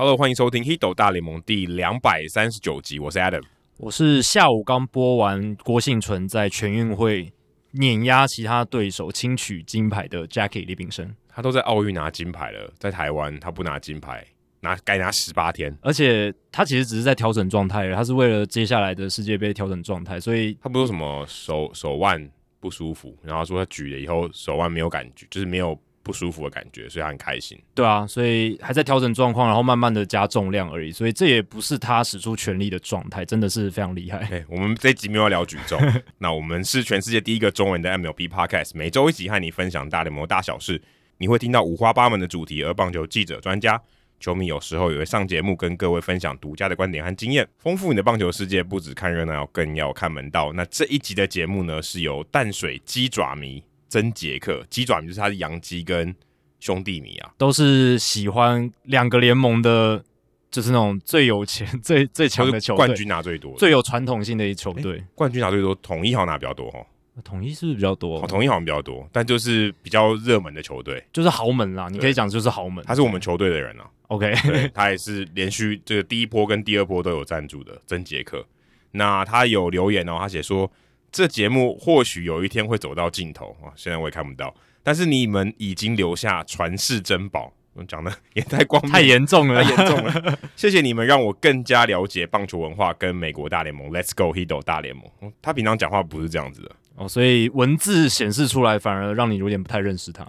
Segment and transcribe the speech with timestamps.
[0.00, 3.42] Hello，欢迎收听《Hito 大联盟》第两百三十九集，我是 Adam，
[3.78, 7.32] 我是下午刚播完郭婞淳在全运会
[7.72, 14.24] 碾压其他对手轻取金牌的 Jackie 李炳生，他都在奥运拿金牌了，在台湾他不拿金牌，
[14.60, 25.76] 拿该拿十八天，而且他其实只是在调整状态，他是为了接下来的世界杯调整状态，所以他不说什么手手腕不舒服，然后说他举了以后手腕没有感觉，就是没有。
[26.08, 27.60] 不舒服的感觉，所以他很开心。
[27.74, 30.90] 对啊，所以还在调整状况，然后慢慢的加重量而已。
[30.90, 34.20] 所以这也不是他使出全力的状态，真的是非常厉害。
[34.30, 35.78] 欸， 我们这一集没有要聊举重，
[36.16, 40.80] 那我们是全世界第一个中文的 MLB Podcast，每周一集和你分享大联盟大小事。
[41.18, 43.78] 你会听到五花八门的主题，而棒球记者、专家、
[44.18, 48.62] 球迷有时候也会上节目，跟各位分享独家的观点和经验，丰富你的棒球世界。
[48.62, 50.52] 不只看热闹，更要看门道。
[50.54, 53.62] 那这一集的节目呢，是由淡水鸡爪迷。
[53.88, 56.14] 曾杰克鸡爪迷就是他的洋基跟
[56.60, 60.04] 兄弟迷啊，都是喜欢两个联盟的，
[60.50, 65.02] 就是那种最有钱、 最最强的球队，冠军拿最多，最有传统性的一球队。
[65.14, 66.84] 冠军拿最多，统一好像拿比较多哦。
[67.24, 68.20] 统一是不是比较多？
[68.26, 71.88] 统一好像比较多，但就是比较热门的球队，就是豪门啦。
[71.88, 73.88] 你可以讲就是豪门，他是我们球队的人啊。
[74.08, 74.34] OK，
[74.74, 78.44] 他也是连续这个第一波跟第二波都有赞助的曾杰克。
[78.90, 80.70] 那他有留言哦，他写说。
[81.10, 84.54] 这节目或许有一天会走到尽头啊，现在我也看不到。
[84.82, 87.52] 但是你们已经留下传世珍宝，
[87.86, 90.38] 讲的也太光，太严重了， 太严重了。
[90.56, 93.90] 谢谢你们让我更加了解棒球文化跟美国大联盟。
[93.90, 95.32] Let's go Hido 大联盟。
[95.42, 100.26] 他平常讲话不是这样子的哦，所以文字显示出来反而让你有点不太认识他。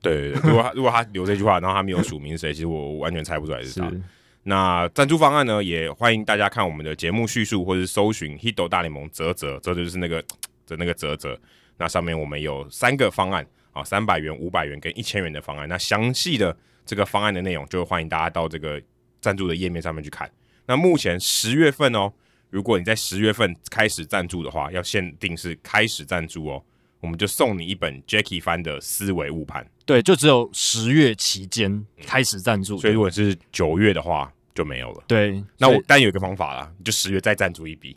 [0.00, 3.88] 对如果他如果他留这句话，然后他没有署名谁，其实我完全猜不出来是他。
[3.88, 4.02] 是
[4.44, 5.62] 那赞助方案呢？
[5.62, 10.20] 也欢迎大家看我们的节目叙述，或者是搜寻 Hito 大联盟啧啧啧，就是那个
[10.66, 11.38] 的那个泽泽。
[11.76, 15.68] 那上面我们有三个方案啊，三百元、五百元跟一千元的方案。
[15.68, 18.82] 那详细的这个方案的内容，就欢迎大家到这个
[19.20, 20.28] 赞助的页面上面去看。
[20.66, 22.12] 那目前十月份哦，
[22.50, 26.64] 如果你在十月份开始赞助的话，要限定是开始赞助哦。
[27.02, 35.02] 我们就送你一本 Jackie 翻的思维误判，对，就只有十月期间开始赞助，所以如果是九月的话就没有了。
[35.08, 37.96] 对，那我但有一个方法啦，你就十月再赞助一笔，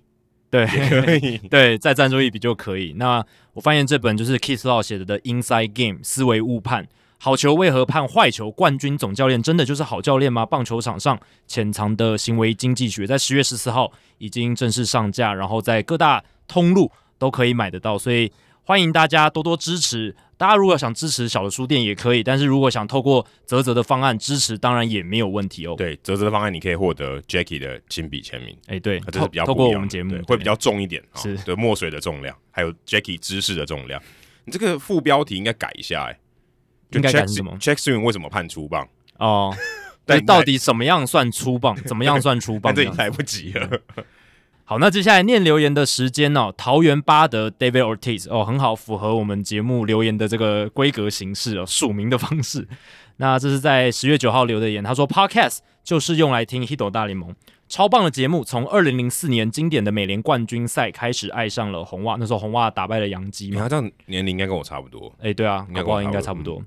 [0.49, 0.66] 对，
[1.51, 2.93] 对，再赞助一笔就可以。
[2.97, 3.23] 那
[3.53, 6.87] 我发现这本就是 Kiss Law 写的的 Inside Game 思维误判，
[7.19, 8.49] 好球为何判坏球？
[8.49, 10.47] 冠军总教练真的就是好教练吗？
[10.47, 18.31] 棒球场上潜藏的行为经济学，在十月十四号已经正式上架，然后在各大通路都可以买得到，所以。
[18.65, 20.15] 欢迎大家多多支持。
[20.37, 25.75] 大家如果想支持小的书店也可以，但是如果想透过泽泽的方案支持，当然也没有问题哦。
[25.77, 28.57] 对，泽泽的方案你可以获得 Jackie 的亲笔签名。
[28.65, 34.01] 哎，对，这是比较透过我们节目会比较重一点，是对墨水的重量，还有 Jackie 知识的重量。
[34.45, 36.19] 你这个副标题应该改一下，哎，
[36.89, 38.89] 应该改什么？Check Swing 为什么判粗棒？
[39.19, 39.55] 哦，
[40.05, 41.75] 但到底什么样算粗棒？
[41.83, 42.73] 怎么样算粗棒？
[42.75, 43.79] 这已经来不及了。
[44.67, 46.51] 好，那接下来念留言的时间哦。
[46.57, 52.67] 桃园八德 David Ortiz 哦，很好，符合我们节目留言的这个规格形式哦，署名的方式。
[53.17, 57.35] 那这是在十月九号留的言，他说 Podcast 就是用来听 Hito 大联盟，
[57.69, 58.43] 超棒的节目。
[58.43, 63.53] 从二零零四年经典的美联冠军赛开始，爱上了红袜，那时候红袜打败了洋基嘛。
[63.53, 65.13] 你看这样年龄应该跟我差不多。
[65.21, 65.67] 哎，对啊，
[66.03, 66.59] 应该差不多。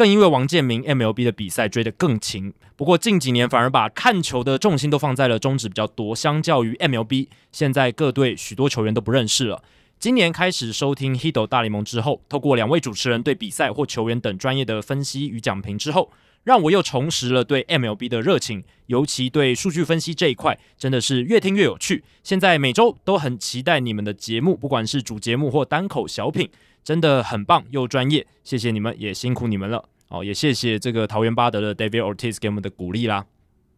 [0.00, 6.16] 更因为王建民 MLB 的比赛追得更勤，不过近几年反而把看球的重心都放在了中职比较多。
[6.16, 9.62] 相较于 MLB，现在各队许多球员都不认识了。
[9.98, 16.10] 今年开始收听 h i d o 大联盟之后，透过两位主持人对比赛或球员等专业的分析与讲评之后，
[16.44, 22.02] 让我又重拾了对 MLB 的热情，尤其对数据分析这一块，真的是越听越有趣。
[22.22, 26.48] 现在每周都很期待你们的节目，不管是主节目或单口小品。
[26.82, 29.89] 真的很棒又专业，谢谢你们，也辛苦你们了。
[30.12, 33.24] 好，也谢谢这个桃园巴德的 David Ortiz 给我们的鼓励啦。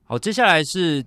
[0.04, 1.04] 好，接下来是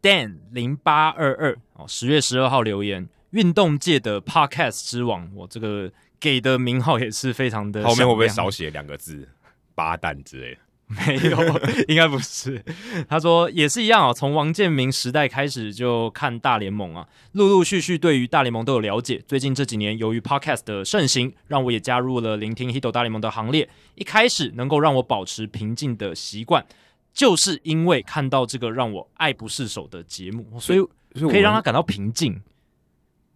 [0.00, 5.90] Dan 零八二二哦，十月十二号留言，运动界的 Podcast 之王，我这个
[6.20, 7.82] 给的名号也是非常的。
[7.82, 9.28] 后面会不会少写两个字
[9.74, 10.60] “八蛋”之类的？
[11.06, 11.38] 没有，
[11.86, 12.64] 应该不是。
[13.06, 19.22] 他说也是一样啊，从王建民时代开始就看大联盟啊，陆陆续续对于大联盟都有了解。
[19.28, 23.68] 最近这几年，由于 Podcast 的盛行，让我也加入了聆听 Hito 大联盟的行列。
[23.96, 26.64] 一开始能够让我保持平静的习惯，
[27.12, 30.80] 就是因为看到这个让我爱不释手的节目，所以
[31.28, 32.40] 可以让他感到平静。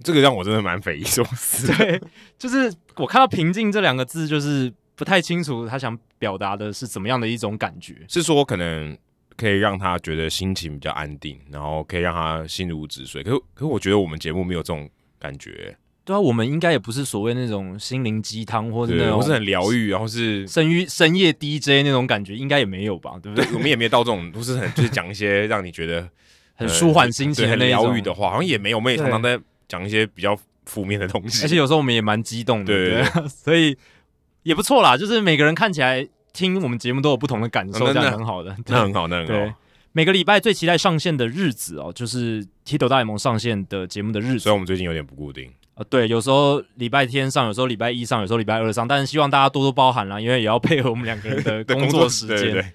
[0.02, 1.66] 这个让我真的蛮匪夷所思。
[1.76, 2.00] 对，
[2.38, 4.72] 就是我看到“平静”这两个字，就是。
[4.94, 8.96] 不太清楚他想表达的是怎么样的一种感觉，是说可能
[9.36, 13.24] 可以让他觉得心情比较安定，然后可以让他心如止水。
[13.24, 14.88] 可是可是我觉得我们节目没有这种
[15.18, 23.18] 感觉，对啊，我们应该也不是所谓那种心灵鸡汤，或者那种，或是很疗愈，然后是深夜深夜 DJ 那种感觉，应该也没有吧？
[23.20, 23.44] 对不对？
[23.44, 26.08] 对我们也没有到这种，不是很就是讲一些让你觉得
[26.54, 28.78] 很舒缓心情、很疗愈的话，好像也没有。
[28.78, 29.36] 我们也常常在
[29.66, 33.76] 讲一些比较负面的东西，而且有时候我们也蛮激动的，对，对，对，所以
[34.42, 34.96] 也不错啦。
[34.96, 39.54] 就是每个人看起来听我们节目都有不同的感受，这样很好的，那很好，那很好。
[39.92, 44.38] 每个礼拜最期待上线的日子哦，就是《踢斗大联盟》上线的节目的日子。
[44.38, 45.50] 虽然我们最近有点不固定。
[45.74, 52.36] 呃，对，有时候礼拜天上，有时候礼拜一上，有时候礼拜二上，但是希望大家多多包涵啦，因为也要配合我们两个人的 工作时间。
[52.36, 52.72] 对对对。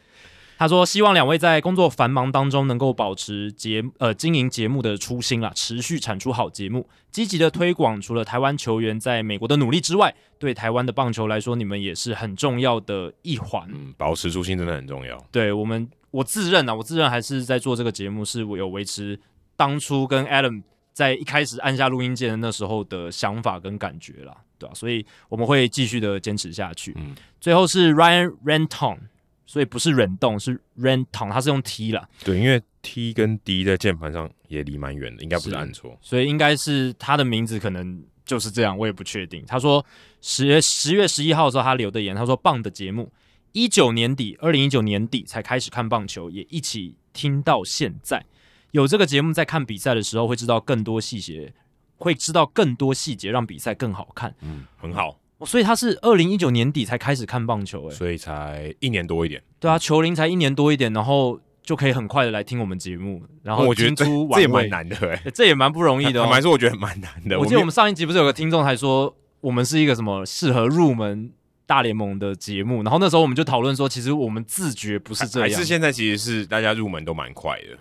[0.57, 8.01] 他说，希望两位在工作繁忙当中能够保持节呃经营节目的初心啦，持续产出好节目，积极的推广。
[8.01, 13.67] 除了台湾球员在美国的努力之外，对台湾的棒球来说，你们也是很重要的一环。
[13.71, 15.17] 嗯，保持初心真的很重要。
[15.31, 19.19] 对我们，我自认啊，我自认还是在做这个节目是我有维持
[19.55, 20.63] 当初跟 Adam。
[20.97, 24.73] 在一开始按下录音键的那时候的想法跟感觉啦，对吧、啊？
[24.73, 26.91] 所以我们会继续的坚持下去。
[26.97, 28.97] 嗯，最后是 Ryan Renton，
[29.47, 32.07] 所以不是忍动，是 Renton，他是用 T 啦。
[32.23, 39.43] 对，因为 T 跟 D 在键盘上也离蛮远的，应该不是按错，所以应该是他的名字可能就是这样，我也不确定。
[39.47, 39.83] 他说
[40.21, 43.11] 十月十月十一号的时候他留的言，他说棒的节目，
[43.53, 48.23] 一九年底，二零一九年底才开始看棒球，也一起听到现在。
[48.71, 51.53] 有这个节目，在看比赛的时候会知道更多细节，
[51.95, 54.35] 会知道更多细节，让比赛更好看。
[54.41, 55.17] 嗯，很好。
[55.45, 59.41] 所以他是二零一九年底才开始看棒球，哎，所以才一年多一点。
[59.59, 66.21] 对啊，球龄才一年多一点，然后就可以很快的来听我们节目，然后我觉得这这也蛮难的，哎， 这也蛮不容易的。
[66.21, 67.39] 坦白说，我觉得蛮难的。
[67.39, 71.31] 我记得我们上一集不是有个听众还说，我们是一个什么适合入门
[71.65, 77.77] 大联盟的节目，然后那时候我们就讨论说，其实我们自觉不是这样，还是现在其实是大家入门都蛮快的。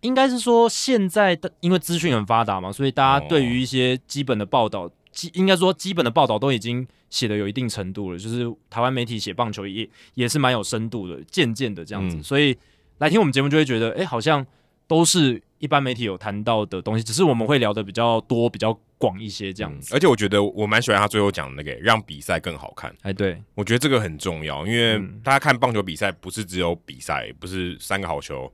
[0.00, 4.90] 应该是说，现在的因为资讯很发达嘛，所以大家对于一些基本的报道，
[5.34, 8.18] 应该说基本的报道都已经写的有一定程度了。
[8.18, 12.16] 就是台湾媒体写棒球也也是蛮有深度的，渐渐的这样子。
[12.16, 12.56] 嗯、所以
[12.98, 14.46] 来听我们节目就会觉得，哎、欸，好像
[14.86, 19.92] 都是一般媒体有谈到的东西，只是我们会聊的比较多、比较广一些这样子。
[19.92, 22.94] 嗯、而且我觉得我蛮喜欢他最后讲的那个，让比赛更好看。
[23.02, 28.52] 哎，对，我觉得这个很重要，因为大家看棒球比赛不是只有比赛，不是三个好球。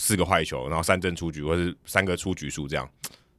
[0.00, 2.88] 四个坏球，然后三振出局，或是三个出局数这样，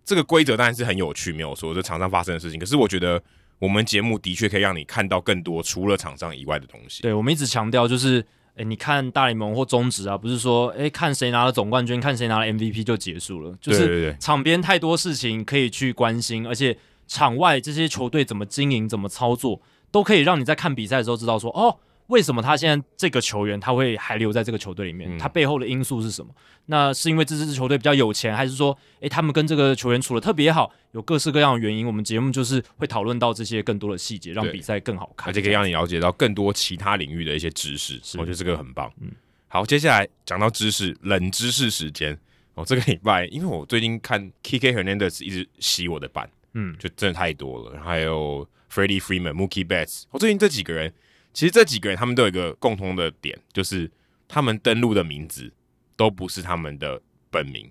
[0.09, 2.59] 这个规则当然是很有趣，没有说这场上发生的事情。
[2.59, 3.21] 可是我觉得
[3.59, 7.03] 我们节目的确可以让你看到更多除了场上以外的东西。
[7.03, 8.25] 对，我们一直强调就是，
[8.55, 16.75] 诶，你看大联盟或中职啊，不是说，诶，看谁拿了总冠军，看谁拿了 MVP 就结束了，就是场边太多事情可以去关心，而且
[17.07, 19.61] 场外这些球队怎么经营、怎么操作，
[19.91, 21.77] 都可以让你在看比赛的时候知道说，哦。
[22.09, 25.15] 为什么他现在这个球员他会还留在这个球队里面？
[25.15, 26.33] 嗯、他背后的因素是什么？
[26.65, 30.71] 那是因为这支球队比较有钱，还是说，诶，他们跟这个球员处的特别好？
[30.91, 31.85] 有各式各样的原因。
[31.85, 38.01] 我们节目就是会讨论到这些更多的细节，让比赛更好看，而且可以让你了解到更多其他领域的一些知识。
[38.17, 38.91] 我觉得这个很棒。
[38.99, 39.11] 嗯，
[39.47, 42.17] 好，接下来讲到知识，冷知识时间
[42.55, 42.65] 哦。
[42.65, 47.79] 这个礼拜，因为我最近看 Kike Hernandez 一直洗我的版，嗯，就真的太多了。
[47.79, 50.91] 还有 Freddie Freeman、Mookie Betts，我最近这几个人。
[51.33, 53.89] 其实这几个人他们都有一个共同的点，就是
[54.27, 55.51] 他们登录的名字
[55.95, 57.69] 都不是他们的本名。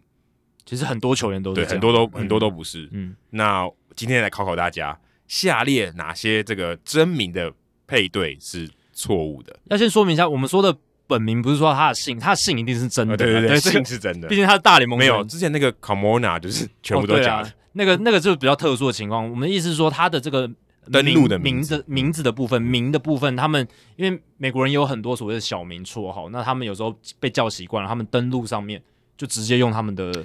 [0.64, 2.88] 其实很多球员都是对，很多都、嗯、很多都不是。
[2.92, 7.52] 嗯，那今天来考考大家，下列哪些这个真名的
[7.86, 9.58] 配对是错误的？
[9.64, 10.74] 要先说明一下，我们说的
[11.06, 13.16] 本名不是说他的姓，他的姓一定是真的。
[13.16, 14.28] 对对对，对姓是真的。
[14.28, 14.98] 毕竟他是大联盟。
[14.98, 17.48] 没有之前那个 Carmona 就是全部都假的。
[17.48, 19.28] 哦啊、那个那个就是比较特殊的情况。
[19.28, 20.50] 我们的意思是说他的这个。
[20.90, 23.66] 登录的名，名字名字的部分，名的部分，他们
[23.96, 28.82] 因为美国人有很多所谓的小名绰号，那他们有时候被叫习惯了，他们登录上面
[29.16, 30.24] 就直接用他们的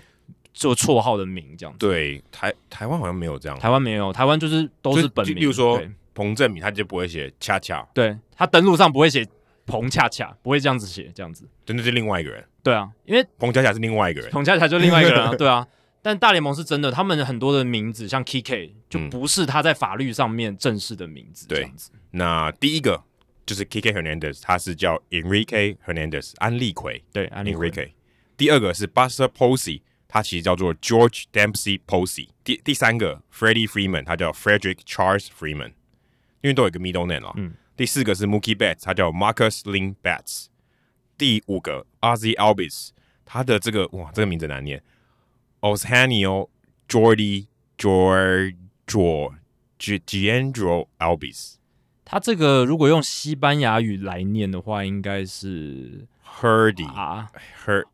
[0.54, 1.80] 就绰号的名这样子。
[1.80, 5.36] 对，台台湾好像没有这样，台湾没有，台湾就是都是本名。
[5.36, 5.82] 例如说
[6.14, 9.28] 彭正明，他就不会写恰恰，对他登录上不会写
[9.66, 11.46] 彭恰恰，不会这样子写，这样子。
[11.66, 12.44] 真的是另外一个人。
[12.62, 15.68] 对啊，因为彭恰恰是另外一个人，彭恰恰就另外一个人啊，对啊。
[16.04, 21.48] 但大联盟是真的，他们很多的名字像 Kike 就不是他在法律上面正式的名字。
[21.48, 21.72] 对，
[22.12, 23.02] 那第一个
[23.46, 27.02] 就是 Kike Hernandez，他是叫 Enrique Hernandez 安利奎。
[27.14, 27.72] 对，安利奎。
[27.72, 27.92] Enrique。
[28.36, 32.28] 第二个是 Buster Posey，他其实叫做 George Dempsey Posey。
[32.44, 35.72] 第第三个 Freddie Freeman，他叫 Frederick Charles Freeman，
[36.42, 37.34] 因为都有一个 middle name 啊。
[37.38, 37.54] 嗯。
[37.78, 40.48] 第四个是 Mookie Betts，他叫 Marcus Lynn Betts。
[41.18, 42.90] 第五个 Ozzie Albies，
[43.24, 44.84] 他的这个哇，这个名字难念。
[45.64, 46.50] Oshanio
[46.90, 49.32] Jordi Giorgio
[49.80, 51.56] Gianandro Albies，
[52.04, 56.06] 他这个如果用西班牙语来念的话，应该是
[56.40, 57.30] Herdy 啊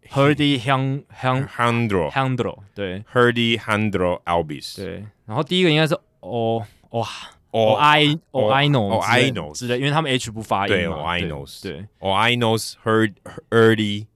[0.09, 7.05] ，Herdy Handro Handro 对，Herdy Handro Albies 对，然后第一个应该是哦哦
[7.51, 12.73] 哦 I 哦 I know 哦 I know 之类，因为他们 H 不发音对，O I knows 对，O I knows
[12.83, 13.13] heard
[13.51, 14.07] early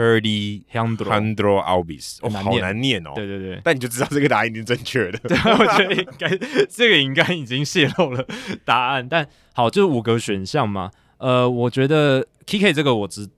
[0.00, 3.12] Herdy Handro Albis，哦，好难念哦。
[3.14, 5.18] 对对对，但你就知道这个答案一定正确的。
[5.28, 6.28] 对，我觉得应该
[6.70, 8.26] 这个应该已经泄露了
[8.64, 9.06] 答案。
[9.06, 10.90] 但好，就是五个选项嘛。
[11.18, 13.28] 呃，我觉得 Kike 这个我知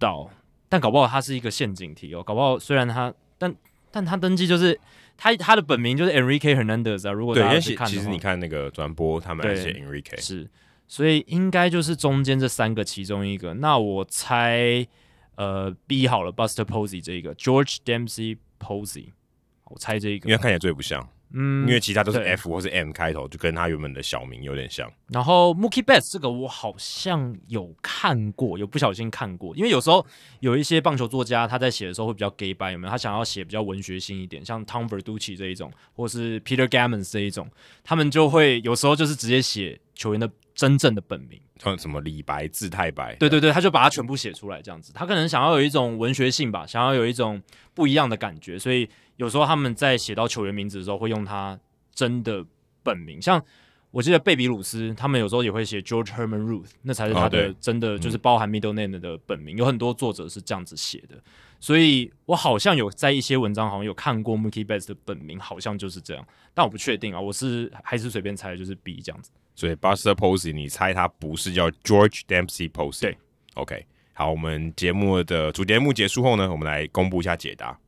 [0.00, 0.28] 道，
[0.68, 2.24] 但搞不好它是一个陷阱题哦。
[2.24, 3.54] 搞不好虽然他，但
[3.92, 4.76] 但他登记就是
[5.16, 7.12] 他他的本名就是 Enrique Hernandez 啊。
[7.12, 10.50] 如果大家去看，其实你看那个转播，他们还写 Enrique 是，
[10.88, 13.54] 所以应该就是中间这三个其中一个。
[13.54, 14.84] 那我猜。
[15.40, 19.06] 呃，B 好了，Buster Posey 这一个 George Dempsey Posey，
[19.64, 24.92] 我猜这一个，因为看起来最不像，嗯，因为其他都是 F 或是 M 开头，就跟他原本的小名有点像。
[25.08, 30.06] 然后 Mookie Betts 这个我好像有看过，有不小心看过，因为有时候
[30.40, 32.90] 有一些棒球作家他在写的时候会比较 gay by，有没有？
[32.90, 37.50] 他想要写比较文学性一点，像 Tom Verducci 这一种，或是 Peter Gammons 这一种，
[37.82, 40.30] 他们就会有时候就是直接写球员的
[40.60, 41.40] 真正的本名。
[41.58, 44.92] 像什么李白字太白，对对对，他就把它全部写出来，这样子。
[44.94, 48.86] 他可能想要有一种文学性吧，想要有一种不一样的感觉，所以
[49.16, 51.58] 有时候他们在写到球员名字的时候，会用他
[51.94, 52.44] 真的
[52.82, 53.22] 本名。
[53.22, 53.42] 像
[53.90, 59.56] 我记得贝比鲁斯，他们有时候也会写 George Herman Ruth，那才是他的真的就是包含 middle name 的本名。
[59.56, 61.16] 有很多作者是这样子写的，
[61.60, 69.30] 所以我好像有在一些文章好像有看过 Mookie Betts 的本名，好像就是这样，但我不确定啊，我是还是随便猜，就是 B 这样子。
[69.54, 73.02] 所以 Buster Posey，你猜他不是叫 George Dempsey Posey？
[73.02, 73.18] 对
[73.54, 77.78] ，OK，好，我们节目的主节目结束后呢，我们来公布一下解答。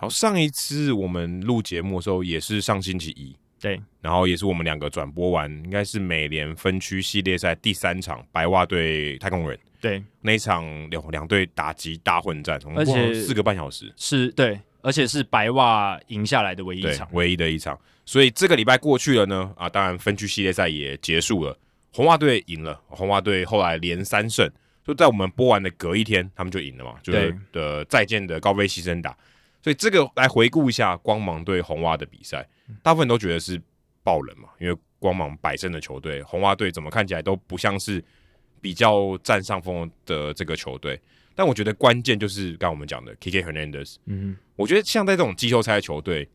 [0.00, 9.58] 好，上一次我们录节目的时候也是上星期一，对，然后也是我们两个转播完，应该是美联分区系列赛第三场，白袜对太空人。
[9.78, 17.78] 对，那一场两两队打击大混战，而且四个半小时，是对，而且是白袜赢下来的唯一一场，唯一的一场。
[18.06, 21.54] 所以这个礼拜过去了呢，啊，当然分区系列赛也结束了，
[21.92, 24.50] 红袜队赢了，红袜队后来连三胜，
[24.82, 29.14] 就在我们播完的隔一天，他们就赢了嘛，就是的再见的高飞牺牲打。
[29.62, 32.48] 所以这个来回顾一下光芒对红袜的比赛，
[32.82, 33.60] 大部分都觉得是
[34.02, 38.02] 爆冷嘛，因为光芒百胜的球队，红袜队怎么看起来都不像是。
[38.62, 41.00] 比较占上风的这个球队，
[41.34, 43.96] 但我觉得关键就是刚刚我们讲的 Kike Hernandez。
[44.04, 46.28] 嗯，我觉得像在这种季后赛球队，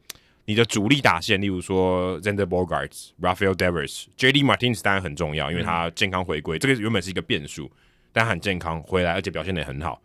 [0.45, 7.71] 你的主力打线，例如说 Xander Bogaerts、Rafael Devers、JD Martinez 当然很重要，因为他健康回归，嗯、这个原本是一个变数，
[8.11, 10.01] 但他很健康回来，而且表现的也很好。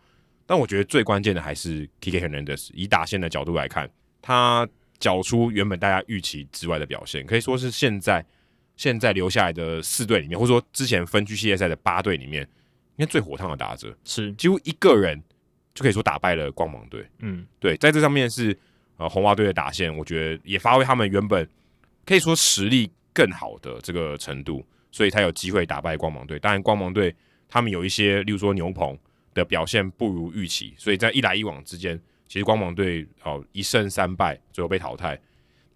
[0.51, 2.71] 但我觉得最关键的还是 Kike Hernandez。
[2.75, 3.89] 以打线的角度来看，
[4.21, 8.27] 他缴出原本大家预期之外的表现，可以说是现在。
[8.77, 12.43] 现在留下来的四队里面，或者说之前分区系列赛的八队里面，
[12.97, 15.23] 应该最火烫的打者是几乎一个人
[15.75, 17.07] 就可以说打败了光芒队。
[17.19, 18.59] 嗯，对，在这上面是
[18.97, 21.47] 呃红袜队的打线，我觉得也发挥他们原本
[22.07, 26.39] 可以说实力更好的这个程度，所以才有机会打败光芒队。
[26.39, 27.15] 当然，光芒队
[27.51, 28.99] 他们有一些，例如说牛棚
[29.35, 35.19] 的表现不如预期，所以在一来一往之间，其实光芒队哦一胜三败，最后被淘汰。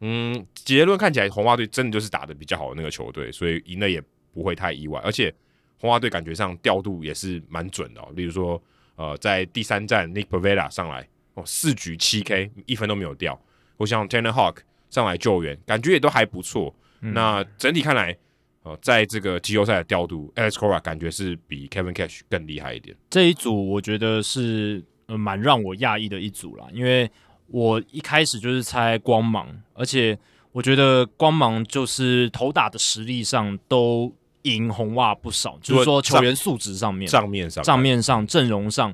[0.01, 5.01] 嗯，结论看起来红袜队真的就是打的比较好的那个球队，所以赢了也不会太意外。
[5.05, 5.33] 而且
[5.79, 8.63] 红袜队感觉上调度也是蛮准的哦，例如说，
[8.97, 13.41] 呃，在第三站 Nick Pavetta 上来哦，四局七 K 一分都没有掉。
[13.77, 14.59] 我想 Tanner Hawk
[14.91, 16.75] 上来救援，感觉也都还不错。
[17.01, 18.17] 嗯、那整体看来，
[18.65, 22.97] 呃，在这个季后赛的调度，Alex Cora 感觉是比 Kevin Cash 更厉害一点。
[23.09, 27.09] 这一组我觉得是呃蛮让我讶异的一组啦，因为。
[27.49, 30.19] 我一开始就是猜光芒，而且
[30.51, 34.11] 我觉得光芒就是投打的实力上都
[34.43, 38.93] 赢红袜不少，就是说球员素质上面、账面上、账面上、阵容上，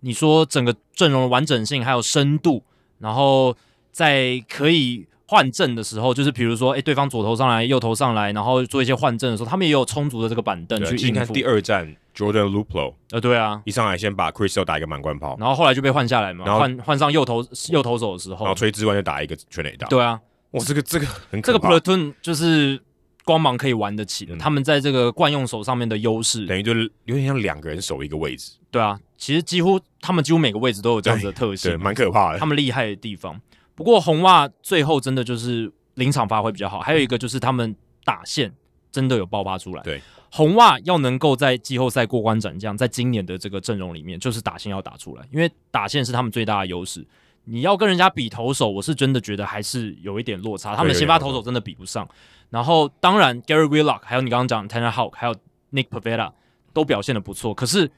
[0.00, 2.62] 你说整个阵容的完整性还有深度，
[3.00, 3.54] 然后
[3.90, 11.04] 在可以换阵的时候，就是比如说，哎，对方左投上来、右投上来，然后做一些换阵的时候，他们也有充足的这个板凳去应付。
[11.06, 11.94] 你看第二战。
[12.18, 20.18] Jordan Luplow，呃，对啊，一上来先把 Chris Sale 打一个满贯炮，然后后来就被换下来嘛，然后换换上右投右投手的时候，然后崔志万就打一个全垒打，对啊，
[20.50, 22.80] 哇，这个这个很这个 Platoon 就是
[23.24, 33.40] 光芒可以玩得起的，嗯、他们在这个惯用手上面的优势，等于就是有点像两个人守一个位置，对啊，其实几乎他们几乎每个位置都有这样子的特性，对，蛮可怕的，他们厉害的地方。
[33.78, 38.52] 不过红袜最后真的就是临场发挥比较好，还有一个就是他们打线
[38.90, 40.02] 真的有爆发出来，对。
[40.32, 47.06] 红袜要能够在季后赛过关斩将，在今年的这个阵容里面，就是打线要打出来，因为打线是他们最大的优势。
[47.44, 52.06] 你要跟人家比投手，我是真的觉得还是有一点落差，他们先发投手真的比不上。
[52.50, 55.34] 然后，当然 Garrett Whitlock，还有你刚刚讲 Tanner Houck，还有
[55.72, 56.32] Nick Pavetta
[56.74, 57.54] 都表现的不错。
[57.54, 57.90] 可是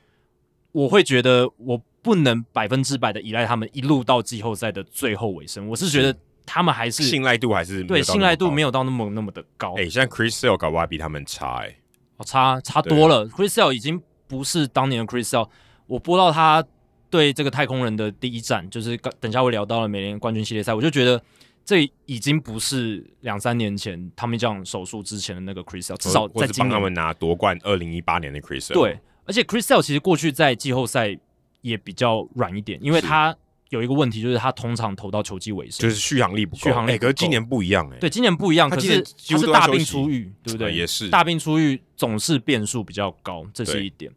[0.70, 5.68] 我会觉得我不能百分之百的依赖他们一路到季后赛的最后尾声。
[5.68, 6.16] 我是觉得
[6.46, 9.74] 他们还是信赖度还是对信赖度没有到那么那么的高。
[9.74, 11.76] 哎、欸，现在 Chris Sale 搞不好比他们差哎、欸，
[12.16, 13.28] 哦，差差多了。
[13.28, 15.48] Chris Sale 已经不是当年的 Chris Sale。
[15.86, 16.64] 我播到他
[17.08, 21.22] 对这个太空人的第一战，就是等下我聊到了美联冠军系列赛，我就觉得。
[21.62, 28.72] 这已经不是两三年前他们这样手术之前的那个 Chris Sale，至少在帮他们拿夺冠二零一八年的 Chris Sale。
[28.72, 31.16] 对，而且 Chris Sale 其实过去在季后赛
[31.60, 33.36] 也比较软一点，因为他
[33.68, 36.62] 有一个问题，就是他通常投到球季尾声，就是续航力不够。
[36.62, 38.00] 续航力、欸，可是今年不一样哎、欸。
[38.00, 40.74] 对，今年不一样，可是他是大病初愈，对不对？
[40.74, 44.10] 也是大病初愈，总是变数比较高，这是一点。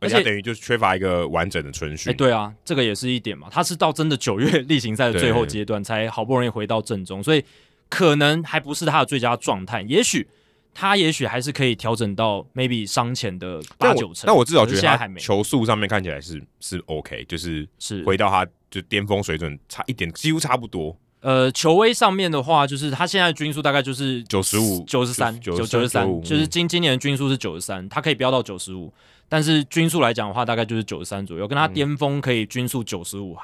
[0.00, 2.10] 而且等于就是缺乏一个完整的春训。
[2.10, 3.48] 哎、欸，对啊，这个也是一点嘛。
[3.50, 7.44] 他是到真的九月 例行赛的最后阶段，才好不容易回到正中，所以
[7.88, 9.82] 可能还不是他的最佳状态。
[9.82, 10.26] 也许
[10.74, 14.26] 他也许还是可以调整到 maybe 伤前的八九成。
[14.26, 20.96] 那我至少觉得他球速上面看起来是是 OK，就是是回到他就巅峰水准差一点，几乎差不多。
[21.20, 28.90] 呃，球威上面的话，就是他现在的均速大概就是九十五、九十三、九九十三，就是今今年的均速是九十三，他可以飙到九十五。
[29.28, 33.36] 但是均速来讲的话，大概就是九十三左右，跟他巅峰可以均速九十五，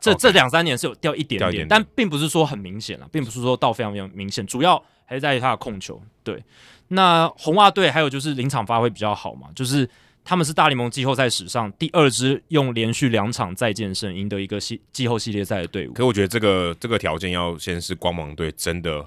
[0.00, 6.00] 这这两三年是有掉一点点，点点但并不是说很明显了，并不是说到非常非常明显，主要还是在于他的控球。
[6.22, 6.42] 对，
[6.88, 9.88] 那红袜队还有就是临场发挥比较好嘛，就是
[10.24, 15.92] 他们是大联盟季后赛史上第二支用连续两场再见胜赢得一个系季后系列赛的队伍。
[15.92, 19.04] 可我觉得这个这个条件要先是光芒队真的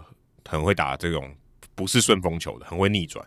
[0.48, 1.34] 很会打这种
[1.74, 3.26] 不是顺风球的，很会逆转。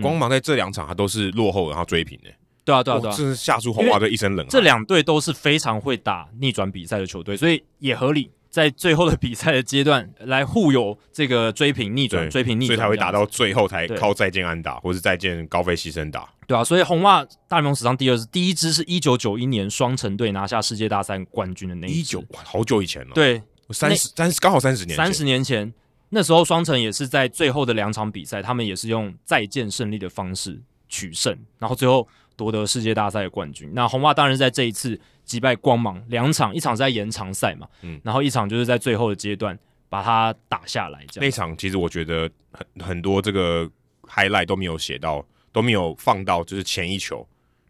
[0.00, 2.30] 光芒在这两场他都是落后然后追平的，
[2.64, 4.50] 对啊对啊对啊，这是吓出红袜队一身冷汗。
[4.50, 16.28] 这两队都是非常会打逆转比赛的球队，所以也合理在最后的比赛的阶段来互有这个追平逆转追平逆转，所以才会打到最后才靠再见安打或是再见高飞牺牲打。
[16.46, 23.12] 对啊，所以红袜大联盟史上第二支，第一支是一九九一年双城队拿下世界大赛冠军的那一九，好久以前了。
[23.14, 25.72] 对，三十三十刚好三十年，三十年前。
[26.10, 33.70] 那时候双城也是在最后的两场比赛，他们也是用再见胜利的方式取胜，然后最后夺得世界大赛的冠军。
[33.72, 39.58] 那红袜当然是在这一次击败光芒，两场，一场是在延长赛嘛，嗯，然后一场就是在最后的阶段
[39.88, 41.04] 把它打下来。
[41.10, 43.70] 这样，那场其实我觉得很很多这个
[44.02, 47.26] highlight 都没有写到，都没有放到，就是前一球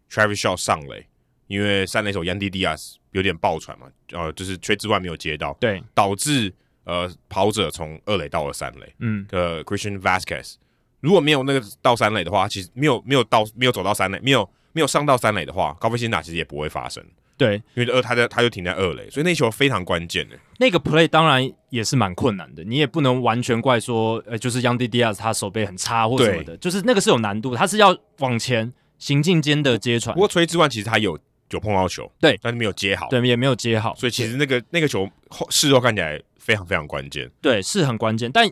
[0.09, 1.05] Travis Shaw 上垒，
[1.47, 6.53] 因为三垒手 Yandy Diaz 有点爆传嘛，呃，就是崔之外没有接到，对，导致。
[6.85, 10.55] 呃，跑者从二垒到了三垒，嗯，呃，Christian Vasquez
[10.99, 17.01] 如果没有那个到三垒的话，其实没有没有到没有走到三垒，没有没有上到三垒的话，高飞先打其实也不会发生，
[17.37, 20.35] 对，因为二他在他就停在二垒，所以那球非常关键的。
[20.59, 30.13] 那个 play 当然也是蛮困难的，你也不能完全怪说，呃，就是 Yandy Diaz 他手背很差或什么的，就是那个是有难度，他是要往前行进间的接传。
[30.13, 31.17] 不过崔之万其实他有
[31.51, 36.21] 有碰到球，对，但是没有接好，对，也没有接好，所以其实那个那个球后事后看起来。
[36.43, 38.29] 非常非常关键，对，是很关键。
[38.29, 38.45] 但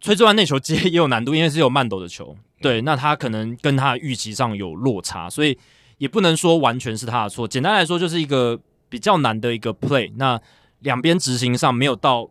[0.00, 5.56] 崔之万那球接也有难度，因为是有慢抖的球，对，那他可能跟他预期上有落差，所以
[5.98, 7.46] 也不能说完全是他的错。
[7.46, 10.12] 简单来说，就是一个比较难的一个 play。
[10.16, 10.40] 那
[10.80, 12.30] 两边执行上没有到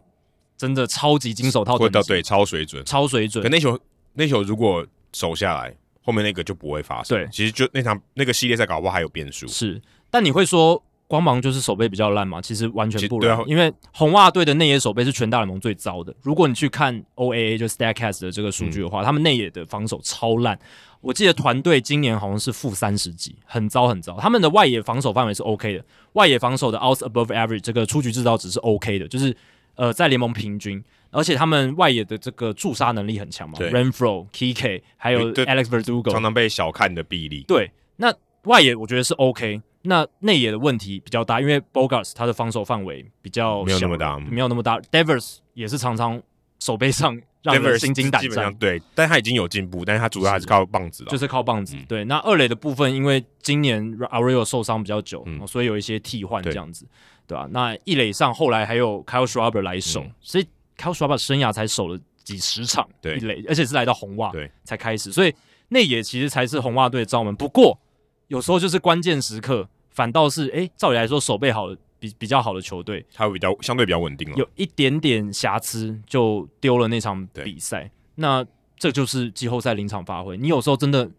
[0.57, 3.43] 真的超级金手套，会到对超水准，超水准。
[3.43, 3.79] 可那球
[4.13, 7.17] 那球如果守下来，后面那个就不会发生。
[7.17, 9.47] 对，其实就那场那个系列赛搞不好还有变数。
[9.47, 10.83] 是，但你会说。
[11.07, 16.13] 光芒就是守备比较烂嘛，其实完全不然，啊、因为红袜队的内野守备是全大联盟最糟的。
[16.21, 20.57] 如果你去看 OAA 就 Statcast 的这个数据的话，嗯、他们内野的防守超烂。
[21.01, 24.17] 我记得团队今年好像是负三十几，很糟很糟。
[24.19, 29.35] 他们的外野防守范围是 OK 的，外野防守的 outs above average 这个出局制造值是 OK 的，就是
[29.75, 30.83] 呃在联盟平均。
[31.11, 37.45] 而且他们外野的这个驻杀能力很强嘛对，Renfroe、Kike 还有 Alex Verdugo 常常被小看的比例。
[37.47, 38.11] 对，那
[38.45, 39.61] 外野我觉得是 OK。
[39.87, 44.79] 那内野的问题比较大，因为 Bogaerts 他的防守范围比较小，没有那么大，没有那么大。
[44.91, 46.21] Devers 也是常常
[46.59, 51.75] 手背上让人心惊胆战，基本上对，但他已经有进步，但是他主要还是靠棒子了，就是靠棒子。
[51.75, 56.87] 嗯、对，那二垒的部分，因为今年 Arroyo 受伤比较久，嗯、所以有一些替换这样子，
[57.27, 57.49] 对吧、啊？
[57.51, 65.33] 那一垒上后来还有 Kyle Schwarber 来守，嗯、所以 Kyle Schwarber 生涯才守了几十场一垒，而且是来到红袜对才开始，所以
[65.69, 67.35] 内野其实才是红袜队的罩门。
[67.35, 67.79] 不过
[68.27, 69.69] 有时候就是关键时刻。
[69.95, 74.35] 反倒是，哎、欸，照理来说，守备好的比比较好的球队，他有比较相对比较稳定了。
[74.37, 77.89] 有一点点瑕疵就丢了那场比赛。
[78.15, 78.45] 那
[78.77, 80.37] 这就是季后赛临场发挥。
[80.37, 81.09] 你有时候真的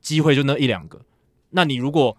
[0.00, 1.00] 机会就那一两个，
[1.50, 2.16] 那你如果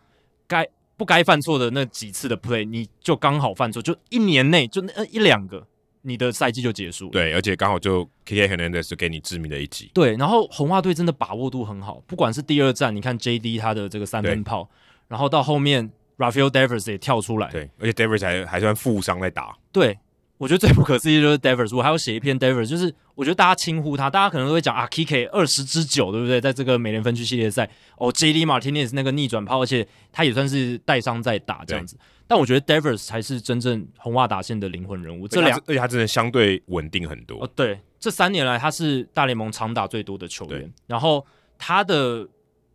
[0.47, 5.65] 该不该犯错的那几次的 play，你就刚好犯错，就一年内就那一两个，
[6.02, 7.12] 你的赛季就结束了。
[7.12, 9.89] 对，而且刚好就 KK Hernandez 就给你致命的一击。
[9.93, 14.69] 对，然后红袜队真的把握度很好，不管是第二战，你看 JD 他的这个三分炮，
[15.08, 19.57] 然后到后面 Rafael Devers 也跳出来，对，而且 Devers 还还算负伤在打。
[19.71, 19.97] 对。
[20.38, 26.41] 我觉得最不可思议就是 Devers，我还要写一篇 Devers，就是我觉得大家轻呼他，大家可能都会讲啊，Kike 二十之九，对不对？
[26.41, 31.95] 在这个美联分区系列赛，哦，JD Martinez 那个逆转炮，而且他也算是带伤在打这样子。
[32.25, 35.27] 但我觉得 Devers 才是真正红袜打线的灵魂人物。
[35.27, 37.43] 这两，而且他真的相对稳定很多。
[37.43, 41.23] 哦，对，这三年来他是大联盟长打最多的球员，然后
[41.60, 42.27] 他的。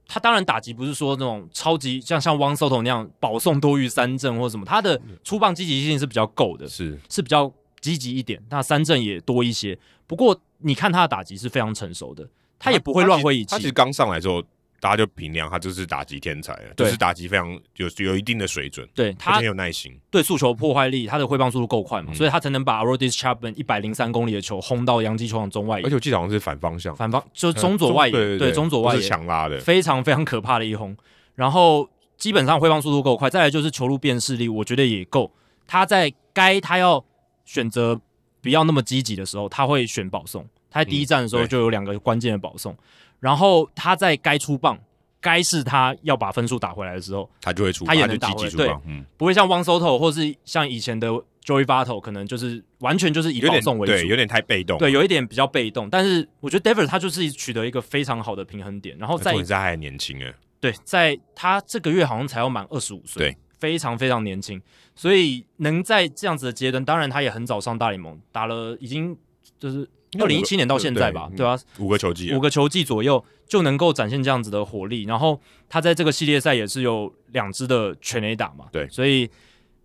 [0.08, 9.78] 他当然打击不是说那种超级像像 Juan Soto 那样保送多于三振或什么，他的出棒积极性是比较够的，是是比较积极一点，那三振也多一些。
[10.06, 13.50] 不过你看他的打击是非常成熟的，他也不会乱挥一气。
[13.50, 14.42] 他其实刚上来之后。
[14.80, 29.00] 大家就评量他就是打击天才，就是打击非常有有一定的水准，对他很有耐心，对速球破坏力，他的挥棒速度够快嘛，嗯、所以他才能把 Aroldis Chapman 一百零三公里的球轰到洋基球场中外野，而且我记得好像是反方向，反方就是中左外野，嗯、对，中左外野。
[29.00, 30.96] 强拉的，非常非常可怕的一轰。
[31.34, 35.30] 然后基本上挥棒速度够快，再来就是球路辨识力，我觉得也够。
[35.66, 37.04] 他在该他要
[37.44, 38.00] 选择
[38.40, 40.46] 不要那么积极的时候，他会选保送。
[40.70, 42.78] 他在第一站的时候就有两个关键的保送，嗯、
[43.26, 44.78] 然后他在该出棒。
[45.18, 48.50] 该是他要把分数打回来的时候，他就会出，他也能打回来。
[48.50, 51.08] 对，嗯，不会像 Juan Soto 或是像以前的
[51.44, 55.90] Joey Votto，可能就是完全就是以保送为主，对，有点太被动，对，有一点比较被动。
[55.90, 64.62] 但是我觉得 Devers 他就是取得一个非常好的平衡点，然后在他还年轻哎，对，在他这个月好像才要满二十五岁，对，非常非常年轻，
[64.94, 69.18] 所以能在这样子的阶段，当然他也很早上大联盟打了，已经
[69.58, 69.90] 就是。
[70.20, 75.04] 二零一七年到现在吧，对，吧，啊，五个球季，五个球季左右就能够展现这样子的火力。
[75.04, 79.28] 然后他在这个系列赛也是有两支的全垒打嘛，对，所以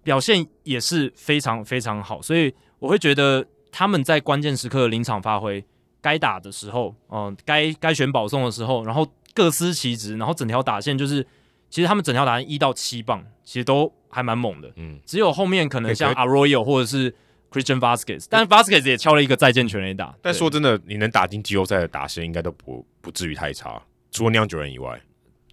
[0.04, 2.22] 表现也是非常非常好。
[2.22, 5.64] 所以我会觉得他们在关键时刻临场发挥，
[6.02, 11.26] 该打的时候，嗯、呃，该该选保送的时候，然后各司其职，然后整条打线就是，
[11.70, 17.14] 其实他们整条打线一到七棒其实都还蛮猛的，嗯，只有后面可能像 Arroyo 或者是。
[17.52, 20.16] Christian Vasquez，但 Vasquez 也敲了一个再见全垒打。
[20.22, 25.00] 但说真的，你能打进季后赛的打线，应该都不不至于太差，除了酿酒人以外。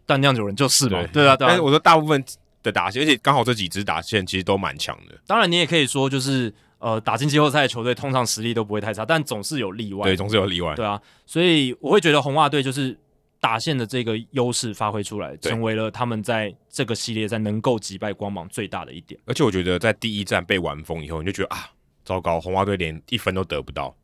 [0.07, 1.49] 但酿酒人就是嘛，对，对啊，对啊。
[1.51, 2.25] 但是我说大部分
[2.63, 5.19] 的打线，而且刚好这几支打线其实都蛮强的。
[5.27, 10.05] 当然，你也可以说，就是呃，打进季后赛的球队通常实力都不会太差，但总是有例外。
[10.05, 10.75] 对，总是有例外。
[10.77, 12.97] 对啊，所以我会觉得红袜队就是
[13.41, 19.21] 打线的这个优势发挥出来，成为了他们在这个系列赛能够击败光芒最大的一点。
[19.27, 21.69] 而且我觉得在第一站被完封以后，你就觉得啊。
[22.09, 23.95] 糟糕，红袜队连一分都得不到，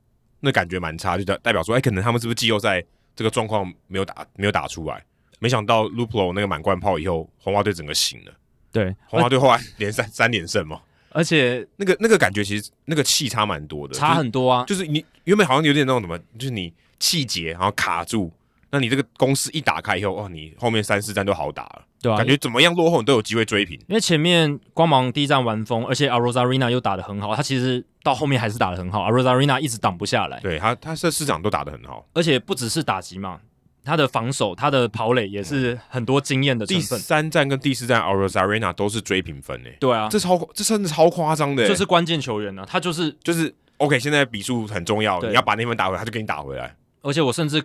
[0.40, 2.84] 那感觉蛮差，就代代表说，哎、欸，可能他们是不是季后赛
[3.16, 5.02] 这个状况没有打，没有打出来？
[5.38, 8.32] 没想到 Luplow 那个满贯炮以后，红袜队整个醒了。
[8.70, 14.66] 对，红袜队后来连三 三连胜嘛，而且那个那个感觉其实那个气差蛮多的，差很多啊。
[14.66, 18.30] 就是、就是你原本好像有点那种什么，就是你气节然后卡住。
[18.74, 23.78] 那你这个公式一打开以后，哦，你后面三四战都好打了，对啊，感觉怎么样落后你都有机会追平。
[23.86, 30.40] 因为前面光芒第一战完封，而且 Arozarena 又打得很好，他其实到后面还是打得很好，Arozarena 一直挡不下来。
[30.40, 33.38] 对他，他这市场都打得很好，而且不只是打击嘛，
[33.84, 36.98] 他的防守、他的跑垒也是很多经验的成分。
[36.98, 39.76] 第三战跟第四战 Arozarena 都是追平分诶。
[39.78, 46.74] 对啊，这超这真的超夸张的，就是关键球员呢、啊，他就是就是 OK，现在比数很重要，你要把那分打回来，他就给你打回来。
[47.02, 47.62] 而且我甚至。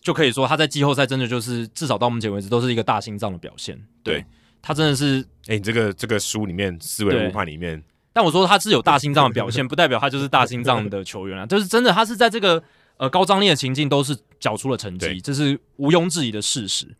[0.00, 3.78] 就可以说他在季后赛真的就是至少到目前为止都是一个大心脏的表现。
[4.02, 4.24] 对，对
[4.62, 12.62] 他真的是，哎、欸，你这个这个书里面思维误判里面，但我说他是有大心脏的表现， 不代表他就是大心脏的球员啊，就是真的他是在这个
[12.96, 16.96] 呃高张力的情境都是缴出了成绩，这是毋庸置疑的事实。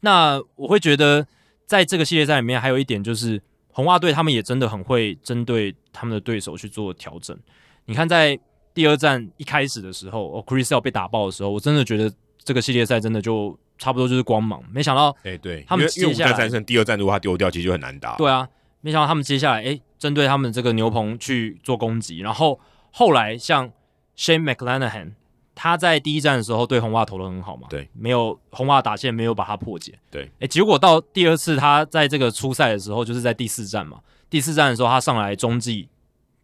[0.00, 1.26] 那我会觉得
[1.64, 7.34] 在这个系列赛里面还有一点就是红袜队他们也真的很会针对他们的对手去做调整。
[7.86, 8.38] 你看在
[8.74, 12.12] 第二战一开始的时候，哦，Chris Sale 被打爆的时候，我真的觉得。
[12.44, 18.16] 这个系列赛真的就差不多就是光芒，没想到，哎，对，他们接下来战胜第二战，如果他丢掉，其实就很难打。
[18.16, 18.48] 对啊，
[18.80, 22.58] 没想到他们接下来，哎，针对他们这个牛棚去做攻击，然后
[22.92, 23.70] 后来像
[24.16, 25.12] Shane McClanahan，
[25.54, 35.88] 他在第一战的时候对红袜投的很好嘛，对，没有红袜打线没有把他破解，对，哎，结果到第二次他在这个初赛的时候，就是在第四战嘛，第四战的时候他上来中继，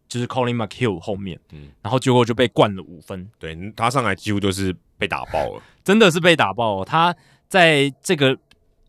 [0.07, 5.61] 就是 Collin McHugh 后面，嗯，然后结果就被灌了五分，对，他上来几乎就是被打爆了。
[5.83, 6.85] 真的是被打爆哦！
[6.85, 7.13] 他
[7.49, 8.37] 在这个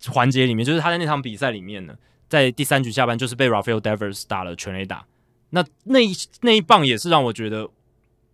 [0.07, 1.94] 环节里面，就是他在那场比赛里面呢，
[2.29, 5.05] 在第三局下半就是被 Rafael Devers 打了全垒打。
[5.50, 7.68] 那那一那一棒也是让我觉得，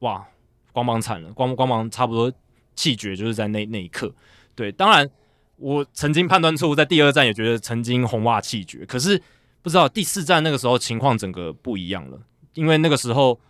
[0.00, 0.26] 哇，
[0.72, 2.30] 光芒惨了，光光芒差不多
[2.74, 4.12] 气绝，就是在那那一刻。
[4.54, 5.08] 对，当然
[5.56, 9.20] 我曾经判断错误，在第二站也觉得曾经红袜气绝，可是
[9.62, 12.20] 不知道第四站那个时候情况整个不一样了，
[12.52, 13.40] 因为那个时候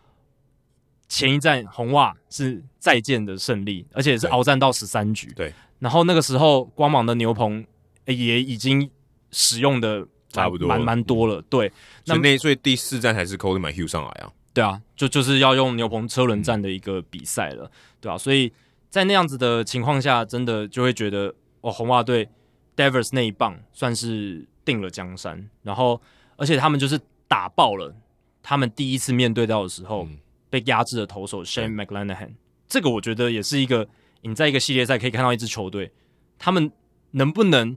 [1.11, 5.31] 前一站红袜是再见的胜利，而且是鏖战到十三局。
[5.35, 7.66] 对，然后那个时候光芒的牛棚
[8.07, 8.88] 也已经
[9.33, 11.42] 使用的差不多蛮蛮多了。
[11.51, 11.70] 对，
[12.07, 14.33] 那那所以第四站才是 Coleman Hughes 上来啊。
[14.55, 17.70] 对啊，就就是要用牛棚车轮战的一个比赛了，
[18.01, 18.53] 对啊，所以
[18.88, 22.29] 在那样子的情况下，真的就会觉得哦，红袜队
[22.77, 25.49] Devers 那一棒算是定了江山。
[25.62, 26.01] 然后，
[26.37, 27.94] 而且他们就是打爆了
[28.42, 30.18] 他们第一次面对到的时候、嗯、
[30.50, 32.32] 被压制的投手 Shane McClanahan。
[32.68, 33.88] 这个我觉得也是一个
[34.20, 35.90] 你在一个系列赛可以看到一支球队，
[36.38, 36.70] 他们
[37.12, 37.76] 能不能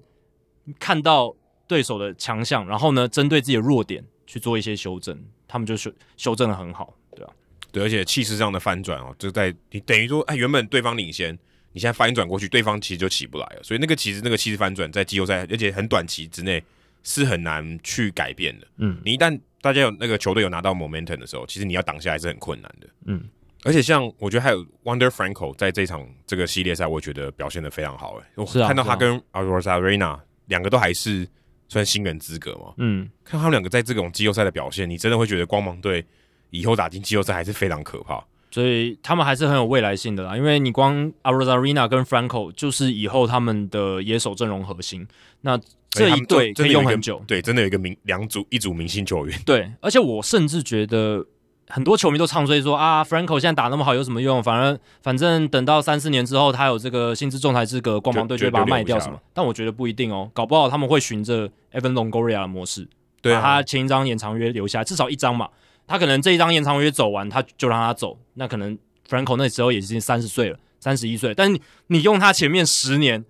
[0.79, 1.35] 看到
[1.67, 5.17] 对手的强项，然后呢，针对自己的弱点去做一些修正。
[5.47, 7.31] 他们就修修正的很好，对啊，
[7.71, 11.31] 对，而且气势上的翻转哦，就在你等于说，哎，原本对方领先，
[11.73, 13.61] 你现在翻转过去，对方其实就起不来了。
[13.61, 16.63] 所以那个其实那个气势翻转在季后赛，而且很短期之内
[17.03, 18.67] 是很难去改变的。
[18.77, 22.87] 嗯，你一旦大家有那个球队有拿到 momentum 的时候，其实你要挡下来是很困难的。
[23.05, 23.23] 嗯，
[23.63, 28.17] 而且像我觉得还有 Wonder Franco 在这场这个系列赛，我觉得表现的非常好。
[28.17, 31.27] 哎，我看到他跟 Arozarena 两个都还是。
[31.69, 32.73] 算新人资格嘛？
[32.77, 36.05] 嗯，看他们两个在这种季后赛的表现，你真的会觉得光芒队
[36.51, 38.23] 以后打进季后赛还是非常可怕。
[38.53, 40.37] 所以他们还是很有未来性的啦。
[40.37, 45.07] 因为你光 Arozarena 跟 Franco 就是以后他们的野手阵容核心，
[45.41, 47.21] 那这一队可以用很久。
[47.25, 49.39] 对，真的有一个明两组一组明星球员。
[49.45, 51.25] 对，而且我甚至觉得。
[51.69, 54.43] 很多球迷都唱衰说啊，Franco 现在打那么好有什么用？
[54.43, 59.17] 反而反正等到三四年之后，他有这个薪资仲裁资格，光芒队就会把他卖掉什么？
[59.33, 62.85] 但我觉得不一定哦，搞不好他们会循着 Evan Longoria 的模式，
[63.21, 65.49] 对、啊、把他前一张延长约留下，至少一张嘛。
[65.87, 68.17] 他可能这一张延长约走完，他就让他走。
[68.35, 71.33] 那可能 Franco 那时候也已经三十岁了，三十一岁。
[71.33, 73.23] 但是你，你用他前面十年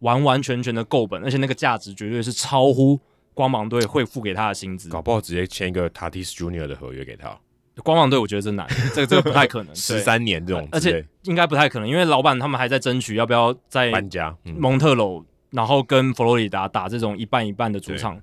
[0.00, 3.00] 完完全全的够本，而且那个价值绝对是超乎
[3.32, 4.88] 光芒队会付给他的薪资。
[4.88, 7.38] 搞不好直接签一个 Tatis Junior 的合约给他。
[7.82, 8.64] 光芒队我觉得真难，
[8.94, 18.20] 这个这个不太可能，十三年这种，而且应该不太可能，因为老板他们还在争取要不要在搬家蒙特娄，嗯、然后跟佛罗里达打这种一半一半的主场，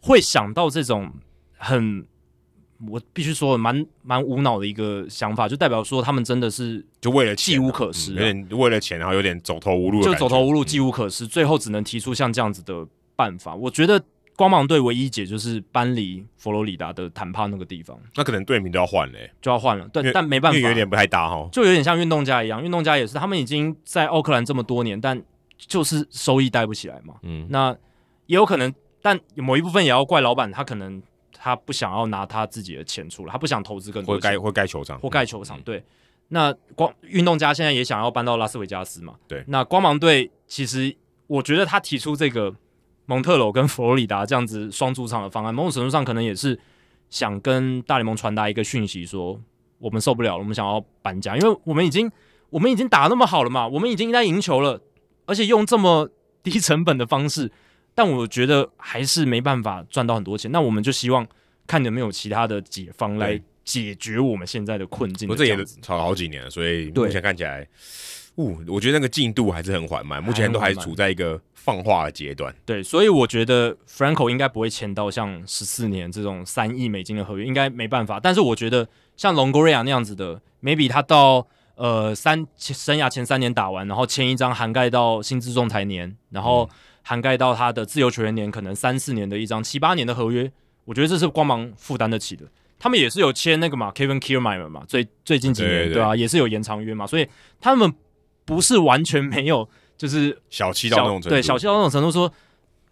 [0.00, 1.12] 会想到这种
[1.58, 2.06] 很，
[2.88, 14.02] 我必须说蛮蛮无脑的一个想法，就代表说他们真的是就为了计无可施，啊，有点为了钱，然后有点走投无路，就走投无路，计无可施，最后只能提出像这样子的办法，我觉得。
[14.38, 19.88] 光芒队唯一解就是搬离佛罗里达的坦帕那个地方，那可能队名都要换嘞，就要换了。
[19.88, 25.18] 对，但没办法，因为有点不太搭哈，就有点像运动家一样，运动家也是，他们已经在奥克兰这么多年，但
[25.56, 27.14] 就是收益带不起来嘛。
[27.22, 27.74] 嗯，那
[28.26, 31.02] 也有可能，但某一部分也要怪老板，他可能
[31.46, 35.60] 他不想要拿他自己的钱出来，他不想投资更多，或盖或盖球场，或盖球场。
[35.62, 35.80] 对，
[36.28, 39.14] 那光运动家现在也想要搬到拉斯维加斯嘛？
[39.28, 40.96] 对，那光芒队其实
[41.28, 42.54] 我觉得他提出这个。
[43.08, 46.58] 蒙特娄跟佛罗里达这样子双主场的方案，某种程度上可能也是
[47.08, 49.40] 想跟大联盟传达一个讯息，说
[49.78, 52.10] 我们受不了了，我们想要搬家，因为我们已经
[52.50, 54.82] 我们已经打那么好了嘛，我们已经在赢球了，
[55.24, 56.10] 而且用这么
[56.42, 57.52] 低成本的方式，
[57.96, 61.26] 但我觉得还是没办法赚到很多钱，那我们就希望
[61.66, 65.28] 看有没有其他的解方来解决我们现在的困境。
[65.28, 67.66] 我，这也吵了好几年了，所以目前看起来。
[68.36, 72.54] 哦，我觉得那个进度还是很缓慢，目前都还处在一个放话的阶段。
[72.66, 78.20] 对，所以我觉得 Franco 应该不会签到像十四年这种三亿美金的合约，应该没办法。
[78.20, 86.68] 但是我觉得像 Longoria 那样子的，maybe 他到呃三生涯前三年打完，然后签一张涵盖到薪资仲裁年，然后
[87.06, 90.50] 涵盖到他的自由球员年，可能三四年的一张七八年的合约，
[90.84, 92.44] 我觉得这是光芒负担得起的。
[92.78, 97.28] 他们也是有签那个嘛，Kevin Kiermaier 嘛，最最近几年对，啊，也是有延长约嘛，所以
[97.60, 97.94] 他们。
[98.46, 101.30] 不是完全没有，就是小气到那种程度。
[101.30, 102.32] 对，小气到那种程度，说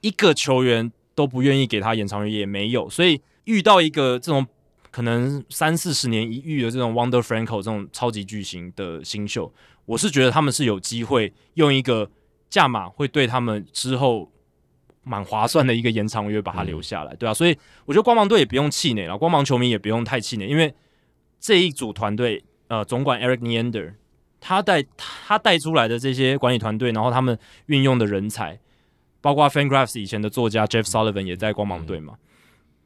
[0.00, 2.90] 一个球员都不愿意给他延长约也没有。
[2.90, 4.44] 所以遇到一个这种
[4.90, 9.54] 可能三四十年一遇的这种 Wonder Franco 这种超级巨星的新秀，
[9.86, 12.10] 我是觉得他们是有机会用一个
[12.54, 14.30] 价码会对他们之后
[15.02, 20.72] 蛮划算的一个延长约把他留下来，嗯、对啊，所以我觉得光芒队也不用气馁了，光芒球迷也不用太气馁，因为
[21.40, 23.94] 这一组团队，呃，总管 Eric Neander。
[24.46, 27.36] 他带他带出来的这些管理团队，然后他们
[27.66, 28.60] 运用的人才，
[29.22, 32.18] 包括 FanGraphs 以前的作家 Jeff Sullivan 也在光芒队嘛，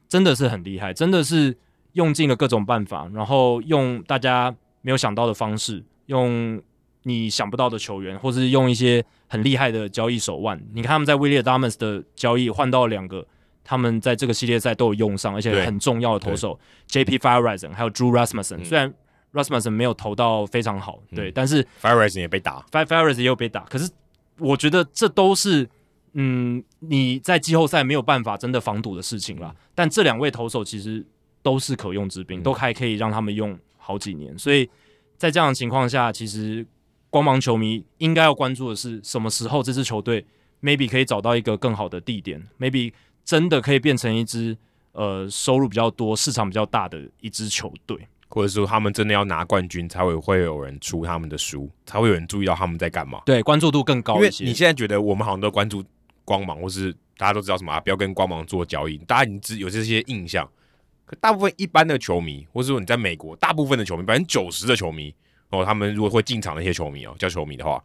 [0.09, 1.59] 真的是很厉害，真的是
[1.95, 6.63] 用尽了各种办法，然后用大家没有想到的方式，用
[7.03, 10.61] 你想不到的球员，或是用一些很厉害的交易手腕。
[10.73, 13.25] 你看他们在 Willy Adames 的交易换到两个，
[13.63, 18.93] 他们在这个系列赛都有用上，而且很重要的投手 JP Feyereisen 还有 Drew Rasmussen，虽然。
[19.35, 23.61] Rasmussen 没有投到非常好，对，嗯、但是 Feyereisen 也被打，Feyereisen 也有被打。
[23.65, 23.89] 可是
[24.39, 25.69] 我觉得这都是，
[26.15, 29.55] 嗯，你在季后赛没有办法真的防堵的事情啦。
[29.55, 31.05] 嗯、但这两位投手其实
[31.43, 34.37] 都是可用之兵，嗯、都还可以让他们用好几年。
[34.39, 34.69] 所以
[35.19, 36.67] 在这样的情况下，其实
[37.11, 40.27] 光芒球迷应该要关注的是什么时候这支球队
[40.63, 42.93] maybe 可以找到一个更好的地点，maybe
[43.25, 44.57] 真的可以变成一支
[44.93, 47.97] 呃收入比较多、市场比较大的一支球队，
[48.29, 53.23] 或者说他们真的要拿冠军才会会有人出他们的书，才会有人注意到他们在干嘛。
[53.25, 54.45] 对，关注度更高一些。
[54.45, 55.85] 因为你现在觉得我们好像都关注
[56.25, 60.49] 光芒，或是大家都知道什么啊，不要跟光芒做交易，大家已经有这些印象。
[61.07, 65.15] 可大部分一般的球迷，或者说你在美国，大部分的球迷，百分之九十的球迷，
[65.51, 67.83] 哦，他们如果会进场那些球迷哦，叫球迷的话，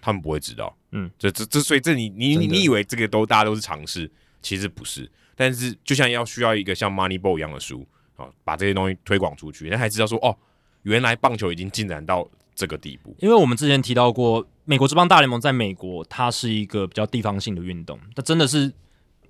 [0.00, 0.76] 他们不会知道。
[0.92, 4.10] 嗯，这这这，所以这你你你你以为这个都大家都是尝试，
[4.42, 5.10] 其实不是。
[5.34, 10.36] 但是就像要需要一个像 Moneyball 一样的书啊、哦，把这些东西推广出去，人才知道说哦，
[10.82, 13.14] 原来棒球已经进展到这个地步。
[13.20, 18.72] 因为我们之前提到过，美国职棒大联盟在美国，它是一个比较地方性的运动，它真的是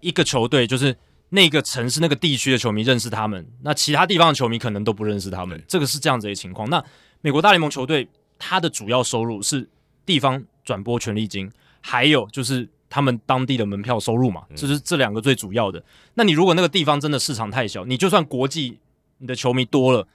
[0.01, 0.97] 一个球队就是。
[1.31, 5.62] 那个城市、那个地区的球迷认识他们，那其他地方的球迷可能都不认识他们。
[5.69, 6.71] 这个是这样子的情况。
[6.71, 6.83] 那
[7.29, 9.69] 美国大联盟球队，它的主要收入是
[10.07, 15.85] 地方转播权利金，还有就是他们当地的门票收入嘛，这是这两个最主要的。
[16.14, 18.79] 那你如果那个地方真的市场太小，你就算国际
[19.19, 20.09] 你的球迷多了，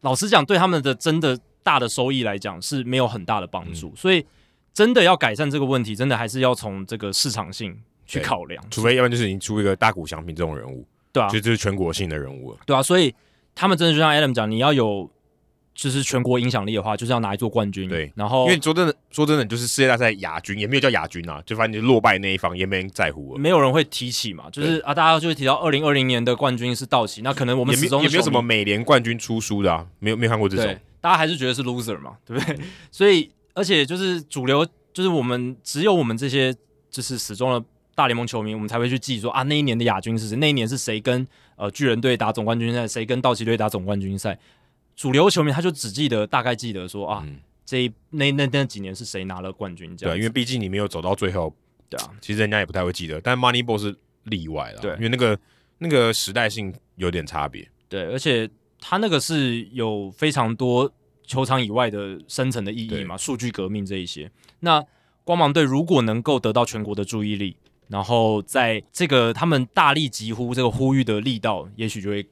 [0.00, 3.94] 老实讲，对他们的真的大的收益来讲是没有很大的帮助。
[3.94, 4.26] 所以，
[4.74, 7.80] 真的要改善这个问题，真的还是要从这个市场性。
[8.06, 13.14] 去考量，除非要不然就是你出一个大谷翔平这种人物，对啊，就这是全国性的人物了，对啊，所以
[13.54, 15.08] 他们真的就像 Adam 讲，你要有
[15.80, 32.58] 就是全国影响力的话，就是要拿一座冠军，对，然后因为说真的，说真的，就是世界大赛亚军也没有叫亚军啊，就反正就落败那一方也没人在乎了，没有人会提起嘛，就是啊，大家就会提到二零二零年的冠军是道奇，那可能我们始终也没有什么美联冠军出书的啊，没有没有看过这种，大家还是觉得是 loser 嘛，对不对？
[32.90, 36.54] 所以而且就是主流，就是我们只有我们这些
[36.90, 37.64] 就是始终的。
[37.92, 40.36] 大联盟球迷，我们才会去记说啊，那一年的亚军是谁？
[40.36, 42.88] 那一年是谁跟呃巨人队打总冠军赛？
[42.88, 44.38] 谁跟道奇队打总冠军赛？
[44.96, 49.96] 主流球迷他就只记得大概记得说啊，嗯、这一那那那几年是谁拿了冠军？
[49.96, 51.54] 这样对，因为毕竟你没有走到最后，
[51.88, 53.20] 对啊，其实人家也不太会记得。
[53.20, 55.38] 但 Moneyball 是例外了，对，因为那个
[55.78, 57.68] 那个时代性有点差别。
[57.88, 58.48] 对，而且
[58.78, 60.92] 他那个是有非常多
[61.26, 64.30] 球场以外的深层的意义嘛，数据革命这一些。
[64.60, 64.84] 那
[65.24, 67.56] 光芒队如果能够得到全国的注意力。
[67.88, 72.24] 然后在这个他们大力疾呼这个呼吁的力道，也许就会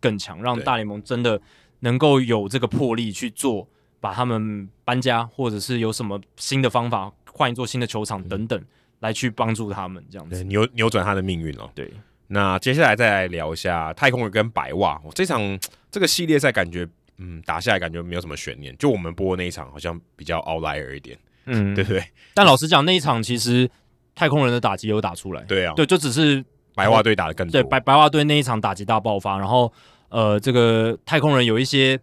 [0.00, 1.38] 更强，让大联盟真的
[1.82, 3.68] 能够有这个魄力去做，
[4.00, 8.60] 把他们搬家，或者是有什么新的方法换一座新的球场等等，
[8.98, 11.70] 来去帮助他们这样子扭扭转他的命运哦。
[11.74, 11.88] 对，
[12.26, 15.40] 那接下来再来聊一下太空人跟白袜这场
[15.90, 21.16] 这个系列赛，感觉嗯打下来感觉没有什么悬念，就我们播的那一场好像比较 outlier 一点，
[21.46, 22.04] 嗯，对不对？
[22.34, 23.70] 但老实讲，那一场其实。
[24.14, 29.72] 太空人的打击有打出来，对啊，对，就只是白袜队打的更多，对白白袜队那一场打击大爆发，然后
[30.12, 31.98] 呃，这个太空人有一些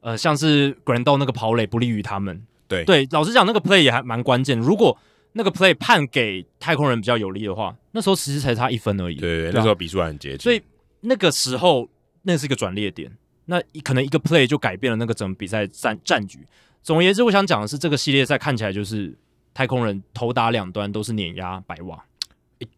[0.00, 4.96] 呃，像是 Grandal 那个跑垒不利于他们，对对，老实讲那个 play 也还蛮关键，如果
[5.32, 10.62] 那个 play 判给太空人比较有利的话，那时候其实才差一分而已，对，对，那时候比数还很接近，所以
[11.00, 11.88] 那个时候
[12.22, 13.10] 那是一个转捩点，
[13.46, 16.46] 那可能一个 play 就改变了那个整个比赛战战局。
[16.82, 19.16] 总而言之，我想讲的是，这个系列赛看起来就是。
[19.56, 22.04] 太空人头打两端都是碾压白袜，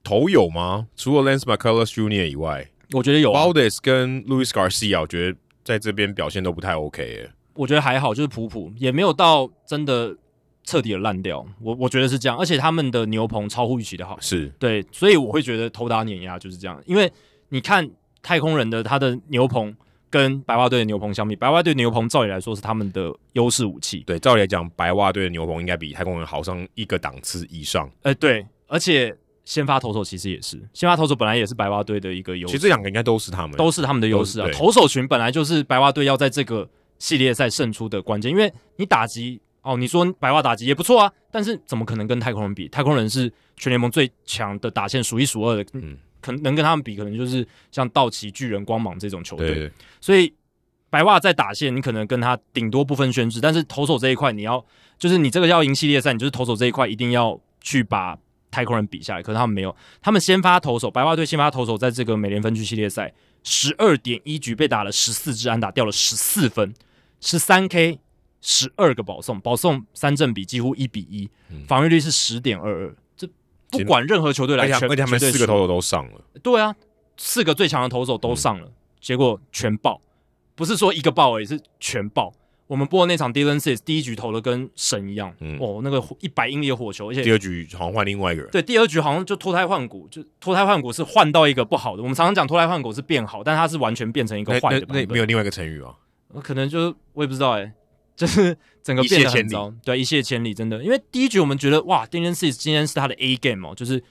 [0.04, 0.88] 头有吗？
[0.94, 2.28] 除了 Lance McCullers Jr.
[2.28, 3.44] 以外，我觉得有、啊。
[3.44, 7.30] Valdez 跟 Luis Garcia，我觉得在这边表现都不太 OK 耶。
[7.54, 10.16] 我觉得还好，就是普普，也没有到真的
[10.64, 11.46] 彻底的烂掉。
[11.60, 16.82] 我我觉得是这样，而且他们的牛棚超乎预期的好，是对，所以我会觉得投打碾压就是这样。
[16.86, 17.12] 因为
[17.48, 17.90] 你看
[18.22, 19.76] 太空人的他的牛棚。
[20.08, 24.04] 跟白袜队的牛棚相比，白袜队牛棚照理来说是他们的优势武器。
[24.06, 27.86] 对，照理来讲，白袜队的牛棚应该比太空人好上一个档次以上。
[28.02, 29.14] 哎、欸，对，而且
[29.46, 32.52] 先发投手其实也是，先发投手本来也是白袜队的一个优势。
[32.52, 34.48] 其实这两个应该都是他们，都是他们的优势啊。
[34.52, 36.68] 投手群本来就是白袜队要在这个
[36.98, 42.68] 系列赛胜出的关键，因为你打击哦，你说白袜打击也不错啊，但是怎么可能跟太空人比？
[42.68, 45.64] 太空人是全联盟最强的打线，数一数二的。
[45.72, 45.96] 嗯。
[46.18, 49.54] 可能能跟他们比，可能就是像道奇、巨人、光芒这种球队。
[49.54, 50.32] 对，所以
[50.90, 53.40] 白袜在打线，你可能跟他顶多不分轩制。
[53.40, 54.64] 但是投手这一块，你要
[54.98, 58.18] 就是你这个要赢系列赛，你就是投手这一块一定要去把
[58.50, 59.22] 太空人比下来。
[59.22, 66.74] 可是他们没有，他们先发投手，白袜队先发投手在这个美联分区系列赛十二点一局被打了十四支安打，掉了十四分，
[67.20, 68.00] 十三 K，
[68.40, 71.28] 十二个保送，保送三振比几乎一比一，
[71.66, 72.96] 防御率是十点二二。
[73.16, 73.28] 这
[73.70, 76.20] 不管任何球队来，而且他们四个投手都上了。
[76.42, 76.74] 对啊，
[77.16, 80.00] 四个最强的投手都上了，嗯、结果全爆，
[80.54, 82.32] 不是说一个爆而已，是全爆。
[82.66, 88.50] 我们播的那场 Dylan Cease 第一局投的跟神一样，嗯、哦，那个一百英里的火球，而且第二局好像换另外一个人。
[88.50, 92.02] 对，第二局好像就脱胎换骨，就脱胎换骨是换到一个不好的。
[92.02, 94.86] 我们常常讲脱胎换骨是变好，但它是完全变成一个坏的。
[94.88, 95.94] 那，那，那没有另外一个成语吗？
[96.42, 97.72] 可能就是我也不知道哎、欸。
[98.16, 100.82] 就是整个变得很糟，对，一泻千里，真的。
[100.82, 104.02] 因为第一局我们觉得哇，Dylan Cease 今天是他的 A game 哦，就是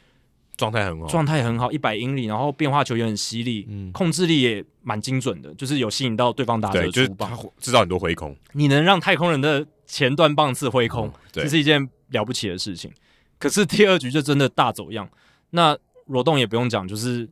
[0.58, 8.36] 状态很好，状态很好，一百英里，然后变化球也很犀利，嗯，控制力也蛮精准的，就是有吸引到对方打者的出棒，就是制造很多挥空。
[8.54, 12.92] 你能让太空人的前段棒次挥空，这、嗯、是一件了不起的事情。
[13.38, 15.10] 可是第二局就真的大走样，
[15.52, 15.78] 那
[16.08, 17.30] 罗栋也不用讲，就是。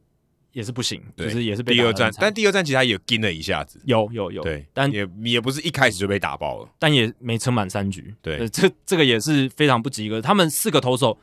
[0.53, 10.21] 也是不行，就是也是被第二战，但第二战其实他也跟了一下子，有有有，对，但也也不是一开始就被打爆了，但也没撑满三局，对，这这个也是非常不及格。
[10.21, 11.17] 他们四个投手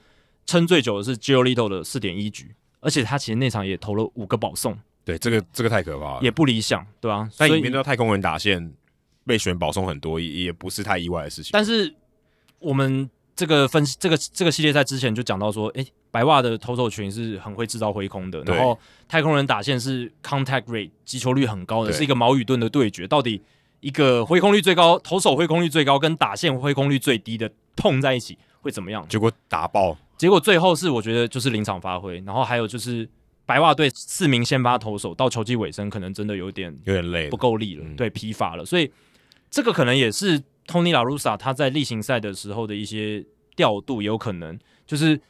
[0.50, 8.72] 撑最久的是 Giolito 的四点一局，而且他其实那场也投了五个保送，对，这个这个太可怕了，也不理想，对啊，但里面的太空人打线
[9.24, 11.50] 被选保送很多，也也不是太意外的事情。
[11.52, 11.94] 但是
[12.58, 13.08] 我们。
[13.36, 18.78] 这个分析，这个这个系列赛之前就讲到说，诶，白袜的投手群是很会制造挥空的，然后
[19.08, 23.06] 太空人打线是 contact rate 击球率很高的，是一个矛与盾的对决。
[23.08, 23.40] 到底
[23.80, 29.08] 一个挥空率最高，投手挥空率最高，跟打线挥空率最低的碰在一起会怎么样？
[29.08, 33.08] 结果打爆，结果最后是我觉得就是临场发挥，然后还有就是
[33.46, 38.92] 白袜队四名先发投手到球季尾声可能真的有点有点累，不够力了，嗯、对，疲乏了，所以
[39.50, 40.42] 这个可能也是。
[40.66, 43.24] Tony La Russa 他在例行赛的时候的一些
[43.56, 44.56] 调度，也有可能
[44.86, 45.20] 就是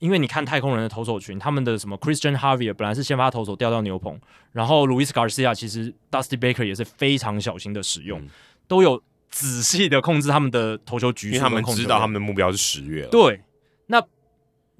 [0.00, 4.18] 因为你看太空人的投手群，他们的什么 Christian Javier 本来是先发投手调到牛棚，
[4.50, 8.28] 然后 Luis Garcia 其实 Dusty Baker 也是非常小心的使用，嗯、
[8.66, 13.10] 都有仔细的控制他们的投球局数，因为他们知道他们的目标是十月了。
[13.10, 13.40] 对，
[13.86, 14.02] 那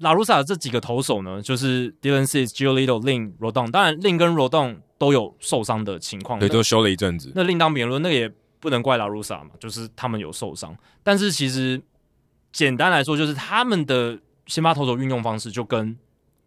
[0.01, 8.31] La Russa 这几个投手呢，就是 Dylan Cease、Giolito、Lin、Rodon，当然 Lin 跟 Rodon 都有受伤的情况，对，都休了一阵子，那另当别论，那个也。
[8.61, 11.81] 不能怪拉鲁萨嘛，就是他们有受伤，但是其实
[12.51, 15.97] 简单来说，就是他们的先发投手运用方式就跟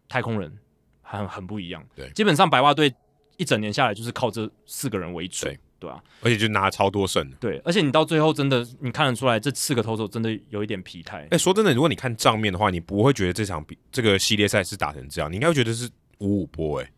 [0.07, 0.57] 太空人
[1.01, 1.85] 很很不一样。
[1.93, 2.95] 对，基本上白袜队
[3.35, 7.29] 一整年下来就是靠这四个人为主，对，对啊，而且就拿了超多胜。
[7.39, 11.19] 对，而且你到最后真的你看得出来，这四个投手真的有一点疲态。
[11.19, 16.91] 哎、欸，说真的，如果你看账面的话，你不会觉得这场比这个系列赛是打成这样，你应该会觉得是五五波，哎，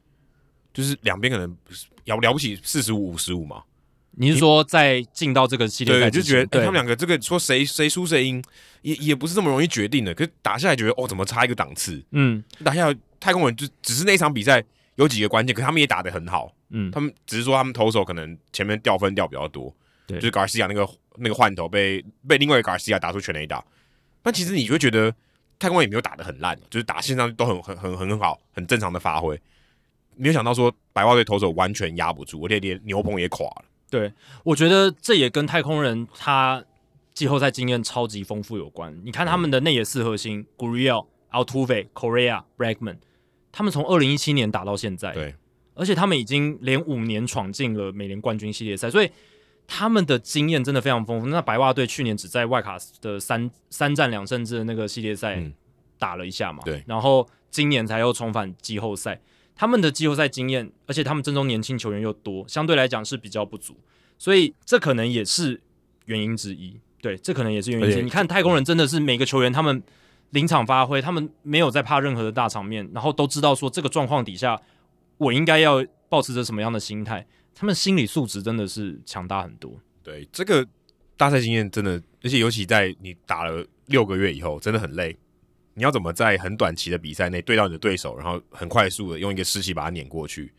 [0.74, 1.50] 就是两边可能
[2.06, 3.64] 了了不起四十五五十五嘛。
[4.20, 8.44] 你是说在进到这个系列赛，就觉得他们两个这个说谁谁输谁赢，
[8.82, 10.12] 也也不是这么容易决定的。
[10.12, 12.04] 可是打下来觉得哦，怎么差一个档次？
[12.12, 14.64] 嗯，打下来太空人就只是那一场比赛
[14.98, 16.54] 有几个关键，可是他们也打得很好。
[16.70, 19.74] 嗯，他们只是说他们投手可能前面掉分掉比较多，
[20.06, 23.64] 对，就是 Garcia 那个那个换头被被另外一个 Garcia 打出全垒打。
[24.22, 25.14] 但其实你就会觉得
[25.58, 29.40] 太空人也没有打得很烂，就是打线上都很很很很好，很正常的发挥。
[30.16, 33.66] 没有想到说白袜队投手完全压不住，而且连牛棚也垮了。
[33.90, 34.12] 对，
[34.44, 36.62] 我觉得这也跟太空人他
[37.14, 39.00] 季后赛经验超级丰富有关。
[39.06, 42.98] 你看他们的内野四核心 Gurriel、Altuve、Correa、Bregman，
[43.58, 45.34] 他们从二零一七年打到现在，对，
[45.74, 49.10] 而且他们已经连五年闯进了美联冠军系列赛，所以
[49.66, 51.26] 他们的经验真的非常丰富。
[51.26, 55.44] 那白袜队去年只在外卡的三三战两胜制的那个系列赛
[55.98, 59.20] 打了一下嘛，对，然后今年才又重返季后赛。
[59.56, 63.76] 他们的季后赛经验，而且他们阵中年轻球员又多，相对来讲是比较不足，
[64.20, 65.60] 所以这可能也是
[66.06, 66.80] 原因之一。
[67.02, 68.04] 对，这可能也是原因之一。
[68.04, 69.82] 你看太空人真的是每个球员他们
[70.32, 74.62] 临场发挥，他们没有在怕任何的大场面，然后都知道说这个状况底下
[75.18, 77.26] 我应该要保持着什么样的心态，
[77.56, 79.72] 他们心理素质真的是强大很多。
[80.04, 80.66] 对，这个
[81.16, 85.18] 大赛经验真的，而且尤其在你打了六个月以后，真的很累。
[85.74, 90.52] 你要怎么在很短期的比赛内对到你的对手，然后很快速的用一个士气把它碾过去？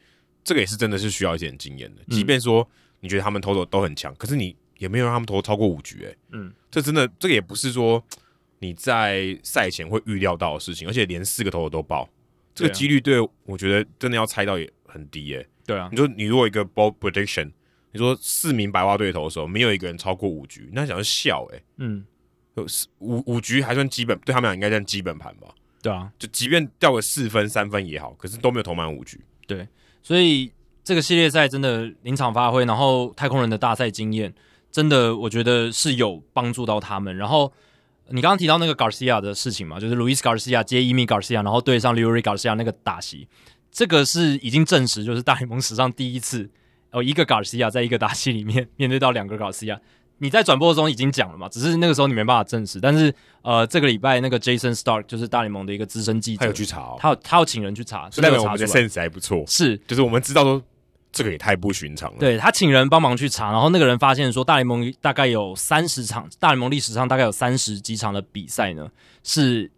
[0.44, 2.02] 这个也是真的是需要一点经验的。
[2.08, 2.66] 即便说
[3.00, 8.00] 你觉得他们投手都很强，可是你也没有让他们投超过五局，诶，嗯，这真的这个也不是说
[8.59, 12.09] 你在赛前会预料到的事情，而且连四个投手都爆，
[12.54, 15.46] 这个几率对我觉得真的要猜到也很低，诶。
[15.66, 17.50] 对啊，你说你如果一个 ball prediction，
[17.92, 22.04] 你说四名白袜队投手没有一个人超过五局，那想要笑，诶，嗯。
[22.98, 25.46] 五五局还算基本，对他们俩应该算基本盘吧？
[25.80, 29.20] 对啊，就即便掉个四分三分也好，可是都没有投满五局。
[29.46, 29.68] 对，
[30.02, 30.50] 所以
[30.82, 34.34] 这个系列赛真的临场发挥，然后太空人的大赛经验，
[34.72, 37.16] 真的我觉得是有帮助到他们。
[37.16, 37.52] 然后
[38.11, 43.28] 你刚刚提到那个 Garcia 的事情嘛，就是 Luis Garcia 接 Yimi Garcia，然后对上 Leury Garcia 那个打席，
[43.70, 46.48] 这个是已经证实，就是大联盟史上第一次
[46.90, 49.78] 哦，一个 Garcia 在一个打席里面 面对到两个 Garcia。
[50.20, 51.48] 你在转播中已经讲了嘛？
[51.48, 52.80] 只是那个时候你没办法证实。
[52.80, 59.44] 但是呃，这个礼拜那个 Jason Stark 就是大联盟的一个资深记者，他有去查、哦，他有他要请人去查，所以代表我们的 sense 还不错。
[59.46, 60.61] 是，就是我们知道说
[61.18, 62.18] 这个也太不寻常了。
[62.20, 68.88] 对，他请人帮忙去查，然后那个人发现说，大联盟大概有三十场，大联盟历史上大概有三十几场的比赛呢，
[69.24, 69.68] 是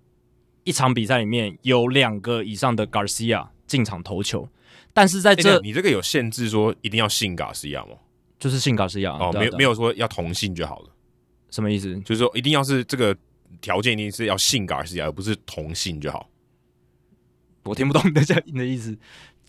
[0.64, 4.46] 一场比赛里面有两个以上的 Garcia 进场投球，
[4.92, 7.96] 但是在这、欸、你这个有限制说一定要姓 Garcia 吗？
[8.38, 10.90] 就是姓 Garcia 哦，没有没有说要同性就好了。
[11.50, 11.98] 什么意思？
[12.00, 13.16] 就是说一定要是这个
[13.62, 16.28] 条件，一定是要姓 Garcia，而不是同性就好。
[17.64, 18.96] 我听不懂你的你的意思。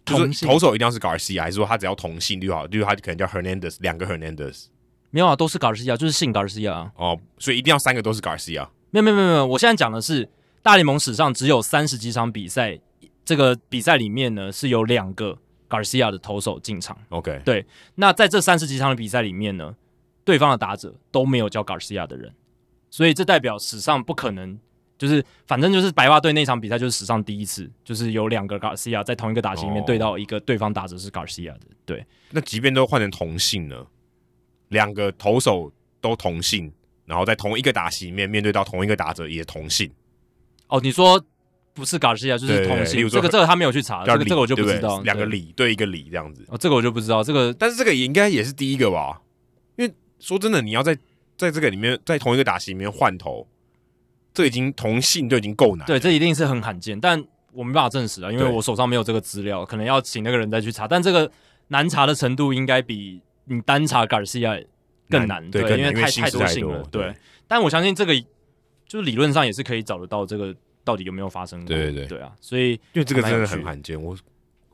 [0.05, 2.67] 就是投手一定要是 Garcia，还是说他只要同性就好？
[2.67, 4.65] 就是他可能叫 Hernandez，两个 Hernandez。
[5.09, 6.89] 没有啊，都是 Garcia，就是姓 Garcia。
[6.95, 8.67] 哦，所以一定要三个都是 Garcia。
[8.89, 10.29] 没有没有没有，我现在讲的是
[10.61, 12.79] 大联盟史上只有三十几场比赛，
[13.23, 15.37] 这个比赛里面呢是有两个
[15.69, 16.97] Garcia 的投手进场。
[17.09, 17.65] OK，对。
[17.95, 19.75] 那在这三十几场的比赛里面呢，
[20.23, 22.33] 对方的打者都没有叫 Garcia 的人，
[22.89, 24.59] 所以这代表史上不可能。
[25.01, 31.61] 就是反正就是白袜队那场比赛就是史上第一次，就是有两个 Garcia 在同一个打席里面对到一个对方打者是 Garcia 的。
[31.87, 33.83] 对，那即便都换成同性呢，
[34.67, 36.71] 两个投手都同性，
[37.05, 39.91] 然后在同一个打席里面面对到同一个打者也同性。
[40.67, 41.19] 哦，你说
[41.73, 45.01] 不是 Garcia 就是同姓，这个这个他没有去查，这个这个我就不知道。
[45.01, 47.23] 两个李对一个李这样子，哦，这个我就不知道。
[47.23, 49.19] 这个但是这个也应该也是第一个吧？
[49.77, 50.95] 因为说真的，你要在
[51.35, 53.47] 在这个里面在同一个打席里面换头。
[54.33, 57.21] 这已经同性就已经够难，对，这一定是很罕见，但
[57.51, 60.87] 我没办法证实啊，因为我手上没有这个资料，可能要请那个人再去查。
[60.87, 61.29] 但这个
[61.67, 64.65] 难查的程度应该比你单查 Garcia
[65.09, 67.15] 更难，对，对，因为太太多性了，对，对。
[67.45, 68.13] 但我相信这个
[68.87, 70.55] 就是理论上也是可以找得到这个
[70.85, 74.17] 到底有没有发生过，对对对，对啊，所以因为这个真的很罕见，我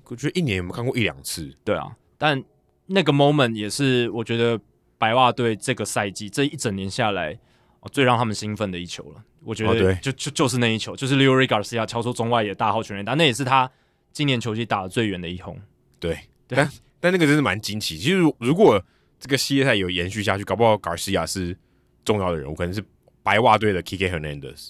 [0.05, 2.43] 我觉得一年有没有看过一两次，对啊，但
[2.85, 4.59] 那个 moment 也是我觉得
[4.99, 7.39] 白袜队这个赛季这一整年下来。
[7.87, 13.69] 最让他们兴奋的一球了，我觉得就就就是那一球，就是 Leury Garcia 敲出中外野大号全垒打，那也是他
[14.11, 15.59] 今年球季打的最远的一轰。
[15.99, 16.13] 对，
[16.47, 16.69] 对但
[16.99, 17.97] 但那个真是蛮惊奇。
[17.97, 18.83] 其实如果
[19.19, 21.57] 这个系列赛有延续下去，搞不好 Garcia 是
[22.03, 22.83] 重要的人物，可能是
[23.23, 24.69] 白袜队的 Kike Hernandez。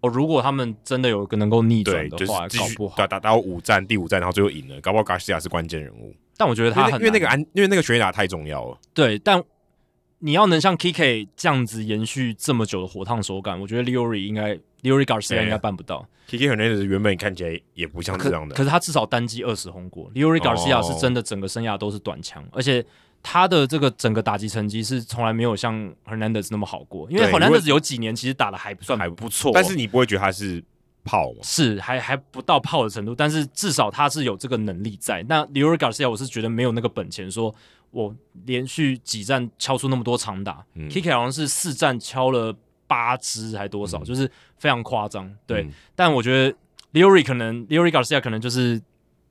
[0.00, 6.14] 哦，如果他们真的有个能够逆转的话，就是、搞不好打打到五战，第五战然后最后赢了，搞不好 Garcia 是关键人物。
[6.36, 8.78] 但我觉得他因为那个安，因为那个全垒打太重要了。
[8.94, 9.42] 对，但。
[10.20, 16.06] 你要能像 Kike 这样子延续这么久的火烫手感，我觉得 Leury 应该 Leury Garcia 应该办不到。
[16.28, 20.10] Kike 可能是原本看起来也不像这样的，可，可是他至少单击二十轰过。
[20.12, 22.84] Leury Garcia 是真的整个生涯都是短枪，而且
[23.22, 27.08] 他的这个整个打击成绩是从来没有像 Hernandez 那么好过。
[27.10, 30.62] 因为 Hernandez 有几年其实打的还不算还不错，但是你不会觉得他是
[31.04, 31.38] 炮吗？
[31.42, 35.24] 是还还不到炮的程度，但是至少他是有这个能力在。
[35.28, 37.54] 那 Leury Garcia 我是觉得没有那个本钱说。
[37.90, 38.14] 我
[38.44, 42.54] 连续几战敲出那么多长打，嗯，Kiki 好像是四战敲了
[42.86, 45.34] 八支还多少，嗯，就是非常夸张。
[45.46, 46.56] 对，嗯，但我觉得
[46.92, 48.80] Leury 可能 Leury Garcia 可能就是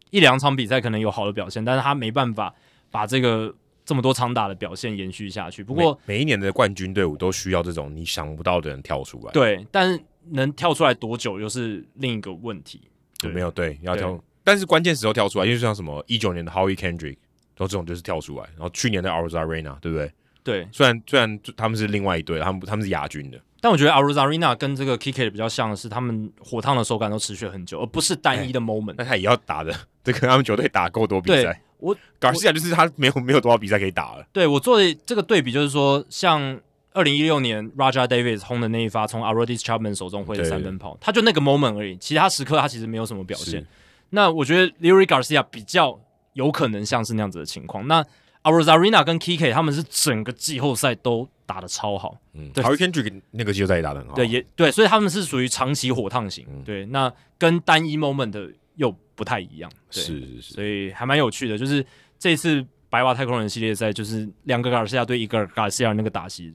[0.09, 2.53] 一两场比赛可能有好的表现，但是他没办法
[2.89, 3.53] 把这个
[3.85, 5.63] 这么多长打的表现延续下去。
[5.63, 9.31] 不过每，每一年的冠军队伍都需要这种你想不到的人跳出来。
[9.31, 9.99] 对，但是
[10.31, 12.81] 能跳出来多久又是另一个问题。
[13.19, 17.17] 对，没有对要跳，但是关键时候跳出来，因为像什么一九年的 Howie Kendrick。
[17.57, 20.11] 然后这种就是跳出来，然后去年的 Arozarena 对不对？
[20.43, 28.95] 对，虽然虽然他们是另外一队，他们他们是亚军的，但我觉得 Arozarena 跟这个 Kike 比较像的是，他们火烫的手感都持续很久，而不是单一的 moment。
[28.97, 31.61] 那他也要打的，这跟他们球队打够多比赛。
[31.79, 34.25] 我 Garcia 就是他没有没有多少比赛可以打了。
[34.31, 36.59] 对，我做的这个对比就是说，像
[36.93, 43.63] 二零一六年 Raja Davis 轰的那一发从 Aroldis Chapman 手中挥的三分炮，他就那个 moment 而已，其他时刻他其实没有什么表现。
[44.11, 45.99] 那我觉得 Leury Garcia 比较
[46.37, 47.87] 有可能像是那样子的情况。
[47.87, 48.05] 那
[48.43, 61.85] Arozarena 跟 Kike 他们是整个季后赛都打的超好，嗯，对，Howie Kendrick 那个季后赛也打的很好，对，也对，所以他们是属于长期火烫型，嗯，对，那跟单一 moment 的又不太一样，是是是，所以还蛮有趣的，就是
[62.19, 66.53] 这次白袜太空人系列赛，就是两个 Garcia 对一个 Garcia 那个打戏，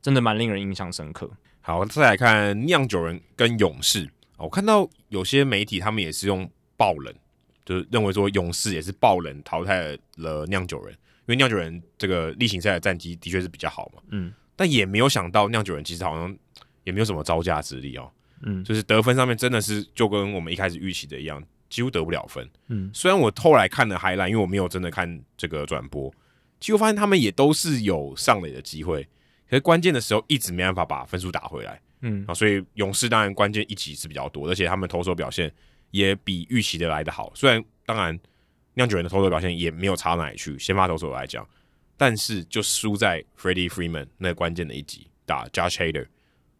[0.00, 1.28] 真的蛮令人印象深刻。
[1.60, 7.12] 好，再来看酿酒人跟勇士，我看到有些媒体他们也是用爆冷，
[7.64, 10.96] 就是认为说勇士也是爆冷淘汰了酿酒人。
[11.24, 16.36] 因为酿酒人这个例行赛的战绩的确是比较好嘛，嗯，但也没有想到酿酒人其实好像
[16.82, 18.10] 也没有什么招架之力哦，
[18.42, 21.40] 嗯，就是得分上面真的是就跟我们一开始预期的一样，
[21.70, 26.12] 几乎得不了分，嗯，虽然我后来看了 highlight，因为我没有真的看这个转播，
[26.58, 29.04] 结果发现他们也都是有上垒的机会，
[29.48, 35.50] 可是关键的时候一直没办法把分数打回来，嗯，啊，所以勇士当然关键一集是比较多，而且他们投手表现
[35.92, 38.18] 也比预期的来的好，虽然当然。
[38.74, 41.46] 酿酒人的投手表现也没有差哪里去，先发投手来讲，
[41.94, 46.06] 但是就输在 Freddie Freeman 那关键的一集打 Josh Hader，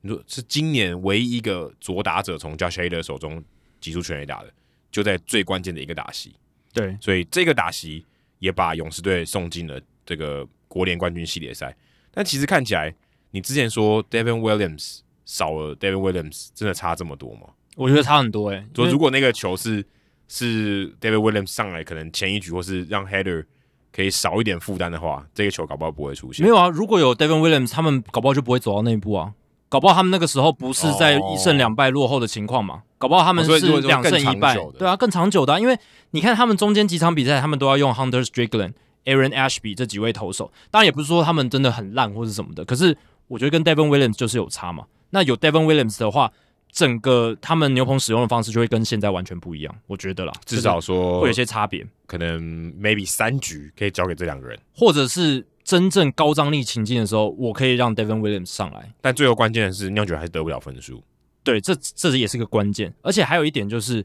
[0.03, 3.43] 你说是今年唯一一个左打者从 Josh Hader 手中
[3.81, 4.53] 挤出全垒打的，
[4.91, 6.37] 就在最关键的一个打席。
[6.75, 8.05] 对，所以这个打席
[8.41, 11.75] 也把勇士队送进了这个国联冠军系列赛。
[12.11, 12.95] 但其实看起来，
[13.31, 17.55] 你之前说 Devin Williams 少了 Devin Williams，真的差这么多吗？
[17.77, 18.67] 我觉得差很多哎、欸。
[18.75, 19.85] 说如果那个球是
[20.29, 23.45] 是 David Williams 上来，可能前一局或是让 Header
[23.93, 26.43] 可以少一点负担的话，这个球搞不好不会出现。
[26.43, 29.33] 没有啊，如果有 David Williams，他们搞不好就不会走到那一步啊。
[29.69, 32.75] 搞不好他们那个时候不是在一胜两败落后的情况嘛？
[32.75, 35.59] 哦、搞不好他们是两胜一败，对啊，更长久的、啊。
[35.59, 35.79] 因为
[36.11, 38.75] 你看他们中间几场比赛，他们都要用 Hunter Strickland、
[39.07, 40.53] Aaron Ashby 这几位投手。
[40.71, 42.95] 当然也不是说他们真的很烂或是什么的，可是
[43.29, 44.85] 我觉得跟 Devin Williams 就是有差嘛。
[45.09, 46.31] 那有 Devin Williams 的话，
[46.73, 49.73] 整个他们牛棚使用的方式就会跟现在完全不一样。
[49.87, 51.87] 我觉得啦，至少说会有些差别。
[52.07, 52.43] 可能
[52.75, 55.47] maybe 三局可以交给这两个人，或者是。
[55.65, 61.01] 真正高张力情境的时候，我可以让 Devin Williams 上来，但最后关键的是酿酒还是得不了分数。
[61.45, 62.93] 对，这这也是个关键。
[63.01, 64.05] 而且还有一点就是，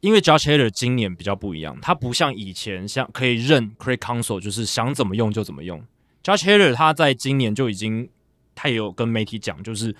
[0.00, 5.78] 因为 Josh Hader 今年比较不一样，他不像以前像可以任 Craig Counsell，就是想怎么用就怎么用。
[6.24, 8.08] Josh Hader 他在今年就已经，
[8.54, 9.94] 他也有跟媒体讲，就是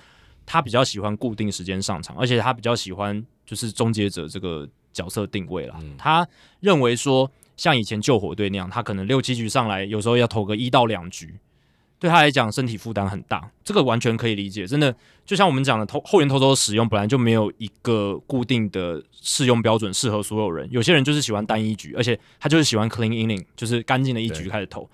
[0.46, 5.74] 他比较喜欢固定时间上场，而且他比较喜欢就是终结者这个角色定位了。
[5.80, 6.26] 嗯、他
[6.60, 7.30] 认为说。
[7.54, 11.38] 像以前救火队那样，他可能六七局上来，有时候要投个一到两局，
[12.00, 14.66] 对他来讲身体负担很大，这个完全可以理解。
[14.66, 14.92] 真的，
[15.24, 20.66] 就像我们讲的，投后援投手使用本来就没有一个固定的适用标准，适合所有人。
[20.72, 24.88] 有些人就是喜欢单一局，而且他就是喜欢 clean inning，就是干净的一局开始投。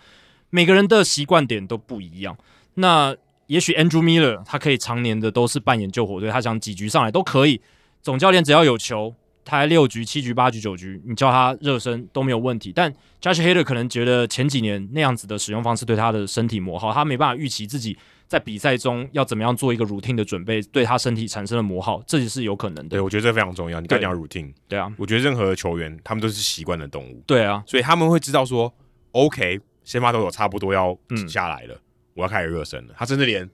[0.50, 2.36] 每个人的习惯点都不一样。
[2.74, 3.16] 那
[3.48, 7.60] 也许 Andrew Miller 他可以常年的都是扮演救火队，他想几局上来都可以。
[8.00, 9.14] 总教练只要有球。
[9.50, 12.70] 他六局、七局、八局、九局，你叫他热身都没有问题。
[12.70, 17.96] 但 Josh Hader 可能觉得前几年那样子的使用方式对他的身体磨耗，他没办法预期自己
[18.26, 22.90] 在比赛中要怎么样做一个 routine 的准备，对他身体产生了磨耗，这也是有可能的。
[22.90, 23.80] 对，我觉得这非常重要。
[23.80, 28.70] 你刚讲 routine，对啊，我觉得任何的球员他们都是习惯的动物，对啊，所以他们会知道说
[29.12, 30.94] ，OK，先发投手差不多要
[31.26, 31.80] 下来了，嗯、
[32.18, 32.94] 我要开始热身了。
[32.98, 33.48] 他甚至连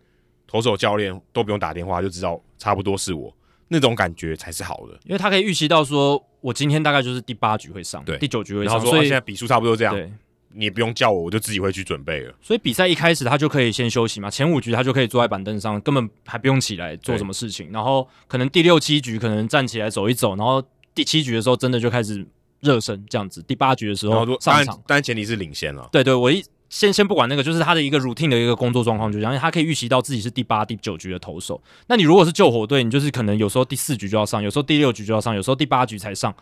[0.48, 3.32] 投手教练都不用打电话就知道差不多是我。
[3.68, 10.12] 那种感觉才是好的，因为他可以预期到说，我今天大概就是第八局会上，对，第九局会上，然后说所以、啊、现在比数差不多这样，对，
[10.52, 12.34] 你也不用叫我，我就自己会去准备了。
[12.42, 17.72] 所以比赛一开始他就可以先休息嘛，前五局他就可以坐在板凳上，根本还不用起来做什么事情。
[17.72, 20.62] 然后可能第六七局可能站起来走一走，然后
[20.94, 22.24] 第七局的时候真的就开始
[22.60, 23.42] 热身这样子。
[23.42, 25.88] 第八局的时候上场，但前提是领先了。
[25.90, 26.44] 对对，我一。
[26.74, 31.62] 先先不管那个，就是他的一个 routine 的一个工作状况，就这样，他可以预习到自己是第八、第九局的投手。
[31.86, 36.34] 那你如果是救火队，你就是可能有时候第四局就要上，有时候第六局就要上，有时候第八局才上，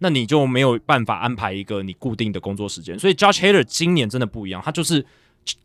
[0.00, 2.98] 那你就没有办法安排一个你固定的工作时间。
[2.98, 5.02] 所以 Josh Hader 今年真的不一样，他就是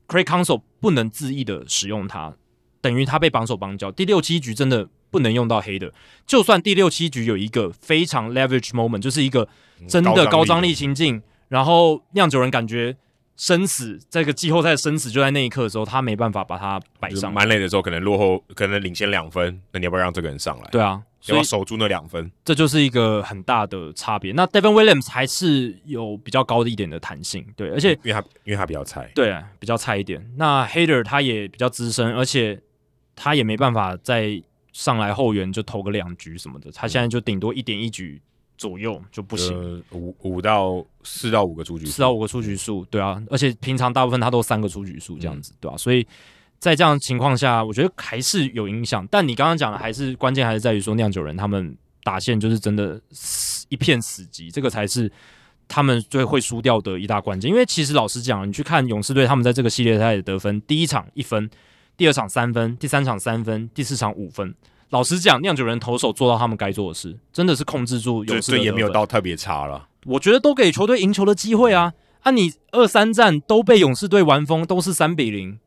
[0.07, 2.34] Craig Counsell 不能恣意的使用他，
[2.80, 3.91] 等于他被绑手绑脚。
[3.91, 5.91] 第六七局真的不能用到 Hader，
[6.26, 9.49] 就算第六七局有一个非常 leverage moment，就是一个
[9.89, 12.95] 真的高张力情境，然后酿酒人感觉。
[13.36, 17.34] 生死，这个季后赛的生死就在那一刻的时候，他没办法把它摆上。
[17.34, 20.70] 蛮累的时候，可能落后，可能领先两分，那你要不要让这个人上来？
[20.72, 24.32] 对啊，要守住那两分，这就是一个很大的差别。
[24.34, 30.24] 那 Devin Williams 还是有比较高的一点的弹性，对，而且因为他因为他比较菜，对，啊比较菜一点。
[30.38, 32.62] 那 Hater 他也比较资深，而且
[33.16, 34.42] 他也没办法再
[34.74, 38.22] 上来后援就投个两局什么的，他现在就顶多一点一局。
[38.58, 45.78] 左右就不行，五五到四到五个出局，四到五个出局数，对啊，而且平常大部分他都三个出局数这样子，嗯、对吧、啊？
[45.78, 46.06] 所以
[46.60, 49.06] 在这样的情况下，我觉得还是有影响。
[49.12, 55.12] 但你刚刚讲的还是关键，还是在于说酿酒人他们打线就是真的死一片死寂，这个才是
[55.68, 57.49] 他们最会输掉的一大关键。
[57.51, 61.49] 因为其实老实讲，你去看勇士队他们在这个系列赛的得分，第一场一分，
[61.97, 64.54] 第二场三分，第三场三分，第四场五分。
[64.94, 69.88] 老实讲，酿酒人投手做到他们该做的事，真的是控制住勇士的得分，也没有到特别差了。
[70.06, 71.94] 我觉得都给球队赢球的机会啊！
[72.22, 75.58] 啊，你二三战都被勇士队玩疯，都是三比零，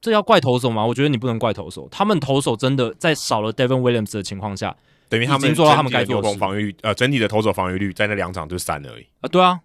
[0.00, 0.86] 这要怪投手吗？
[0.86, 4.74] 我觉得你不能怪投手，他们投手真的在少了 Devon Williams 的情况下，
[5.10, 9.28] 等于他们做到他们该做的防御率，呃，整体的投手防御率在那两场就是三而已啊。
[9.28, 9.60] 对啊，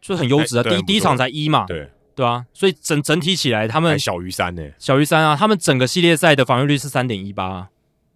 [0.00, 0.64] 就很优质啊。
[0.64, 5.36] 第一第一场才一嘛，对对啊，所以整整体起来他们小于三呢，小于三啊。
[5.36, 7.68] 他们整个系列赛的防御率是三点一八。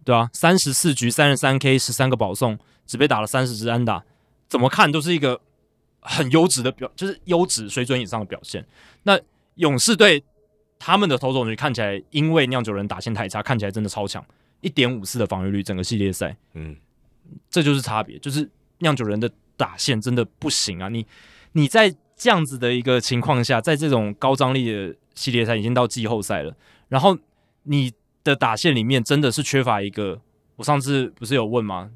[0.05, 4.05] 对啊，三十四局三十三 K 十三个保送，只被打了三十支安打，
[4.47, 5.41] 怎么看都是一个
[5.99, 8.63] 很优质的表，就是优质水准以上的表现。
[9.01, 9.19] 那
[9.55, 10.23] 勇士队
[10.77, 14.23] 他们的投手局看起来，因为酿酒人打线太差，看起来真的超强，
[14.61, 16.77] 一点五四的防御率，整个系列赛，嗯，
[17.49, 18.47] 这就是差别，就是
[18.77, 19.27] 酿酒人的
[19.57, 20.87] 打线真的不行啊！
[20.87, 21.03] 你
[21.53, 26.55] 你在这样子的一个情况下，在这种高张力的系列赛已经到季后赛了，
[26.89, 27.17] 然后
[27.63, 27.91] 你。
[28.25, 30.19] 的打线里面真的是缺乏一个，
[30.57, 31.91] 我上次不是有问吗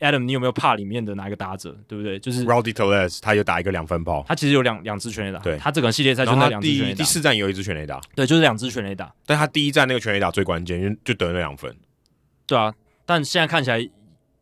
[0.00, 1.74] ？Adam，你有没有怕里面的哪一个打者？
[1.88, 2.18] 对不对？
[2.18, 6.96] 就是 Rowdy t o l e s 他有打一个两分炮，他其实有两两支全垒打，对，他整个系列赛就那两支全垒打。
[6.96, 9.14] 第四站也有一支全垒打，对，就是两支全垒打。
[9.24, 11.74] 但他第一站那个全垒打最关键，因为就得了两分。
[12.46, 12.74] 对啊，
[13.06, 13.88] 但现在看起来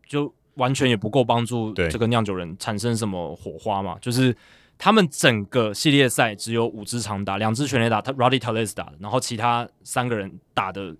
[0.08, 3.96] 就完全也不够帮助这个酿酒人产生什么火花嘛？
[4.00, 4.34] 就是
[4.76, 10.94] 他们整个系列赛只有五支长打，两支全垒打，他 Rowdy Tellez 打的，然后其他三个人打的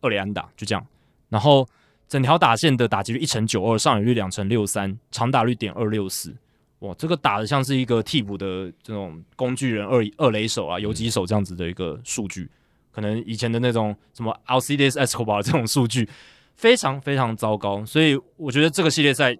[0.00, 0.86] 二垒安打，就这样。
[1.28, 1.68] 然后
[2.08, 6.34] 整条打线的打击率一成九二，上垒率两成六三，长打率点二六四。
[6.80, 12.50] 哇，这个打的像是一个替补的这种工具人二二垒手啊，游击手这样子的一个数据，
[12.90, 16.08] 可能以前的那种什么 Alcides Escobar 这种数据
[16.56, 19.36] 非常非常糟糕，所以我觉得这个系列赛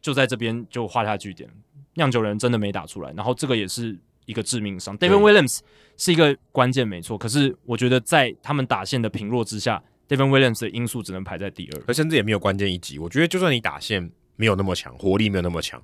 [0.00, 1.50] 就在这边就画下句点。
[1.96, 4.98] 酿酒人真的没打出来，然后这个也是一个致命伤。
[4.98, 5.58] David Williams
[5.96, 12.98] 是一个关键没错，可是我觉得在他们打线的平弱之下，David Williams 的因素只能排在第二，而甚至也没有关键一击。
[12.98, 15.82] 我觉得就算你打线没有那么强，火力没有那么强。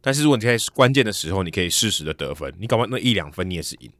[0.00, 3.90] 但是如果你在关键的时候，你可以适时的得分，你搞完那一两分你也是赢，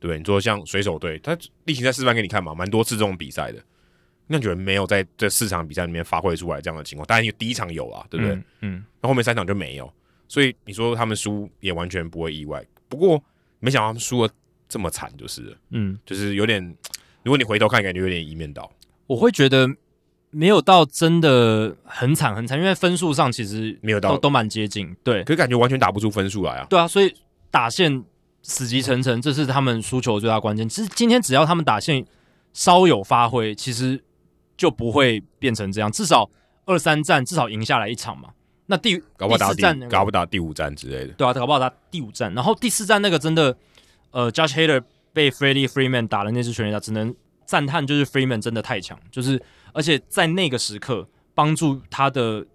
[0.00, 0.18] 对不对？
[0.18, 3.62] 你说像水手队，他例行赛示范给你看嘛，蛮多次这种比赛的，
[4.26, 7.06] 酿酒人没有在这四场比赛里面发挥出来这样的情况。
[7.06, 8.34] 当然，第一场有啊，对不对？
[8.34, 9.92] 嗯，嗯，那后面三场就没有，
[10.34, 12.64] 所以你说他们输也完全不会意外。
[12.88, 13.22] 不过
[13.60, 14.34] 没想到他们输的
[14.68, 16.60] 这么惨，就是了，嗯，就是有点，
[17.22, 18.68] 如果你回头看，感觉有点一面倒。
[19.06, 19.68] 我会觉得。
[20.36, 26.66] 没有到真的很惨很惨，因为分数上其实没有到都蛮接近，对，可是感觉完全打不出分数来啊。
[26.68, 27.14] 对啊，所以
[27.52, 28.02] 打线
[28.42, 30.68] 死气沉沉，这是他们输球最大关键。
[30.68, 32.04] 其实今天只要他们打线
[32.52, 34.02] 稍有发挥，其实
[34.56, 35.88] 就不会变成这样。
[35.92, 36.28] 至少
[36.64, 38.30] 二三战至少赢下来一场嘛。
[38.66, 41.12] 那第搞不好打第四战、那个，搞不好打第五战之类的。
[41.14, 42.32] 对啊，搞不好打第五战。
[42.34, 43.56] 然后第四战那个真的，
[44.10, 49.40] 呃，Judge Hader 被 Freddie Freeman 打了那支全垒打，只能赞叹就是 Freeman 真的太强，就是。
[49.76, 51.04] 而且在那个时刻，
[51.34, 52.46] 帮助他的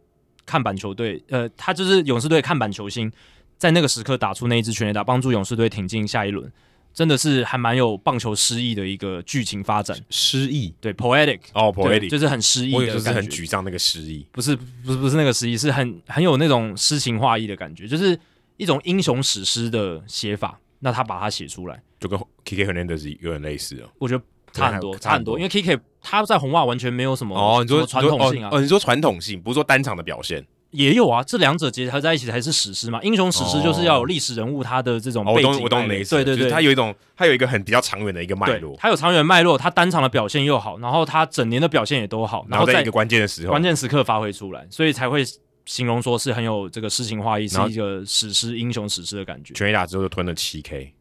[0.46, 3.12] 看板球队，呃，他就是勇士队看板球星，
[3.58, 6.50] 在那个时刻打出那一支全垒打，帮助勇士队挺进下一轮，
[6.94, 9.98] 真的是还蛮有棒球诗意的一个剧情发展。
[10.10, 18.20] 诗意，对，poetic，哦，poetic，就是很诗意的，就是很沮丧那个诗意，不是，不是，不是那个诗意，是很很有那种诗情画意的感觉，就是
[18.58, 20.60] 一种英雄史诗的写法。
[20.80, 24.24] 那他把它写出来，就跟 Kike Hernandez 有点类似哦，我觉得。
[24.52, 28.50] 差很多，差很多，因为 Kike 他在红袜完全没有什么哦，你说传统性啊？
[28.52, 31.24] 哦，你说传统性，不是说单场的表现也有啊。
[31.24, 33.02] 这两者结合在一起才是史诗嘛。
[33.04, 36.16] 英雄史诗就是要有历史人物他的这种背景，我懂你意思。
[36.16, 45.24] 对对对，他有一种，他有一个很比较长远的一个脉络，他有长远脉络，他单场的表现又好，然后他整年的表现也都好，然后在一个关键的时候，关键时刻发挥出来，所以才会
[45.66, 49.54] 形容说是很有这个诗情画意，是一个史诗英雄史诗的感觉。
[49.54, 50.94] 全垒打之后就吞了七 K。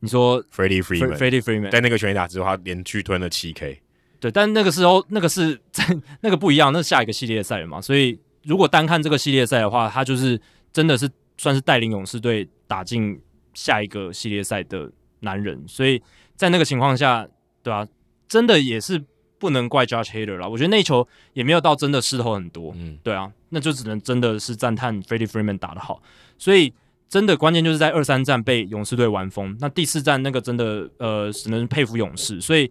[0.00, 3.80] 你说 Freddie Freeman，Freddie Freeman 在那个全垒打之后，他连续吞了七 K。
[4.20, 5.84] 对，但那个时候那个是在
[6.20, 7.80] 那个不一样，那是下一个系列赛了嘛。
[7.80, 10.40] 所以如果单看这个系列赛的话，他就是
[10.72, 13.20] 真的是算是带领勇士队打进
[13.52, 14.90] 下一个系列赛的
[15.20, 15.62] 男人。
[15.66, 16.00] 所以
[16.34, 17.26] 在那个情况下，
[17.62, 17.86] 对啊，
[18.28, 19.04] 真的也是
[19.38, 20.48] 不能怪 Josh Hader 啦。
[20.48, 26.00] 我觉得那球也没有到真的势头很多，嗯，对啊，那就只能真的是赞叹 Freddie Freeman 打得好。
[26.38, 26.72] 所以。
[27.08, 32.68] 真的关键就是在二三战被勇士队玩疯，那第四战那个真的呃只能佩服勇士，所以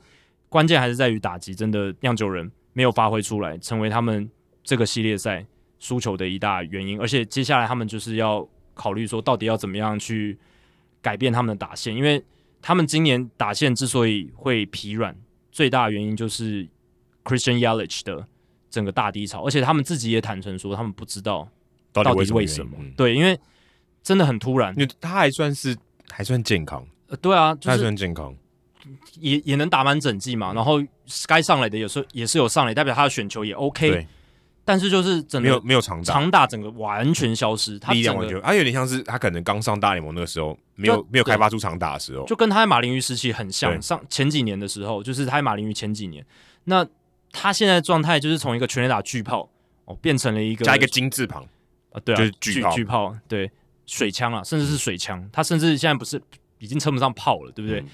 [0.49, 4.30] 关键还是在于打击，真的酿酒人没有发挥出来，成为他们
[4.61, 5.45] 这个系列赛
[5.86, 7.00] 输球的一大原因。
[7.00, 10.38] 而且接下来他们就是要考虑说，到底要怎么样去
[11.02, 12.24] 改变他们的打线，因为
[12.62, 15.16] 他们今年打线之所以会疲软，
[15.52, 16.68] 最大的原因就是
[17.24, 18.28] Christian Yelich 的
[18.70, 21.48] 整个大低潮，而且他们自己也坦诚说，他们不知道
[21.92, 23.40] 到底为什么，对，因为。
[24.06, 25.76] 真的很突然，因为他还算是
[26.12, 28.36] 还算健康，呃，对啊，就是、还算健康，
[29.20, 30.54] 也也能打满整季嘛。
[30.54, 30.80] 然后
[31.26, 34.08] 该上来的有时候也是有上来，代表他的选球也 OK。
[34.66, 43.82] 对，但是就是整个没有没有长打，长打整个完全消失，他力量完全，他有点像是他可能刚上大联盟那个时候，没有没有开发出长打的时候，就跟他在马林鱼时期很像。
[43.82, 46.26] 上前几年的时候，就是他在马林鱼前几年，
[46.63, 46.86] 那
[47.32, 49.49] 他现在状态就是从一个全垒打巨炮
[49.86, 51.47] 哦，变成了一个加一个金字旁
[51.91, 53.51] 啊，对啊，就是巨炮，巨炮对。
[53.88, 56.20] 水枪啊，甚至是水枪，他甚至现在不是
[56.57, 57.82] 已经称不上炮了，对不对？
[57.82, 57.88] 嗯、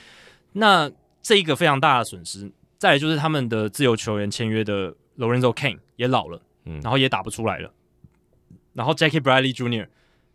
[0.53, 0.89] 那
[1.21, 2.49] 这一个非常大的损失。
[2.77, 7.71] 再来就是他们的自由球员签约的 Lorenzo Cain 也老了，嗯，然后也打不出来了。
[8.73, 9.87] 然后 Jackie Bradley Jr.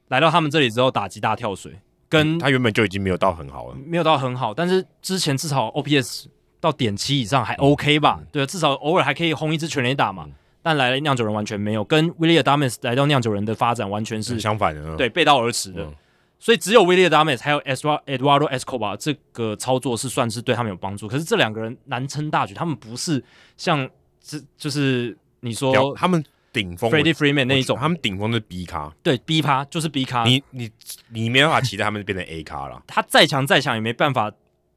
[0.08, 6.26] 来到他们这里之后，打击大跳水，跟、嗯、他原本就已经没有到很好了，没有到很好，但是之前至少 OPS
[6.60, 8.18] 到点七以上还 OK 吧？
[8.20, 10.24] 嗯、对啊，至少偶尔还可以轰一支全垒打嘛。
[10.26, 10.32] 嗯
[10.66, 15.84] 但来了酿酒人完全没有，跟 Willy Adames 来到酿酒人的发展完全是相反的，对，背道而驰的。
[15.84, 15.94] 嗯、
[16.40, 21.06] 所以只有 Willy Adames 还有 Eduardo Escobar 这个操作是算是对他们有帮助。
[21.06, 23.22] 可是这两个人难撑大局，他们不是
[23.56, 23.88] 像
[24.20, 25.16] 这就是
[25.46, 26.22] 你说他们
[26.52, 30.70] 顶峰 Freddie Freeman 那一种，他们顶峰是 B 咖，对 B 咖就是 B 咖，你你
[31.10, 32.82] 你没办法期待他们变成 A 咖了。
[32.88, 34.32] 他再强再强也没办法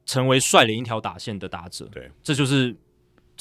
[0.06, 1.86] 成为率领一条打线的打者。
[1.92, 2.76] 对，这就是。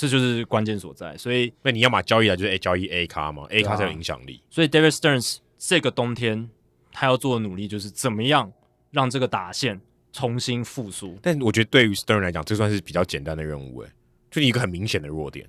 [0.00, 4.40] 这就是关键所在，所以那你要把交易来就是 A 交易 A 咖嘛，A 咖才有影响力。
[4.48, 6.48] 所以 David Stearns 这个冬天
[6.92, 8.52] 他要做的努力就是怎么样
[8.92, 9.80] 让这个打线
[10.12, 11.18] 重新复苏。
[11.20, 13.90] 但我觉得对于 Stern 来讲，这算是比较简单的任务，哎，
[14.30, 15.44] 就一个很明显的弱点。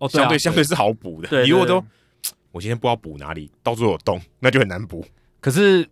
[0.00, 1.28] 哦，对啊、相对相对是好补的。
[1.28, 1.76] 对，你如果都
[2.50, 5.06] 我今天不知道补哪里，到处有洞，那就很难补。
[5.40, 5.84] 可是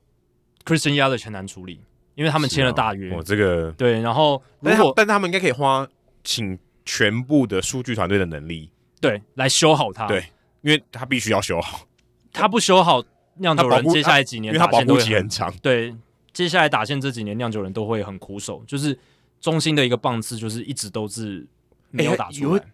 [0.65, 1.81] Christian Yelich 很难处理，
[2.17, 3.15] 因为他们签了大约。
[3.15, 5.87] 我、哦、这个对，然后如果但是他们应该可以花
[6.25, 10.07] 请全部的数据团队的能力，对，来修好它。
[10.09, 10.25] 对，
[10.63, 11.87] 因为他必须要修好，
[12.33, 13.03] 他不修好，
[13.37, 15.55] 酿酒人接下来几年，因为他保护期很长。
[15.63, 15.95] 对，
[16.33, 18.99] 接下来打线这几年，酿酒人都会很苦手，就是
[19.41, 21.47] 中心的一个棒次，就是一直都是
[21.91, 22.65] 没有打出来。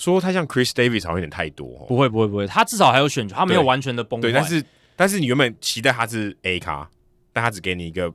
[0.00, 4.22] 欸说他像 Chris Davis 好像有点太多，不会不会不会，他至少还有选球，他没有完全的崩坏。
[4.22, 4.64] 对，但是
[4.96, 6.90] 但是你原本期待他是 A 卡，
[7.32, 8.10] 但他只给你一个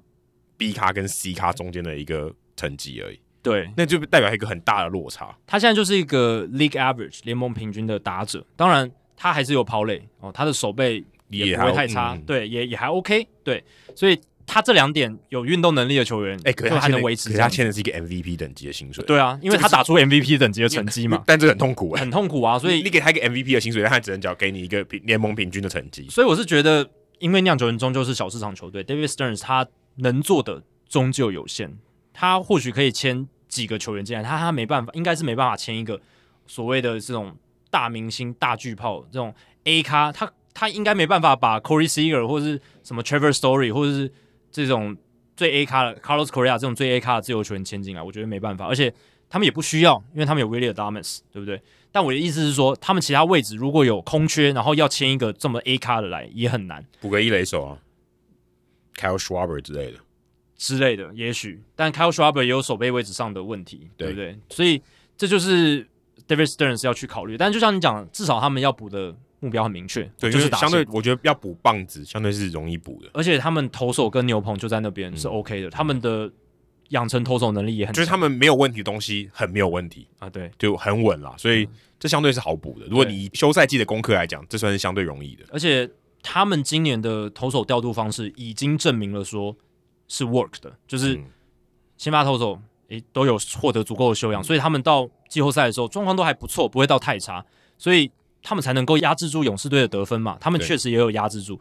[0.58, 3.20] B 卡跟 C 卡中间的一个成绩而已。
[3.44, 5.38] 对，那就代表一个很大的落差。
[5.46, 13.64] 他现在就是一个 League Average 联盟平均的打者，当然他还是有跑垒哦，他的手背也不会太差，对，也也还 OK，对，
[13.96, 14.20] 所以。
[14.48, 17.30] 他这两点有运动能力的球员，哎、欸，可是他还能维持。
[17.30, 19.04] 可是他签的是一个 MVP 等级的薪水。
[19.06, 21.24] 对啊，因为他打出 MVP 等级的成绩嘛。
[21.26, 22.60] 但这很痛苦、欸，很痛苦啊！
[22.60, 26.08] 所以你，你给他一个 MVP 的薪水，但他只能缴给你一个联盟平均的成绩。
[26.10, 26.88] 所以我是觉得，
[27.20, 31.78] 因为酿酒人终究是小市场球队，David Stearns 他能做的终究有限。
[32.14, 36.00] 他或许可以签几个球员进来，他他没办法，应该是没办法签一个
[36.46, 37.36] 所谓的这种
[37.70, 39.34] 大明星、大巨炮这种
[39.66, 40.12] A 咖。
[40.12, 44.10] 他他应该没办法把 Corey Seager 或者是什么 Trevor Story 或者是
[44.64, 44.96] 这种。
[45.38, 48.90] 最 A 咖的 Carlos Correa 这种最 A 咖的自由球员签进来，我觉得没办法，而且
[49.28, 51.62] 他们也不需要，因为他们有 Willy Adames，对不对？
[51.92, 56.86] 但我的意思是说，他们其他位置如果有空缺，然后要签一个这么 A 咖的来，也很难。
[57.02, 57.78] 补个一垒手啊
[58.96, 59.98] ，Kyle Schwarber 之类的，
[60.56, 61.62] 之类的，也许。
[61.76, 64.40] 但 Kyle Schwarber 也有守备位置上的问题，对不对？
[64.50, 64.82] 所以
[65.18, 65.86] 这就是
[66.30, 67.38] David Stearns 要去考虑。
[67.38, 69.14] 但就像你讲，至少他们要补的。
[69.46, 73.10] 目标很明确，对，就是相对，我觉得要补棒子，相对是容易补的。
[73.14, 76.32] 而且他们投手跟牛棚就在那边是 OK 的，嗯、他们的
[76.90, 81.36] 养成投手能力也很，就是他们没有问题的东西很没有问题啊，对，就很稳啦。
[81.38, 81.70] 所以
[82.00, 82.88] 这相对是好补的。
[82.88, 85.46] 如果你休赛季的功课来讲，这算是相对容易的。
[85.52, 85.88] 而且
[86.24, 89.56] 他们今年的投手调度方式已经证明了说
[90.08, 91.22] 是 work 的，就是
[91.98, 97.46] 先发投手诶都有获得足够的修养，所以他们到季后赛的时候状况都还不错，不会到太差，
[97.78, 98.10] 所以。
[98.48, 100.38] 他们才能够压制住勇士队的得分嘛？
[100.40, 101.60] 他们确实也有压制住，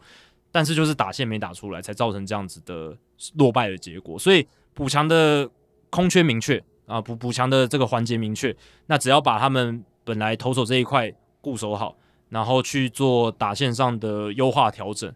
[0.51, 2.95] 但是就是打线没打出来，才造成这样子的
[3.37, 4.19] 落败的结果。
[4.19, 5.49] 所以补强的
[5.89, 8.55] 空缺明确啊，补补强的这个环节明确，
[8.85, 11.11] 那只要把他们本来投手这一块
[11.41, 11.97] 固守好，
[12.29, 15.11] 然后去做打线上的优化调整，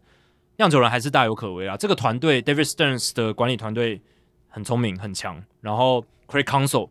[0.58, 1.78] 酿酒人还是大有可为啊。
[1.78, 4.02] 这个团队 David Stearns 的管理团队
[4.48, 6.90] 很聪明很强，然后 Craig Council，、欸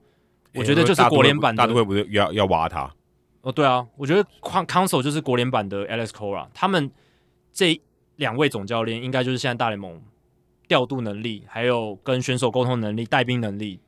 [0.55, 2.91] 我觉得就是国联版的，大都会不是要要挖他。
[3.49, 6.91] 哦，对啊，我觉得 Counsell 就是国联版的 Alex Cora，他们
[7.51, 7.81] 这
[8.17, 10.03] 两位总教练应该就是现在大联盟
[10.69, 13.81] 调度能力，还有跟选手沟通能力、带兵能力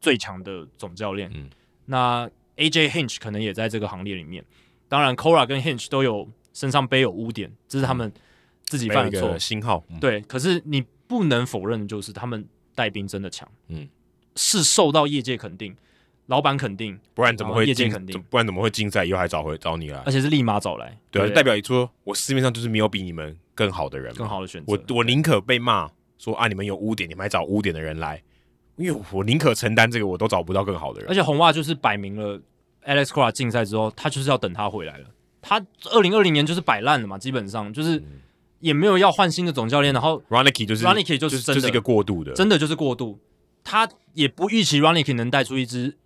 [0.00, 1.30] 最强的总教练。
[1.32, 1.48] 嗯，
[1.86, 4.44] 那 AJ Hinch 可能也在这个行列里面。
[4.88, 8.12] 当然，Cora 跟 Hinch 都有身上背有污点，这是他们
[8.64, 9.38] 自己犯的错。
[9.38, 13.88] 星号、嗯、对，可是你不能否认的就是他们带兵真的强，嗯，
[14.34, 15.76] 是受到业界肯定。
[16.30, 18.22] 老板肯定，不然怎么会业界肯定？
[18.30, 19.98] 不然怎么会竞赛以后还找回找你来？
[20.06, 24.72] 而且是立马找来，对，对对代表说，我市面上就是没有比你们更好的人，更好的选择。
[24.72, 28.22] 我我宁可被骂说啊，你们有污点，你们还找污点的人来，
[28.76, 31.10] 因为我宁可承担这个，我都找不到更好的人。
[31.10, 32.40] 而且红袜就是摆明了
[32.86, 35.06] ，Alex Cora 竞赛之后，他就是要等他回来了。
[35.42, 35.60] 他
[35.90, 38.00] 二零二零年就是摆烂了嘛，基本上就是
[38.60, 39.92] 也没有要换新的总教练。
[39.92, 43.18] 然后 Roenicke 就是 Roenicke 就是真的、就是、就是一个过渡的，真的就是过渡。
[43.64, 45.96] 他也不预期 Roenicke 能带出一支。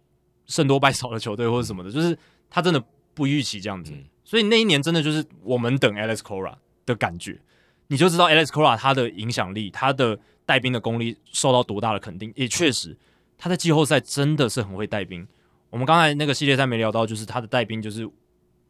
[0.47, 2.17] 胜多败少的球队或者什么的，就是
[2.51, 2.83] 他真的
[3.15, 7.41] 不预期这样子，嗯、所以那一年真的就是我们等 Alex Cora 的感觉，
[7.87, 12.33] 你就知道 Alex Cora 他的影响力、他的带兵的功力受到多大的肯定。
[12.37, 12.97] 也确实，
[13.39, 15.27] 他在季后赛真的是很会带兵。
[15.71, 18.09] 我们刚才那个系列赛没聊到，就是他的带兵就是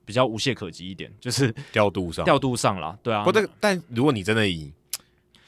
[0.05, 3.25] 比较无懈可击一点，就是调度上调度上了，对啊。
[3.25, 4.73] 不，但但如果你真的以，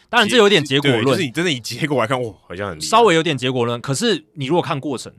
[0.08, 3.80] 当然这有点结果论，就是你真的以结果来看，哇，好像很稍微有点结果论。
[3.80, 5.12] 可是你如果看过程。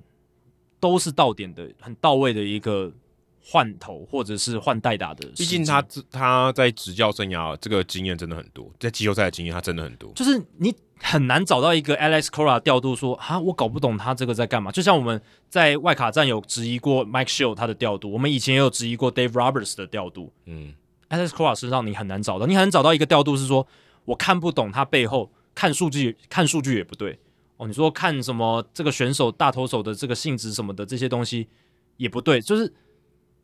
[0.79, 2.91] 都是到点的，很到位的一个
[3.43, 5.25] 换头或者是换代打的。
[5.37, 10.11] 毕竟他他在执教生涯这个经验真的很多，在季后赛的经验他真的很多。
[10.15, 14.71] 就是你很难找到一个 Alex Cora 调度说啊，我搞不懂他这个在干嘛。
[14.71, 20.33] 就像我们在外卡站有质疑过 Mike Shildt 他的调度，我们以前也有质疑过 Dave Roberts 的调度。
[20.45, 20.73] 嗯
[21.09, 23.65] ，Alex Cora 身上你很难找到，你很难找到一个调度是说
[24.05, 27.19] 我看不懂他背后看数据看数据也不对。
[27.57, 31.47] 哦，你说看什么这个选手大投手的这个性质什么的这些东西
[31.97, 32.71] 也不对，就是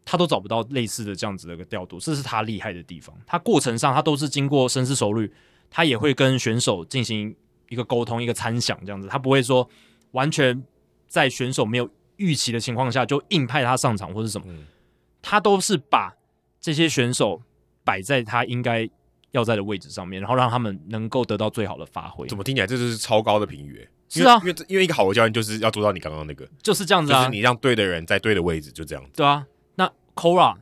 [0.06, 3.16] 他都找不到类似的这样子的一个调度，这是他厉害的地方。
[3.26, 5.32] 他过程上他都是经过深思熟虑，
[5.70, 7.36] 他也会跟选手进行
[7.70, 9.68] 一个沟通、一个参详这样子，他不会说
[10.12, 10.64] 完全
[11.08, 14.66] 在选手没有预期的情况下就硬派他上场或是什么，嗯、
[15.22, 16.14] 他都是把
[16.62, 17.42] 这些选手
[17.84, 18.88] 摆在他应该
[19.32, 22.28] 要在的位置上面，然后让他们能够得到最好的发挥。
[22.28, 23.90] 怎么听起来这就是超高的评语？
[24.22, 29.12] 是啊，因为因为一个好的教练就是要做到你刚刚那个，就是这样子啊，就是你让对的人在对的位置，就这样子。
[29.16, 29.46] 对啊，
[29.76, 30.56] 那 Cora，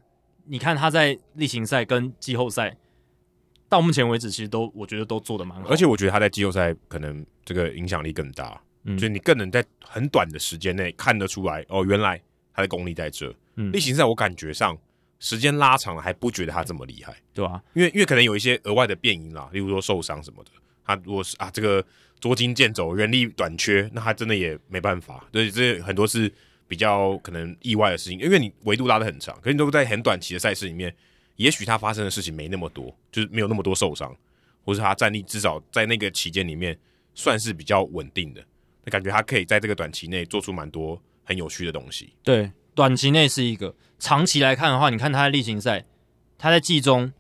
[0.46, 2.78] 你看他在例行赛跟季后赛
[3.68, 12.22] 到目前为止，其实都我觉得都做的蛮好，而且我觉得他在季后赛可能这个影响力更大，嗯，就是你更能在很短的时间内看得出来，哦，原来
[12.54, 13.34] 他的功力在这。
[13.56, 14.78] 嗯，例行赛我感觉上
[15.20, 20.52] 时间拉长了还不觉得他这么厉害，对啊，因为因为可能有一些额外的变因啦，例如说受伤什么的，
[20.86, 21.84] 他如果是啊这个。
[22.22, 25.28] 捉襟见肘，人力短缺，那他真的也没办法。
[25.34, 26.32] 所以这很多是
[26.68, 30.96] 比较可能意外的事情，因为你维度拉得很长，可是你都在很短期的赛事里面，
[31.38, 34.16] 也许他发生的事情没那么多，就是没有那么多受伤，
[34.64, 36.78] 或是他战力至少在那个期间里面
[37.16, 38.46] 算是比较稳定的。
[38.84, 42.14] 那感觉他可以在这个短期内做出蛮多很有趣的东西。
[42.22, 45.86] 对，短期内是一个，长期来看的话，你看他在例行赛，
[46.38, 47.12] 他在季中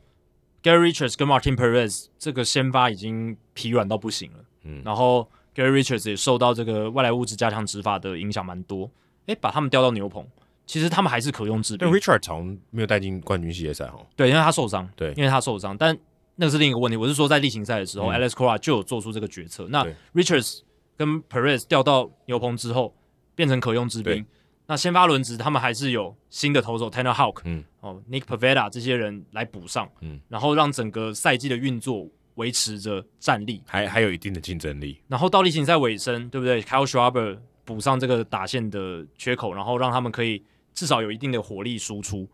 [0.64, 4.40] ，Gary Richards 跟 Martin Perez 这个先发已经疲软到不行了。
[4.64, 8.90] 嗯，然后 Gary Richards 也受到这个外来物质加强执法的影响蛮多，
[9.26, 10.26] 诶，把他们调到牛棚，
[10.66, 11.88] 其实他们还是可用之兵。
[11.88, 14.00] 但 Richards 好像没有带进冠军系列赛哈。
[14.16, 14.88] 对，因为他受伤。
[14.96, 15.76] 对，因为他受伤。
[15.78, 15.98] 但
[16.36, 16.96] 那个是另一个问题。
[16.96, 19.68] 我是说，在例行赛的时候、嗯、Alex Cora 就有做出这个决策。
[19.70, 20.62] 那 Richards
[20.96, 22.96] 跟 Perez 调到牛棚之后，
[23.36, 24.26] 变成可用之兵。
[24.72, 32.08] 那先发轮值他们还是有新的投手 Tanner Houck，嗯，哦，Nick Pavetta 这些人来补上，嗯，然后让整个赛季的运作。
[32.36, 34.98] 维持着战力，还还有一定的竞争力。
[35.10, 40.42] 然后到例行赛尾声，对不对？Kyle Schwarber 补上这个打线的缺口，然后让他们可以
[40.74, 42.28] 至少有一定的火力输出。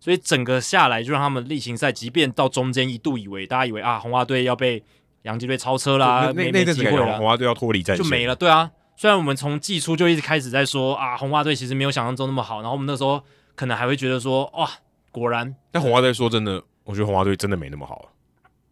[0.00, 4.82] 所以整个下来，就让他们例行赛，即便到中间一度以为大家以为啊，红袜队要被
[5.24, 8.34] 洋基队超车啦，没没机会了，红袜队要脱离战线就没了。
[8.34, 8.68] 对啊，
[9.02, 13.20] 虽然我们从季初就一直开始在说啊，红袜队其实没有想象中那么好，然后我们那时候
[13.56, 14.70] 可能还会觉得说哇，
[15.10, 15.52] 果然。
[15.72, 18.12] 但红袜队说真的，我觉得红袜队真的没那么好。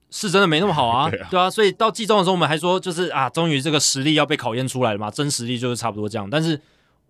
[0.08, 6.30] 是真的没那么好啊， 对啊，对啊，所以到季中的时候，我们还说就是啊，终于这个实力要被考验出来了嘛，真实力就是差不多这样。
[6.30, 6.60] 但是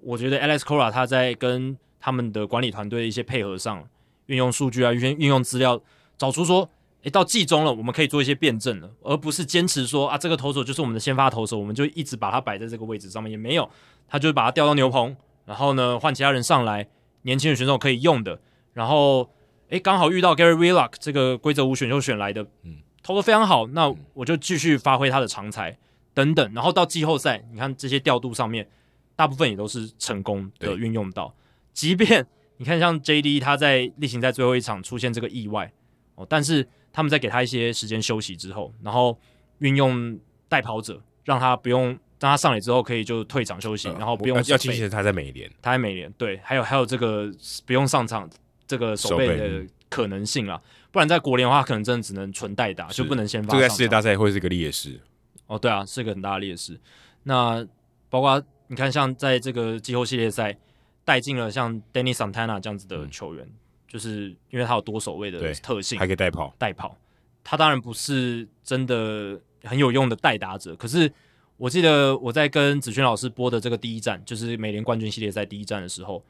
[0.00, 3.86] 我觉得 Alex Cora 他在跟他们的管理团队一些配合上，
[4.28, 5.78] 运用数据啊，运运用资料，
[6.16, 6.70] 找出说，
[7.02, 13.68] 诶，到季中了，我们可以做一些辩证了，而不是坚持说啊，这个投手就是我们的先发投手，我们就一直把它摆在这个位置上面，也没有，
[14.08, 16.86] 他就把它调到牛棚，然后呢换其他人上来，
[17.22, 18.40] 年轻的选手可以用的，
[18.74, 19.30] 然后
[19.68, 22.78] 诶，刚好遇到 Gary Wheelock 这个规则五选秀选来的，嗯。
[23.02, 25.74] 投的非常好，那我就继续发挥他的长才
[26.12, 28.68] 等等，然后到季后赛，你看这些调度上面，
[29.16, 31.34] 大部分也都是成功的运用到。
[31.72, 32.26] 即便
[32.58, 35.72] 你看像 JD 他在例行赛最后一场出现这个意外
[36.14, 39.18] 哦，但是他们在给他一些时间休息之后，然后
[39.58, 40.18] 运用
[40.48, 41.88] 代跑者，让他不用
[42.18, 47.30] 让他上来之后可以就退场休息，呃、然后不用要提醒他在美联，他在美联对，还有还有这个
[47.64, 48.28] 不用上场
[48.66, 50.60] 这个守备的可能性啊。
[50.92, 53.54] 不然在国联的话，可能真的只能纯代打，就不能先发。
[53.54, 55.00] 这个在世界大赛会是一个劣势。
[55.46, 56.78] 哦，对啊，是一个很大的劣势。
[57.22, 57.64] 那
[58.08, 60.56] 包括你看，像在这个季后系列赛
[61.04, 63.52] 带进了像 Danny Santana 这样子的球员，嗯、
[63.90, 66.54] 就是因为他有多守卫的特性，还可以带跑。
[66.56, 66.96] 带跑，
[67.44, 70.74] 他当然不是真的很有用的代打者。
[70.76, 71.12] 可是
[71.56, 76.24] 我记得我在跟子轩老师播的这个第一站，就是美联冠军系列赛第一站的时候。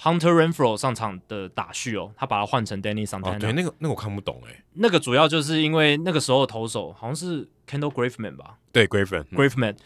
[0.00, 3.34] Hunter Renfroe 上场的打序哦，他把它换成 Danny Santana。
[3.34, 4.62] 哦，对，那个那个我看不懂哎。
[4.74, 8.58] 那个主要就是因为那个时候的投手好像是 Kendall Graveman 吧？
[8.70, 9.76] 对，Graveman，Graveman，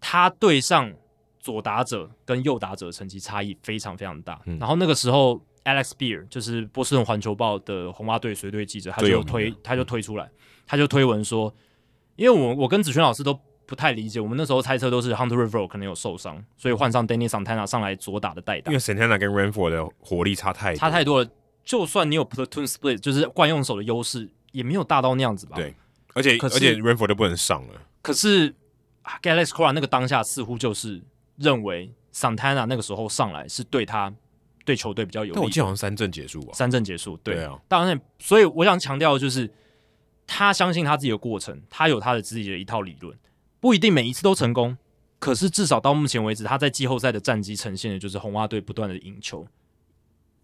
[0.00, 0.92] 他对上
[1.38, 4.40] 左打者跟右打者成绩差异非常非常大。
[4.46, 10.30] 嗯、然后那个时候 Alex Beer 就是波士顿环球报的红袜队随队记者，他就推他就推出来，
[10.66, 11.54] 他就推文说，
[12.16, 13.38] 因为我我跟子轩老师都。
[13.66, 18.70] 不太理解，我们那时候猜测都是 Hunter Renfroe 可能有受伤，所以换上 Danny Santana 上来左打的代打。
[18.70, 21.30] 因为 Santana 跟 Renfroe 的火力差太差太多了，
[21.64, 25.56] 就算你有 Platoon Split，就是惯用手的优势，也没有大到那样子吧？
[25.56, 25.74] 对，
[26.12, 27.80] 而且而且 Renfroe 都不能上了。
[28.02, 28.54] 可是
[29.22, 31.02] Alex Cora 那个当下似乎就是
[31.36, 34.12] 认为 Santana 那个时候上来是对他
[34.64, 35.34] 对球队比较有利。
[35.34, 37.58] 但我记得好像三阵结束吧，三阵结束，对，对啊。
[37.68, 39.50] 当然，所以我想强调的就是，
[40.26, 43.16] 他相信他自己的过程，他有他的自己的一套理论。
[43.60, 44.76] 不一定每一次都成功，
[45.18, 49.46] 可是至少到目前为止，他在季后赛的战绩呈现的就是红袜队不断的赢球，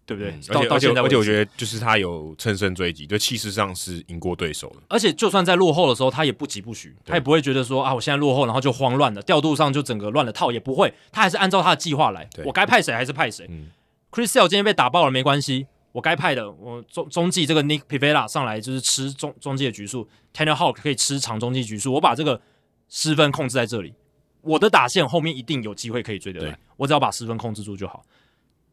[0.07, 0.31] 对不对？
[0.31, 4.77] 嗯、而且而且而且我觉得就是他有乘胜追击，就气势上是赢过对手的。
[4.89, 12.27] 而且就算在落后的时候，他也不急不徐，他也不会觉得说啊，我现在落后，然后就慌乱了，调度上就整个乱了套，也不会，他还是按照他的计划来。
[12.43, 13.45] 我该派谁还是派谁。
[13.51, 13.67] 嗯、
[14.11, 22.41] Chris Sale 今天被打爆了没关系，我该派的，我中中继这个 Nick Pivetta 上来就是吃中中继的局数，Tanner Houck 可以吃长中继局数，我把这个
[22.89, 23.93] 失分控制在这里，
[24.41, 28.03] 我的打线后面一定有机会可以追得来，我只要把失分控制住就好。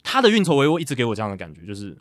[0.02, 1.96] 他的运筹帷幄一直给我这样的感觉，就是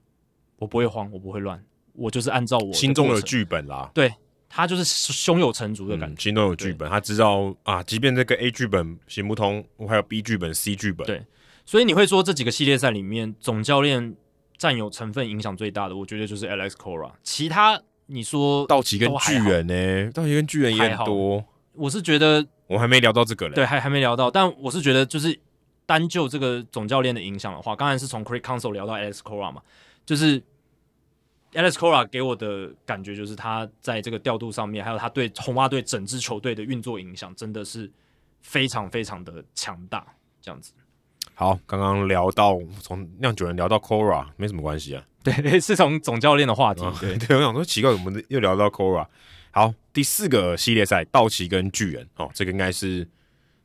[0.58, 1.64] 我不会慌，我不会乱，
[1.94, 3.92] 我就是按照我心中的剧本啦。
[3.94, 4.12] 对，
[4.50, 11.06] 他就是胸有成竹的感觉，嗯、心中有剧本，他知道啊，即便这个 A 剧本行不通，我还有 B 剧本、C 剧本。
[11.06, 11.24] 对，
[11.68, 14.16] 所以你会说这几个系列赛里面总教练。
[14.60, 17.12] 占有成分影响最大的，我觉得就是 Alex Cora。
[17.22, 20.10] 其他你说道奇跟巨人呢、欸？
[20.12, 21.46] 道奇跟巨人也很多。
[21.74, 23.54] 我是觉得我还没聊到这个嘞。
[23.54, 24.32] 对，还还没聊到。
[24.32, 25.40] 但我是觉得，就是
[25.86, 29.62] 单就这个总教练的影响的话，刚才是从 Craig Council 聊到 Alex Cora 嘛，
[30.04, 30.42] 就是
[31.54, 37.92] Alex Cora 给我的感觉就是他在这个调度上面，还有他对红袜队整支球队的运作影响，真的是
[38.42, 40.04] 非常非常的强大，
[40.42, 40.74] 这样子。
[41.34, 45.04] 好，刚刚聊到从酿酒人聊到 Cora，没什么关系啊。
[45.24, 46.82] 对， 是从总教练的话题。
[46.82, 49.06] 哦、对，对， 我想说奇怪，我们又聊到 Cora？
[49.52, 53.08] 好，第四个系列赛，道奇跟巨人，哦，这个应该是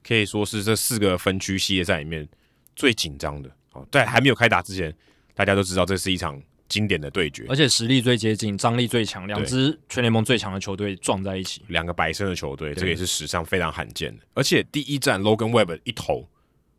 [0.07, 2.29] 可以说是这四个分区系列赛里面
[2.77, 3.51] 最紧张的。
[3.73, 4.95] 哦，在还没有开打之前，
[5.35, 6.39] 大家都知道这是一场
[6.69, 14.23] 经典的对决，而且实力最接近，张力最强，两支全联盟最强的球队撞在一起，两个白胜的球队，这个也是史上非常罕见的。
[14.35, 16.29] 而且第一站 Logan Webb 一投。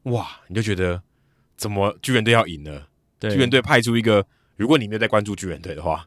[0.04, 1.01] 哇，你就觉得
[1.56, 2.88] 怎么巨人队要赢了？
[3.20, 4.26] 对，巨人队派出一个，
[4.58, 6.06] 如果你没有在关注巨人队的话，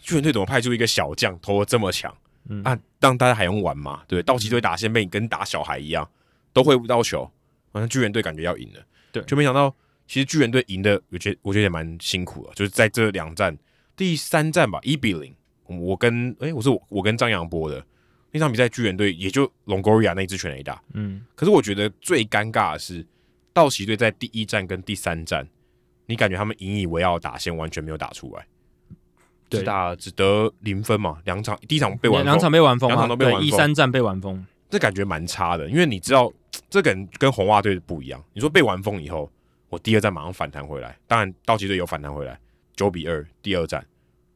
[0.00, 2.16] 巨人队怎么派出一个小将投的这么强？
[2.48, 4.02] 嗯啊，让大家还用玩吗？
[4.08, 6.08] 对，道奇队打先被你跟打小孩一样，
[6.54, 7.30] 都挥不到球，
[7.70, 8.80] 好像巨人队感觉要赢了。
[9.12, 9.74] 对，就没想到
[10.06, 13.54] 其实巨人队赢的，我觉得我觉得也蛮辛苦的，就是在这两战，
[13.94, 15.34] 第三战吧，一比零，
[15.66, 17.84] 我跟哎、欸，我是我我跟张扬波的
[18.30, 23.06] 那场比赛，巨人队也就 Longoria 那一支全垒打，嗯，可是我觉得最尴尬的是。
[23.52, 25.48] 道奇队在第一站跟第三站，
[26.06, 28.46] 你感觉他们引以为傲的打线完全没有打出来，
[29.48, 36.32] 对，只打只得零分嘛，两场第一场被完，两场被完封，两场都被完封，一三战被完封，这感觉蛮差的，因为你知道
[36.70, 38.22] 这个人跟红袜队不一样。
[38.32, 39.30] 你说被完封以后，
[39.68, 42.38] 我第二站马上反弹回来，当然道奇队有反弹回来，
[42.76, 43.84] 九比二第二站，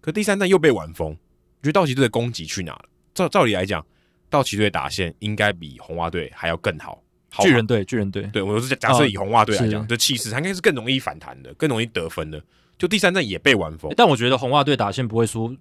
[0.00, 2.84] 可第三站又被完封，你觉得道奇队的攻击去哪了？
[3.14, 3.84] 照照理来讲，
[4.30, 7.01] 道奇队打线应该比红袜队还要更好。
[7.40, 12.42] 巨人队，巨人队，对我是假设以红袜队来讲，的气势他应该是更容易反弹的，更容易得分的。
[12.78, 15.56] 就第三站也被完封，但我觉得红袜队打线不会输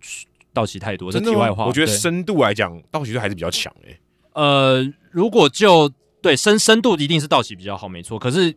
[0.53, 1.11] 道奇太多。
[1.11, 3.97] 这题外话，我觉得深度来讲，道奇队还是比较强诶。
[4.33, 5.91] 呃，如果就
[6.21, 8.17] 对深深度一定是道奇比较好，没错。
[8.17, 8.53] 可是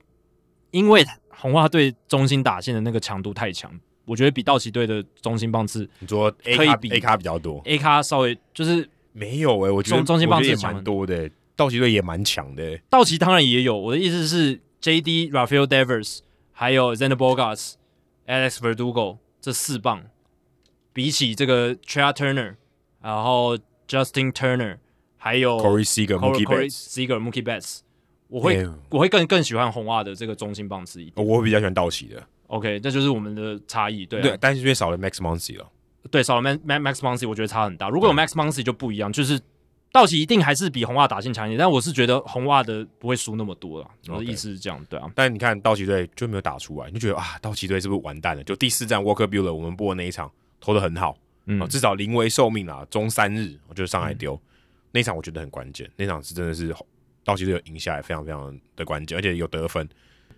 [0.71, 3.71] 因为红袜队中心打线的那个强度太强，
[4.07, 11.31] 我觉得比道奇队的中心棒次，你说 A 卡比 A 卡比较多，A 卡稍微就是没有诶，我觉得中心棒次也蛮多的。
[11.57, 13.79] 道奇队也蛮强的、欸，道奇当然也有。
[13.79, 15.31] 我的意思是，J.D.
[15.31, 16.19] Rafael Devers
[16.51, 17.75] 还有 Xander Bogaerts、
[18.27, 20.05] Alex Verdugo 这四棒，
[20.93, 22.57] 比起这个 Trea Turner，
[23.01, 24.79] 然后 Justin Turner，
[25.17, 27.81] 还有 Corey Seager、Mookie Betts、Mookie Betts，
[28.27, 31.25] 我会、欸、我会更更喜欢红袜的这个中心棒之一点。
[31.25, 32.21] 我会比较喜欢道奇的。
[32.49, 34.05] OK，这就是我们的差异。
[34.05, 35.71] 对、啊、对，但是因为少了 Max Muncy 了。
[36.11, 37.89] 对，少了 Max Max Muncy，我觉得差很大。
[37.89, 39.41] 如果有 Max Muncy 就不一样，就是。
[39.95, 43.89] 道奇一定还是比红袜打线强一点，但我是觉得红袜的不会输那么多了。
[44.09, 45.09] 我的意思是这样对啊。
[45.15, 48.43] 但你看道奇队就没有打出来，你就觉得啊，道奇队是不是完蛋了？
[48.43, 51.17] 就第四战 Walker Bueller 我们播的那一场投的很好，
[51.47, 54.41] 嗯，至少临危受命啊，中三日我就上来丢、嗯、
[54.91, 55.89] 那场，我觉得很关键。
[55.95, 56.75] 那场是真的是
[57.23, 59.89] 道奇队有赢下来，非常非常的关键，而且有得分。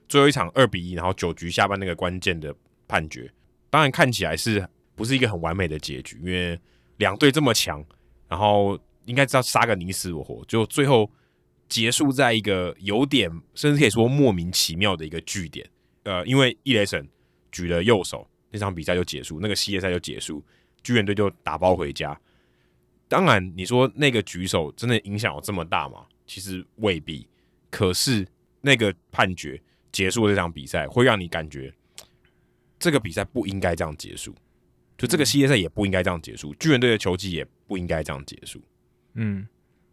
[0.06, 2.54] 最后一场二比一，然后九局下半那个关键的
[2.86, 3.32] 判决，
[3.70, 6.18] 当然看起来是不是一个很完美的结局？
[6.22, 6.60] 因为
[6.98, 7.82] 两队这么强，
[8.28, 8.78] 然后。
[9.06, 11.10] 应该知道杀个你死我活，就最后
[11.68, 15.68] 结束在一个有点，甚至可以说莫名其妙的一个据点。
[16.04, 17.08] 呃，因为伊雷神
[17.50, 20.44] 举了右手，那场比赛就结束，那个系列赛就结束，
[20.82, 22.20] 巨人队就打包回家。
[23.08, 26.06] 当然，你说那个举手真的影响有这么大吗？
[26.26, 27.26] 其实未必。
[27.70, 28.26] 可是
[28.60, 29.60] 那个判决
[29.92, 31.72] 结束这场比赛，会让你感觉
[32.78, 34.34] 这个比赛不应该这样结束，
[34.96, 38.62] 就这个系列赛也不应该这样结束，巨人队的球技也不应该这样结束。
[39.16, 39.48] 嗯，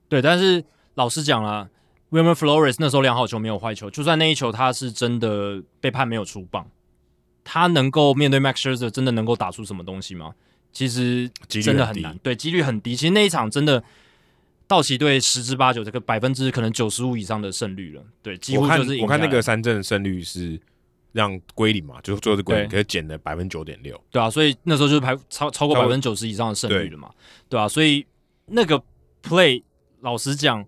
[0.07, 0.63] 对，但是
[0.95, 1.69] 老实讲啦
[2.11, 6.69] ，Wilmer Flores 那时候两好球没有坏球，就算那一球他是真的被判没有出棒，
[7.43, 10.35] 他能够面对 Max Scherzer 真的能够打出什么东西吗？
[10.71, 12.95] 其实真的很难，对，几率很低。
[12.95, 13.83] 其实那一场真的
[14.67, 20.59] 道奇队十之八九，这个百分之可能九十五以上的胜率了，对，几乎就是我看，我看那个三振胜率是
[21.13, 27.09] 让归零嘛，就最后是归零，可是减了百分之九点六，对啊，所以那时候就是排超超过百分之九十以上的胜率了嘛，
[27.47, 28.05] 对，对啊，所以
[28.47, 28.83] 那个。
[29.23, 29.63] Play，
[30.01, 30.65] 老实讲，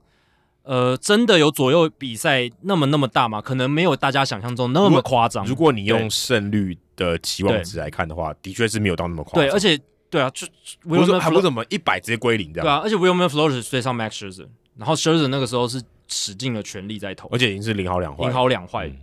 [0.64, 3.41] 呃，真的有左右比赛那么那么大吗？
[3.41, 5.45] 可能没有大家想象中那么夸张。
[5.45, 9.44] 如果你用胜率的期望值来看的话，的确是没有到那么夸张。
[9.44, 9.77] 对，而且
[10.10, 10.48] 对啊，就
[10.82, 12.65] 不是还不怎么一百直接归零这样。
[12.65, 18.98] 对啊，而且 William Flores 对上 Max Scherzer，然后 Scherzer 那个时候是使尽了全力在投，而且已经是零好两坏，零好两坏、嗯、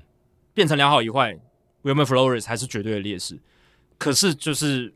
[0.54, 1.38] 变成两好一坏
[1.82, 3.38] ，William Flores 还是绝对的劣势。
[3.98, 4.92] 可是就是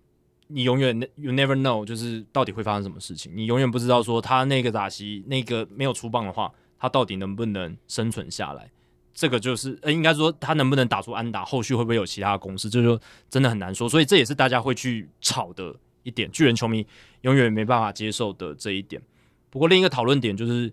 [0.49, 8.71] 你永远 You never know，就是到底会发生什么事情，你永远不知道说他那个打席那个没有出棒的话，他到底能不能生存下来。
[9.13, 13.01] 这个就是呃，应该说他能不能打出安打，后续会不会有其他的公司，这就
[13.31, 13.89] 真的很难说。
[13.89, 16.87] 所以这也是大家会去吵的一点，巨人球迷
[17.23, 19.01] 永远没办法接受的这一点。
[19.49, 20.71] 不过另一个讨论点就是，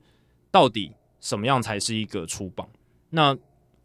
[0.51, 0.91] 到底
[1.21, 2.67] 什么样才是一个出棒？
[3.11, 3.37] 那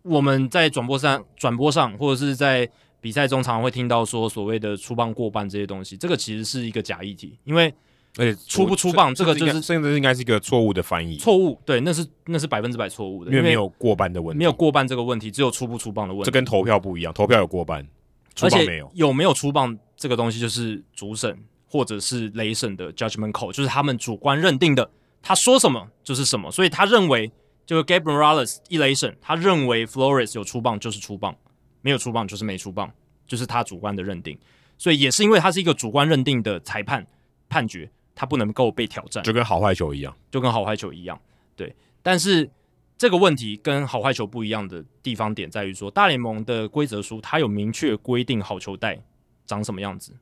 [0.02, 2.69] 我们在转播上、转播上，或者是在
[3.00, 7.72] 比赛中，常常会听到说所谓的出棒过半这些东西，这个其实是一个假议题，因为。
[8.16, 16.24] 而且出不出棒，这个就是甚至应该是一个错误的翻译，错误，对，那是那是百分之百错误的，因为没有过半的问题，没有过半这个问题，只有出不出棒的问题。
[16.24, 17.86] 这跟投票不一样，投票有过半，
[18.34, 18.90] 出棒没有。
[18.94, 21.38] 有没有出棒这个东西，就是主审
[21.68, 24.90] 或者是雷审的 judgment call，就是他们主观认定的，
[25.22, 26.50] 他说什么就是什么。
[26.50, 27.30] 所以他认为，
[27.66, 31.36] 就是 Gabe Morales 一雷审，他认为 Flores 有出棒就是出棒，
[31.80, 32.92] 没有出棒就是没出棒，
[33.26, 34.38] 就是他主观的认定。
[34.76, 37.06] 所以也是因为他是一个主观认定的裁判
[37.48, 37.90] 判决。
[38.20, 41.16] 他不能够被挑战，就跟好坏球一样，就跟好坏球一样，
[41.55, 41.72] 对。
[42.02, 42.50] 但是
[42.96, 49.00] 这个问题跟好坏球不一样的地方点在于说，大联盟的规则书它有明确规定好球带
[49.46, 50.12] 长什么样子，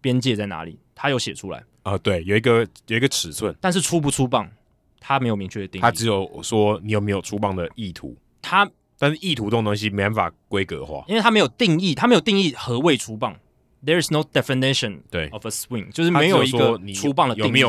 [0.00, 1.98] 边界在哪里，它有写出来啊、呃。
[2.00, 4.50] 对，有一个有一个尺寸，但是出不出棒，
[4.98, 8.16] 它没有明确的定义，它只有说你有没有出棒的意图。
[8.42, 8.68] 它，
[8.98, 13.36] 但是意图这种东西没办法规格化，因为它没有定义，它没有定义何谓出棒。
[13.84, 17.62] There is no definition 对 of a swing，就是没有一个出棒的定义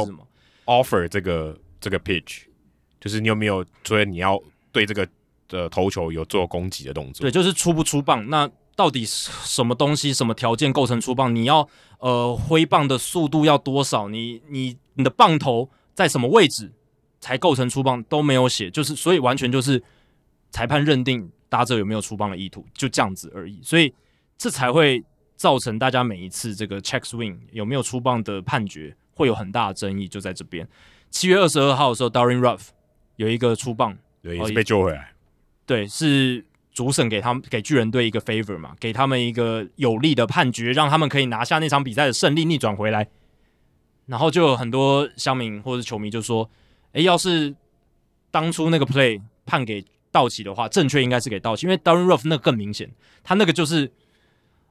[0.66, 2.44] offer 这个这个 pitch，
[3.02, 4.42] 就是你有没有所以你要
[4.72, 5.06] 对这个
[5.50, 7.24] 的投球有做攻击的动作？
[7.26, 8.28] 对，就是出不出棒？
[8.30, 11.36] 那到底什么东西、什么条件构成出棒？
[11.36, 11.68] 你要
[12.00, 14.08] 呃挥棒的速度要多少？
[14.08, 16.72] 你你你的棒头在什么位置
[17.20, 18.02] 才构成出棒？
[18.04, 19.84] 都没有写，就是所以完全就是
[20.56, 23.60] 裁判认定打者有没有出棒的意图，就这样子而已。
[23.62, 23.94] 所以
[24.38, 25.04] 这才会。
[25.38, 30.66] 造成大家每一次这个 check swing 有没有出棒的判决会有很大的争议，就在这边。
[31.10, 32.68] 七月二十二号的时候，Darin Ruf
[33.18, 35.12] 有一个出棒，对，也是被救回来。
[35.66, 43.06] 对，是主审给他们给巨人队一个 favor 嘛，给他们一个有利的判决，让他们可以拿下那场比赛的胜利，逆转回来。
[44.06, 46.50] 然后就有很多乡民或者球迷就说
[46.94, 47.54] ：“哎，要是
[48.32, 49.84] 当初那个 play 判给
[50.16, 52.90] 道奇的话，正确应该是给道奇，因为 Darren Ruff 那个更明显，
[53.24, 53.92] 他那个就是。”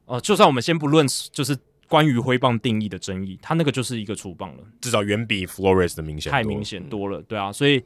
[0.06, 1.56] 哦、呃，就算我们先不论，就是
[1.88, 7.76] 关于挥棒定义的争议，他那个就是一个出棒了，至少远比 Flores 的明显，太明显多了，对啊，所以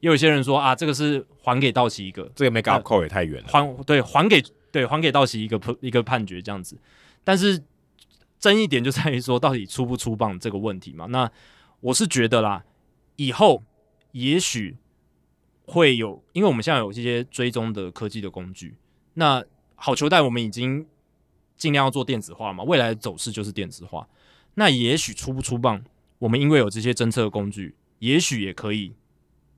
[0.00, 4.42] 也有些人说啊，这个是还给道奇一个，这个 make up call 也太远了，还对还给
[4.72, 6.76] 对还给道奇一个一个判决这样子，
[7.22, 7.62] 但是
[8.40, 11.30] 争议点就在于说到底出不出棒这个问题嘛，那
[11.78, 12.64] 我是觉得啦，
[13.14, 13.62] 以后
[14.10, 14.76] 也许
[15.68, 18.74] 会有，因为我们现在有这些追踪的科技的工具，
[19.14, 19.44] 那
[19.76, 20.86] 好球带我们已经。
[21.58, 24.06] 尽量要做电子化嘛，未来的走势就是电子化。
[24.54, 25.82] 那也许出不出棒，
[26.20, 28.92] 我们因为有这些侦测工具，也许也可以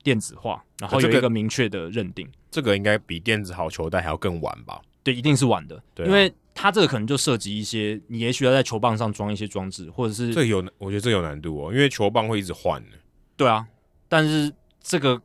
[0.01, 2.27] 电子化，然后有一个明确的认定。
[2.49, 4.81] 这个应该比电子好球带还要更晚吧？
[5.03, 5.79] 对，一定是晚的。
[5.93, 12.97] 对啊，因为它这个可能就涉及一些，你也许要在球棒上装一些装置，或者是这有，我觉得这有难度哦，因为球棒会一直换的。
[13.37, 13.67] 对啊，
[14.09, 14.51] 但是
[14.81, 15.21] 这个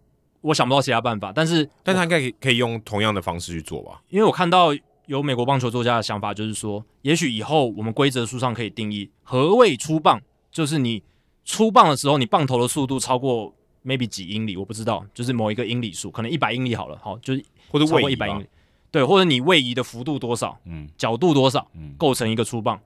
[0.46, 4.00] 我想不到其他办法，但是但他应该可以可以用同样的方式去做吧？
[4.08, 4.74] 因为我看到。
[5.06, 10.20] 有美国棒球作家的想法，就是说，也许以后我们规则书上可以定义何谓出棒，
[10.50, 11.00] 就是你
[11.44, 13.54] 出棒的时候，你棒头的速度超过
[13.84, 18.46] maybe 几英里，我不知道，就是某一个英里数，可能一百英里好了，好，就是或者超过一百英里，
[18.90, 22.76] 对，或者你位移的幅度多少，嗯，角度多少，嗯，构成一个出棒。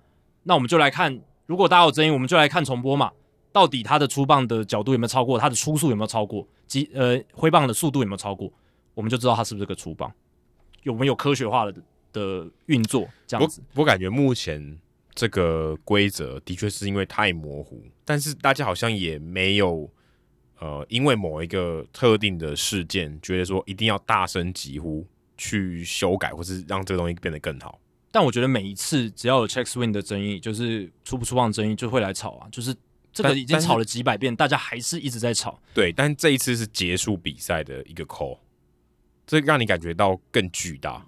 [0.43, 3.11] 那我们就来看，如果大家有争议，我们就来看重播嘛，
[3.53, 8.53] 到底它的出棒的角度有没有超过，它的出速有没有超过，及呃挥棒的速度有没有超过，
[8.95, 10.13] 我们就知道它是不是个出棒，
[10.83, 11.75] 有没有科学化的。
[12.13, 14.77] 的运作这样子，我，我感觉目前
[15.15, 19.89] 这个规则的确是因为太模糊，但是大家好像也没有
[20.59, 25.07] 呃，因为某一个特定的事件，觉得说一定要大声疾呼
[25.39, 27.79] 去修改，或是让这个东西变得更好。
[28.11, 32.49] 但我觉得每一次只要有 check swing 的争议，就是出不出棒争议，就会来吵啊。
[32.51, 32.75] 就是
[33.23, 35.61] 这个已经吵了几百遍，大家还是一直在吵。
[35.75, 38.39] 对，但这一次是结束比赛的一个 call，
[39.27, 41.07] 这让你感觉到更巨大。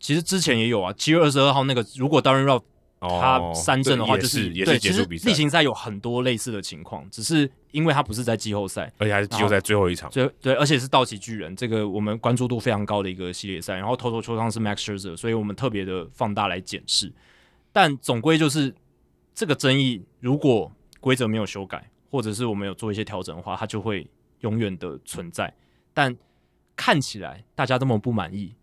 [0.00, 2.62] 其实之前也有啊，七月二十二号那个，如果 Darin Ruf
[3.00, 5.28] 他三振的话，就是也是结束比赛。
[5.28, 13.76] 例行赛有很多类似的情况，只是因为他不是在季后赛，而且还是季后赛最后一场，对对，而且是道奇巨人，这个我们关注度非常高的一个系列赛。
[13.76, 17.12] 然后头头球上是 Max Scherzer，所以我们特别的放大来检视。
[17.72, 18.74] 但总归就是
[19.34, 24.06] 这个争议，如果规则没有修改，或者是我们有做一些调整的话，它就会
[24.40, 25.52] 永远的存在。
[25.94, 26.16] 但
[26.76, 28.54] 看起来大家这么不满意，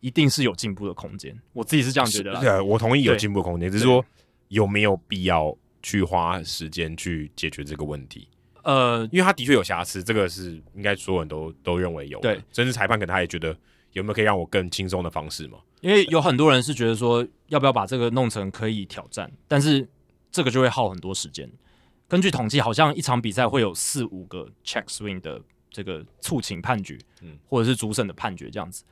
[0.00, 1.36] 一定是有进步的空间。
[1.52, 2.40] 我自己是这样觉得啦。
[2.40, 4.04] 对，我同意有进步空间，只是说
[4.48, 8.28] 有没有必要去花时间去解决这个问题？
[8.62, 12.18] 呃，因为他的确有瑕疵，这个是应该所有人都都认为有。
[12.20, 13.56] 对，甚至裁判可能他也觉得
[13.92, 15.58] 有没有可以让我更轻松的方式嘛？
[15.80, 19.88] 因为有很多人是觉得说，要不要把这个弄成可以挑战，但是
[20.32, 21.48] 这个就会耗很多时间。
[22.08, 28.84] 根据统计，好像一场比赛会有四五个 check swing 的这个促请判决，嗯，或者是主审的判决这样子。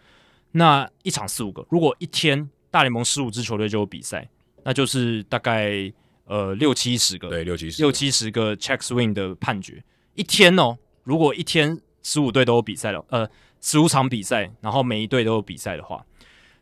[0.52, 4.28] 那一场四五个，如果一天大联盟十五支球队就有比赛，
[4.62, 5.92] 那就是大概。
[6.26, 9.84] 呃，六七十个，对，六七十，六七十个 check swing 的判决，
[10.14, 10.78] 一天哦。
[11.02, 13.28] 如果一天十五队都有比赛了，呃，
[13.60, 16.02] 十五场比赛，然后每一队都有比赛的话，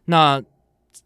[0.07, 0.43] 那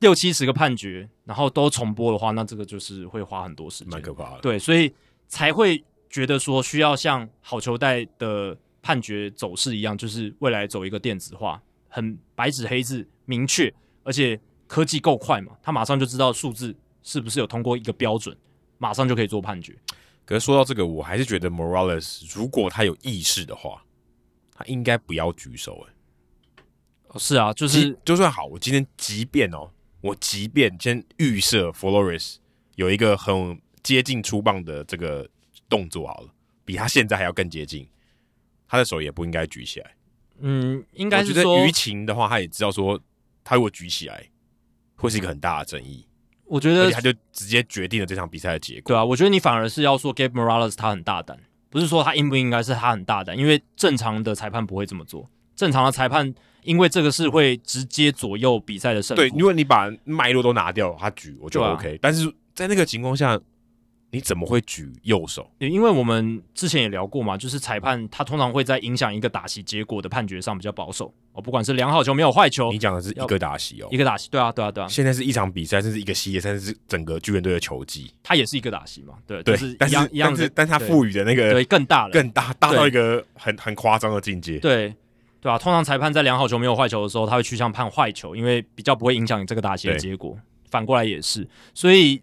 [0.01, 4.41] 六七十个判决，然后都重播的话，那这个就是会花很多时间，蛮可怕的。
[4.41, 4.91] 对，所以
[5.29, 13.73] 才会觉得说需要像好球带的判决走势一样，就是未来走一个电子化，很白纸黑字明确，
[14.03, 18.37] 而且科技够快嘛，他马上就知道数字是不是有通过一个标准。
[18.79, 19.75] 马上就可以做判决。
[20.27, 23.83] 可是说到这个，我还是觉得 Morales 如果他有意识的话，
[24.53, 25.87] 他应该不要举手。
[25.89, 25.95] 哎，
[27.09, 29.71] 哦，是啊，就是就算好，我今天即便哦，
[30.03, 32.37] 我即便先预设 Flores
[32.75, 35.25] 有一个很接近出棒的这个
[35.69, 36.29] 动作好了，
[36.65, 37.87] 比他现在还要更接近，
[38.67, 39.95] 他的手也不应该举起来。
[40.41, 43.01] 嗯，应该是说舆情的话，他也知道说，
[43.45, 44.27] 他如果举起来，
[44.97, 46.05] 会是一个很大的争议。
[46.47, 48.89] 我觉得他就直接决定了这场比赛的结果。
[48.89, 51.39] 对啊，我觉得你反而是要说 Gabe Morales 他很大胆，
[51.71, 55.31] 不是说他应不应该，是他很大胆，因为正常的裁判不会这么做。
[55.55, 56.35] 正常的裁判，
[56.65, 59.23] 因为这个是会直接左右比赛的胜负。
[59.23, 61.99] 对，因为你把脉络都拿掉，他举我就 OK，啊。
[62.03, 63.41] 但是在那个情况下。
[64.17, 65.47] 你怎么会举右手？
[65.59, 72.73] 因为我们之前也聊过嘛，就是裁判他通常会在影响一个打席结果的判决上比较保守哦，不管是良好球没有坏球。
[72.73, 74.89] 你讲的是一个打席哦，一个打席，对啊，对啊，对啊。
[74.89, 84.95] 现在是一场比赛，甚至一个系列赛，甚至是整个巨人队的球季，他也是一个打席嘛，对，对，就是一样但是一样是，但他赋予的那个对更大了，更大，大到一个很很夸张的境界，对
[85.43, 90.35] 对啊，通常裁判在良好球没有坏球的时候，他会趋向判坏球，因为比较不会影响你这个打席的结果。
[90.71, 92.21] 反过来也是，所以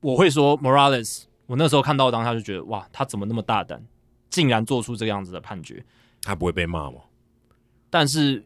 [0.00, 1.25] 我会说 Morales。
[1.46, 3.82] 我那时候看到当下就觉得哇，他怎么那么大胆，
[4.28, 5.84] 竟然做出这个样子的判决？
[6.22, 6.98] 他不会被骂吗？
[7.88, 8.44] 但是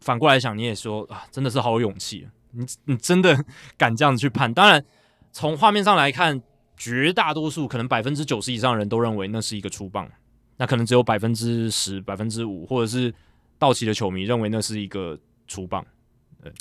[0.00, 3.44] 反过来想，你也说啊，真的是好有勇气，你你真的
[3.76, 4.54] 敢这样子去判？
[4.54, 4.84] 当然，
[5.32, 6.40] 从画面上来看，
[6.76, 10.08] 绝大多数可能百分之九十以上的人都认为那是一个粗棒，
[10.56, 13.12] 那可能只有百分之十、百分之五，或者是
[13.58, 15.18] 道奇的球迷认为那是一个
[15.48, 15.84] 粗棒。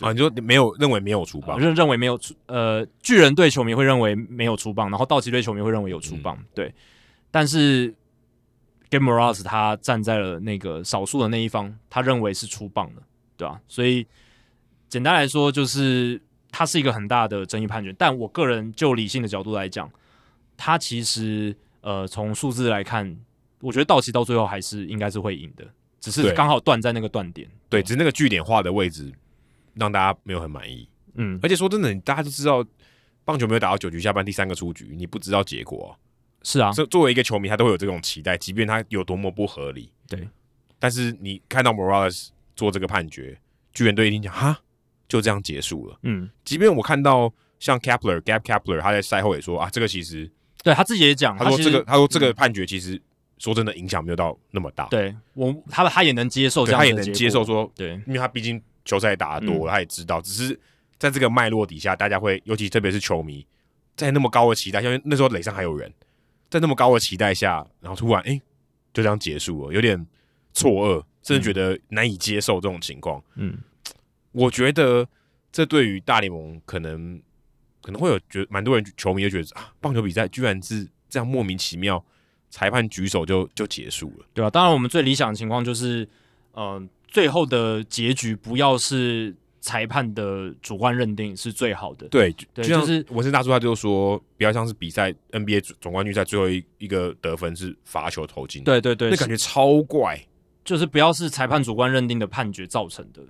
[0.01, 6.73] 啊，你就没有认为没有出棒，认认为没有出，呃，巨人队球迷会认为没有出棒，然后道奇队球迷会认为有出棒，嗯、对。
[7.31, 7.93] 但是
[8.89, 13.01] Game Morales 他站在了那个少数的那一方，他认为是出棒的，
[13.37, 13.61] 对吧、啊？
[13.67, 14.05] 所以
[14.89, 16.19] 简单来说，就是
[16.51, 17.93] 他是一个很大的争议判决。
[17.93, 19.89] 但我个人就理性的角度来讲，
[20.57, 23.15] 他其实呃从数字来看，
[23.61, 25.65] 我觉得道奇到最后还是应该是会赢的，
[26.01, 29.13] 只是刚好断在那个断点，对，对，只是那个据点画的位置。
[29.79, 32.63] 让大家没有很满意，嗯，而且说真的，大家都知道
[33.23, 35.97] 棒球没有打到九局下半第三个出局，你不知道结果，
[36.43, 36.71] 是啊。
[36.71, 40.27] 作作为一个球迷，他都会有这种期待，即便他有多么不合理，对。
[40.77, 43.39] 但是你看到 Morales 做这个判决，
[43.73, 44.59] 巨人队一定讲哈，
[45.07, 46.29] 就这样结束了，嗯。
[46.43, 50.29] 即便我看到像 Kepler Gap Kepler，他在赛后也说啊，这个其实
[50.63, 53.01] 对他自己也讲，他说这个他，他说这个判决其实
[53.37, 58.61] 说真的影响没有到那么大，对我他他也能接受这样，他也能接受说，对，因为他毕竟。
[58.89, 60.59] 球赛打得多了，他也知道，只是
[60.97, 63.45] 在这个脉络底下，大家会，尤其特别是球迷，
[63.95, 65.93] 在那么高的期待，因为那时候垒上还有人，
[66.49, 68.41] 在那么高的期待下，然后突然哎、欸，
[68.91, 70.03] 就这样结束了，有点
[70.53, 73.23] 错愕，甚至觉得难以接受这种情况。
[73.35, 73.59] 嗯，
[74.31, 75.07] 我觉得
[75.51, 77.21] 这对于大联盟可能
[77.83, 82.03] 可能会有觉得蛮多人球迷就觉得啊，棒球比赛居然是这样莫名其妙，
[82.49, 84.49] 裁判举手就就结束了，对吧、啊？
[84.49, 86.03] 当然，我们最理想的情况就是，
[86.53, 86.89] 嗯、呃。
[87.09, 92.07] 最后的结局不要是裁判的主观认定是最好的。
[92.07, 98.63] 对，对，就像是文森大叔他就说，不要像是比赛 NBA 总冠军赛最后一一个得分是罚球投进。
[98.63, 100.19] 对对对，那感觉超怪。
[100.63, 103.21] 就是不要是裁判主观认定的判决造成的，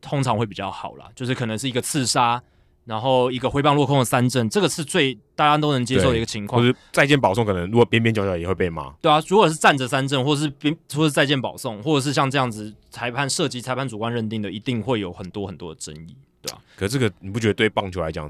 [0.00, 1.10] 通常会比较好啦。
[1.14, 2.42] 就是可能是一个刺杀。
[2.84, 6.60] 然后一个挥棒落空的三振，这个是最大家都能接受的一个情况。
[6.60, 8.90] 就是再见保送，可能如果边边角角也会被骂。
[9.00, 16.76] 对啊，如果是站着三振，或者是边，或者是再见保送，或者是像这样子裁判涉及裁判主观认定的，一定会有很多很多的争议，对吧、啊？
[16.76, 18.28] 可是这个你不觉得对棒球来讲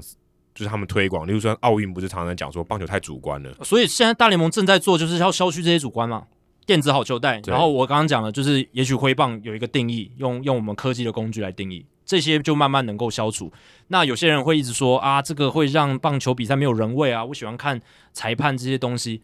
[0.53, 6.23] 就是他们推广，例如说奥运不是常常讲说棒球太主观了，所以现在大联盟正在做就是要消去这些主观嘛，
[6.65, 13.51] 电子好球带，然后我刚刚讲了就是也许挥棒有一个定义，用用我们科技的工具来定义，这些就慢慢能够消除。
[13.87, 17.81] 那有些人会一直说啊，这个会让棒球比赛没有人味啊，我喜欢看
[18.13, 19.21] 裁判这些东西，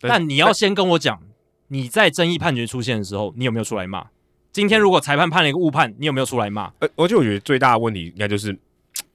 [0.00, 1.20] 但你要先跟我讲，
[1.68, 4.06] 你在争议判决出现的时候，你有没有出来骂？
[4.50, 6.72] 今天如果裁判判了一个误判，你有没有出来骂？
[6.80, 8.58] 呃，而且我觉得最大的问题应该就是，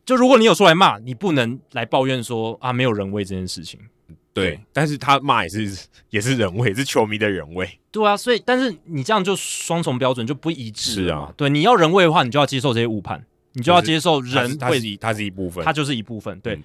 [0.06, 3.80] 就如果你有出来骂，你不能来抱怨说啊没有人为这件事情。
[4.34, 7.70] 对，但是他骂也是 也是人味，是球迷的人味。
[7.92, 10.92] 对啊，所以但是你这样就双重标准就不一致。
[10.92, 13.24] 是啊，对，你要人味的话，你就要接受这些误判，
[13.54, 16.40] 你就要接受人会，它是一，它是一部分，它就是一部分。
[16.40, 16.64] 对，嗯、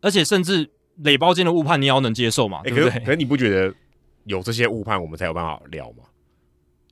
[0.00, 0.68] 而且甚至
[1.02, 2.60] 垒包间的误判，你也要能接受嘛？
[2.64, 2.88] 欸、对不对？
[2.88, 3.74] 可是，可是你不觉得
[4.24, 6.04] 有这些误判，我们才有办法聊吗？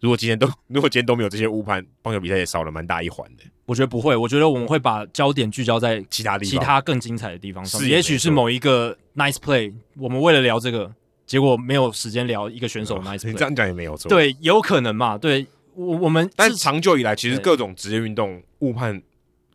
[0.00, 3.44] 如果今天都 如果今天都没有这些误判，棒球比赛也少了蛮大一环的。
[3.66, 7.80] 我觉得不会，我觉得我们会把焦点聚焦在其他地方，其他更精彩的地方上。
[7.80, 10.90] 是也许是某一个 nice play，我们为了聊这个，
[11.26, 13.26] 结果没有时间聊一个选手 nice play。
[13.26, 14.08] 你这样讲也没有错。
[14.08, 15.18] 对，有可能嘛？
[15.18, 19.02] 对，我我们但是长久以来，其实各种职业运动误判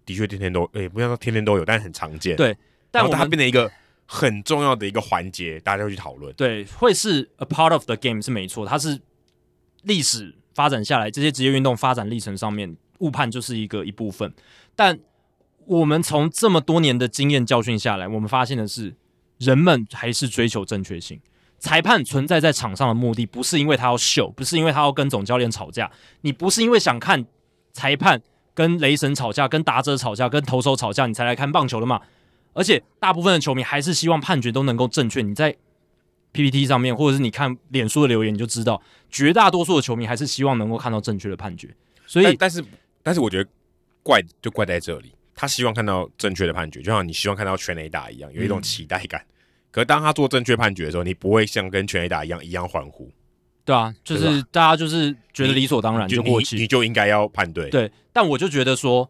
[0.05, 2.35] 的确天天都，诶，不要说天天都有，但是很常见。
[2.35, 2.55] 对，
[2.91, 3.71] 但它变成一个
[4.05, 6.31] 很重要的一个环节，大家会去讨论。
[6.35, 8.99] 对，会是 a part of the game 是没错，它是
[9.83, 10.35] 历史。
[10.55, 14.31] 发展下来，这些职业运动发展历程上面，误判就是一个一部分。
[14.75, 14.99] 但
[15.65, 18.93] 我们从这么多年的经验教训下来，我们发现的是，
[19.39, 21.19] 人们还是追求正确性。
[21.57, 25.89] 裁判存在在场上的目的，不是因为他要秀，不是因为他要跟总教练吵架。
[26.21, 27.25] 你不是因为想看
[27.71, 28.21] 裁判
[28.53, 31.99] 跟雷神吵架、跟打者吵架、跟投手吵架，你才来看棒球的嘛？
[32.53, 35.23] 而且，大部分的球迷还是希望判决都能够正确。
[35.23, 35.55] 你在
[36.33, 41.69] PPT 上面，或者是你看脸书的留言，你就知道，绝大多数的球迷还是希望能够看到正确的判决。
[42.05, 42.65] 所以，但，但是，
[43.03, 43.49] 但是我觉得
[44.01, 49.21] 怪就怪在这里，他希望看到正确的判决，就像你希望看到全垒打一样，有一种期待感。
[49.21, 49.31] 嗯、
[49.71, 53.11] 可是当他做正确判决的时候，你不会像跟全垒打一样一样欢呼。
[53.63, 57.69] 对啊，就是大家就是觉得理所当然就过去，你就应该要判对。
[57.69, 59.09] 对，但我就觉得说。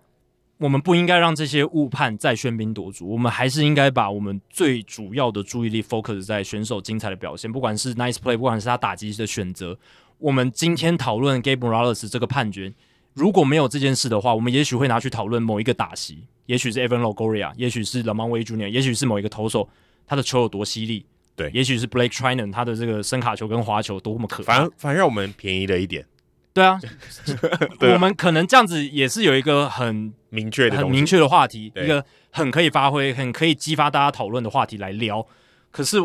[0.63, 9.77] 我们不应该让这些误判再喧宾夺主，我们还是应该把我们最主要的注意力 focus 在选手精彩的表现，不管是 nice play，不管是他打击的选择。
[10.19, 12.71] 我们今天讨论 Gabe Morales 这个判决，
[13.13, 19.67] 如果没有这件事的话，我们也许会拿去讨论某一个打席，也许是 Evan Logoria，也许是 LaMonte Wade Jr.，也许是某一个投手
[20.07, 26.05] 他的球有多犀利，对，也许是 Blake Trinan 他的这个伸卡球跟滑球多么可怕，反反而让我们便宜了一点。
[26.53, 26.79] 对啊，
[27.93, 35.25] 我们可能这样子也是有一个很明确的、很明确的话题，一个很可以发挥、很可以激发大家讨论的话题来聊。
[35.71, 35.97] 可是，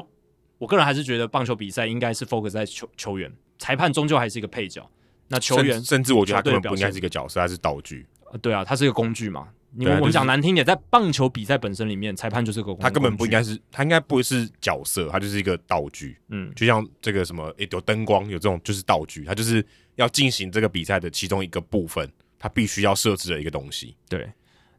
[0.57, 4.91] 我个人还是觉得棒球比赛应该是 focus 在球球员，裁判终究还是一个配角。
[5.29, 8.07] 那球员甚，甚至我觉得他根本不应该是一个角色，他是道具。
[8.41, 9.49] 对啊，他是一个工具嘛。
[9.73, 12.83] 你们我们讲难听点，在棒球比赛本身里面，裁判就是个工具。
[12.83, 16.17] 他根本不应该是，他应该不是角色，他就是一个道具。
[16.31, 19.63] 嗯，就像这个什么，诶，有灯光，有这种就是道具，他就是。
[19.99, 22.09] 要进行这个比赛的其中一个部分，
[22.39, 23.97] 他必须要设置的一个东西。
[24.09, 24.33] 对，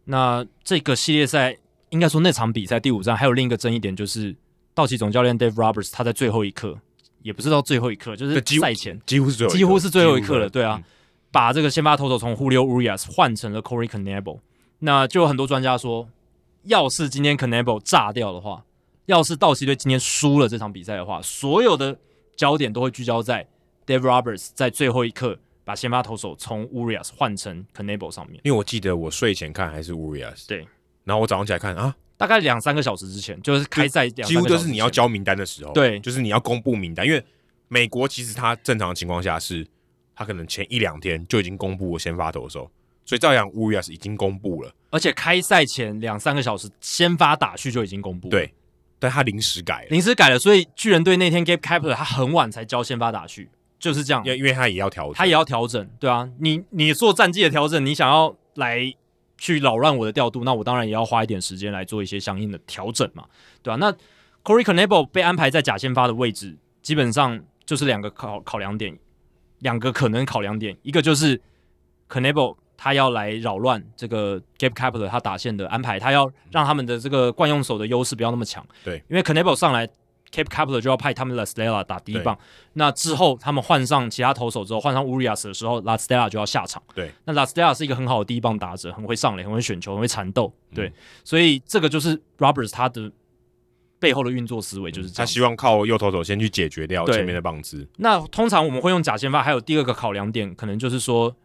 [0.05, 1.57] 那这个系列赛
[1.89, 4.33] 应该说那场比赛第五战还有另一个争议点，就是
[4.73, 6.79] 道奇总教练 Dave Roberts 他在最后一刻，
[7.21, 10.49] 也不是到最后一刻，就是赛前几乎是最后几乎是最后一刻了。
[10.49, 10.83] 对啊，嗯、
[11.31, 14.39] 把这个先发投手从 Julio Urias 换成了 Corey Knebel。
[14.79, 16.07] 那就有很多专家说，
[16.63, 18.63] 要是今天 Knebel 炸掉的话，
[19.07, 21.99] 要是道奇队今天输了这场比赛的话，所有的
[22.37, 23.45] 焦点都会聚焦在。
[23.89, 30.67] Dave Roberts 在最后一刻把先发投手从 Urias 换成 Canable 上面，因为我记得我睡前看还是 Urias，对，
[31.03, 37.25] 然后我早上起来看啊，大概两三个小时之前，就是开赛几乎就是你要交名单的时候，对，就是你要公布名单，因为
[37.67, 39.65] 美国其实它正常的情况下是，
[40.13, 42.69] 它可能前一两天就已经公布了先发投手，
[43.05, 48.53] 所以照样 Urias 已经公布了，而且开赛前两三个小时先发打序就已经公布了，对，
[48.99, 53.49] 但他临时改了，临时改了，所以巨人队那天 Gabe Kapler 他很晚才交先发打序。
[53.79, 58.93] 就是这样，因因为他也要调整，他也要调整，对啊，你你做战绩的调整，你想要来
[59.37, 63.23] 去扰乱我的调度，那我当然也要花一点时间来做一些相应的调整嘛，
[63.63, 63.89] 对啊，那
[64.43, 68.99] Corey Knebel 被安排在假先发的位置，基本上就是两个考考量点，
[69.59, 71.41] 两个可能考量点，一个就是
[72.09, 79.87] Knebel 他要来扰乱这个 Gabe Kapler 他打线的安排，他要让他们的这个惯用手的优势不要那么强，对，因为 Knebel 上来。
[80.31, 82.37] Gabe Kapler 就要派他们 La Stella 打第一棒，
[82.73, 86.81] 那之后他们换上其他投手之后，换上 Urias 的时候，La Stella 就要下场。
[86.93, 90.53] 对，那 La Stella 是一个很好的第一棒打者，很会上垒，很会选球，很会缠斗。
[90.73, 90.93] 对，嗯、
[91.23, 93.11] 所以这个就是 Roberts 他的
[93.99, 97.87] 背后的运作思维就是这样、嗯，他希望靠右投手先去解决掉前面的棒子。
[97.97, 101.35] 那通常我们会用假先发，还有第二个考量点，可能就是说，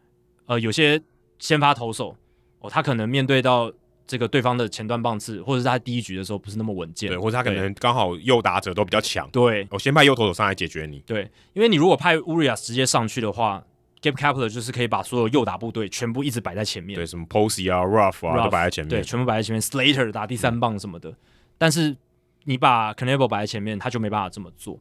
[0.46, 1.00] 呃，有些
[1.38, 2.14] 先发投手
[2.60, 3.72] 哦，他可能面对到
[4.06, 13.64] 这个对方的前段棒次，或者是他第一局的时候不是那么稳健，对，或者他可能刚好右打者都比较强，对，我先派右投手上来解决你，对，因为你如果派 Urias 直接上去的话
[14.02, 21.16] ，Gabe Kapler 就是可以把所有右打部队全部一直摆在前面，对，什么 Posey 啊、Ruff 啊 Ruff, 都摆在前面，对，全部摆在前面，Slater 打第三棒什么的，嗯、
[21.56, 21.96] 但是
[22.44, 24.78] 你把 Knebel 摆在前面，他就没办法这么做，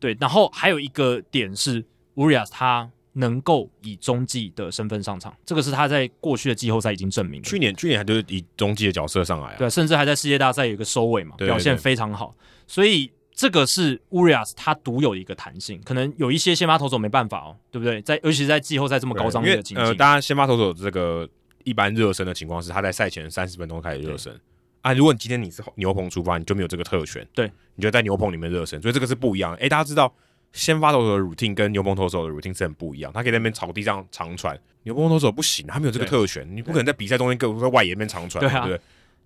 [0.00, 1.84] 对，然后还有一个点是
[2.16, 2.90] Urias 他。
[3.14, 7.44] 能够以中继的身份上场，这个是他在过去的季后赛已经证明了。
[7.44, 12.34] 去年去年还就是以中继的角色上来啊，对，甚至还在世界大赛有一个收尾嘛，对对对，表现非常好。
[12.66, 18.02] 所以这个是 Urias 他独有的一个弹性，可能有一些先发投手没办法哦，对不对？
[18.02, 21.28] 在尤其是在季后赛这么高张力的情况，呃，当然先发投手这个
[21.62, 24.36] 一般热身的情况是他在赛前三十分钟开始热身
[24.80, 24.92] 啊。
[24.92, 29.58] 如果你今天你是牛棚出发，你就没有这个特权，对，你就在牛棚里面热身，所以这个是不一样的。
[29.58, 30.12] 哎，大家知道。
[30.54, 38.80] 先发投手的 routine 跟牛棚投手的 routine 是很不一样，他可以在那边草地上长传，牛棚投手不行，他没有这个特权，你不可能在比赛中间跟在外野那边长传，对不对？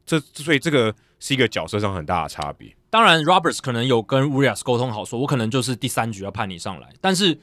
[0.06, 2.74] 这所以这个是一个角色上很大的差别。
[2.88, 7.38] 当然，Roberts 可能有跟 Urias 沟通好，说我可能就是第三局要派你上来，但是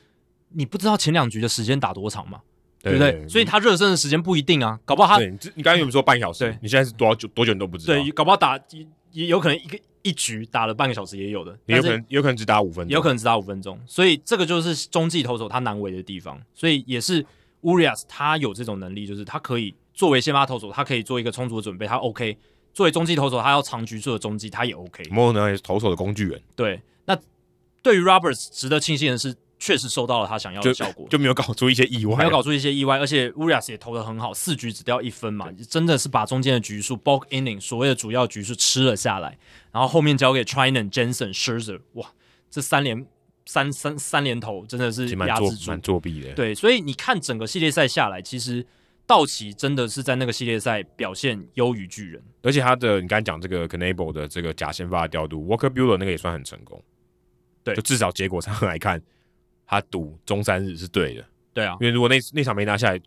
[0.49, 2.39] 你不知道前两局的时间打多长嘛，
[2.81, 3.27] 对不对？
[3.27, 6.39] 所以他热身的时间不一定啊，搞不好他你你刚才有没有说半小时？
[6.39, 7.93] 对，你现在是多久多久你都不知道？
[7.93, 8.57] 对，搞不好打
[9.15, 9.79] 也有可能一个。
[10.05, 17.25] 一局打了半个小时也有的，有可能有可能只打五分钟，有可能只打五分钟，所以这个就是中继投手他难为的地方，所以也是
[17.63, 22.37] Urias 他有这种能力，就是他可以作为先发投手，他可以做一个充足的准备，他 OK；
[22.71, 25.03] 作为中继投手，他要长局数的中继，他也 OK。
[25.09, 26.79] 莫呢也是投手的工具人，对。
[27.05, 27.17] 那
[27.81, 29.35] 对于 Roberts 值得庆幸的是。
[29.57, 39.37] 确实收到了他想要的效果，就，就没有搞出一些意外，没有搞出一些意外，而且 Urias 也投的很好，四局只掉一分嘛，真的是把中间的局数 bulk inning 所谓的主要局数吃了下来，
[39.71, 42.11] 然后后面交给 Treinen、Jensen、Scherzer，哇，
[42.51, 43.05] 这三连
[43.45, 46.33] 三三三连投真的是压制住，蛮作弊的。
[46.33, 48.65] 对，所以你看整个系列赛下来，其实
[49.07, 56.83] 道奇真的是在那个系列赛表现优于巨人，而且他的你刚才讲这个 Knebel 的这个假先发的调度，Walker Bueller 那个也算很成功，
[57.63, 59.01] 对，就至少结果上来看。
[59.67, 63.01] 他赌中山日是对的，对啊，因为如果那那场没拿下来，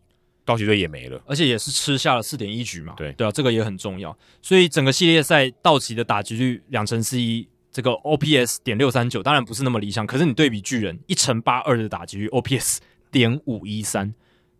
[0.44, 4.16] 道奇队也没了，而且也是吃下了四点一局嘛，对对啊，这个也很重要。
[4.40, 10.06] 所以整个系列赛道奇的打击率两成四一，这个 OPS 点六三九，当然不是那么理想。
[10.06, 12.78] 可是你对比巨人一乘八二的打击率，OPS
[13.10, 14.14] 点五一三，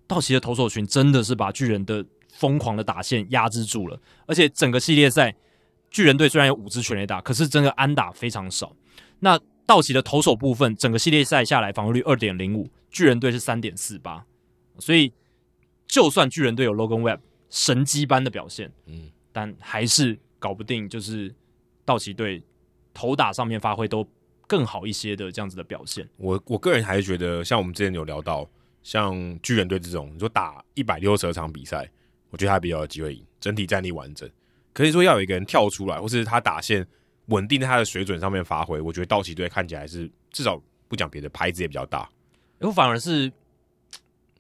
[0.07, 3.99] 道奇的投手群真的是把巨人的疯狂的打线压制住了。
[4.27, 5.35] 而且整个系列赛
[5.91, 8.77] 巨人队虽然有五支全垒打，可是真的安打非常少。
[9.21, 14.25] 那道奇的投手部分，整个系列赛下来防御率二点零五，巨人队是三点四八，
[14.79, 15.13] 所以
[15.87, 17.19] 就算巨人队有 Logan Webb
[17.51, 21.35] 神机般的表现，嗯，但还是搞不定，就是
[21.85, 22.43] 道奇队
[22.95, 24.09] 投打上面发挥都
[24.47, 26.09] 更好一些的这样子的表现。
[26.17, 28.49] 我我个人还是觉得，像我们之前有聊到，
[28.83, 31.87] 像巨人队这种，你说打一百六十二场比赛，
[32.31, 34.27] 我觉得他比较有机会赢，整体战力完整。
[34.73, 36.89] 可以说要有一个人跳出来，或是他打线。
[37.29, 42.09] 稳定在他的水准上面发挥，我觉得道奇队看起来是至少不讲别的，牌子也比较大。
[42.61, 43.31] 我反而是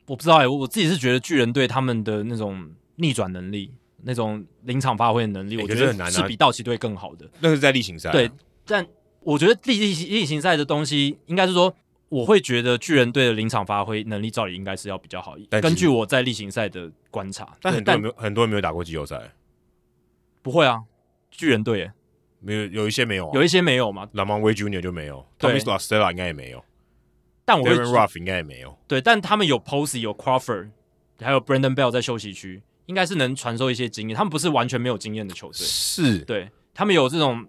[0.06, 7.28] 我不知道哎、欸，我自己是觉得巨人队他们的那种逆转能力、那种临场发挥的能力，欸、我觉得是比道奇队更好的。
[7.40, 8.30] 那是在例行赛、啊，对，
[8.66, 8.86] 但
[9.20, 11.74] 我觉得例例例行赛的东西，应该是说，
[12.08, 15.36] 我会觉得巨人队的临场发挥能力照理应该是要比较好。
[15.62, 19.30] 根据我在例行赛的观察，但很多人没有很多人没有打过季后赛，
[20.40, 20.84] 不会啊，
[21.30, 21.92] 巨人队、欸。
[22.40, 24.08] 没有，有一些没有、啊，有一些没有嘛。
[24.14, 24.80] LaMonte Wade Jr.
[24.80, 26.64] 就没有，Tommy La Stella 应该也没有，
[27.44, 28.78] 但我 Darin Ruf 应该也没有。
[28.86, 30.70] 对，但他们有 Posey，有 Crawford，
[31.20, 34.16] 还有 Brandon Bell 在休息区，应该是能传授一些经验。
[34.16, 37.46] 他们不是完全没有经验的球队，是对他们有这种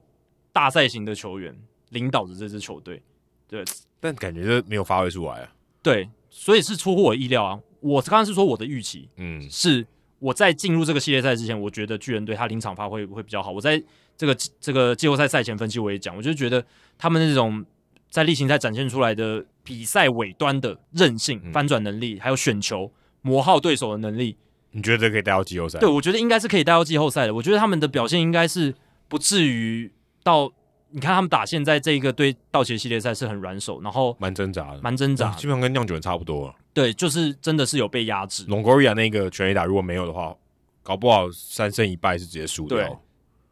[0.51, 1.55] 大赛型的球员
[1.89, 3.01] 领导着这支球队。
[3.47, 3.63] 对，
[3.99, 5.53] 但感觉就没有发挥出来啊。
[5.81, 7.59] 对，所以是出乎我意料啊。
[7.79, 9.87] 我刚刚是说我的预期，嗯，是
[10.19, 13.51] 我在进入这个系列赛之前，我觉得巨人队他临场发挥会比较好。
[13.51, 13.81] 我在
[14.17, 16.63] 这个这个季后赛赛前分析我也讲，我就觉得
[16.97, 17.65] 他们那种
[18.09, 22.91] 在例行赛展现出来的比赛尾端的韧性、翻转能力，还有选球
[23.21, 24.35] 磨耗对手的能力，
[24.71, 25.79] 你觉得这可以带到季后赛？
[25.79, 27.33] 对，我觉得应该是可以带到季后赛的。
[27.33, 28.73] 我觉得他们的表现应该是
[29.07, 29.91] 不至于
[30.23, 30.51] 到
[30.91, 36.53] 你看他们打现在这一个对道奇系列赛是很软手，然后蛮挣扎的，蛮挣扎，基本上跟酿酒人差不多。
[36.73, 38.45] 对，就是真的是有被压制。
[38.47, 40.35] 隆戈瑞亚那个全垒打如果没有的话，
[40.81, 43.01] 搞不好三胜一败是直接输掉。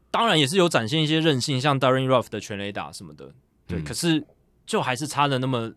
[0.10, 3.32] 当然也是有展现一些韧性，像 Darin Ruf 的全垒打什么的，
[3.68, 4.26] 对，嗯、可是
[4.66, 5.72] 就还是差了那么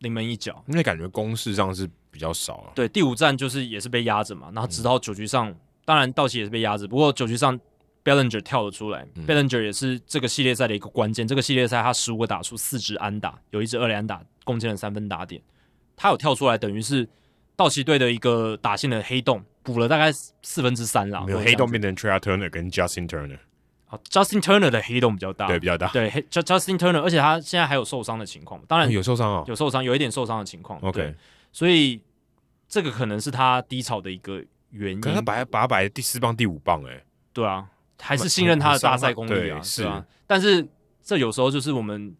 [0.00, 2.72] 临门一脚，因为感觉攻势上是比较少了。
[2.74, 7.58] 对，第五战就是也是被压着嘛，然后直到九局上，嗯、当然道奇也是被压着，不过九局上
[8.06, 11.26] Bellinger 跳了出来、嗯、，Bellinger 也是这个系列赛的一个关键。
[11.26, 15.42] 这个系列赛他十五个打出四支安打，有一支二连安打，贡献了三分打点，
[15.96, 17.08] 他有跳出来，等于是
[17.56, 21.24] 道奇队的一个打线的黑洞补了大概四分之三啦。
[21.26, 23.38] 没有黑洞变成 Trea Turner 跟 Justin Turner。
[23.86, 25.88] 好，Justin Turner 的黑洞比较大，对，比较大。
[25.88, 30.78] 对，Justin Turner，而且他现在还有受伤的情况，当然、哦、有受伤哦，有受伤，有一点受伤的情况。
[30.80, 31.14] OK，
[31.52, 32.00] 所以
[32.68, 35.00] 这个可能是他低潮的一个原因。
[35.00, 37.00] 可是他把他把他摆第四棒、第五棒，哎，
[37.32, 37.64] 对啊，
[38.00, 40.04] 还是信任他的大赛功力啊，是啊。
[40.26, 40.66] 但是
[41.02, 42.14] 这有时候就是我们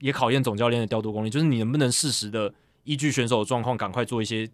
[0.00, 2.52] 也考验总教练的调度功力，就是你能不能适时的
[2.84, 4.48] 依据选手的状况，赶快做一些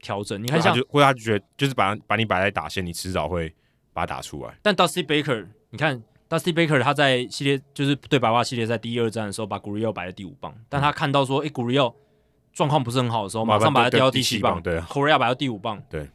[0.00, 0.42] 调整。
[0.42, 3.52] 你看像，或者他就觉得就是把把你摆在打线，你迟早会
[3.92, 4.58] 把它打出来。
[4.62, 11.94] 但 Dusty Baker，你看 Dusty Baker 他在系列就是对白袜系列赛第一二战的时候，把 Gurriel 摆在第五棒，但他看到说，哎、嗯、，Gurriel
[12.52, 16.08] 状况不是很好的时候，马上把他调到第七棒，对，Correa 摆到第五棒，对。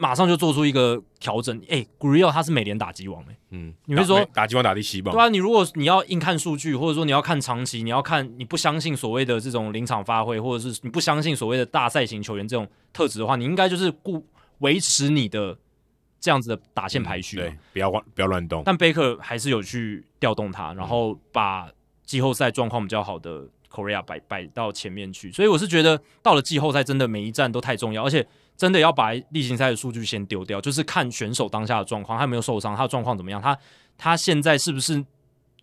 [0.00, 14.24] 马上就做出一个调整，哎、欸、Gurriel 他是美联打击王哎、欸，嗯，你会说打击王打第七棒，对啊，你如果你要硬看数据，或者说你要看长期，你要看你不相信所谓的这种临场发挥，或者是你不相信所谓的大赛型球员这种特质的话，你应该就是顾
[14.60, 15.54] 维持你的
[16.18, 18.62] 这样子的打线排序、嗯，对，不要乱不要乱动。
[18.64, 21.68] 但贝克还是有去调动他，然后把
[22.06, 28.26] 季后赛状况比较好的 Correa 摆摆到前面去，所以我是觉得到了季后赛，真的每一站都太重要，而且。
[28.60, 33.58] 真的要把例行赛的数据先丢掉，就是看选手当下的状况，他有没有受伤，他的状况怎么样，他
[33.96, 35.02] 他现在是不是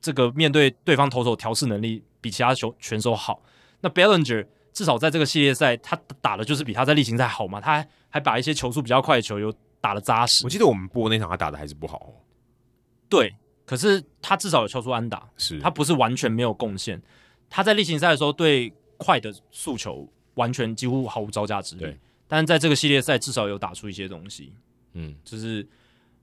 [0.01, 3.39] 这个面对对方投手调试能力比其他球选手好？
[3.81, 7.61] 那 Bellinger 至少在这个系列赛，他打的就是比他在例行赛好嘛？
[7.61, 10.43] 他还还把一些球速比较快的球又打的扎实。
[10.43, 12.13] 我记得我们播那场他打的还是不好，哦
[13.07, 13.31] 对，
[13.63, 16.99] 可是他至少有敲出安打，是他不是完全没有贡献。
[17.47, 21.95] 他在例行赛的时候对快的诉求完全几乎毫无招架之力。
[22.27, 24.53] 但是在这个系列赛至少有打出一些东西，
[24.93, 25.65] 嗯，就是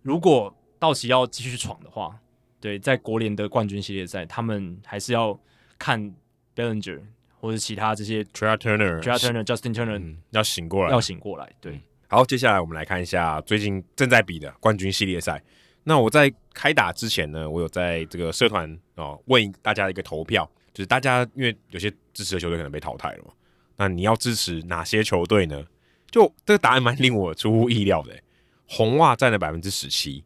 [0.03, 2.19] 如果道奇要继续闯的话，
[2.61, 5.39] 对，在国联的冠军系列赛，他们还是要
[5.79, 6.15] 看
[6.55, 7.01] Bellinger
[7.41, 11.51] 或者其他这些 Trea Turner、Trea Turner、Justin Turner、嗯、要醒过来，要醒过来。
[11.61, 15.43] 对、嗯，好，接下来我们来看一下最近正在比的冠军系列赛。
[15.83, 23.33] 那我在开打之前呢，我有在这个社团哦问大家一个投票，就是大家因为有些支持的球队可能被淘汰了嘛，
[23.77, 25.63] 那你要支持哪些球队呢？
[26.15, 28.17] 就这个答案蛮令我出乎意料的，
[28.69, 30.23] 红袜占了百分之十七，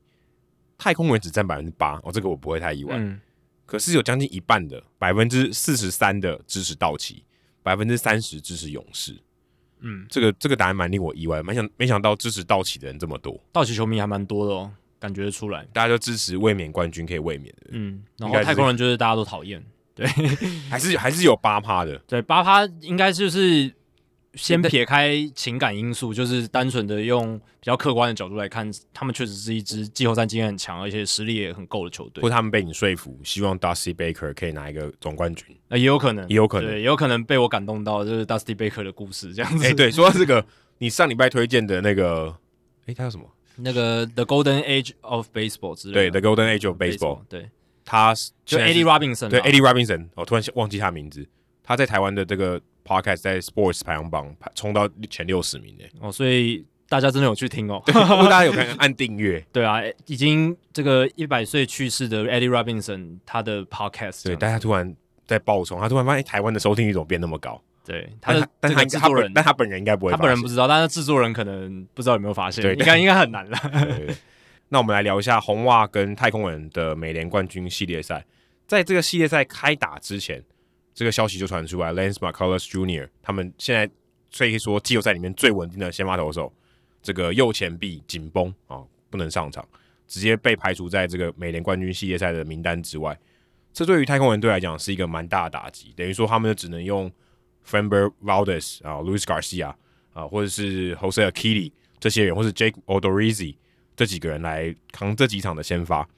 [0.77, 2.95] 太空人只占百分之八，哦，这个我不会太意外。
[2.95, 3.19] 嗯，
[3.65, 7.25] 可是有将近一半的百分之四十三的支持道奇，
[7.63, 9.17] 百分之三十支持勇士。
[9.79, 14.71] 嗯，这个这个答案蛮令我意外，没想没想到支持道奇的人这么多，道奇球迷还蛮多的哦，
[15.01, 17.69] 感觉得出来，大家就支持卫冕冠军可以卫冕的。
[17.71, 20.07] 嗯，然后太空人就是大家都讨厌，对，
[20.69, 23.73] 还是还是有八趴的，对，八趴应该就是。
[24.39, 32.23] 先撇开情感因素，就是单纯的用比较客观的角度来看，他们确实是一支季后赛经验很强，而且实力也很够的球队。
[32.23, 39.65] 或他们被你说服，希望 Dusty Baker 可以拿一个总冠军，那也有可能，也有可能，对也有可能被我感动到，就是 Dusty Baker 的故事这样子。
[39.65, 40.47] 哎、欸，对，说到这个，
[40.79, 42.35] 你上礼拜推荐的那个，
[42.83, 43.25] 哎、欸，他叫什么？
[43.57, 46.21] 那个 The Golden Age of Baseball 之类的。
[46.21, 47.23] 对，The Golden Age of Baseball。
[47.29, 47.51] 对，
[47.85, 49.29] 他就 Eddie Robinson。
[49.29, 51.27] 对，Eddie Robinson，我突然忘记他名字。
[51.65, 52.59] 他在台湾的这个
[52.89, 64.97] podcast 在 Sports 排行榜冲到前六十名诶哦，所以大家真的有去听哦， 不过大家有看按订阅， 对啊，已经这个一百岁去世的 Eddie Robinson 他的 podcast，对，大家突然
[65.27, 67.61] 在爆冲，他突然发现台湾的收听率怎么变那么高？
[67.85, 73.59] 对，他的但他制作人，但他本人应该不会，他本人不知道，但是制作人可能不知道有没有发现，对，应该应该很难了。
[74.71, 78.25] 那我们来聊一下红袜跟太空人的美联冠军系列赛，
[78.67, 80.43] 在这个系列赛开打之前。
[80.99, 83.09] 这个消息就传出来，Lance McCullers Jr.
[83.23, 83.89] 他们现在
[84.37, 86.53] 可以说季后赛里面最稳定的先发投手，
[87.01, 89.65] 这个右前臂紧绷啊，不能上场，
[90.09, 93.17] 直接被排除在这个美联冠军系列赛的名单之外。
[93.73, 97.09] 这对于太空人队来讲是一个蛮大的打击，等于说他们就只能用
[97.65, 99.73] Framber Valdez 啊、Luis Garcia
[100.13, 101.71] 啊，或者是 Jose Urquidy
[102.01, 103.55] 这些人，或是 Jake Odorizzi
[103.95, 106.09] 这几个人来扛这几场的先发。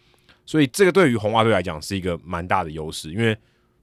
[0.47, 3.37] 所以这个对于红袜队来讲是一个蛮大的优势，因为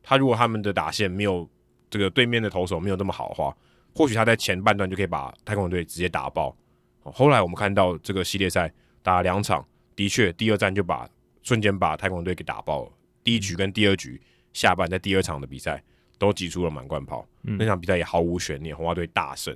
[0.09, 1.45] 他如果他们的打线没有
[1.89, 3.53] 这个对面的投手没有那么好的话，
[3.93, 6.55] 或许他在前半段就可以把太空队直接打爆。
[7.03, 8.71] 后来我们看到这个系列赛
[9.03, 9.67] 打了两场，
[9.97, 11.09] 的确第二战就把
[11.43, 12.91] 瞬间把太空队给打爆了。
[13.21, 14.21] 第一局跟第二局
[14.53, 15.83] 下半在第二场的比赛
[16.17, 19.53] 都挤出了满贯炮，嗯、那场比赛也毫无悬念，红花队大胜。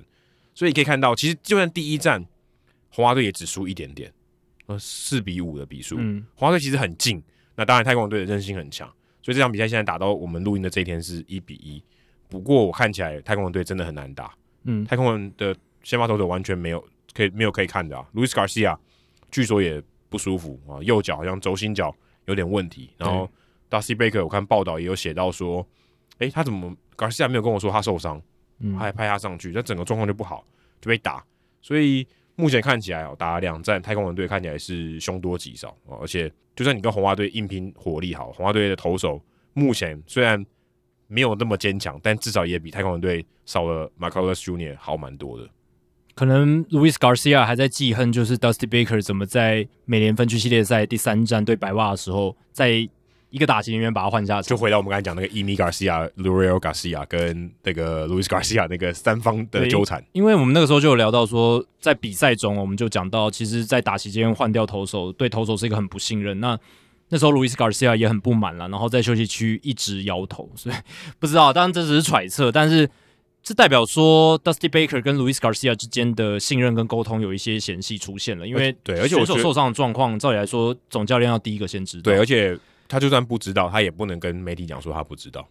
[0.54, 2.22] 所以可以看到，其实就算第一战
[2.90, 4.12] 红花队也只输一点点，
[4.66, 7.22] 呃四比五的比数，嗯、红花队其实很近。
[7.56, 8.92] 那当然太空队的韧性很强。
[9.22, 11.82] 所以这场比赛现在打到我们录音的这一天是一比一，
[12.28, 14.34] 不过我看起来太空人队真的很难打。
[14.64, 16.84] 嗯，太空人的先发投手完全没有
[17.14, 18.06] 可以没有可以看的啊。
[18.14, 18.76] Luis Garcia
[19.30, 21.94] 据说也不舒服啊，右脚好像轴心脚
[22.26, 22.90] 有点问题。
[22.98, 23.28] 然后
[23.70, 25.66] Dusty Baker 我看报道也有写到说，
[26.18, 28.20] 哎、欸，他怎么 Garcia 没有跟我说他受伤，
[28.74, 30.44] 他还派他上去，那整个状况就不好，
[30.80, 31.24] 就被打。
[31.60, 32.06] 所以
[32.42, 40.44] 目前看起来哦，打两战太空人队看起来是凶多吉少哦，而且就算你跟红袜队硬拼火力好，红袜队的投手目前虽然
[41.06, 45.48] 没有那么坚强，但至少也比太空人队少了 Marcus Junior 好蛮多的。
[46.16, 52.88] 可能 Louis Garcia 还在记恨，就是 Dusty Baker 怎么在美联分区系列赛第三战对白袜的时候，在
[53.32, 60.04] 一个打击人员把他换下，就回到我们刚才讲那个 Yimi Garcia、Leury Garcia 跟那个 Luis Garcia 那个三方的纠缠。
[60.12, 66.38] 因为我们那个时候就有聊到说，在比赛中我们就讲到，其实，在打期间换掉投手，对投手是一个很不信任。
[66.38, 66.56] 那
[67.08, 70.74] 那时候 Luis Garcia 也很不满了，然后在休息区一直摇头，所以
[71.18, 72.88] 不知道，当然这只是揣测，但是。
[73.44, 82.02] 这代表说，Dusty Baker 跟 Luis Garcia 之间的信任跟沟通有一些嫌隙出现了，因为对，而且选手受伤的状况，照理来说，总教练要第一个先知道。
[82.04, 82.56] 对，而且
[82.88, 85.46] 他就算不知道，他也不能跟媒体讲说他不知道。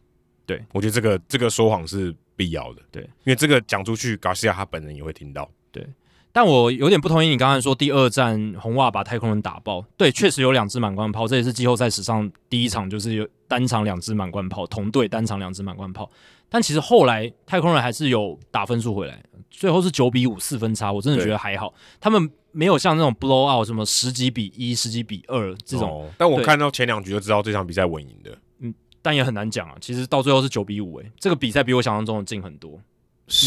[0.45, 2.81] 对，我觉得这个这个说谎是必要的。
[2.91, 5.49] 对，因为这个讲出去，Garcia 他本人也会听到。
[5.71, 5.87] 对，
[6.33, 9.85] 但我有点不同意你刚才说第二战红袜把太空人打爆。
[9.95, 16.09] 对，确实有两支满贯炮，这也是季后赛史上第一场，就是有单场两支满贯炮，同队单场两支满贯炮。
[16.49, 21.71] 但其实后来太空人还是有打分数回来，最后是九比五四分差，我真的觉得还好。
[21.99, 25.89] 他们没有像那种 blow out 什么十几比一、十几比二这种。
[25.89, 28.35] 哦，但我看到前两局就知道这场比赛稳赢的。
[28.59, 29.75] 嗯，但也很难讲啊。
[29.79, 32.79] 其实到最后是九比五，诶，这个比赛比我想象中的近很多，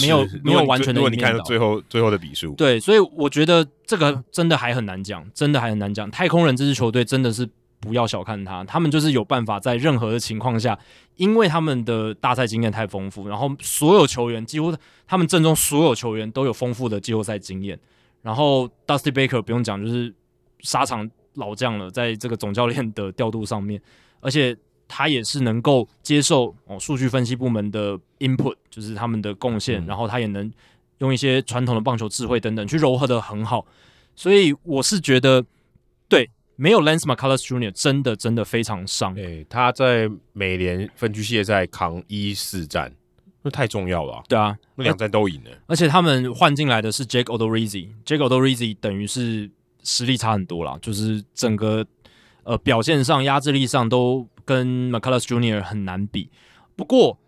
[0.02, 0.98] 没有没有完全的。
[0.98, 6.10] 如果你看到最后最后的比数，对，所以我觉得这个真的还很难讲，真的还很难讲。
[6.10, 7.48] 太空人这支球队真的是。
[7.84, 10.76] 不要小看他，他们就是有办法在任何的情况下，
[11.16, 14.74] 因为他们的大赛经验太丰富，然后所有球员几乎
[15.06, 17.78] 他们阵中所有球员都有丰富的季后赛经验，
[18.22, 20.12] 然后 Dusty Baker 不用讲，就是
[20.60, 23.80] 沙场老将了，在这个总教练的调度上面，
[24.20, 24.56] 而且
[24.88, 30.50] 他也是能够接受哦数据分析部门的 input，就是他们的贡献，嗯、然后他也能
[30.98, 33.66] 用一些传统的棒球智慧等等去柔合的很好，
[34.16, 35.44] 所以我是觉得
[36.08, 36.30] 对。
[36.56, 37.70] 没有 Lance McCullers Jr.
[37.70, 39.14] 真的真的非常伤。
[39.16, 42.92] 欸，他在美联分区系列赛扛一四战，
[43.42, 44.22] 那太重要了啊。
[44.28, 45.50] 对啊，那两战都赢了。
[45.66, 49.50] 而且他们换进来的是 Jake Odorizzi，Jake Odorizzi 等于是
[49.82, 51.84] 实力差很多啦，就是整个
[52.44, 55.62] 呃表现上、压制力上都跟 McCullers Jr.
[55.62, 56.30] 很难比。
[56.76, 57.18] 不过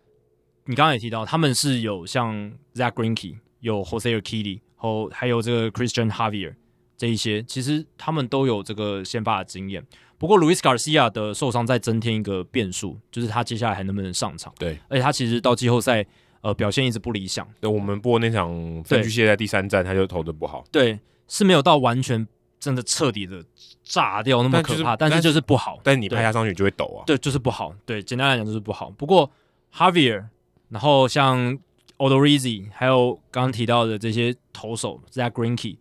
[0.67, 6.55] 你刚刚也提到，他们是有像 Zach Greinke，有 Jose Urquidy，后还有这个 Christian Javier。
[6.97, 9.85] 这一些其实他们都有这个先发的经验，
[10.19, 14.53] 不过 Luis Garcia 的受伤再增添一个变数，就是他接下来还能不能上场？
[14.59, 16.05] 对，而且他其实到季后赛
[16.41, 17.47] 呃表现一直不理想。
[17.61, 18.51] 对，我们播那场
[18.85, 20.65] 分区系在第三站，他就投的不好。
[20.73, 20.99] 对，
[21.29, 22.27] 是没有到完全
[22.59, 23.45] 真的彻底的
[23.83, 25.79] 炸掉那么可怕，但是，就是不好。
[25.83, 27.05] 但是你拍他上去就会抖啊。
[27.07, 27.75] 对，就是不好。
[27.85, 28.91] 对，简单来讲就是不好。
[28.91, 29.31] 不过
[29.75, 30.25] Javier，
[30.71, 31.59] 然后像
[31.99, 35.77] Odorizzi，还有刚刚提到的这些投手 Zach Greinke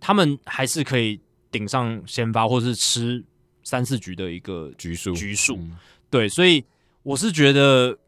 [0.00, 1.20] 他们还是可以
[1.50, 3.24] 顶上先发，或是吃
[3.62, 5.12] 三四局的一个局数。
[5.14, 5.58] 局数，
[6.10, 6.64] 对，所以
[7.02, 7.98] 我是觉得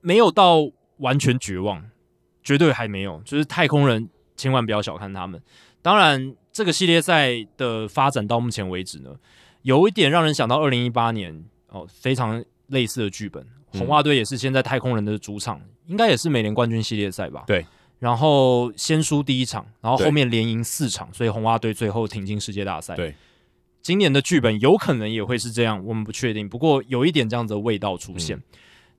[0.00, 0.68] 没有到
[0.98, 1.90] 完全绝望，
[2.42, 3.20] 绝对还没有。
[3.24, 5.42] 就是太空人千万不要小看他们。
[5.80, 9.14] 当然，这个系列赛的发展到目前为止呢，
[9.62, 13.46] 有一点让人想到二零一八年哦，非常类似的剧本。
[13.70, 17.44] 红袜队也是现在太空人的主场，应该也是美联冠军系列赛吧？
[17.46, 17.66] 对。
[17.98, 22.94] 然后先输第一场，然后后面连赢四场，所以红袜队最后挺进世界大赛。
[22.94, 23.14] 对，
[23.82, 26.48] 今年的剧本有可能也会是这样，我们不确定。
[26.48, 28.36] 不过有一点这样子的味道出现。
[28.36, 28.42] 嗯、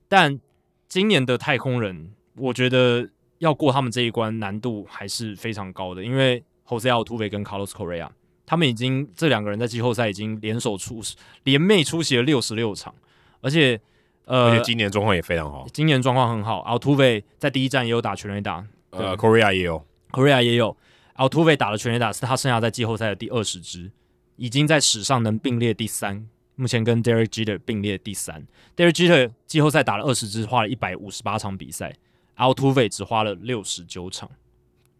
[0.06, 0.40] 但
[0.86, 3.08] 今年的太空人，我觉得
[3.38, 8.08] 要过他们这一关难度还是非常高的，因为 Jose Altuve 跟 Carlos Correa
[8.44, 11.00] 他们已经这两个人在季后赛已经联手出
[11.44, 12.94] 联袂出席了六十六场，
[13.40, 13.80] 而且
[14.26, 16.62] 呃，而且今年状况也非常好，今年状况很好。
[16.64, 18.66] 然后 Tuve 在第一站也有打全垒打。
[18.90, 20.76] 呃，Correa 也有，Correa 也有
[21.16, 23.90] ，Altuve 打了全垒打，是他生涯在季后赛的第二十支，
[24.34, 26.26] 已经在史上能并列第三，
[26.56, 28.44] 目前跟 Derek Jeter 并列第三。
[28.76, 31.94] Derek Jeter 季后赛打了二十支，花了一百五十八场比赛
[32.36, 34.28] ，Altuve 只花了六十九场，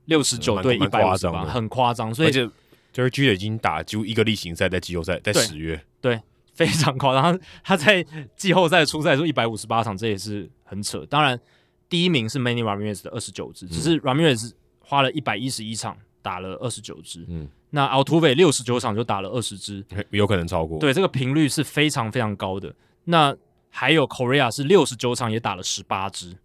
[0.04, 2.14] 六十九对一百五十八，很夸张。
[2.14, 2.46] 所以就
[2.94, 6.22] Derek Jeter 已经打几乎一个例行赛，在季后赛，在十月对，对，
[6.54, 7.36] 非常夸张。
[7.64, 8.06] 他在
[8.36, 11.04] 季后赛初赛说一百五十八场，这也是很扯。
[11.06, 11.40] 当然。
[11.90, 20.78] 第一名是 Manny Ramirez 的二十九支，只是 Ramirez 花了一百一十一场打了二十九支，嗯，那 Altuve 六十九场就打了二十支，有可能超过。
[20.78, 22.72] 对，这个频率是非常非常高的。
[23.04, 23.36] 那
[23.68, 26.36] 还有 Correa 是六十九场也打了十八支，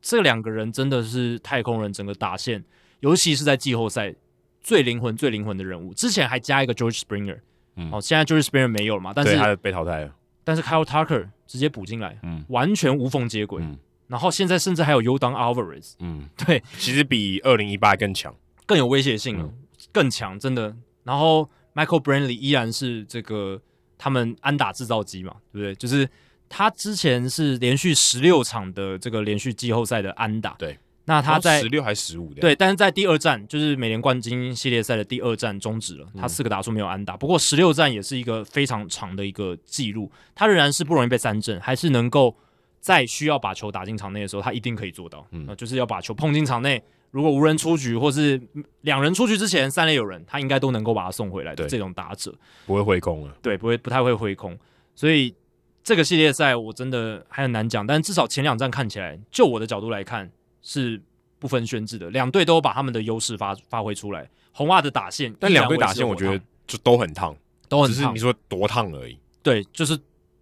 [0.00, 2.64] 这两个人真的是太空人整个打线，
[3.00, 4.14] 尤其是在季后赛
[4.60, 5.92] 最灵魂、最灵魂的人物。
[5.92, 7.40] 之前还加一个 George Springer，
[7.74, 9.12] 嗯，哦，现在 George Springer 没有了嘛？
[9.12, 10.14] 但是他被淘汰了。
[10.44, 13.60] 但是 Kyle Tucker 直接补进来，嗯，完全无缝接轨。
[13.64, 13.76] 嗯
[14.08, 18.34] 然后现在甚至还有 Yordan Alvarez，嗯，对，其实比二零一八更强，
[18.66, 19.54] 更有威胁性了，嗯、
[19.92, 20.76] 更强，真的。
[21.04, 23.60] 然后 Michael Brantley 依然是这个
[23.98, 25.74] 他们安打制造机嘛，对不对？
[25.74, 26.08] 就是
[26.48, 30.78] 他之前是连续十六场的这个连续季后赛的安打，对。
[31.08, 32.34] 那他在十六还是十五？
[32.34, 37.14] 对，但是在第二战，就是美联冠军系列赛的第二战终止了，他四个打数没有安打。
[37.14, 42.36] 嗯、不过十六战也是一个非常长的一个记录，他仍然是不容易被三振，还是能够
[42.80, 45.26] 在需要把球打进场内的时候，他一定可以做到。
[45.30, 48.40] 嗯，就是要把球碰进场内，如果无人出局或是
[48.82, 52.34] 两人出局之前三垒有人，他应该都能够把他送回来的这种打者，
[52.66, 53.36] 不会挥空了。
[53.42, 54.58] 对，不会不太会挥空，
[54.94, 55.34] 所以
[55.82, 60.30] 这个系列赛我真的还很难讲，但至少前两站看起来，就我的角度来看。
[60.68, 61.00] 是
[61.38, 64.28] 不分轩制的，两队都把他们的优势发发挥出来。
[64.50, 66.36] 红袜的打线，但两队打线我觉得
[66.66, 67.36] 就都很烫，
[67.68, 69.16] 都很烫，只是你说多烫而已。
[69.44, 69.96] 对，就是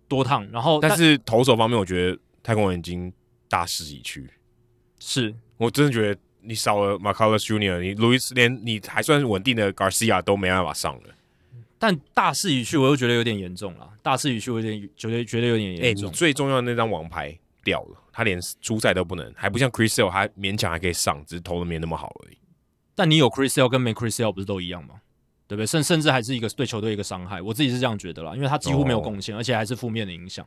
[0.09, 0.51] 多烫。
[0.51, 3.13] 然后，但是投手方面，我觉得太空人已经
[3.49, 4.31] 大势已去。
[5.01, 11.03] 是我真的觉得你少了 Marcellus Junior，你路易斯连你还算是稳定的 Garcia 都没办法上了。
[11.79, 13.91] 但大势已去，我又觉得有点严重了。
[14.03, 15.85] 大势已去，我有点觉得觉得有点严重。
[15.85, 18.01] 哎、欸，你最重要的那张王牌掉了。
[18.13, 22.39] 他连出赛都不能，还不像 Chris Sale，他勉强还可以上，只是投的没那么好而已。
[22.95, 24.95] 但你有 Chris Sale 跟没 Chris Sale 不是都一样吗？
[25.49, 25.67] 对不对？
[25.67, 27.43] 甚甚至还是一个对球队一个伤害。
[27.43, 30.47] 我自己是这样觉得啦，因为他几乎没有贡献，哦、而且还是负面的影响，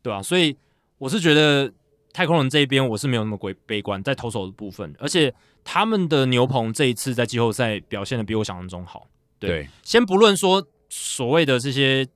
[0.00, 0.22] 对吧、啊？
[0.22, 0.56] 所以
[0.98, 1.72] 我是觉得
[2.12, 5.34] 太空人这一边我是没有那么鬼悲观在投手的部分，而且
[5.64, 9.06] 他们的牛棚这一次在季后赛表现的比我想象中好。
[9.38, 12.06] 对，对先不论说所谓的这些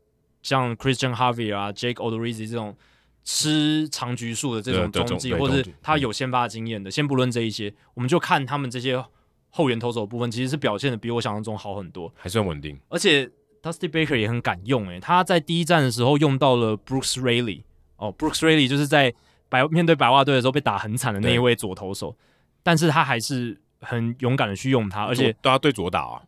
[0.43, 2.77] 像 Christian Javier 啊、Jake Odorizzi 这种。
[3.25, 9.01] 吃长局数的这种中继，或者他有先发经验的，先不论这一些，我们就看他们这些
[9.49, 12.77] 后援投手的部分，其实是表现的比我想象中好很多，还算稳定。
[12.89, 13.31] 而且
[13.63, 17.63] Dusty Baker 也很敢用，诶，他在第一站的时候用到了 Bruce Raley，
[18.03, 19.15] 哦，Brooks Raley 就是在
[19.49, 22.17] 白面对白袜队的时候被打很惨的那一位左投手，
[22.63, 26.23] 但是他还是很勇敢的去用他，而且都要对左打啊，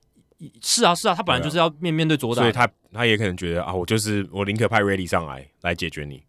[0.63, 6.23] 是啊是啊，他本来就是要面面对左打，所以他他也可能觉得啊，我就是我宁可派 Raley 上来来解决你。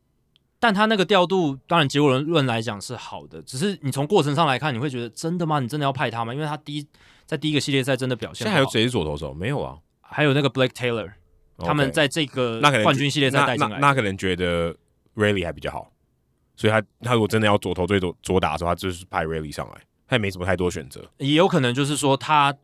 [0.58, 5.60] 但他那个调度，当然结果论论来讲是好的，只是你从过程上来看，你会觉得真的吗？
[5.60, 6.34] 你真的要派他吗？
[6.34, 6.88] 因为他第一
[7.26, 8.40] 在第一个系列赛真的表现。
[8.40, 9.32] 现在还有谁是左投手？
[9.32, 11.08] 没有啊，还有那个 Blake Taylor，、
[11.58, 11.66] okay.
[11.66, 14.76] 他们在这个冠军系列赛带进来那，那可能觉得
[15.16, 15.92] Raley 还比较好，
[16.56, 21.10] 所以他他如果真的要左投最左左打的时候，他就是派 Rally 上来，他也没什么太多选择。
[21.18, 22.56] 也有可能就是说他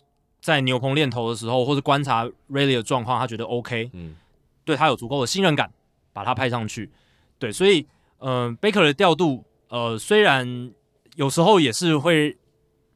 [0.41, 4.15] 在牛棚练投的时候，或者观察 Rally 的状况，他觉得 OK，嗯，
[4.65, 5.71] 对他有足够的信任感，
[6.13, 6.89] 把他派上去。
[7.39, 7.87] 对，所以，
[8.19, 10.71] 嗯、呃，Baker 的调度，呃，虽然
[11.15, 12.37] 有时候也是会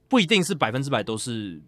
[0.08, 1.62] 不一定是百分之百都是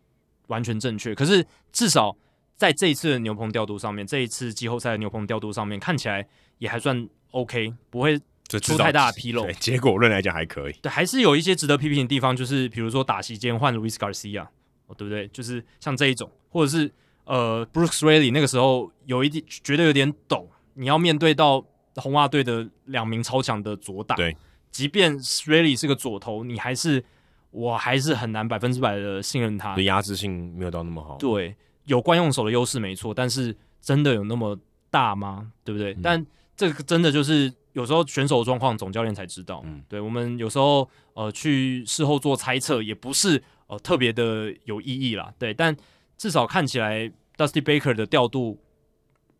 [0.48, 2.16] 完全正确，可是至少
[2.56, 6.28] 在这一次的牛棚调度上面，这一次季后赛的牛棚调度上面，看起来
[6.60, 7.08] 也还算
[7.40, 8.20] OK，不会
[8.50, 9.44] 出太大的纰漏。
[9.44, 10.74] 对，结果论来讲还可以。
[10.82, 14.48] 对，还是有一些值得批评的地方，就是比如说打席间换 Luis Garcia，
[14.88, 15.28] 哦，对不对？
[15.30, 16.92] 就是像这一种，或者是
[17.26, 21.66] 呃，Brooks Raley 那个时候有一点觉得有点抖，你要面对到。
[22.00, 24.38] 红袜队的两名超强的左打，对，
[24.70, 27.04] 即便 Raley 是个左投，你还是，
[27.50, 31.18] 我还是很难百分之百的信任他，的压制性没有到那么好。
[31.18, 31.56] 对，
[31.86, 34.56] 有惯用手的优势没错，但是真的有那么
[34.92, 35.52] 大吗？
[35.64, 35.96] 对不对？
[35.96, 36.24] 嗯、但
[36.58, 39.62] 这个真的就是有时候选手状况，总教练才知道。
[39.64, 45.32] 嗯，对，我们有时候呃去事后做猜测，也不是呃特别的有意义啦。
[45.38, 45.78] 对，但
[46.18, 48.60] 至少看起来 Dusty Baker 的调度，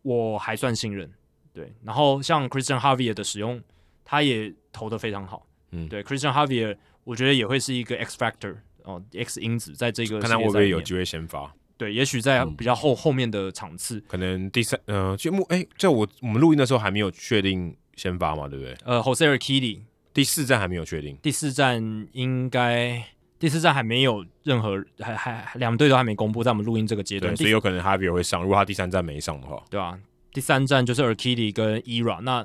[0.02, 1.12] 我还算信任。
[1.52, 3.60] 对，然后像 Christian Javier 的使用，
[4.04, 5.44] 他也投的非常好。
[5.72, 8.54] 嗯，对，Christian Javier 我觉得也会是一个 X factor
[8.84, 11.52] 哦，X 因子在这个看他会不会有机会先发。
[11.78, 18.76] 对，也许在比较后、嗯、后面的场次，可能第三呃节目哎，在我我们录音的时候还没有确定先发嘛，对不对？
[18.84, 19.82] 呃，Jose Urquidy
[20.12, 23.02] 第四站还没有确定，第四站应该
[23.38, 29.98] 第四站还没有任何还还两队都还没公布，在我们录音这个阶段，所以有可能 Javier 会上，如果他第三站没上的话，对吧、啊？
[30.32, 32.44] 第三站就是 Urquidy 跟 ERA，那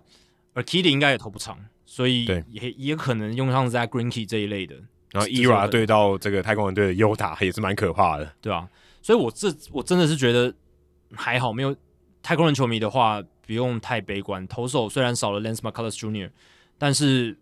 [0.53, 4.75] Urquidy 应该也投不长，所以也也可能用上 Zack Greinke 这一类的。
[5.11, 8.67] 然后 ERA 对到这个太空人队的 Uta 也是蛮可怕的，对啊，
[9.03, 10.51] 所以我这我真的是觉得
[11.13, 11.75] 还好，没有
[12.23, 14.47] 太空人球迷的话不用太悲观。
[14.47, 16.31] 投手虽然少了 Lance McCullers Jr.，
[16.79, 17.37] 但是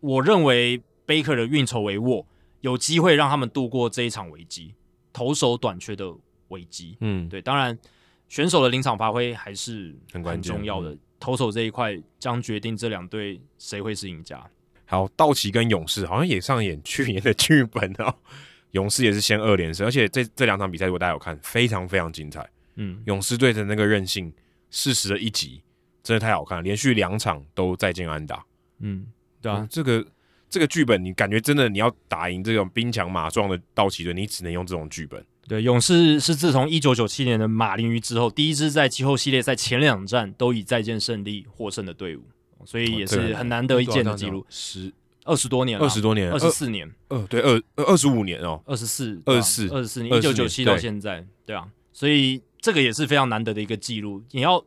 [0.00, 2.26] 我认为 Baker 的运筹帷幄，
[2.60, 4.74] 有机会让他们度过这一场危机，
[5.14, 6.12] 投手短缺的
[6.48, 6.98] 危机。
[7.00, 7.78] 嗯，对，当然。
[8.30, 14.46] 选手的临场发挥还是很重要的，投手这一块将决定这两队谁会是赢家。
[14.84, 18.14] 好，道奇跟勇士好像也上演去年的剧本哦。
[18.72, 22.48] 勇士也是先二连胜，而且这这两场比赛如果大家有看，非常非常精彩。
[22.76, 24.32] 嗯，勇士队的那个韧性，
[24.70, 25.62] 适时的一击，
[26.02, 28.44] 真的太好看了，连续两场都再见安打。
[28.80, 29.06] 嗯，
[29.40, 30.06] 对啊，嗯、这个
[30.48, 35.24] 这个剧本，你感觉真的你要打赢这种兵强马壮的道奇队，你只能用这种剧本。
[35.48, 42.22] 对，勇士是自从一九九七年的马林鱼之后，第一支在季后系列赛前两战都以再见胜利获胜的队伍，
[42.66, 44.44] 所以也是很难得一见的记录。
[44.50, 44.92] 十
[45.28, 54.22] 二十多年，二十多年，二十四年，呃，对，二二十五年哦，二十四，二十四，二十四年，一九九七到现在，对啊，所以这个也是非常难得的一个记录。
[54.30, 54.64] 你要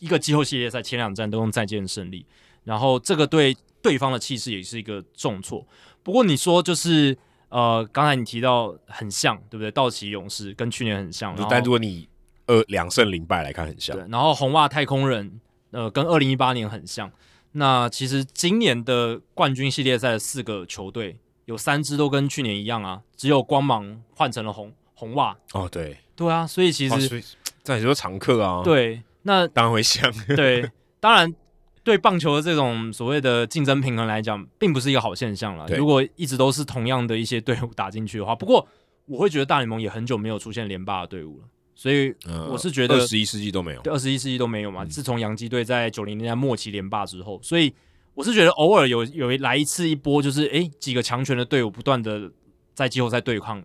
[0.00, 2.26] 一个季后系列赛前两战都用再见胜利，
[2.64, 5.64] 然后这个对对方的气势也是一个重挫。
[6.02, 7.16] 不过你说就是
[7.48, 9.70] 呃，刚才你提到很像，对不对？
[9.70, 12.08] 道奇勇士跟去年很像，但如果你
[12.46, 17.10] 呃两胜零败来看很像，对，然后红袜太空人呃跟二零一八年很像。
[17.52, 25.36] 那其实今年的冠军系列赛的四个球队有三支都跟去年一样啊，只有光芒换成了红红袜。
[25.52, 27.24] 哦，对，对啊，所以其实、哦、所以
[27.64, 28.62] 这也是常客啊。
[28.62, 30.12] 对，那 当然会像。
[30.36, 30.70] 对，
[31.00, 31.34] 当然
[31.82, 35.66] 对棒球的这种所谓的竞争平衡来讲，并不是一个好现象了。
[35.68, 38.68] 如果一直都是同样的一些队伍打进去的话，不过
[39.06, 41.44] 我会觉得大联盟也很久没有出现连霸的队伍了。
[41.80, 42.14] 所以
[42.50, 44.84] 我是觉得二十一世纪都没有，对，二十一世纪都没有嘛。
[44.84, 47.72] 自从洋基队在九零年代末期连霸之后，所以
[48.12, 52.30] 我是觉得偶尔有有来一次一波，就是诶、欸、几个强权的队伍不断的
[52.74, 53.64] 在季后赛对抗，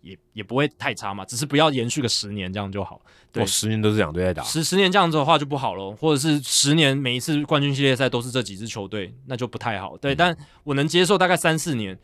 [0.00, 1.22] 也也不会太差嘛。
[1.22, 2.98] 只是不要延续个十年这样就好。
[3.30, 9.98] 对，十年都是两队在打，十十年这样子的话就不好了，或者是十年每一次冠军系列赛都是这几支球队，那就不太好。
[9.98, 11.98] 对，嗯、但我能接受大概三四年。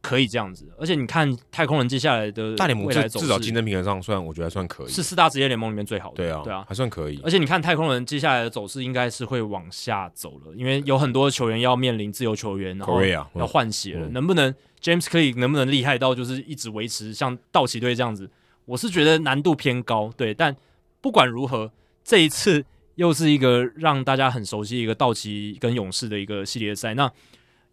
[0.00, 6.16] 可以这样子，而且你看太空人接下来的大联盟至少竞争平衡上算，我觉得还算可以，是四大职业联盟里面最好的。
[6.16, 7.20] 对啊，对啊，还算可以。
[7.24, 14.08] 而且你看太空人接下来的走势应该是会往下走了，因为有很多球员要面临自由球员，然后要换血了。
[14.10, 18.30] 能不能 James Click 能不能厉害到就是一直维持像道奇队这样子？
[18.64, 20.12] 我是觉得难度偏高。
[20.16, 20.54] 对，但
[21.00, 21.72] 不管如何，
[22.04, 22.64] 这一次
[22.94, 26.94] 又是一个让大家很熟悉一个道奇跟勇士的一个系列赛。
[26.94, 27.10] 那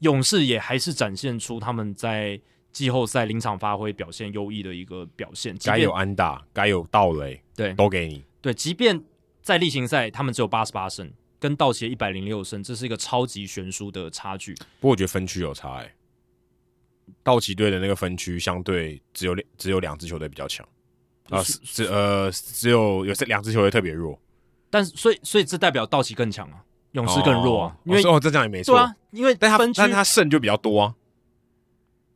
[0.04, 2.40] 勇士也还是展现出他们在
[2.72, 8.24] 季后赛临场发挥表现优异的一个表现，该有安打，该有盗垒，对，都给你。
[8.42, 9.02] 对，即便
[9.42, 14.54] 在例行赛，他们只有八十八胜，跟道奇一百零六胜，这是一个超级悬殊的差距。
[14.80, 15.94] 不过我觉得分区有差，哎，
[17.24, 20.68] 道奇队的那个分区相对只有两，只有两支球队比较强
[21.30, 24.20] 啊，只呃只有有这两支球队特别弱，
[24.70, 26.66] 但是所以所以这代表道奇更强啊。
[26.94, 28.74] 勇士更弱啊，因为哦，这样也没错。
[28.76, 30.96] 对啊，因为但他但他胜就比较多啊。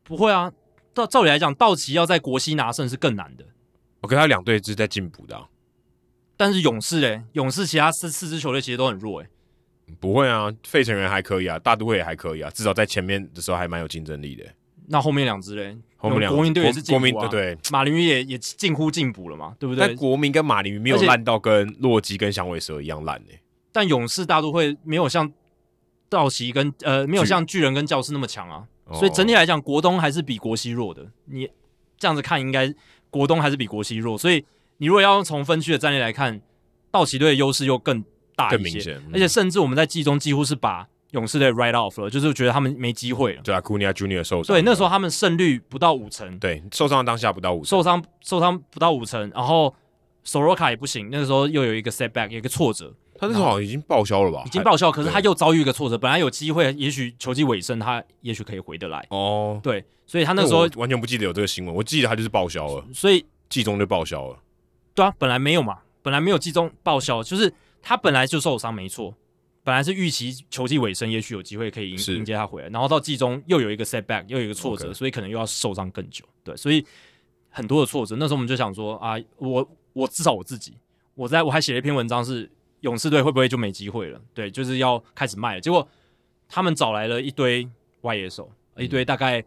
[0.04, 0.52] 不会啊，
[0.96, 3.46] 照照理来讲，道奇要在国西拿胜是更难的。
[4.02, 5.48] 我跟他两队是在进步的，啊，
[6.38, 9.28] 但是勇士嘞，勇士其他四四支球队其实都很弱诶。
[10.00, 14.46] 不会啊，费城人还可以啊，大都会也还可以啊，至少在前面的时候还蛮有竞争力的。
[14.90, 19.88] 那后面两支嘞，后面两国民队也是进步啊，国民对，马林鱼也也近乎进步了嘛，对不对？
[19.88, 23.42] 但国民跟马林鱼没有烂到跟洛基跟响尾蛇一样烂诶。
[23.78, 25.32] 但勇士大都会没有像
[26.10, 31.06] 道奇跟呃没有像巨人跟教士那么强啊，所以整体来讲国东还是比国西弱的。
[31.26, 31.48] 你
[32.00, 32.74] 这样子看，应该
[33.12, 34.18] 国东还是比国西弱。
[34.18, 34.44] 所以
[34.78, 36.42] 你如果要用从分区的战力来看，
[36.90, 38.04] 道奇队的优势又更
[38.36, 43.42] 大一些，嗯、而且甚至我们在季中几乎是把勇士队 write off 了，就是觉得他们没机会了。
[43.44, 49.76] 对啊，Acuna Junior 受伤，对，那时候他们胜率不到五成，对，受伤当下不到五成，受伤受伤不到五成，然后
[50.26, 52.92] Soroka 也不行，那个时候又有一个 setback，有一个挫折。
[53.18, 54.44] 他那时候好像已经报销了吧？
[54.46, 55.98] 已经报销，可是他又遭遇一个挫折。
[55.98, 59.06] 本来有机会，也许球季尾声，他也许可以回得来。
[59.10, 61.74] 哦，对，所以他那时候完全不记得有这个新闻。
[61.74, 64.38] 我记得他就是报销了，所以季中就报销了。
[64.94, 69.14] 对啊，本来没有嘛，本来没有季中报销，就是他本来就受伤，没错。
[69.64, 76.24] 本来是预期球季尾声，也许有机会可以迎迎接他回来，然后到季中又有一个 setback，又有一个挫折，所以可能又要受伤更久。
[76.44, 76.86] 对，所以
[77.50, 78.16] 很多的挫折。
[78.18, 80.74] 那时候我们就想说啊，我我至少我自己，
[81.16, 82.50] 我在我还写了一篇文章是。
[82.82, 84.22] 勇士队会不会就没机会了？
[84.34, 85.62] 对，就是要开始卖了。
[85.62, 85.88] 结果
[86.48, 87.68] 他们找来了一堆
[88.02, 89.44] 外野手，嗯、一堆大概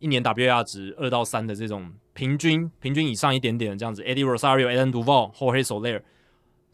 [0.00, 4.02] 一年 WAR 值二到三的这种平均平均以上一点点的这样子。
[4.02, 6.02] Eddie Rosario、Eden Duvall、Jorge Soler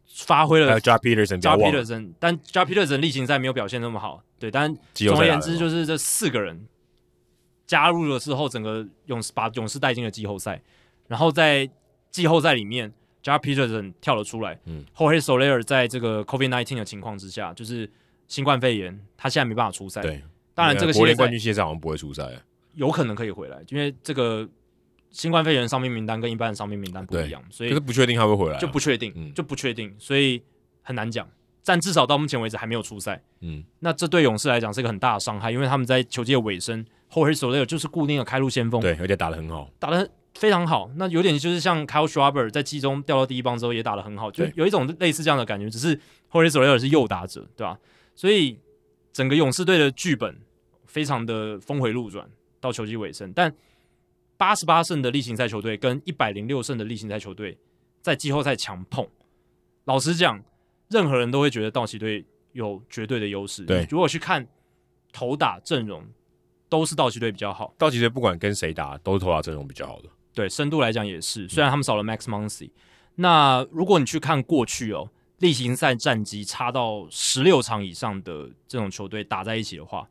[0.07, 0.81] 发挥了。
[0.81, 4.23] Joc Pederson，Joc Pederson，但 Joc Pederson 例行赛没有表现那么好。
[4.39, 6.67] 对，但总而言之，就是这四个人
[7.67, 10.63] 加入了之后，整个勇士把勇士带进了季后赛。
[11.07, 11.69] 然后在
[12.11, 12.95] 季后赛里面。
[13.23, 17.91] Joc Pederson 跳了出来，嗯，Jorge Soler 在这个 COVID-19 的情况之下，就是
[18.27, 20.01] 新冠肺炎，他现在没办法出赛。
[20.01, 20.23] 对，
[20.55, 22.29] 当然这个国联冠军赛好像不会出赛，
[22.75, 24.49] 有可能可以回来，因为这个
[25.11, 30.43] 新冠肺炎伤病名单跟一般的伤病名单不一样，所以就是不确定他会回来，就不确定，嗯、就不确定，所以
[30.83, 31.29] 很难讲。
[31.65, 36.83] 但至少到目前为止还没有出赛，嗯，那这对勇士来讲是一个很大的伤害，因为他们在球季的尾声
[37.13, 40.09] ，Jorge Soler 就是固定的开路先锋，对，而且打得很好，打得。
[40.39, 45.89] 非常好，那有点就是像 Kyle Schwarber 在季中掉到第一棒之后也打得很好，就有一种类似这样的感觉，只是
[46.29, 47.77] h o r a c e Soler 是右打者，对吧？
[48.15, 48.57] 所以
[49.13, 50.39] 整个勇士队的剧本
[50.87, 52.25] 非常的峰回路转
[52.61, 53.53] 到球季尾声，但
[54.37, 57.59] 八十八胜的例行赛球队跟一百零六胜的例行赛球队
[58.01, 59.05] 在季后赛强碰。
[59.87, 60.41] 老实讲，
[60.89, 63.65] 任何人都会觉得道奇队有绝对的优势。
[63.65, 64.47] 对，如果去看
[65.13, 66.07] 投打阵容，
[66.69, 67.75] 都是道奇队比较好。
[67.77, 70.09] 道奇队不管跟谁打，都是投打阵容比较好的。
[70.39, 71.49] 对，深度来讲也是。
[71.49, 72.71] 虽然他们少了 Max Muncy，、嗯、
[73.17, 80.07] 那如果你去看过去哦，例行赛战绩差到十六场以上的这种球队打在一起的话，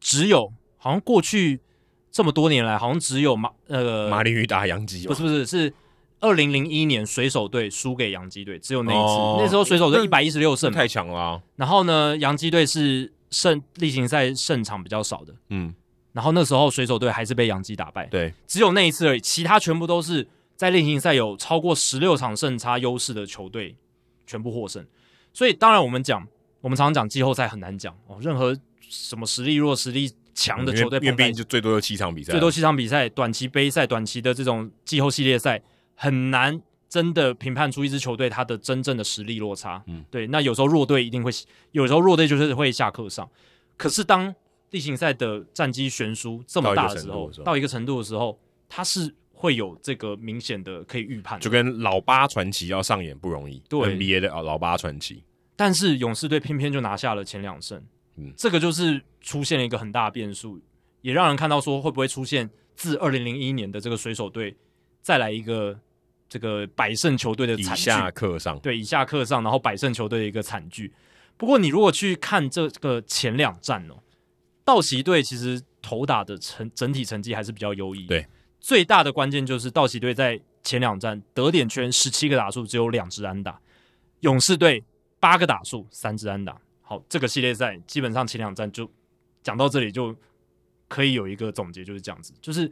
[0.00, 1.60] 只有好像过去
[2.10, 5.72] 这么多年来，好像只有马呃马林鱼打洋基，不是不是是
[6.20, 9.00] 二零零一年水手队输给洋基队，只有那一次。
[9.00, 11.42] 哦、那时候水手队一百一十六胜，太强了、啊。
[11.56, 15.74] 然后呢，洋基队是胜例行赛胜场比较少的，嗯。
[16.12, 20.26] 然后那时候水手队还是被洋基打败，对，只有那一次而已，其他全部都是
[20.56, 23.76] 在例行赛有超过十六场胜差优势的球队
[24.26, 24.84] 全部获胜。
[25.32, 26.26] 所以当然我们讲，
[26.60, 35.62] 我们常常讲季后赛很难讲哦，任何什么实力弱、实力强的球队，因为毕竟就最多有七场比赛，最多七场比赛，短期杯赛、短期的这种季后系列赛
[35.94, 39.82] 很难真的评判出一支球队它的真正的实力落差。
[39.86, 41.30] 嗯，对，那有时候弱队一定会，
[41.72, 43.28] 有时候弱队就是会下课上。
[43.76, 44.34] 可是当
[44.70, 48.38] 例行赛的战绩悬殊这么大的时候，到一个程度的时候，
[48.68, 53.62] 它是会有这个明显的可以预判，就跟老八传奇要上演不容易。
[53.68, 55.22] 对，NBA 的老八传奇，
[55.56, 57.82] 但是勇士队偏偏就拿下了前两胜，
[58.16, 60.60] 嗯，这个就是出现了一个很大的变数，
[61.00, 64.54] 也让人看到说会不会出现自二零零一年的这个水手队
[65.00, 65.78] 再来一个
[66.28, 70.92] 这个百胜球队的惨剧，以下课上，对，以下课上，然后百胜球队的一个惨剧。
[71.38, 73.94] 不过你如果去看这个前两战哦。
[74.68, 78.06] 道奇队其实投打的成整体成绩还是比较优异。
[78.06, 78.26] 对，
[78.60, 83.58] 最大的关键就是道奇队在前两战得点圈十七个打数只有两支安打，
[84.20, 84.84] 勇士队
[85.18, 86.60] 八个打数三支安打。
[86.82, 88.90] 好，这个系列赛基本上前两战就
[89.42, 90.14] 讲到这里就
[90.86, 92.70] 可以有一个总结，就是这样子，就是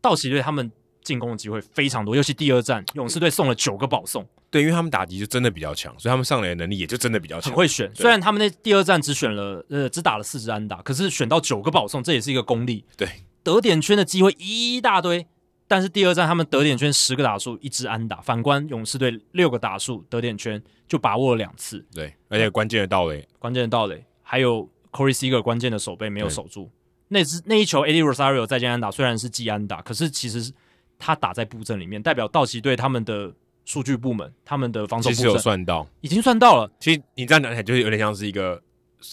[0.00, 0.72] 道奇队他们
[1.06, 4.26] 进攻的机会非常多，尤其第二战勇士队送了九个保送。
[4.50, 7.50] 对，因为他们打击就真的比较强，所以他们上垒的能力也就真的比较强。
[7.50, 12.84] 很会选，虽然他们那第二战只选了呃只打了四支安打，可是选到九个保送，这也是一个功力。
[12.96, 13.08] 对，
[13.44, 15.26] 得点圈的机会一大堆，
[15.68, 21.84] 但是第二战他们得点圈十个打数一支安打，反观勇士队六个打数得点圈就把握了两次。
[21.94, 26.70] 对，而且关键的盗垒，关键的盗垒，还有 Corey Seager 关键的守备没有守住。
[27.08, 30.52] 那支那一球 Eddie Rosario 再见安打，虽然是季安打，可是其实
[30.98, 33.32] 他打在布阵里面，代表道奇队他们的。
[33.68, 36.70] 数据部门他们的防守部其实有算到，已经算到了。
[36.78, 38.62] 其实你这样讲起来，就是有点像是一个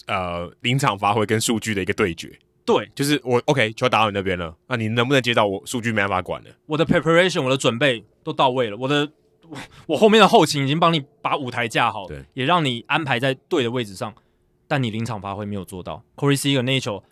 [0.06, 2.38] 呃临场发挥跟数据的一个对决。
[2.64, 6.50] 对，就是我 OK 球打到你那边了，那你能不能接到我数据没办法管了。
[6.66, 9.10] 我的 preparation 我的准备都到位了，我的
[9.48, 9.58] 我，
[9.88, 14.14] 我后面的后勤已经帮你把舞台架好，对，也让你安排在对的位置上，
[14.68, 16.04] 但你临场发挥没有做到。
[16.14, 17.02] Corey Seager 那一球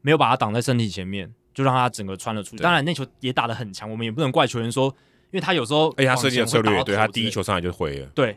[0.00, 2.62] 没有把他挡在身体前面，就让他整个穿了出去。
[2.62, 4.94] 当然那球也打得很强，我们也不能怪球员说。
[5.30, 8.06] 因为他有时候，哎他设计的策略，对他第一球上来就回了。
[8.14, 8.34] 对，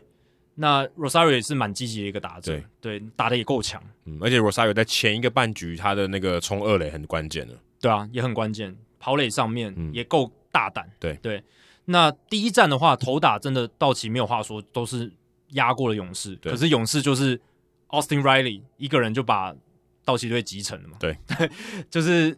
[0.56, 3.82] 那 Rosario 也是蛮积极的一个打者，对，对打的也够强。
[4.04, 7.54] 嗯，而且 Rosario 在前一个半局，他的那个冲二垒很关键的。
[7.80, 10.84] 对啊，也很关键，跑垒上面也够大胆。
[10.84, 11.42] 嗯、对对，
[11.86, 15.10] 那第一站的话，头打真的道奇没有话说，都是
[15.52, 16.36] 压过了勇士。
[16.42, 17.40] 可是勇士就是
[17.88, 19.54] Austin Riley 一个人就把
[20.04, 20.98] 道奇队击沉了嘛。
[21.00, 21.16] 对，
[21.88, 22.36] 就是。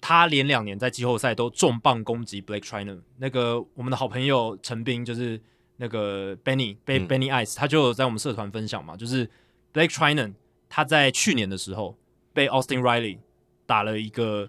[0.00, 5.40] 他连两年在季后赛都重磅攻击 Blake Treinen，那个我们的好朋友陈斌就是
[5.76, 9.26] 那个 Benny 被 Benny Ice，他就有在我们社团分享嘛，就是
[9.72, 10.34] Blake Treinen
[10.68, 11.98] 他在去年的时候
[12.32, 13.18] 被 Austin Riley
[13.66, 14.48] 打了一个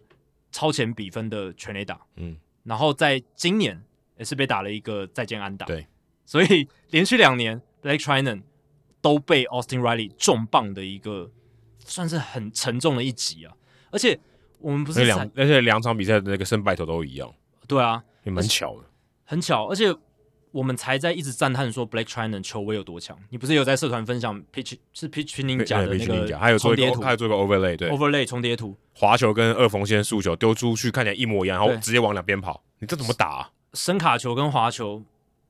[0.51, 3.83] 超前比分的全垒打，嗯，然后在今年
[4.17, 5.87] 也是被打了一个再见安打，对，
[6.25, 8.43] 所以连续两年 Blake Treinen
[9.01, 11.31] 都被 Austin Riley 重磅的一个
[11.79, 13.55] 算是很沉重的一击啊，
[13.89, 14.19] 而且。
[14.59, 17.31] 我们不是两，而且两场比赛的那个胜败头都一样。
[17.67, 18.83] 对啊，也蛮巧的，
[19.25, 19.67] 很巧。
[19.67, 19.95] 而且
[20.51, 23.17] 我们才在一直赞叹说 Blake Treinen 球威有多强。
[23.29, 33.51] 你不是有在社团分享 pitch 是 pitch Ninja 的那个还有做一个还有做一个 overlay，对，overlay 重叠图，滑球跟二缝线速球丢出去看起来一模一样，然后直接往两边跑，你这怎么打啊？
[33.73, 35.03] 声卡球跟滑球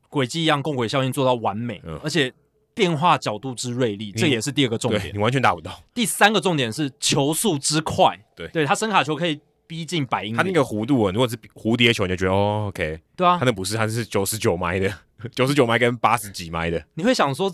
[0.10, 2.34] 轨迹一样，共轨效应做到完美，嗯、而且。
[2.80, 5.11] 变化角度之锐利，这也是第二个重点。
[5.14, 5.84] 你完全打不到。
[5.93, 8.18] 第三个重点是球速之快。
[8.34, 9.38] 对，对他声卡球可以
[9.68, 10.38] 逼近百英里。
[10.38, 13.01] 他那个弧度啊，如果是蝴蝶球，你就觉得哦，OK。
[13.18, 14.93] 对啊，他那不是，他是九十九迈的，
[15.35, 16.81] 九十九迈跟八十几迈的。
[16.93, 17.51] 你会想说，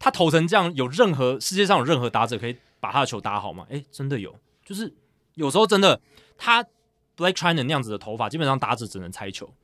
[0.00, 3.64] 他投成这样，有任何世界上有任何打者可以把他的球打好吗？
[3.70, 4.34] 哎，真的有，
[4.64, 4.92] 就是
[5.34, 6.00] 有时候真的，
[6.36, 6.64] 他
[7.16, 9.54] Blake Treinen 那样子的头发，基本上打者只能猜球，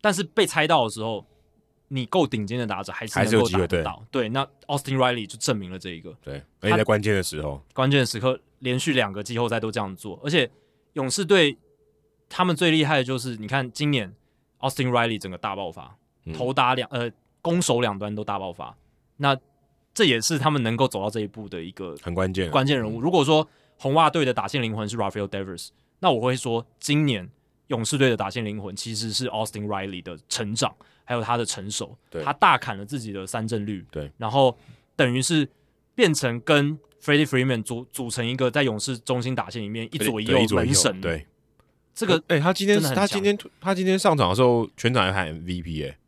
[0.00, 1.26] 但是被猜到的时候。
[1.88, 4.04] 你够顶尖的打者，还是能够打得到。
[4.10, 6.14] 对，那 Austin Riley 就证明了这一个。
[6.22, 10.50] 对，而且在关键的时候，关键的时刻连续两个季后赛都这样做，而且
[10.92, 11.56] 勇士队
[12.28, 14.14] 他们最厉害的就是，你看今年
[14.60, 17.10] Austin Riley 整个大爆发，嗯、投打两呃
[17.40, 18.76] 攻守两端都大爆发，
[19.16, 19.36] 那
[19.94, 22.50] 这也是他们能够走到这一步的一个很关键。
[22.50, 23.00] 关键人物。
[23.00, 23.48] 嗯、如果说
[23.78, 25.70] 红袜队的打线灵魂是 Rafael Devers，
[26.00, 27.28] 那我会说今年
[27.68, 30.74] 勇士队的打线灵魂其实是 Austin Riley 的成长，
[31.08, 34.54] 还有他的成熟，他大砍了自己的三振率，对，然后
[34.94, 35.48] 等于是
[35.94, 41.26] 变成跟 Freddie Freeman 组组成一个在勇士中心打线里面一左一右门神，对。
[41.94, 45.98] 这个哎、欸，他今天他今天他今天上场的时候，全场要喊 MVP 哎、欸，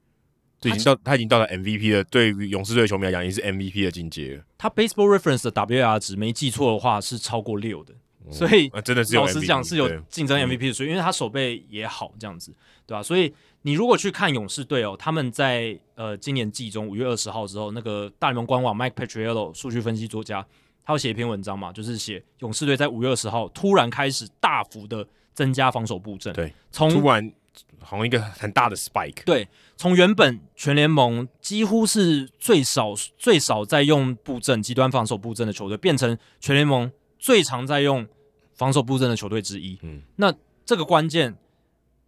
[0.60, 4.44] 就已经到他，已经到了 MVP 的，对于勇士队球迷来讲，已经是 MVP 的境界了。
[4.58, 7.94] 他 Baseball Reference 的 WAR 值没记错的话是超过六的，
[8.26, 12.52] 嗯、所以真的是老实讲是有竞争 MVP 的，所以因为他手背也好，这样子
[12.86, 13.02] 对吧、啊？
[13.02, 20.46] 所以你如果去看勇士队哦，他们在呃今年季中五月二十号之后，那个大联盟官网 Mike Petriello 数据分析作家，
[20.84, 25.06] 他会写一篇文章嘛，就是写勇士队在五月二十号突然开始大幅的。
[25.32, 27.32] 增加防守布阵，对，从突然
[27.78, 38.06] 好像一个很大的 spike，对，从原本全联盟几乎是最少最少在用布阵极端防守布阵的球队，变成全联盟最常在用
[38.52, 39.78] 防守布阵的球队之一。
[39.82, 40.34] 嗯，那
[40.66, 41.38] 这个关键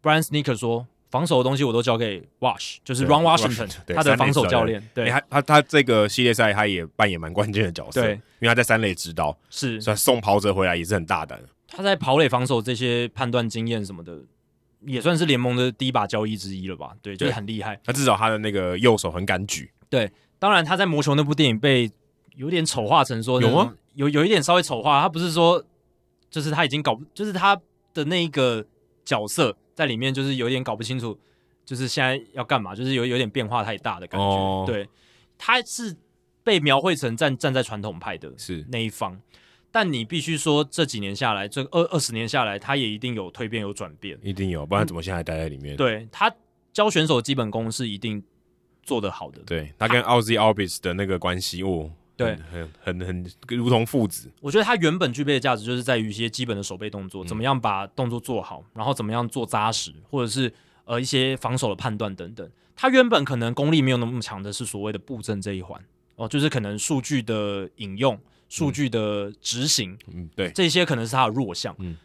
[0.02, 4.82] ，Brian Sneaker 说，防守的东西我都交给 Wash，就是 Ron Washington，他的防守教练。
[4.94, 11.38] 对，他他他这个系列赛他也扮演蛮关键的角色，对，因为他在三垒指导，是，所以送跑者回来也是很大胆。
[11.68, 14.18] 他在跑垒防守这些判断经验什么的，
[14.86, 16.92] 也算是联盟的第一把交易之一了吧？
[17.00, 17.78] 对，就是很厉害。
[17.84, 19.70] 那至少他的那个右手很敢举。
[19.88, 21.90] 对，当然他在魔球那部电影被
[22.36, 23.74] 有点丑化成说，有吗？
[23.94, 25.02] 有有一点稍微丑化。
[25.02, 25.62] 他不是说，
[26.30, 27.54] 就是他已经搞，就是他
[27.92, 28.64] 的那一个
[29.04, 31.18] 角色在里面，就是有点搞不清楚，
[31.64, 34.26] 就是现在要干嘛，就是有有点变化太大的感觉。
[34.26, 34.88] 哦、对，
[35.36, 35.96] 他是
[36.44, 39.20] 被描绘成站站在传统派的是那一方。
[39.74, 45.74] 但你必须说，这几年下来，这二二十年下来，他也一定有蜕变、有转变，一定有，不然怎么现在还待在里面？
[45.74, 46.30] 嗯、对，他
[46.74, 48.22] 教选手基本功是一定
[48.82, 49.40] 做得好的。
[49.46, 51.90] 对，他跟 Ozzie Albies 的那个关系，哦，
[52.24, 54.30] 对，很很很，很如同父子。
[54.40, 60.52] 我觉得他原本具备的价值就是在于一些基本的手背动作，怎么样把动作做好，然后怎么样做扎实，或者是
[60.84, 62.48] 呃一些防守的判断等等。
[62.74, 65.80] 他原本可能功力没有那么强的是所谓的布阵这一环
[66.16, 68.18] 哦，就是可能数据的引用。
[68.48, 71.96] 数据的执行，嗯，对，这些可能是他的弱项，嗯，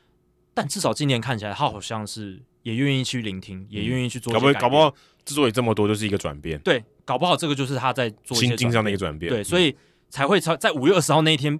[0.53, 4.31] 但至少今年看起来，他好像是也愿意去聆听，嗯、也愿意去做。
[4.31, 4.95] 搞不搞不好，
[5.25, 6.57] 之所以这么多，就是一个转变。
[6.59, 9.29] 对，搞不好这个就是他在做心境上的一个转变。
[9.29, 9.75] 对，所以
[10.09, 11.59] 才会超在五月二十号那一天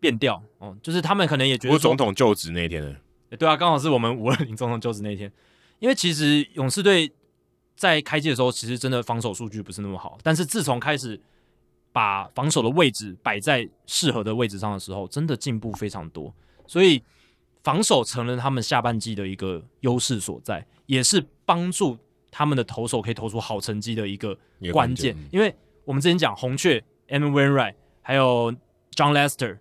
[0.00, 0.42] 变掉。
[0.58, 2.96] 哦，就是他们可能也觉得，总统就职那一天呢？
[3.38, 5.30] 对啊，刚好是我们 五二零总统就职那一天。
[5.78, 7.12] 因为其实勇士队
[7.74, 11.20] 在开季的时候，其实真的防守数据不是那么好，但是自从开始。
[11.92, 16.30] 把防守的位置摆在适合的位置上的时候，真的进步非常多。
[16.66, 17.02] 所以
[17.62, 21.96] 防守成了他们下半季的一个优势所在，也是帮助
[22.30, 24.38] 他们的投手可以投出好成绩的一个
[24.74, 25.16] 关键。
[25.32, 25.56] 因为
[25.86, 28.52] 我们之前讲红雀 Adam Wainwright 还有
[28.94, 29.58] John Lester、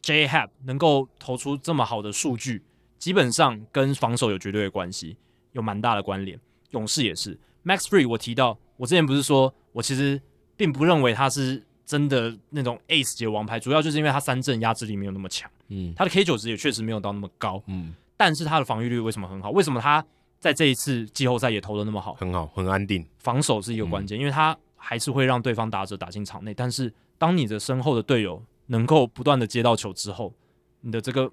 [0.00, 2.62] J Happ 能够投出这么好的数据，
[2.98, 5.16] 基本上跟防守有绝对的关系，
[5.52, 6.38] 有蛮大的关联。
[6.70, 10.20] 勇士也是 Max Fried，我提到我之前不是说我其实。
[10.54, 19.50] 并不认为他是真的那种 ace 级王牌，主要就是因为他三振压制力没有那么强，嗯，他的 K 九值也确实没有到那么高，嗯，但是他的防御率为什么很好？
[19.50, 20.04] 为什么他
[20.38, 22.14] 在这一次季后赛也投的那么好？
[22.14, 30.34] 很好，很安定，防守是一个关键，嗯，因为他还是会让对方打者打进场内，但是当你的身后的队友能够不断的接到球之后，
[30.80, 31.30] 你的这个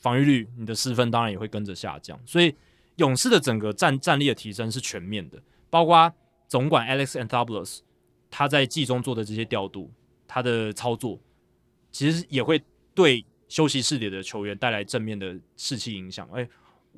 [0.00, 2.52] 防御率、你的失分当然也会跟着下降，所以
[2.96, 6.12] 勇士的整个战战力的提升是全面的，包括
[6.48, 7.80] 总管 Alex Anthopoulos。
[8.30, 9.90] 他在季中做的这些调度，
[10.26, 11.18] 他的操作
[11.90, 12.62] 其实也会
[12.94, 16.28] 对休息室里的球员带来正面的士气影响。
[16.34, 16.46] 哎，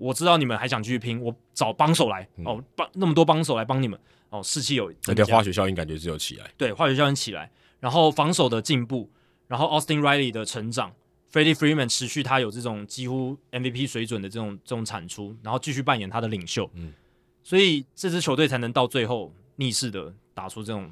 [0.00, 3.98] 我知道你们还想继续拼，我找帮手来、嗯、哦，帮那么多帮手来帮你们
[4.30, 6.50] 哦，士气有那个化学效应，感觉是有起来。
[6.56, 9.10] 对，化学效应起来，然后防守的进步，
[9.46, 10.92] 然后 Austin Riley 的成长
[11.30, 16.68] ，Freddie Freeman 持续他有这种几乎 MVP 水准的这种这种产出，然后继续扮演他的领袖。
[16.74, 16.92] 嗯，
[17.42, 20.90] 所以这支球队才能到最后逆势的打出这种。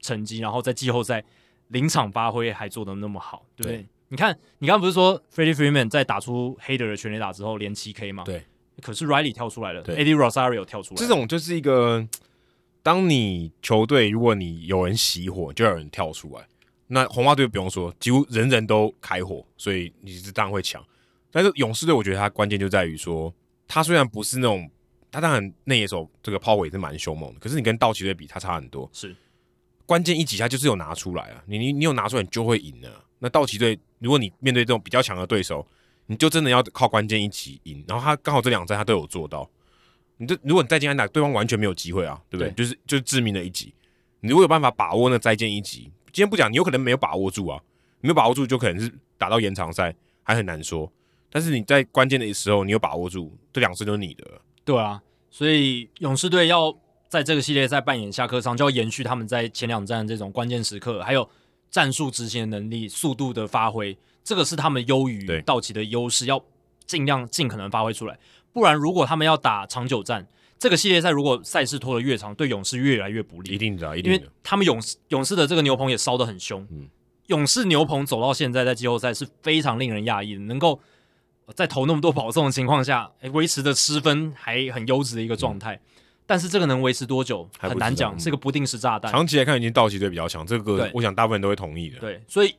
[0.00, 1.24] 成绩，然后在季后赛
[1.68, 3.78] 临场发挥还做得那么好，对不对？
[3.78, 8.22] 对，你看，你刚刚不是说 Freddie Freeman 在打出黑德的全垒打之后连七 K 吗？
[8.24, 8.44] 对。
[8.80, 11.04] 可是 Riley 跳出来了，Eddie Rosario 跳出来了。
[11.04, 12.06] 这种就是一个，
[12.80, 16.46] 当你球队如果你有人熄火，就有人跳出来。
[16.86, 20.80] 那红袜队不用说，几乎人人都开火，所以你是当然会抢。
[21.32, 23.34] 但是勇士队，我觉得他关键就在于说，
[23.66, 24.70] 他虽然不是那种，
[25.10, 28.88] 他当然内野手这个抛垒是蛮凶猛的，可是你跟道奇队比，他差很多。
[28.92, 29.16] 是。
[29.86, 31.42] 关键一击，他就是有拿出来啊！
[31.46, 33.03] 你你你有拿出来，你就会赢了。
[33.18, 35.66] 那道奇队，如果你面对这种比较强的对手，
[36.06, 37.84] 你就真的要靠关键一击赢。
[37.88, 39.48] 然后他刚好这两战他都有做到。
[40.16, 42.50] 你这如果你再进安打，对方完全没有机会啊，对不对？
[42.50, 43.74] 对就是就是致命的一击。
[44.20, 47.60] 你如果有办法把握那再见一击，今天不讲，你有可能没有把握住啊，
[48.00, 50.90] 没有把握住就可能是打到延长赛还很难说。
[51.30, 54.24] 但是你在关键的时候，你有把握住，这两次都是你的。
[54.64, 56.72] 对啊，所以勇士队要
[57.08, 61.28] 在这个系列赛扮演下课上，就要延续他们在前两站这种关键时刻，还有
[61.74, 66.40] 战术执行的能力、速度的发挥，这个是他们优于道奇的优势，要
[66.86, 68.16] 尽量尽可能发挥出来。
[68.52, 70.24] 不然，如果他们要打长久战，
[70.56, 73.52] 这个系列赛如果赛事拖得越长，对勇士越来越不利。
[73.52, 74.18] 一定的、啊，一定的。
[74.18, 76.64] 因为他们勇士勇士的这个牛棚也烧得很凶。
[76.70, 76.88] 嗯，
[77.26, 80.78] 勇士牛棚走到现在，在季后赛是非常令人讶异的，能够
[81.56, 85.74] 在投那么多保送的情况下，维持的失分还很优质的一个状态。
[85.74, 85.80] 嗯、
[86.26, 89.10] 但是这个能维持多久很难讲，是个不定时炸弹。
[89.10, 91.98] 长期来看，已经道奇队比较强，这个我想大部分人都会同意的。
[91.98, 92.54] 对，所以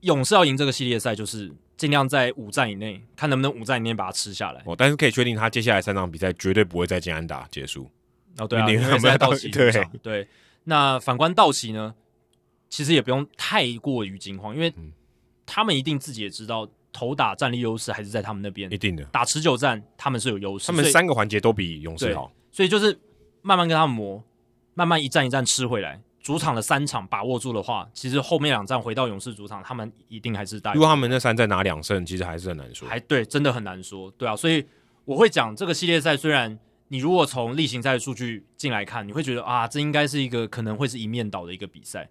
[0.00, 1.52] 勇士要赢这个系列赛，就是。
[1.80, 4.62] 尽量在五战以内，看能不能五战以内把它吃下来。
[4.66, 7.90] 哦，但是可以确定，他接下来三场比赛绝对不会再见安打结束。
[8.36, 9.72] 哦，对啊，因为在道奇对
[10.02, 10.28] 对。
[10.64, 11.94] 那反观道奇呢，
[12.68, 14.70] 其实也不用太过于惊慌，因为
[15.46, 18.70] 他们一定自己也知道，投打战力优势还是在他们那边。
[18.70, 22.98] 一定的，打持久战他们是有优势，他们三个环节都比勇士好，所以就是
[23.42, 24.22] 慢慢跟他们磨，
[24.74, 26.00] 慢慢一战一战吃回来。
[26.22, 30.74] 主场的三场把握住的话，其实后面两站回到勇士主场，他们一定还是大。
[30.74, 32.86] 如果他们那三战拿两胜，其实还是很难说。
[32.86, 34.10] 还对，真的很难说。
[34.18, 34.64] 对啊，所以
[35.06, 36.58] 我会讲这个系列赛，虽然
[36.88, 42.10] 你如果从例行赛的数据进来看，你会觉得啊，这应该是一个可能会是一面倒的一个比赛。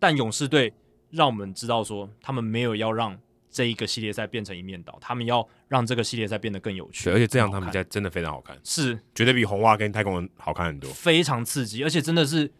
[0.00, 0.74] 但勇士队
[1.10, 3.16] 让我们知道说，他们没有要让
[3.54, 7.08] 这一个系列赛变成一面倒，他们要让这个系列赛变得更有趣。
[7.08, 12.50] 而且这样他们比赛真的非常好看，是绝对比红袜跟太空人好看很多，非常刺激，而且真的是。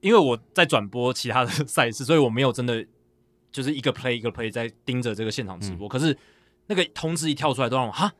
[0.00, 2.86] 因为我在转播其他的赛事，所以我没有真的
[3.50, 5.88] 就是一个 play 一个 play 在盯着这个现场直播。
[5.88, 6.14] 嗯、可是
[6.66, 8.12] 那个通知一跳出来，都让我哈，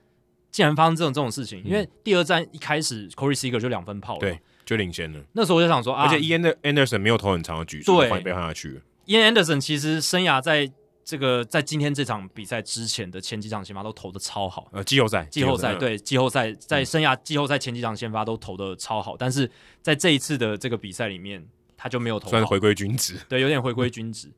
[0.51, 1.61] 竟然发生这种这种事情。
[1.63, 5.23] 嗯、因为第二站一开始 Corey Seager 就两分炮了，对，就领先了。
[5.35, 8.81] 那时候我就想说啊，而且 Ian Anderson 没有投很长的局数，对，被换下去了。
[9.05, 10.73] Ian Anderson 其实生涯在
[11.05, 14.69] 这个在今天这场比赛之前的前几场先发都投的超好。
[14.73, 19.51] 呃，季后赛，季后赛对季后赛在生涯季后赛前几场先发都投的超好，嗯、但是
[19.83, 21.47] 在这一次的这个比赛里面。
[21.77, 24.29] 他就没有投，算是回归均值，对，有点回归均值。
[24.29, 24.35] 嗯、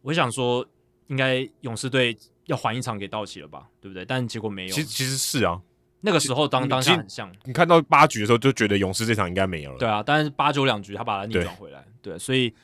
[0.00, 0.66] 我想说，
[1.08, 2.16] 应该勇士队
[2.46, 4.02] 要还一场给道奇了吧，对不对？
[4.02, 4.72] 但结果没有。
[4.72, 5.60] 其实其实是啊，
[6.00, 7.30] 那个时候当当下很像。
[7.44, 9.78] 你看到八局的时候，就觉得勇士这场应该没有了。
[9.78, 12.54] 对啊，但是八九两局他把它逆转回来，对，所以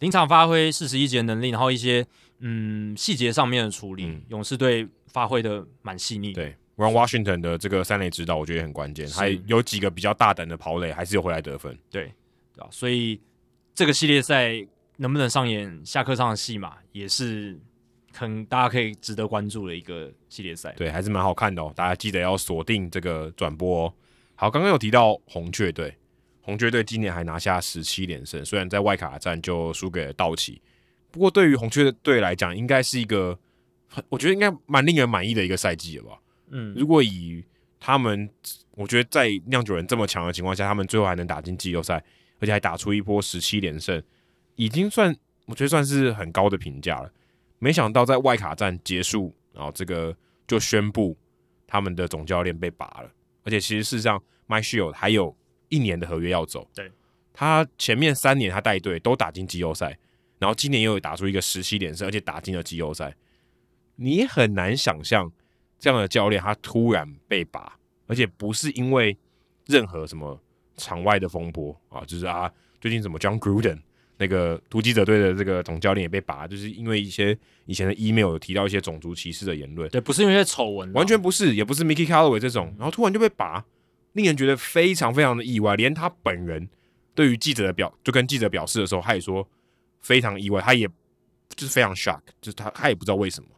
[0.00, 2.04] 临场发挥四十一节的能力，然后一些
[2.38, 6.32] 嗯细节上面的处理，嗯、勇士队发挥的蛮细腻。
[6.32, 11.76] 对，Ron Washington 的这个三垒指导，我觉得也很关键，还有几个比较大胆的跑垒，还是有回来得分。
[11.90, 12.12] 对，
[12.54, 13.20] 对啊，所以。
[13.78, 14.54] 这个系列赛
[14.96, 17.60] 能不能上演下课上的戏码，也是
[18.10, 20.72] 很大家可以值得关注的一个系列赛。
[20.78, 21.70] 对，还是蛮好看的哦。
[21.76, 23.94] 大家记得要锁定这个转播哦。
[24.34, 25.94] 好，刚刚有提到红雀队，
[26.40, 30.62] 红雀队今年还拿下十七连胜，虽然在外卡战就输给了道奇，
[31.10, 33.38] 不过对于红雀队来讲，应该是一个
[34.08, 36.18] 我觉得应该蛮令人满意的一个赛季了吧。
[36.50, 37.44] 嗯，如果以
[37.78, 38.28] 他们，
[38.72, 42.02] 我觉得在酿酒人这么强的情况下，他们最后还能打进季后赛。
[42.38, 44.02] 而且还打出一波十七连胜，
[44.56, 45.16] 已经算
[45.46, 47.10] 我觉得算是很高的评价了。
[47.58, 50.14] 没想到在外卡战结束，然后这个
[50.46, 51.16] 就宣布
[51.66, 53.10] 他们的总教练被拔了。
[53.42, 55.34] 而且其实事实上，Mike Shildt 还有
[55.70, 56.68] 一年的合约要走。
[56.74, 56.92] 对，
[57.32, 59.98] 他前面三年他带队都打进季后赛，
[60.38, 63.14] 然后今年又有打出一个十七连胜，而且打进了季后赛。
[63.96, 65.30] 你很难想象
[65.78, 69.16] 这样的教练他突然被拔，而且不是因为
[69.66, 70.40] 任何什么。
[70.78, 72.52] 场外的风波啊，就是啊，
[72.82, 73.78] 最近怎么 John Gruden
[74.18, 77.34] 那个突击者队的这个总教练也被拔，就是因为一些
[77.64, 79.88] 以前的 email 有提到一些种族歧视的言论。
[79.88, 83.64] 对，不是因为丑闻，完全不是，也不是 Mickey Callaway 这种，然后突然就被拔，
[84.12, 85.74] 令人觉得非常非常的意外。
[85.76, 86.68] 连他本人
[87.14, 89.48] 对于记者的表，就跟记者表示的时候，他也说
[90.06, 90.86] 非常意外，他也
[91.56, 93.48] 就是非常 shock，就是他他也不知道为什么。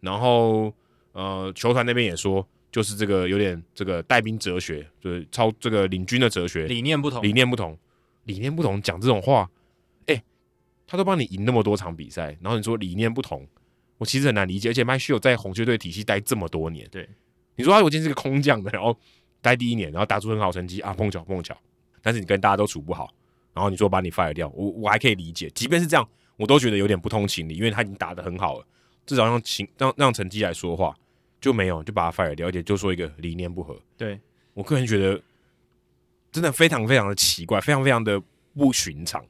[0.00, 0.74] 然后
[1.12, 2.46] 呃，球团那边也说。
[2.72, 7.78] 就是这个有点这个带兵哲学，就是超这个领军的哲学，理念不同，理念不同，
[8.24, 9.46] 理念不同，讲这种话，
[10.06, 10.22] 哎、欸，
[10.86, 13.46] 他都帮你赢那么多场比赛，然后你说理念不同，
[13.98, 14.70] 我其实很难理解。
[14.70, 17.06] 而且麦希尔在红雀队体系待这么多年，对，
[17.56, 18.98] 你说他如果今天是个空降的，然后
[19.42, 21.54] 待第一年，然后打出很好成绩啊，碰巧碰巧，
[22.00, 23.12] 但是你跟大家都处不好，
[23.54, 28.66] 然后你说把你 fire 掉，我我还可以理解，即便是这样，我都觉得有点不通情理，因为他已经打得很好了，
[29.06, 30.94] 至少让情让让成绩来说话。
[31.40, 33.76] 就没有，就把他 fire 掉，而且就说一个理念不合。
[33.98, 34.20] 对，
[34.54, 35.20] 我个人觉得
[36.30, 38.22] 真的非常非常的奇怪，非常非常的
[38.54, 39.24] 不寻常。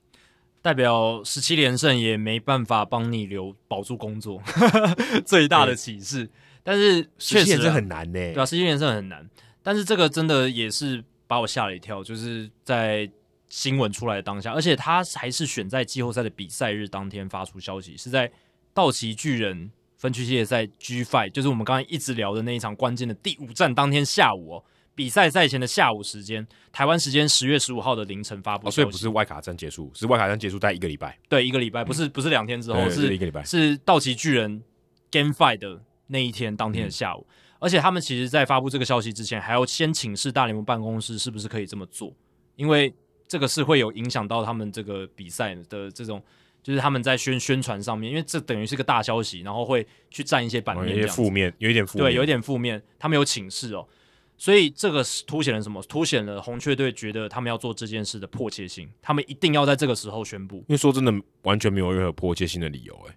[0.60, 4.42] 代表十七连胜也没办法帮你留保住工作，
[5.24, 6.28] 最大的启示。
[6.62, 9.26] 但是确实是很难呢，对啊，十七连胜很难。
[9.62, 13.10] 但是这个真的也是把我吓了一跳，就是在
[13.52, 18.32] 新闻出来的当下，而且他还是选在季后赛的比赛日当天发出消息，是在
[18.72, 24.64] 道奇巨人分区系列赛 G Five，就是我们刚才一直聊的那一场关键的第五战当天下午哦，
[24.94, 34.62] 比赛赛前的下午时间，台湾时间十月十五号的凌晨发布，哦，所以不是外卡战结束，是外卡战结束在一个礼拜，对，一个礼拜，不是不是两天之后，嗯、是一个礼拜，是道奇巨人
[35.10, 37.26] Game Five 的那一天当天的下午。
[37.28, 37.34] 嗯。
[37.60, 42.12] 而且他们其实，在发布这个消息之前，还要先请示大联盟办公室是不是可以这么做，
[42.56, 42.92] 因为
[43.32, 46.22] 这个是会有影响到他们这个比赛的这种，
[46.62, 52.82] 就是他们在宣宣传上面，因为这等于是个大消息，然后会去占一些版面，有一些负面，有一点负面，对，有一点负面。
[52.98, 53.88] 他们有请示哦，
[54.36, 55.80] 所以这个是凸显了什么？
[55.84, 60.58] 凸显了红雀队觉得他们要做这件事的迫切性，他们一定要在这个时候宣布。
[60.58, 61.14] 因为说真的，
[61.44, 63.16] 完全没有任何迫切性的理由，哎，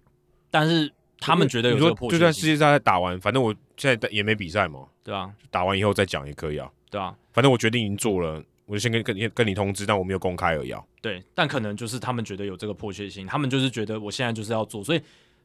[0.49, 0.89] 但是。
[1.17, 10.83] 他们觉得有这个迫切性，就算世界赛打完，反正我现在也没比赛嘛，对啊，打完以后再讲也可以啊，对啊，反正我决定已经做了，我就先跟跟跟你通知，但我没有公开而已啊。
[11.01, 15.01] 对，但可能就是他们觉得有这个迫切性，他们就是觉得我现在就是要做，所以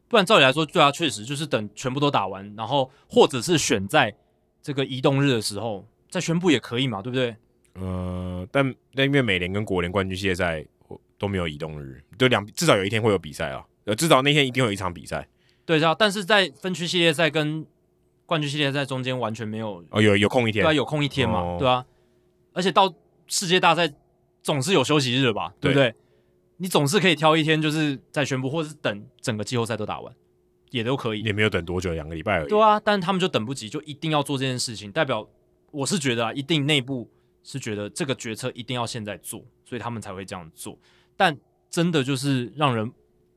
[0.07, 4.13] 不然照理来说，对啊，确实就是等全部都打完，然后或者是选在
[4.61, 7.35] 这个移动日的时候再宣布也可以嘛，对不对？
[7.73, 10.65] 呃，但但因为美联跟国联冠军系列赛
[11.17, 15.27] 都没有移动日，就两至少有一天会有比赛啊，呃，至少那天一定会有一场比赛。
[15.63, 17.65] 对啊，但是在分区系列赛跟
[18.25, 21.85] 冠军系列赛中间完全没有哦，有有空一天，对啊，有空一天嘛，哦、对啊，
[22.51, 22.93] 而且到
[23.31, 23.91] 世界大赛
[24.43, 25.95] 总是有休息日的吧，对，对不对？
[26.57, 30.13] 你总是可以挑一天，就是再宣布，或者是等整个季后赛都打完，
[30.71, 31.21] 也都可以。
[31.21, 32.49] 也没有等多久，两个礼拜而已。
[32.49, 35.25] 对啊，但他们就等不及，就一定要做这件事情，代表
[35.71, 37.09] 我是觉得啊，一定内部
[37.43, 40.77] 是觉得这个决策一定要现在做，所以他们才会这样做。
[41.15, 41.35] 但
[41.69, 42.91] 真的就是让人。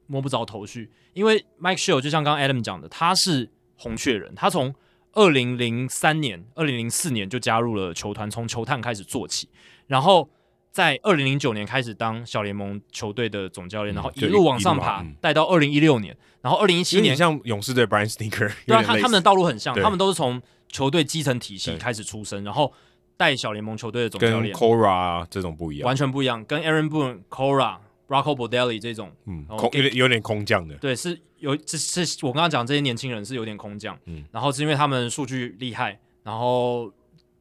[0.07, 4.75] 摸不着头绪，因为 Mike Shea 就像刚刚 Adam 讲的，他是红雀人，他从
[5.12, 9.49] 二零零三年、二零零四年就加入了球团，从球探开始做起，
[9.86, 10.28] 然后
[10.70, 22.73] 在二零零九年开始当小联盟球队的总教练，嗯、然后一路往上爬，带到二零一六年，然后二零一七年像勇士队 Brian Snitker，对啊，他他们的道路很像，他们都是从球队基层体系开始出身，然后
[23.16, 27.78] 带小联盟球队的总教练，跟 Cora 这种不一样，完全不一样，跟 Aaron Boone、Cora。
[28.06, 36.93] Rocco Baldelli 这种，嗯，空有点有点空降的，对，是有这是我刚刚讲这些年轻人是有点空降，嗯，然后是因为他们数据厉害，然后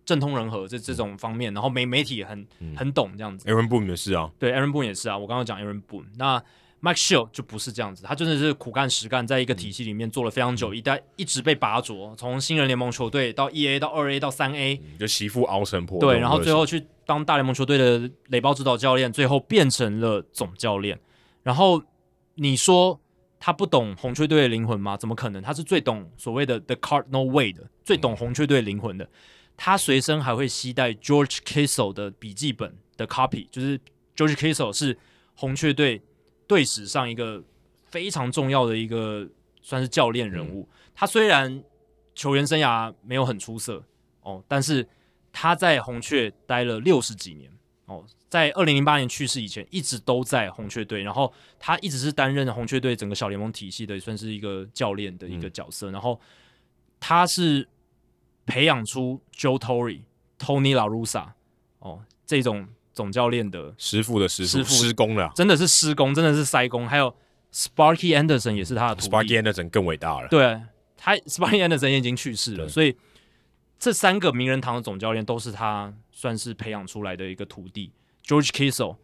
[0.06, 3.48] 政通人和这这种方面，然后媒媒体也很、嗯、很懂这样子。
[3.50, 6.44] Aaron Boone 也是啊，对，Aaron Boone 也是啊，我刚刚讲 Aaron Boone，那
[6.82, 21.00] Mike Shill 就不是这样子，他真的是苦干实干，在一个体系里面做了非常久，嗯、一代一直被拔擢，从新人联盟球队到一 A 到二 A 到三 A，、嗯、就媳妇熬成婆，对，然后最后去当大联盟球队的雷包指导教练，最后变成了总教练。
[21.42, 21.82] 然后
[22.36, 23.00] 你说
[23.40, 24.98] 他不懂红雀队的灵魂吗？
[24.98, 25.42] 怎么可能？
[25.42, 29.08] 他是最懂所谓的 The Cardinal Way 的，最懂红雀队灵魂的。
[29.65, 33.80] 他随身还会携带 George Kittle 的笔记本的 copy，就是
[34.14, 34.98] George Kittle 是
[35.35, 36.02] 红雀队
[36.45, 37.41] 队史上一个
[37.85, 39.26] 非常重要的一个
[39.61, 40.68] 算是教练人物。
[40.94, 41.64] 他虽然
[42.14, 43.81] 球员生涯没有很出色
[44.23, 44.85] 哦，但是
[45.31, 47.49] 他在红雀待了六十几年
[47.85, 48.06] 哦。
[48.27, 55.90] 在二零零八年去世以前，一直都在红雀队，然后他一直是担任红雀队整个小联盟体系的，算是一个教练的一个角色。
[55.90, 56.19] 嗯、然后
[56.99, 57.65] 他是
[58.45, 60.02] 培养出 Joe Torre、
[60.40, 61.30] Tony La Russa
[61.80, 66.88] 哦这种总教练的师傅的师傅，师傅师公了，真的是师公，真的是塞工。
[66.88, 67.15] 还有
[67.52, 70.28] Sparky Anderson 也是他的徒弟，Sparky Anderson 更伟大了。
[70.28, 70.61] 对，
[70.98, 72.95] 他 Sparky Anderson 也已经去世了，所以
[73.80, 77.91] 这三个名人堂的总教练都是他算是培养出来的一个徒弟。
[78.26, 78.95] George Kisele，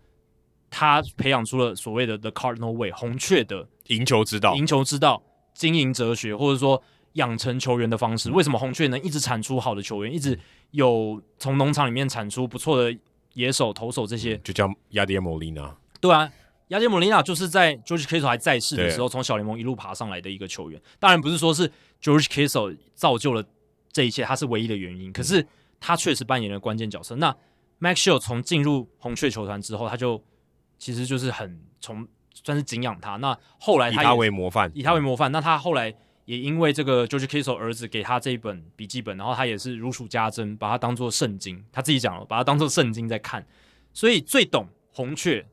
[0.69, 5.21] 他培养出了所谓的 The Cardinal Way 红雀的赢球之道、赢球之道、
[5.53, 6.81] 经营哲学，或者说
[7.13, 8.31] 养成球员的方式。
[8.31, 10.37] 为什么红雀能一直产出好的球员，一直
[10.71, 12.97] 有从农场里面产出不错的
[13.33, 14.37] 野手、投手这些？
[14.39, 15.75] 就叫亚迪莫利娜。
[15.99, 16.31] 对啊，
[16.69, 20.81] 亚迪莫利娜就是在 George Kittle 还在世的时候，从小联盟一路爬上来的一个球员。
[20.99, 21.69] 当然不是说是
[22.01, 23.43] George Kittle 造就了
[23.91, 25.11] 这一切，他是唯一的原因。
[25.11, 25.45] 可是
[25.79, 27.15] 他确实扮演了关键角色。
[27.15, 27.35] 那
[27.79, 30.21] Mike Shea 从进入红雀球团之后，他就
[30.77, 33.15] 其实就是很从算是敬仰他。
[33.17, 35.31] 那后来他以他为模范，以他为模范。
[35.31, 35.93] 那他后来
[36.29, 41.65] 也因为这个 George Kittle 儿子给他这一本笔记本，然后他也是如数家珍，把它当做圣经。
[41.71, 43.43] 他自己讲了，把它当做圣经在看。
[43.93, 45.43] 所以最懂红雀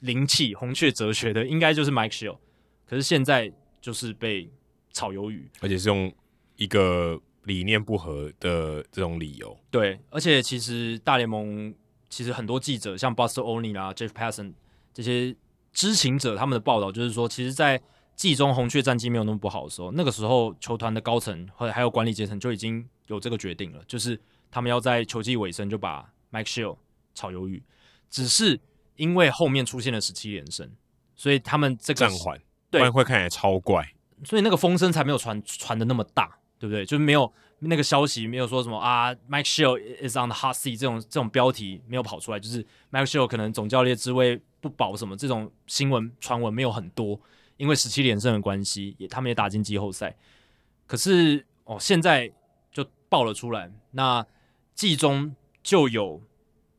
[0.00, 2.38] 灵气、红雀哲学的，应该就是 Mike Shill。
[2.84, 4.50] 可是现在就是被
[4.92, 6.12] 炒鱿鱼，而且是用
[6.56, 7.20] 一个。
[7.44, 11.74] 理念不合的这种理由，对，而且其实大联盟
[12.10, 14.52] 其实很多记者，像 Buster Olney 啊、Jeff Passan
[14.92, 15.34] 这些
[15.72, 17.80] 知情者，他们的报道就是说，其实，在
[18.20, 24.20] 季中红雀战绩没有那么不好的时候，那个时候球团的高层或者还有管理阶层就已经有这个决定了，就是
[24.50, 26.76] 他们要在球季尾声就把 Mike Shildt
[27.14, 27.62] 炒鱿鱼，
[28.10, 28.60] 只是
[28.96, 30.70] 因为后面出现了十七连胜，
[31.16, 32.38] 所以他们这个暂缓，
[32.70, 33.90] 对，会看起来超怪，
[34.22, 36.84] 所以那个风声才没有传传的那么大，对不对？
[36.84, 47.18] 就是没有那个消息没有说什么啊，Mike Shildt is on the hot seat 这种这种标题没有跑出来，就是 Mike Shildt 可能总教练职位不保什么这种新闻传闻没有很多。
[47.60, 50.16] 因为十七连胜的关系，也他们也打进季后赛。
[50.86, 52.32] 可是哦，现在
[52.72, 54.26] 就爆了出来，那
[54.74, 56.22] 季中就有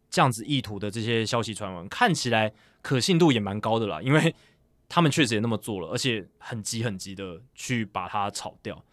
[0.09, 2.51] 这样子意图的这些消息传闻，看起来
[2.81, 4.01] 可信度也蛮高的啦。
[4.01, 4.33] 因为
[4.89, 8.83] 他们确实也那么做了，而且很急很急的去把它炒掉。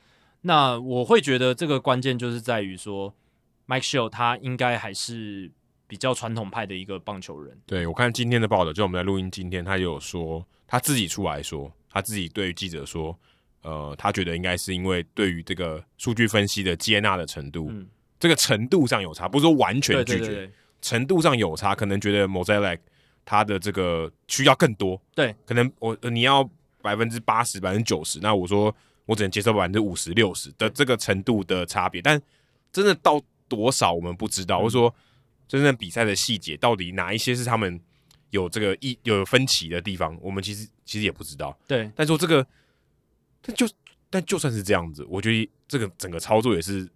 [0.43, 3.15] 那我会觉得这个关键就是在于说
[3.67, 5.51] ，Mike s h i l l 他应该还是
[5.87, 7.59] 比较传统派的一个棒球人。
[7.65, 11.73] 对，我看今天的报道，就我们在录音今天，他有说他自己出来说。
[11.91, 13.19] 他自己对于记者说
[13.63, 17.87] ：“呃，他觉得应该是因为对于这个数据分析的接纳的程度，嗯，
[18.21, 20.47] 这个程度上有差，不是说完全拒绝，对对对。
[20.47, 22.79] 对，程度上有差，可能觉得 Mozeliak
[23.25, 26.49] 他的这个需要更多，对，可能我你要
[26.83, 28.75] 百分之八十、百分之九十，那我说
[29.07, 32.21] 我只能接受百分之五十、六十的这个程度的差别，但
[32.71, 34.95] 真的到多少我们不知道，嗯，或者说
[35.49, 37.81] 真正比赛的细节到底哪一些是他们。”
[38.31, 41.59] 有这个一有分歧的地方，我们其实其实也不知道。
[41.67, 42.47] 对，但说这个，
[43.41, 43.67] 但就
[44.11, 46.89] 但就算是这样子，我觉得这个整个操作也是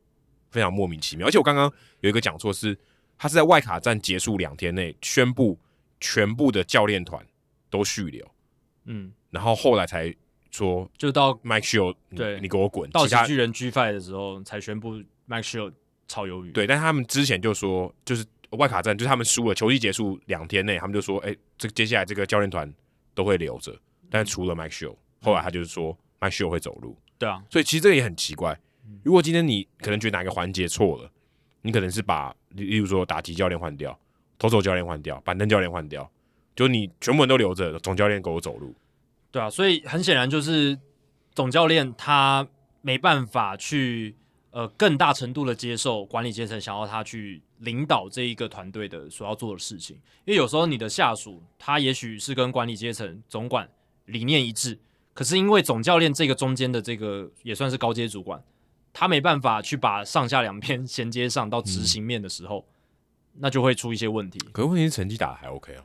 [0.50, 1.26] 非常莫名其妙。
[1.26, 2.78] 而且我刚刚有一个讲错是，
[3.16, 5.58] 他是在外卡站结束两天内宣布
[6.00, 7.24] 全部的教练团
[7.70, 8.30] 都续留，
[8.84, 10.14] 嗯，然后后来才
[10.50, 14.96] 说，就到 Mike Shildt，对，你给我滚，到其巨人 Gfi 的时候才宣布
[15.26, 15.72] Mike Shildt
[16.06, 16.52] 炒鱿鱼。
[16.52, 18.26] 对，但他们之前就说就是。
[18.52, 22.72] 外卡战就是他们输了，球季结束两天内，他们就说：“哎、欸，这接下来这个教练团
[23.14, 23.74] 都会留着，
[24.10, 28.58] 但除了 Mike Shildt，后来他就是说 Mike Shildt 会走路。”对啊，所以其实这个也很奇怪。
[29.02, 31.10] 如果今天你可能觉得哪个环节错了，
[31.62, 33.98] 你可能是把，例如说打击教练换掉，
[34.38, 36.10] 投手教练换掉，板凳教练换掉，
[36.54, 38.74] 就你全部人都留着，总教练给我走路。
[39.30, 40.78] 对啊，所以很显然就是
[41.34, 42.46] 总教练他
[42.80, 44.16] 没办法去。
[44.54, 53.68] 呃，更大程度的接受管理阶层想要他去领导这一个团队的所要做的事情，因为有时候你的下属他也许是跟管理阶层总管
[54.06, 54.78] 理念一致，
[55.14, 58.42] 可是因为总教练这个中间的这个也算是高阶主管，
[58.92, 62.66] 他没办法去把上下两边衔接上到执行面的时候，
[63.34, 64.38] 嗯、那就会出一些问题。
[64.52, 65.84] 可是问题是成绩打得还 OK 啊。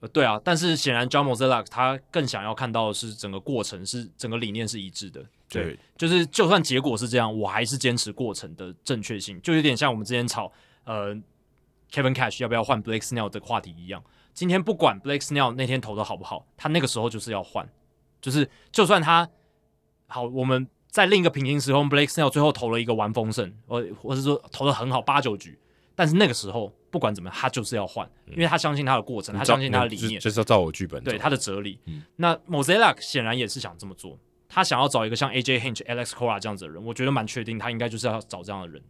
[0.00, 10.52] 呃，对啊，但是显然 John Mozeliak 他更想要看到的是整个过程是整个理念是一致的，对，对就是就算结果是这样，我还是坚持过程的正确性，就有点像我们之前吵
[10.84, 11.14] 呃
[11.90, 14.02] Kevin Cash 要不要换 Blake Snell 的话题一样。
[14.34, 17.68] 今天不管 Blake Snell 那天投的好不好，他那个时候就是要换，
[18.20, 19.28] 就是就算他
[20.06, 25.58] 好，我们在另一个平行时空，Blake Snell 最后投了一个完封胜，或或是说投的很好八九局，
[25.94, 26.72] 但是那个时候。
[26.92, 31.80] 不管怎么样，他就是要换，因为他相信他的过程，嗯、他相信他的理念，就是要照我剧本，对他的哲理。
[31.86, 38.82] 嗯、那 Mozellak 显然也是想这么做，他想要找一个像 AJ Hinch、Alex Cora 这样子的人，我觉得蛮确定，他应该就是要找这样的人。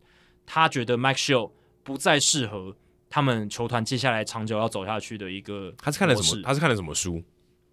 [0.44, 1.52] 他觉得 Mike Shildt
[1.82, 2.74] 不再适合
[3.08, 5.72] 他们球团接下来长久要走下去的一个。
[5.78, 6.42] 他是看了什么？
[6.42, 7.22] 他是看了什么书？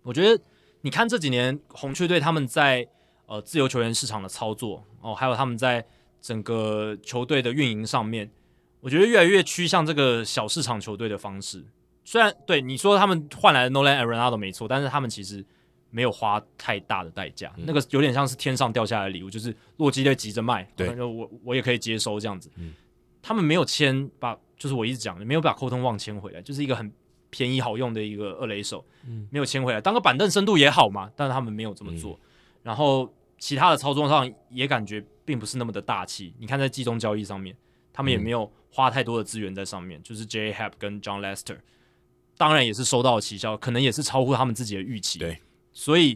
[0.04, 0.42] 我觉得
[0.82, 2.88] 你看这几年红雀队他们在
[3.26, 5.86] 呃自由球员市场的操作哦，还有他们在
[6.22, 8.30] 整个球队的运营上面。
[8.82, 11.66] 我觉得越来越趋向这个小市场球队的方式。
[12.06, 15.46] 虽然对你说他们换来的 Nolan Arenado 没错，但是他们其实
[15.90, 17.52] 没有花太大的代价。
[17.58, 22.50] 嗯、那个有点像是天上掉下来的礼物，就是洛基队急着卖，对，我我也可以接收这样子。
[22.56, 22.74] 嗯、
[23.22, 26.92] 他们没有签把，就是我一直讲的，没有把 Kolten Wong 签回来，就是一个很
[27.30, 31.12] 便宜好用的一个二垒手，嗯、没有签回来，当个板凳深度也好嘛。
[31.16, 32.14] 但是他们没有这么做。
[32.14, 32.26] 嗯、
[32.64, 36.34] 然后其他的操作上也感觉并不是那么的大气。
[36.40, 37.56] 你看在季中交易上面，
[37.94, 38.52] 他们也没有。
[38.72, 40.54] 花太多的资源在上面，就是 J.
[40.54, 41.58] Happ 跟 John Lester，
[42.38, 45.18] 当然也是收到了奇效，可能也是超乎他们自己的预期。
[45.18, 45.40] 对，
[45.74, 46.16] 所以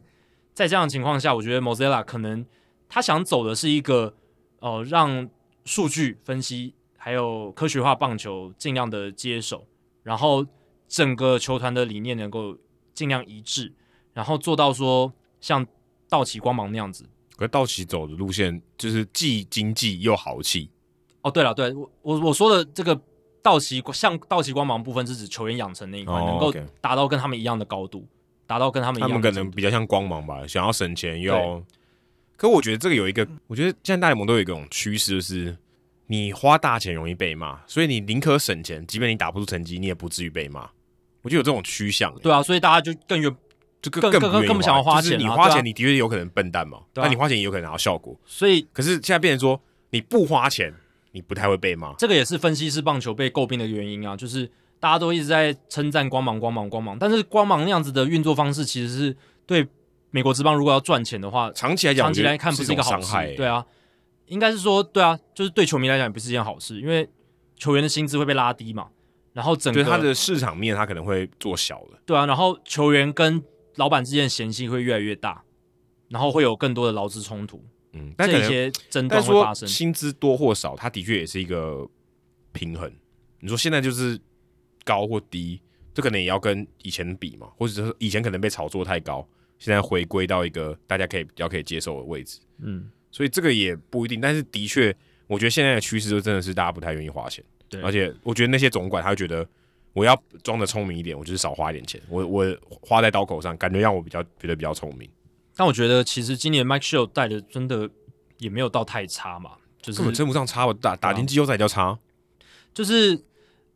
[0.53, 2.45] 在这样的情况下，我觉得 Mozeliak 可能
[2.87, 4.15] 他想走的是一个，
[4.59, 5.27] 呃，让
[5.65, 9.67] 数据分析还有科学化棒球尽量的接手，
[10.03, 10.45] 然后
[10.87, 12.57] 整个球团的理念能够
[12.93, 13.73] 尽量一致，
[14.13, 15.11] 然后做到说
[15.41, 15.67] 像
[16.07, 17.03] 道奇光芒那样子。
[17.35, 20.69] 可是道奇走的路线就是既经济又豪气。
[21.23, 22.97] 哦，对了，对我我我说的这个
[23.41, 28.07] 道奇像道奇光芒部分是指球员养成那一块，哦、能够达到跟他们一样的高度，
[28.47, 29.13] 达到跟他们一样的。
[29.13, 31.61] 他们可能比较像光芒吧，想要省钱又
[32.37, 35.57] 可我觉得这个有一个，我觉得现在大联盟都有一种趋势，就是
[36.13, 40.69] 你花大钱容易被骂，所以你宁可省钱，即便你打不出成绩，你也不至于被骂。
[41.23, 42.13] 我觉得有这种趋向。
[42.19, 43.35] 对啊，所以大家就更愿
[43.81, 45.13] 就更更更更不想要花钱。
[45.13, 48.15] 就是、你花钱，你的确有可能笨蛋嘛，但你花钱也有可能拿到效果。
[48.27, 49.59] 所以，可是现在变成说，
[49.89, 50.71] 你不花钱，
[51.13, 51.95] 你不太会被骂。
[51.95, 54.47] 这个也是分析师棒球被诟病的原因啊，就是
[54.79, 59.17] 大家都一直在称赞光芒、光芒、光芒，但是光芒那样子的运作方式，其实是
[59.47, 59.65] 对
[60.11, 63.15] 美国职棒如果要赚钱的话，长期来讲，长期来看不是一个好事。
[63.35, 63.65] 对啊，
[64.27, 67.09] 应该是说，对啊，就是对球迷来讲也不是一件好事，因为
[67.55, 68.89] 球员的薪资会被拉低嘛。
[69.33, 71.99] 然后整个他的市场面，他可能会做小了。
[72.05, 73.43] 对啊，然后球员跟
[73.77, 75.43] 老板之间的嫌隙会越来越大，
[76.09, 77.63] 然后会有更多的劳资冲突。
[77.93, 79.67] 嗯，但这些争端会发生。
[79.67, 81.87] 薪资多或少，它的确也是一个
[82.51, 82.91] 平衡。
[83.39, 84.19] 你说现在就是
[84.85, 85.59] 高或低，
[85.95, 89.27] 这可能也要跟以前比嘛，或者是以前可能被炒作太高，
[89.57, 92.39] 现在回归到一个大家可以比较可以接受的位置。
[92.59, 94.93] 嗯，所以这个也不一定，但是的确，
[95.27, 97.45] 我觉得现在的趋势就真的是大家不太愿意花钱。
[97.69, 99.47] 对，而且我觉得那些总管他会觉得，
[99.93, 105.07] 我要装的聪明一点，我就是少花一点钱，我我花在刀口上，感觉让我比较觉得比较聪明。
[105.55, 107.87] 但我觉得其实今年 Mike Shildt 带的真的
[108.39, 111.99] 也没有到太差嘛，就是根本称不上差，我打打进季后赛叫差，
[112.73, 113.23] 就是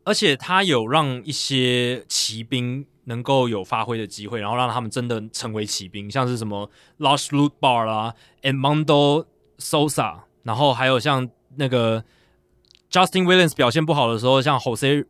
[0.02, 6.70] 而且他有让一些骑兵能够有发挥的机会，然后让他们真的成为骑兵，像是什么
[7.00, 9.26] Lars Nootbaar 啦，Edmundo
[9.58, 12.04] Sosa，然后还有像那个。
[12.90, 15.04] Justin Williams 表现不好的时候，像 Jose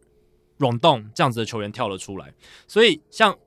[0.59, 2.35] Rondon 这样子的球员跳了出来，
[2.67, 3.39] 所以像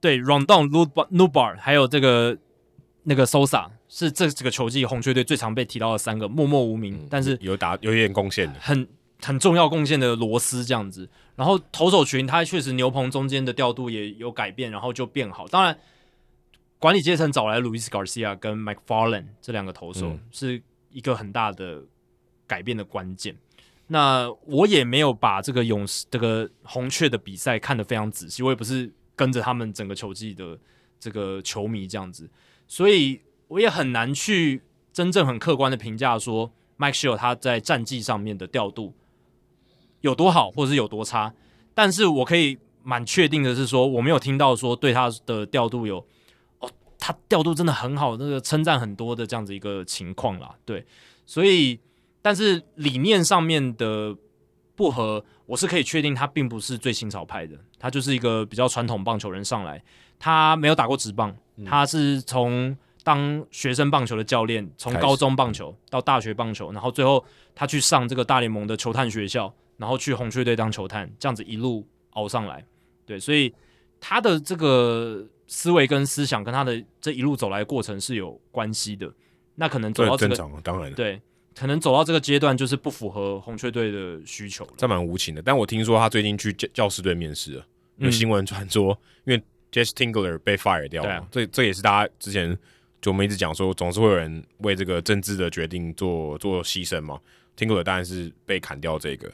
[0.00, 2.36] 对 Rondon、Nootbaar 还有这个
[3.04, 8.88] 那个 Sosa 是这几个球季红雀队最常被提到的三个默默无名，嗯、但是有打有一点贡献的，很
[9.22, 11.08] 很重要贡献的螺丝这样子。
[11.36, 15.48] 然后投手群他确实牛棚中间的调度也有改变，然后就变好。
[15.48, 15.78] 当然，
[16.78, 21.82] 管理阶层找来 Luis Garcia 跟 McFarland 这两个投手、嗯、是一个很大的
[22.46, 23.36] 改变的关键。
[23.86, 30.58] 那我也没有把这个勇士这个红雀的比赛看得非常仔细，我也不是跟着他们整个球季的
[30.98, 32.30] 这个球迷这样子，
[32.68, 38.94] 所以我也很难去真正很客观的评价说 Mike Shildt 他在战绩上面的调度
[40.00, 41.32] 有多好，或者是有多差。
[41.74, 46.04] 但是我可以蛮确定的是说，我没有听到说对他的调度有
[46.58, 50.54] 哦，他调度真的很好，那个称赞很多的这样子一个情况啦。
[50.64, 50.86] 对，
[51.26, 51.80] 所以。
[52.22, 54.14] 但是理念上面的
[54.76, 59.82] 不合，我是可以确定他并不是最新潮派的，他就是一个比较传统棒球人上来，
[60.18, 72.62] 他没有打过职棒，他是从当学生棒球的教练，从高中棒球到大学棒球，然后最后他去上这个大联盟的球探学校，然后去红雀队当球探，这样子一路熬上来，
[73.06, 73.52] 对，所以
[73.98, 79.10] 他的这个思维跟思想跟他的这一路走来的过程是有关系的，
[79.54, 81.18] 那可能走到这个，正常，当然对。
[81.52, 84.72] 可能走到这个阶段，就是不符合红雀队的需求了。
[84.76, 85.42] 这蛮无情的。
[85.42, 89.42] 但我听说他最近去教教师队面试了，有新闻传说，因为
[89.72, 91.26] Jesse Tingler 被 fire 掉了。
[91.30, 92.56] 这这也是大家之前
[93.02, 97.20] 就我们一直讲说，总是会有人为这个政治的决定做做牺牲嘛。
[97.56, 99.30] Tingler 当然是被砍掉这个，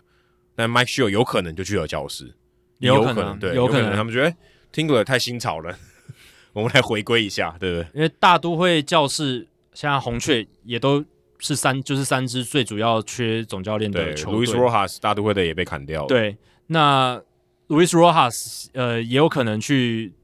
[0.56, 2.34] 但 Mike Shildt 有可能就去了教士，
[2.78, 4.34] 有可能，对，有可能他们觉得
[4.72, 5.78] Tingler 太新潮了，
[6.52, 7.88] 我们来回归一下，对不对？
[7.94, 11.04] 因为大都会教室现在红雀也都。
[11.38, 14.46] 是三，就是三支最主要缺总教练的球队。
[14.46, 16.08] Luis Rojas 大都会的也被砍掉了。
[16.08, 16.34] 对，
[16.68, 17.20] 那
[17.68, 20.14] Luis Rojas 呃也有可能去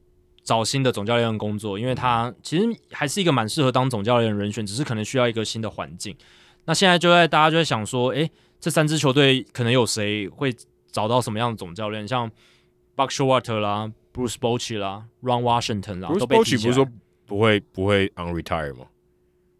[0.43, 6.17] 找新的总教练的工作，因为他其实还是一个蛮适合当总教练的人选，只是可能需要一个新的环境。
[6.65, 8.31] 那现在就在大家就在想说，诶，
[8.63, 10.55] 这三支球队可能有谁会
[10.89, 12.07] 找到什么样的总教练？
[12.07, 12.31] 像
[12.95, 16.61] Buck Showalter 啦、Bruce Bochy 啦、Ron Washington 啦，都被提起来。
[16.61, 16.87] Bruce Bochy 不是说
[17.25, 18.85] 不会不会 on retire 吗？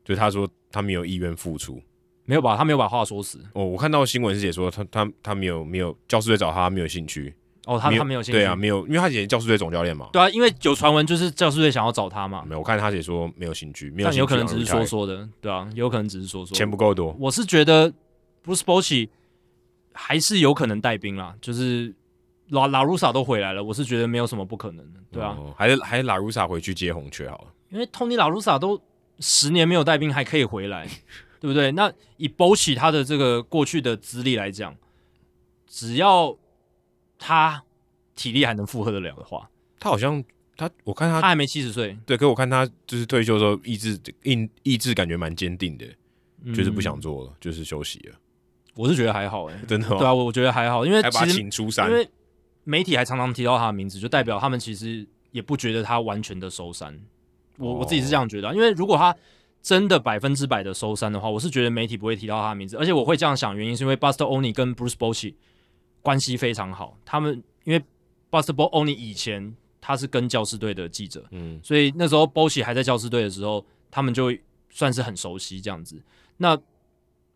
[0.05, 0.47] 就他说。
[0.75, 1.79] 他没有意愿付出，
[2.25, 2.57] 没有吧？
[2.57, 3.37] 他没有把话说死。
[3.53, 7.31] 哦，我看到新闻是写说他他他没有没有教士队找他，他没有兴趣。
[7.67, 8.39] 哦，他他没有兴趣。
[8.39, 10.09] 对啊，没有，因为他以前教士队总教练嘛。
[10.11, 12.43] 对啊，因为有传闻就是教士队想要找他嘛。
[12.43, 14.17] 没有，我看他写说没有兴趣，没有兴趣。
[14.17, 16.55] 但有可能只是说说的，对啊，有可能只是说说。
[16.55, 17.15] 钱不够多。
[17.19, 17.93] 我是觉得
[18.43, 19.09] Bruce Bochy
[19.93, 21.93] 还是有可能带兵啦，就是
[22.49, 25.37] 拉拉鲁萨都回来了，我是觉得没有什么不可能的，对啊。
[25.57, 28.81] 还是还是拉鲁萨回去接红雀好了，因为 Tony 拉鲁萨都
[29.19, 30.87] 十年没有带兵，还可以回来。
[31.43, 31.73] 对不对？
[31.73, 34.73] 那以 Bochy 他的这个过去的资历来讲，
[35.67, 36.37] 只要
[37.19, 37.61] 他
[38.15, 40.23] 体力还能负荷得了的话，他好像
[40.55, 45.85] 他我看他他还没七十岁，对，可我看他就是退休的时候意志意意志感觉蛮坚定的，
[46.45, 48.15] 嗯、就是不想做了，就是休息了。
[48.75, 49.97] 我是觉得还好哎，真的吗？
[49.97, 52.07] 对啊，我觉得还好，因为其实还把他请出山，因为
[52.63, 56.99] 媒体还常常提到他的名字，就代表他们其实也不觉得他完全的收山。
[57.57, 59.15] 我、哦、我自己是这样觉得，因为如果他
[59.61, 65.35] 真的百分之百的收山的话，我是觉得媒体不会提到他的名字，而且我会这样想，原因是因为 Buster Olney 跟 Bruce Bochy
[66.01, 67.81] 关系非常好，他们因为
[68.31, 74.33] Buster Olney 以前他是跟教师队的记者，嗯，所以那时候波奇还在教师队的时候，他们就
[74.69, 76.01] 算是很熟悉这样子。
[76.37, 76.57] 那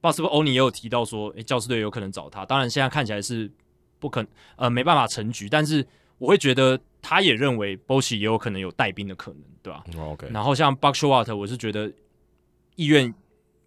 [0.08, 3.52] 巴斯波欧尼也有提到说，诶、欸，教师队有可能找他，当然现在看起来是
[4.00, 5.86] 不可呃没办法成局，但是
[6.18, 10.28] 我会觉得他也认为波奇也有可能有带兵的可能，对吧、哦、？OK。
[10.32, 11.92] 然后像 Buck Showalter，我是觉得
[12.76, 13.14] 意愿。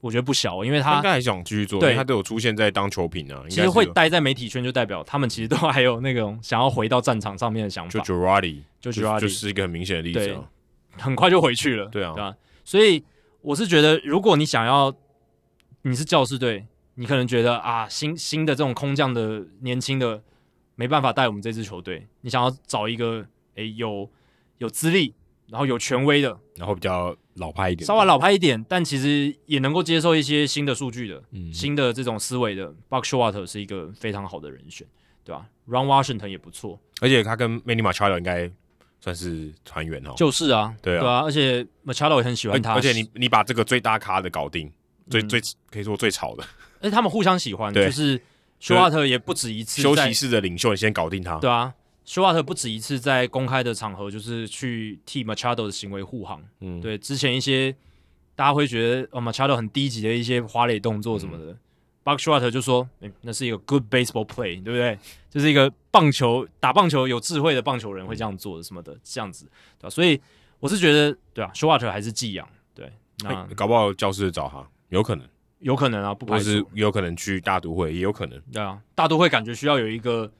[0.02, 3.44] 我觉得不小，因为他应该还想继续做，对，他都有出现在当球评啊。
[3.50, 8.00] 其实会待在媒体圈，就代表他们其实都还有那种想要回到战场上面的想法。
[8.00, 10.48] 就 Girardi，就 Girardi 就是一个很明显的例子啊。
[10.92, 12.34] 很快就回去了，对啊，对啊。
[12.64, 13.04] 所以
[13.42, 14.90] 我是觉得，如果你想要，
[15.82, 20.22] 你是教士队，你可能觉得啊，新新的这种空降的年轻的
[20.74, 24.08] 没办法带我们这支球队，你想要找一个诶有
[24.58, 25.14] 有资历。
[25.50, 32.72] 然后有权威的，然后比较老派一点，稍微老派一点，但其实也能够接受一些新的数据的，嗯、新的这种思维的。
[32.88, 34.86] Buck Showalter 是一个非常好的人选，
[35.24, 38.48] 对吧？Ron Washington 也不错，而且他跟 Manny Machado 应该
[39.00, 40.14] 算是团员哦。
[40.16, 44.72] 就是啊，对啊，对啊，而且 Machado 也很喜欢他，而且你你把这个最大咖的搞定，
[45.10, 45.40] 最、嗯、最
[45.70, 46.42] 可以说最吵的，
[46.80, 48.18] 而且他们互相喜欢，就是
[48.62, 51.74] Showalter 也不止一次休息室的领袖，你先搞定他，对啊。
[52.02, 56.42] 休瓦特不止一次在公开的场合，就是去替 Machado 的行为护航。
[56.58, 57.72] 嗯，对，之前一些
[58.34, 61.58] 大家会觉得哦，Machado 很低级的一些花蕾动作什么的、嗯、
[62.02, 64.98] Buck Showalter 就说、欸，那是一个 good baseball play，对不对？
[65.28, 69.44] 就是一个棒球打棒球有智慧的棒球人会这样做的什么的，这样子，
[69.78, 69.90] 对吧？
[69.90, 70.20] 所以
[70.58, 72.90] 我是觉得，对啊，休瓦特还是寄养，对，
[73.20, 75.26] 那、欸、搞不好教室找他，有可能，
[75.58, 80.30] 有可能啊，不排除，是有可能去大都会，也有可能，对啊，大都会感觉需要有一个。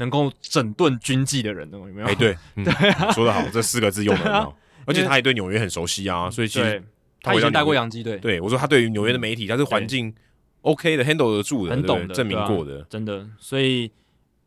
[0.00, 2.06] 能够整顿军纪的人，有没有？
[2.06, 4.56] 哎、欸，对， 嗯、对、啊，说得好，这四个字用的很好。
[4.86, 6.80] 而且他也对纽约很熟悉啊，所以其实
[7.20, 8.16] 他已经带过洋基队。
[8.18, 10.14] 对，我说他对于纽约的媒体，他是环境
[10.60, 13.28] OK 的，handle 得住的，很懂的，证明过的、啊，真的。
[13.40, 13.90] 所以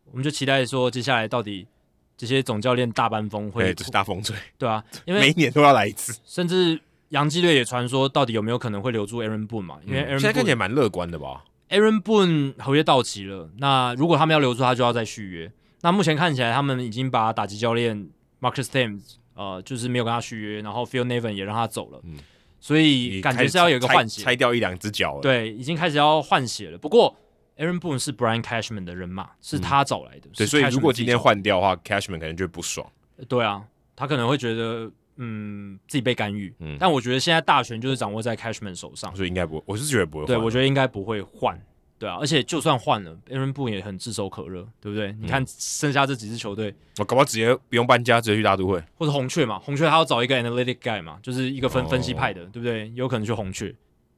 [0.06, 1.68] 我们就期待说，接下来到底
[2.16, 6.18] 这些总教练大班风会，这是大风吹，对啊，因为 每一年都要来一次。
[6.24, 6.80] 甚至
[7.12, 9.80] 洋基队也传说，到底有没有可能会留住 Aaron Boone 嘛？
[9.86, 15.52] 因为 Aaron、嗯、现在看起来蛮乐观的吧？Aaron Boone 合约到期了，那如果他们要留住他，就要再续约。
[15.82, 18.10] 那目前看起来，他们已经把打击教练
[18.40, 22.18] Marcus Thames 呃，就是没有跟他续约，然后 Phil Nevin 也让他走了，嗯，
[22.60, 26.78] 所以感觉是要有一个换血，拆掉一两只脚了，对，已经开始要换血了。
[26.78, 27.16] 不过
[27.58, 32.88] Aaron Boone 是 Brian Cashman 的人马，是他找来的，嗯、对，所以如果今天换掉的话，Cashman 可能就会不爽。
[33.28, 33.64] 对啊，
[33.96, 34.92] 他可能会觉得，
[35.24, 41.60] 嗯，自己被干预，嗯，但我觉得现在大权就是掌握在 Cashman 手上，所以应该不，我是觉得不会，对，我觉得应该不会换。
[42.00, 45.12] 对啊，而且就算换了，Aaron Boone 也很炙手可热，对不对？
[45.12, 49.60] 嗯、你看剩下这几支球队，我搞不好直接不用搬家，直接去大都会，或者红雀嘛。
[49.60, 52.92] 红雀他要找一个 analytic guy 嘛，就是一个分、哦、分析派的，对不对？
[52.96, 53.68] 有可能去红雀，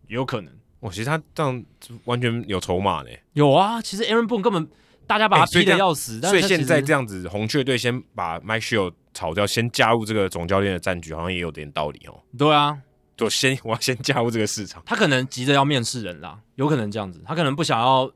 [0.07, 0.53] 也有可能。
[0.79, 1.61] 哇，其实他这样
[2.05, 3.09] 完全有筹码呢。
[3.33, 4.65] 有啊，其实 Aaron Boone 根本
[5.05, 12.19] 大家把他逼得要死，欸、所以现在这样子，红雀队先把 Mike Shildt 炒掉，先加入这个总教练的战局，好像也有点道理哦。
[12.37, 12.77] 对啊。
[13.15, 18.11] 就先我要先加入这个市场，他可能急着要面试人啦，有可能这样子，他可能不想要。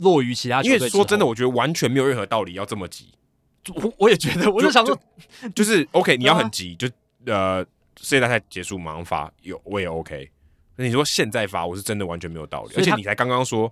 [0.00, 3.08] 落于其他球队，因为说真的，我觉得完全没有任何道理要这么急。
[3.74, 6.88] 我 我也觉得，我就想说，就，就，就是 OK，你要很急，就
[7.26, 7.64] 呃，
[8.00, 10.30] 世界大赛结束马上发，有我也 OK。
[10.76, 12.74] 那你说现在发，我是真的完全没有道理。
[12.76, 13.68] 而且你才刚刚说，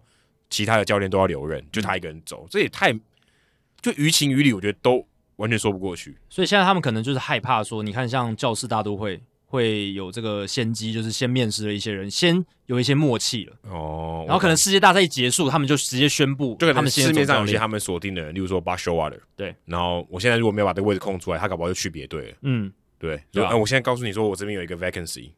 [0.50, 2.92] 其他的教练都要留任，就他一个人走，这也太
[3.80, 5.06] 就于情于理，我觉得都
[5.36, 6.16] 完全说不过去。
[6.28, 9.22] 所以现在他们可能就是害怕说，你看像教士大都会。
[9.48, 14.24] 会有这个先机，就是先面试了一些人，先有一些默契了哦。
[14.26, 19.54] 然后可能世界大赛一结束，他们就直接宣布，就可能市面上有些他们锁定的人，例如说 Buck Showalter，对。
[19.64, 22.36] 然后我现在如果没有把这个位置空出来，他搞不好就去别队了。
[22.42, 23.22] 嗯，对。
[23.30, 25.30] 对啊，我现在告诉你说，我这边有一个 vacancy，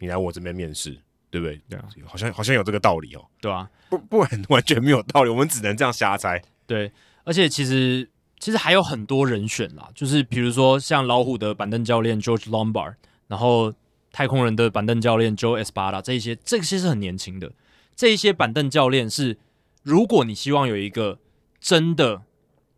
[0.00, 0.98] 你来我这边面试，
[1.30, 1.60] 对不对？
[1.68, 3.24] 对啊，好像好像有这个道理哦。
[3.40, 6.42] 对啊，不 不然完全没有道理，我们只能这样瞎猜。
[6.66, 6.90] 对，
[7.22, 12.94] 而且其实其实还有很多人选啦，就是比如说像老虎的板凳教练 George Lombard。
[13.28, 13.74] 然后
[14.12, 17.50] 太空人的板凳教练 Joe Espada 这一些，这些是很年轻的。
[17.96, 19.36] 这一些板凳教练是，
[19.82, 21.18] 如果你希望有一个
[21.60, 22.22] 真的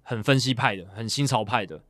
[0.03, 1.83] 很分析派的、很新潮派的，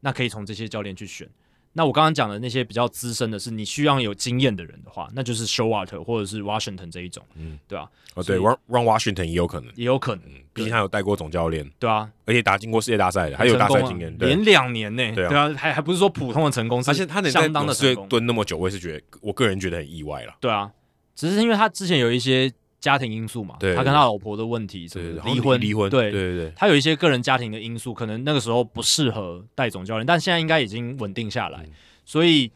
[0.00, 1.28] 那可以从这些教练去选。
[1.76, 8.14] 那我刚刚讲的那些比较资深的，是你需要有经验的人的话，那就是 Showalter 或者是 Washington 这一种，嗯，对吧、啊？
[8.14, 10.24] 哦，对，Run Run Washington 也有可能，也有可能，
[10.54, 20.72] 毕竟他有带过总教练，对啊，而且打进过世界大赛的，还有大赛经验，连两年呢，对啊，还还不是说普通的成功，而且他能相当的成功，蹲那么久，我也是觉得，我个人觉得很意外了，对啊，
[21.14, 22.50] 只是因为他之前有一些。
[22.86, 24.88] 家庭因素嘛，他跟他老婆的问题，
[25.24, 31.72] 离婚，离婚，对对对，他有一些个人家庭的因素，可能那个时候不适合带总教练，但现在应该已经稳定下来，嗯、
[32.04, 32.48] 所以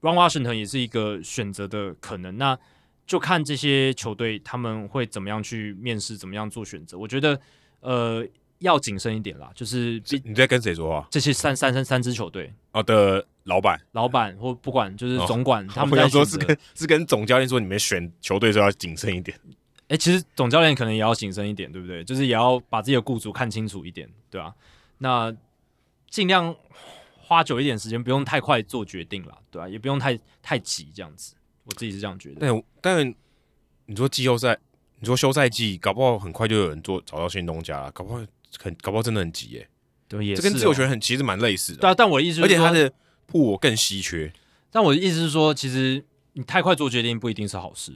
[0.00, 2.36] Ron Washington 也是一个选择的可能。
[2.36, 2.58] 那
[3.06, 6.98] 就看这些球队他们会怎么样去面试，怎么样做选择。
[6.98, 7.40] 我觉得，
[7.80, 8.26] 呃，
[8.58, 9.52] 要谨慎一点啦。
[9.54, 11.06] 就是你在跟谁说话？
[11.10, 19.38] 这些三三三三支球队哦的老板、老板或不管就是总管，哦、他们要说是跟是跟总教练说，你们选球队时候要谨慎一点。
[19.86, 22.02] 哎、欸，其实总教练可能也要谨慎一点，对不对？
[22.02, 24.54] 就是也要把自己的雇主看清楚一点，对吧、啊？
[24.98, 25.36] 那
[26.08, 26.54] 尽量
[27.20, 29.68] 花久一点时间，不用太快做决定了，对吧、啊？
[29.68, 31.34] 也不用太太急，这样子。
[31.64, 32.36] 我自己是这样觉得。
[32.40, 33.14] 但但
[33.86, 34.58] 你说季后赛，
[34.98, 38.24] 你说休赛季，搞不好很快就有人做找到新东家了，搞不好
[38.58, 39.68] 很搞不好真的很急耶。
[40.16, 41.80] 对，也是、哦、这跟自由球员很其实蛮类似的。
[41.80, 42.92] 对啊，但我的意思是说，而且他的
[43.26, 44.32] 铺我更稀缺。
[44.70, 47.92] 但我的意思是说，其实你太快做决定不一定是好事。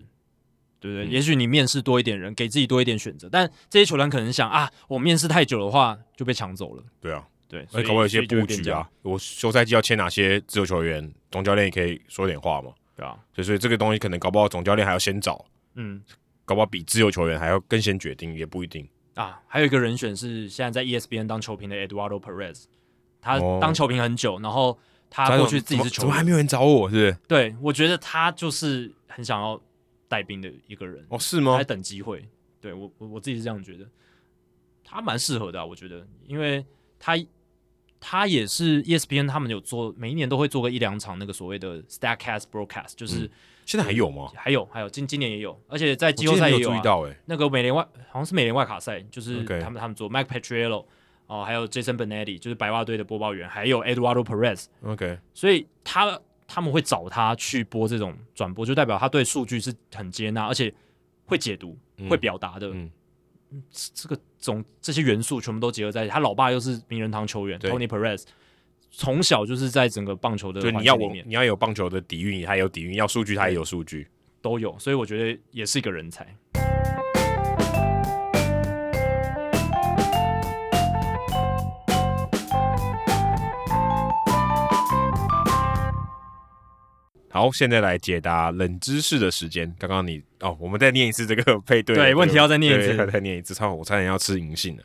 [0.80, 1.08] 对不对？
[1.08, 6.84] 嗯、也许你面试多一点人，给自己多一点选择，但这些球员可能想啊，我面试太久的话就被抢走了。
[7.00, 8.88] 对啊，对，所以搞不好有些布局啊。
[9.02, 12.70] 我休赛季要签哪些自由球员，总教练也可以说点话嘛。
[12.94, 16.00] 对啊，所以所以这个东西可能搞不好总教练还要先找，嗯，
[16.44, 18.88] 搞不好比自由球员还要更先决定，也不一定
[19.22, 19.42] 啊。
[19.46, 22.64] 还有一个人选是现在在 ESPN 当球评的 Eduardo Perez，
[23.20, 24.78] 他当球评很久，哦、然后
[25.10, 26.88] 他过去自己是球，怎么还没有人找我？
[26.88, 27.16] 是不是？
[27.26, 29.60] 对，我觉得他就是很想要。
[30.10, 31.58] 带兵的一个人哦，是吗？
[31.58, 32.26] 在等机会，
[32.62, 33.86] 对我我我自己是这样觉得，
[34.82, 36.64] 他蛮适合的、啊，我觉得，因为
[36.98, 37.14] 他
[38.00, 43.30] 他也是 ESPN，他们有做每一年都会做个一两场那个所谓的 Statcast Broadcast，就是、嗯、
[43.68, 44.30] 现在还有吗？
[44.34, 50.86] 还有还有今今年也有，而且在季后赛也有、啊、有注意到哎、欸，那个美联外好像是美联外卡赛，就是他们.他们做 Mike Petriello
[51.26, 55.18] 哦，还有 Jason Benetti，就是白袜队的播报员，还有 Eduardo Perez，OK，Okay.
[55.34, 56.18] 所以他。
[56.50, 60.72] 他们会找他去播这种转播，就代表他对数据是很接纳，而且
[61.26, 62.68] 会解读、嗯、会表达的。
[62.68, 62.90] 嗯，
[63.92, 66.10] 这个总这些元素全部都结合在一起。
[66.10, 68.24] 他老爸又是名人堂球员 Tony Perez，
[68.90, 70.84] 从小就是在整个棒球的环境里面。
[70.84, 74.06] 就你要我，你要有棒球的底蕴，他有底蕴；要数据，他也有数据，
[74.42, 74.76] 都有。
[74.78, 76.26] 所以我觉得也是一个人才。
[87.30, 89.72] 好，现在来解答冷知识的时间。
[89.78, 91.94] 刚刚你哦，我们再念一次这个配对。
[91.94, 93.54] 对，问题要再念一次，再念一次。
[93.54, 94.82] 超，我差点要吃银杏了。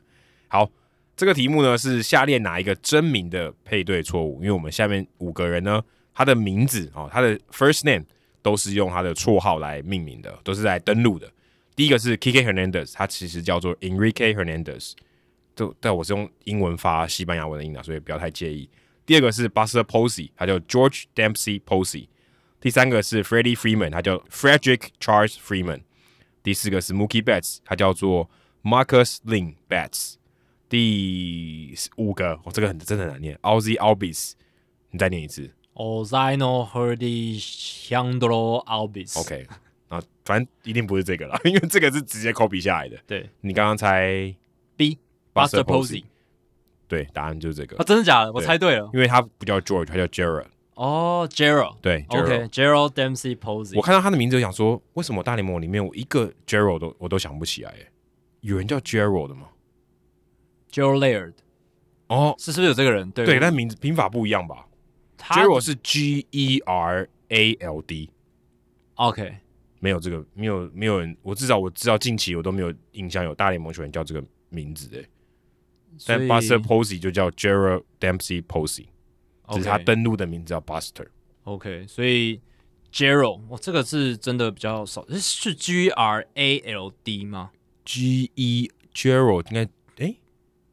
[0.49, 0.69] 好，
[1.16, 4.40] 这个题目呢是下列哪一个真名的配对错误？
[4.42, 5.82] 因为我们下面五个人呢，
[6.14, 8.06] 他的名字哦，他的 first name
[8.42, 11.32] 都是用他的绰号来命名的，都是来登录的。
[11.75, 14.93] 第一个是 K K Hernandez，他其实叫做 Enrique Hernandez，
[15.56, 18.69] 就但我是用英文发西班牙文的音啊，所以不要太介意。
[19.06, 22.08] 第二个是 Buster Posey，他叫 George Dempsey Posey。
[22.59, 25.82] 第三个是 Freddie Freeman，他叫 Frederick Charles Freeman。
[26.42, 28.30] 第四个是 Mookie Betts，他叫做
[28.64, 30.16] Marcus Lin Betts。
[30.74, 34.32] 第五个，哦，这个很真的很难念，Ozzie Albies，
[34.90, 35.48] 你再念一次。
[35.76, 39.19] Ozaino Herdiandro Albies。
[39.19, 39.45] OK，
[39.90, 42.98] 啊，反正一定不是这个了，因为这个是直接 copy 下来的。
[43.06, 44.35] 对，你刚刚猜
[44.76, 46.06] B，Buster Posey。
[46.88, 47.77] 对，答案就是这个。
[47.77, 48.34] 啊，真的假的？
[48.34, 50.48] 我猜对了，因为他不叫 George，他叫 Gerald。
[50.74, 53.77] 哦，Gerald，对，OK，Gerald Dempsey Posey。
[53.77, 57.69] 我看到他的名字，想说，为什么大联盟里面我一个 Gerald 都我都想不起来？
[57.69, 57.92] 哎，
[58.42, 59.50] 有人叫 Gerald 的吗
[60.74, 61.34] ？Gerald Laird，
[62.08, 63.10] 哦，是是不是有这个人？
[63.11, 64.66] 对，对，但名字拼法不一样吧
[65.19, 69.38] ？Gerald 是 G E R A L D，OK，
[69.80, 75.06] 没有这个，没有没有人，我至少我知道近期我都没有印象有大联盟球员叫这个名字哎，
[76.06, 78.88] 但 Buster Posey 就叫 Gerald Dempsey Posey。
[79.52, 81.06] 只是他登录的名字叫 Buster。
[81.43, 82.40] OK，所以
[82.93, 87.52] Gerald，我，这个是真的比较少，是 G R A L D 吗
[87.84, 89.69] ？G E Gerald 应该，哎，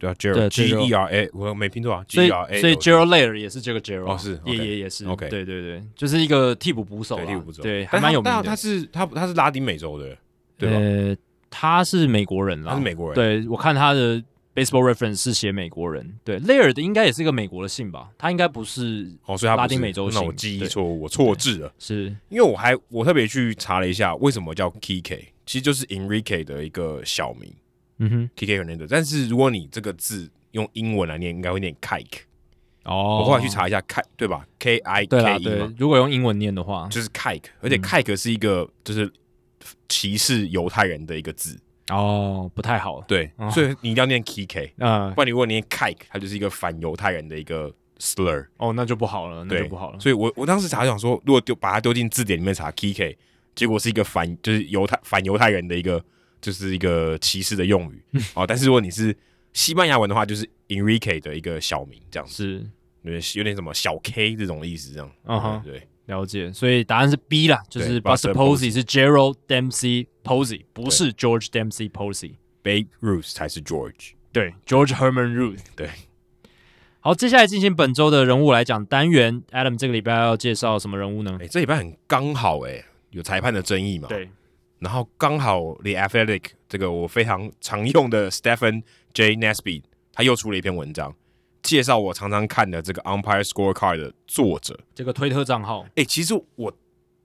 [0.01, 2.05] 对啊，Gerald，G E R A，我没拼错啊。
[2.09, 5.07] G R A，所以 Gerald Lair 也是这个 Gerald，哦是，也也也是。
[5.07, 8.43] OK，对对对，就是一个替补捕手，替补捕手，对，还蛮有名的。
[8.43, 10.17] 他是他他是拉丁美洲的，
[10.59, 11.21] 对吧？
[11.51, 13.15] 他是美国人啦，他是美国人。
[13.15, 14.21] 对，我看他的。
[14.53, 18.11] Baseball Reference 是写美国人，对 Layer 的应该也是一个美国的姓吧？
[18.19, 20.21] 他应该不是哦，所以他拉丁美洲姓。
[20.21, 21.73] 那我记忆错误，我错字了。
[21.79, 27.51] 是因为我还我特别去查了一下，为什么叫 Kike，其实就是 Enrique 的一个小名。
[28.01, 28.89] 嗯哼，Kike Hernandez。
[28.91, 32.23] 但是如果你这个字用英文来念，应该会念 Kike。
[32.85, 39.13] 哦，我后来去查一下，Kike 对吧？K I K E 对，如果用英文念的话，就是 Kike，而且 Kike 是一个就是
[39.89, 41.59] 歧视犹太人的一个字。
[41.91, 43.03] 哦，不太好。
[43.03, 48.47] 对，哦、所以你一定要念 Kike，嗯，不然你如果念 Kike，它就是一个反犹太人的一个 slur。
[48.57, 50.01] 哦，那就不好了，那就不好了。
[50.01, 53.17] 所以我我当时查想说，如果丢把它丢进字典里面查 Kike，
[53.55, 56.03] 结果是一个反就是犹太反犹太人的一个
[56.41, 58.03] 就是一个歧视的用语。
[58.35, 59.17] 哦，但是如果你是
[59.53, 62.67] 西班牙文的话，就是 Enrique 的一个小名，这样子是，
[63.03, 65.11] 有点有点什么小 K 这种意思，这样。
[65.25, 65.87] 嗯哼，对。
[66.07, 72.33] 了解，所以答案是 B 啦，就是 Buster Posey 是 Gerald Dempsey Posey，不是 George Dempsey Posey。
[72.65, 75.61] Babe Ruth 才是 George，对，George Herman Ruth。
[75.77, 75.89] 对，
[76.99, 79.41] 好，接下来进行本周的人物来讲单元。
[79.53, 81.39] Adam 这个礼拜要介绍什么人物呢？
[81.41, 84.09] 哎，这礼拜很刚好，哎，有裁判的争议嘛？
[84.09, 84.29] 对。
[84.81, 88.83] 然后刚好 The Athletic 这个我非常常用的 Stephen
[89.15, 89.37] J.
[89.37, 91.15] Nesby 他又出了一篇文章，
[91.63, 95.87] 介绍我常常看的这个 Umpire Scorecard 的作者，这个推特账号。
[95.95, 96.77] 哎，其实我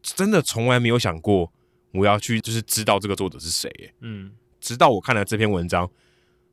[0.04, 1.52] 真的从来没有想过
[1.92, 5.90] 我要去就是知道这个作者是谁，哎，嗯，直到我看了这篇文章。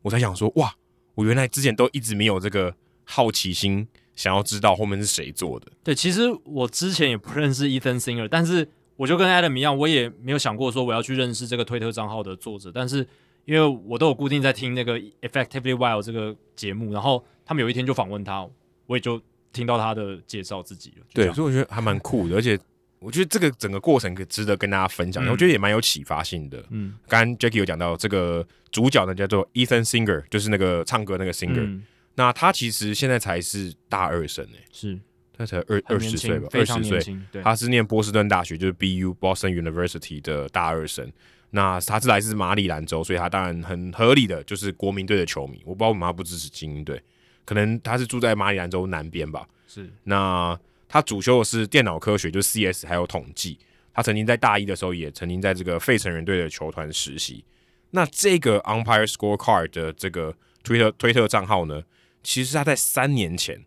[0.02, 0.74] 我才想说，哇，
[1.14, 2.74] 我原来之前都一直没有这个
[3.05, 5.70] 好奇心，想要知道后面是谁做的。
[5.84, 8.68] 对，其实我之前也不认识 Ethan Singer，但是
[9.02, 12.70] 我就跟 Adam 一样，我也没有想过说我要去认识这个推特账号的作者。
[12.72, 13.05] 但是
[13.47, 18.48] 因为我都有固定在听那个 Effectively Wild 这个节目，然后他们有一天就访问他，
[18.86, 19.20] 我也就
[19.52, 21.06] 听到他的介绍自己了。
[21.12, 22.56] 对，所以我觉得还蛮酷的，而且。
[23.05, 26.64] 我觉得这个整个过程可值得跟大家分享，嗯、我觉得也蛮有启发性的。
[26.70, 31.64] 嗯，刚刚 Jackie 有讲到这个主角呢，叫做 Ethan Singer，就是那个唱歌那个 Singer。
[31.64, 31.82] 嗯、
[32.14, 34.97] 那他其实现在才是大二生诶，是，
[35.36, 37.18] 他才二二十岁吧，二十岁。
[37.42, 41.10] 他是念波士顿大学，就是 BU Boston University 的大二生。
[41.50, 45.60] 那他是来自马里兰州，所以他当然很合理的就是国民队的球迷。
[45.64, 47.02] 我不知道为什么他不支持精英队，
[47.44, 49.46] 可能他是住在马里兰州南边吧。
[49.66, 50.58] 是，那。
[50.94, 53.58] 他主修的是电脑科学，就是 CS 还有统计。
[53.94, 57.42] 他曾经在大一的时候，也曾经在这个费城人队的球团实习。
[57.92, 61.82] 那这个 Umpire Scorecard 的这个推特推特账号呢，
[62.22, 63.64] 其实他在三年前，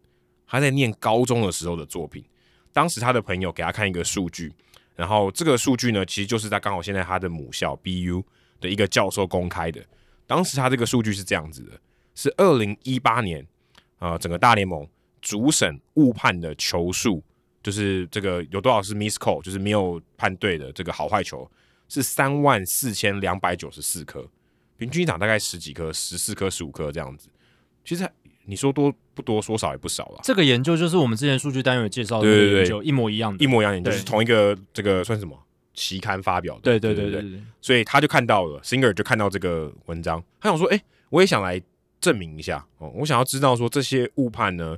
[0.47, 2.23] 他在念高中的时候的作品。
[2.71, 4.53] 当时他的朋友给他看一个数据，
[4.95, 8.23] 然后这个数据呢，其实就是他刚好现在他的母校 BU
[8.59, 9.83] 的一个教授公开的。
[10.27, 11.79] 当时他这个数据是这样子的：
[12.13, 13.45] 是二零一八年
[13.99, 14.87] 啊、整个大联盟。
[15.21, 17.23] 主审误判的球数，
[17.63, 21.49] 就是这个有多少是 miss call，就是没有判对的这个好坏球，
[21.89, 24.29] 是三万四千两百九十四颗，
[24.77, 27.27] 平均一场大概十几颗，十四颗、十五颗这样子。
[27.83, 28.07] 其实
[28.45, 30.19] 你说多不多，说少也不少了。
[30.23, 35.37] 这个研究就是我们之前数据单元介绍的研究，一模一样的，一模一样的研究，就是同一个这个算什么
[35.73, 36.61] 期刊发表的。
[36.61, 37.41] 对对对对对，对。
[37.61, 41.61] 所以他就看到了，Singer 就看到这个文章，他想说，哎、欸，我也想来
[41.99, 44.77] 证明一下哦，我想要知道说这些误判呢。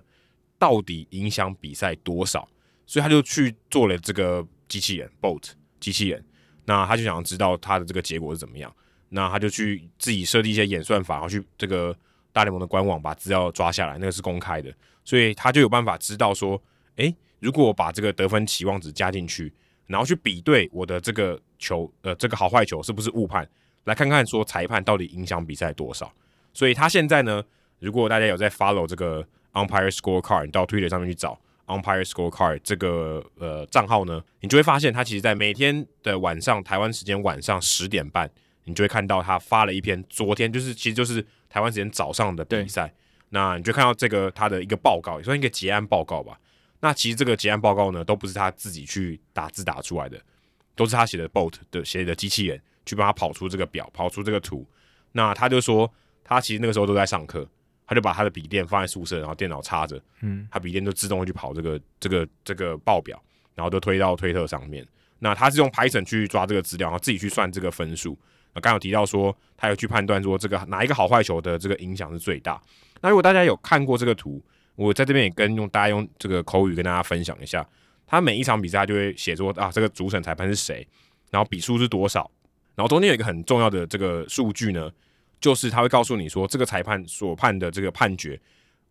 [0.59, 2.49] 到底影响比赛多少？
[2.87, 6.25] 所以他就去做了这个机器人 Bolt 机器人，
[6.65, 8.73] 那他就想要知道他的这个结果是怎么样。
[9.09, 11.95] 那他就去自己设计一些演算法，然后去这个
[12.37, 14.71] 大联盟的官网把资料抓下来，那个是公开的，
[15.03, 16.61] 所以他就有办法知道说，
[16.97, 19.51] 诶，如果我把这个得分期望值加进去，
[19.87, 23.49] 然后去比对我的这个球，呃，这个好坏球是不是误判，
[23.85, 26.13] 来看看说裁判到底影响比赛多少。
[26.53, 27.43] 所以他现在呢，
[27.79, 29.27] 如果大家有在 follow 这个。
[29.53, 38.29] Umpire Scorecard，你到 Twitter 上面去找 Umpire Scorecard 这个呃账号呢，你就会发现他其实，在每天的晚上，台湾时间晚上十点半，
[38.67, 42.93] 你就会看到他发了一篇昨天就是其实就是台湾时间早上的比赛，
[43.29, 46.39] 那你就看到这个他的一个报告，也算一个结案报告吧。
[46.81, 50.21] 那其实这个结案报告呢，都不是他自己去打字打出来的，
[50.75, 54.63] 都是他写的 Bolt 的写的机器人去帮他跑出这个表，跑出这个图。
[55.13, 55.91] 那他就说，
[56.23, 57.47] 他其实那个时候都在上课。
[57.89, 63.17] 他就把他的笔电放在宿舍，然后电脑插着，嗯，他笔电就自动会去跑这个这个这个报表，
[63.55, 64.85] 然后就推到推特上面。
[65.19, 68.19] 那他是用 Python 去抓这个资料，然后自己去算这个分数。
[68.59, 72.61] 刚有提到说，他有去判断说这个哪一个好坏球的这个影响是最大。
[73.01, 74.43] 那如果大家有看过这个图，
[74.75, 77.67] 我在这边也跟用大家用这个口语跟大家分享一下。
[78.05, 80.87] 他每一场比赛就会写说啊，这个主审裁判是谁，
[81.29, 82.29] 然后比数是多少，
[82.75, 84.89] 然后中间有一个很重要的这个数据呢。
[85.39, 88.41] 就是他会告诉你说，这个裁判所判的这个判决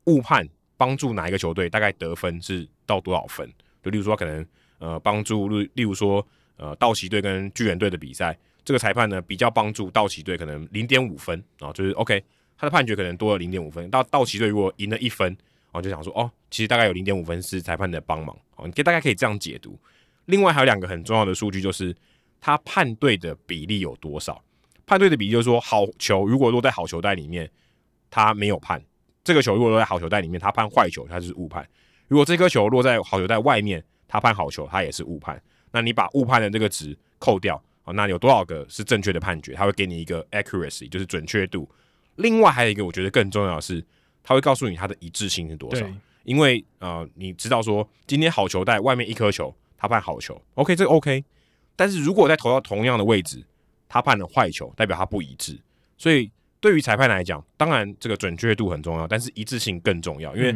[0.05, 3.53] 误判帮助哪一个球队大概得分是到多少分？
[3.83, 4.47] 就例如说，可能
[4.79, 6.25] 呃帮助例例如说
[6.57, 12.23] 呃道奇队跟巨人队的比赛，这个裁判呢比较帮助道奇队可能零点五分啊，就是 OK，
[12.59, 13.89] 他的判决可能多了零点五分。
[13.91, 15.35] 到道奇队如果赢了一分，
[15.71, 19.79] 我就想说哦，其实大概有零点五分是裁判的帮忙哦，你可以大概可以这样解读。
[20.25, 21.95] 另外还有两个很重要的数据，就是
[22.41, 24.43] 他判对的比例有多少。
[24.85, 27.49] 判对的比例就是说，好球如果落在好球袋里面，
[28.11, 28.81] 他没有判；
[29.23, 31.65] 这个球如果落在好球袋里面，他判坏球，他就是误判。
[32.09, 35.41] 如果这颗球落在好球袋外面，他判好球，他也是误判。
[35.71, 39.55] 那你把误判的这个值扣掉啊，那有多少个是正确的判决？
[39.55, 41.67] 他会给你一个 accuracy，就是准确度。
[42.17, 43.83] 另外还有一个我觉得更重要的是，
[44.23, 45.87] 他会告诉你它的一致性是多少。
[46.25, 51.25] 因为呃，你知道说今天好球带外面一颗球，他判好球，OK，这个 OK。
[51.77, 53.45] 但是如果再投到同样的位置，
[53.89, 55.57] 他判了坏球，代表他不一致，
[55.97, 60.53] 所以对于裁判来讲，当然这个准确度很重要，但是一致性更重要，因为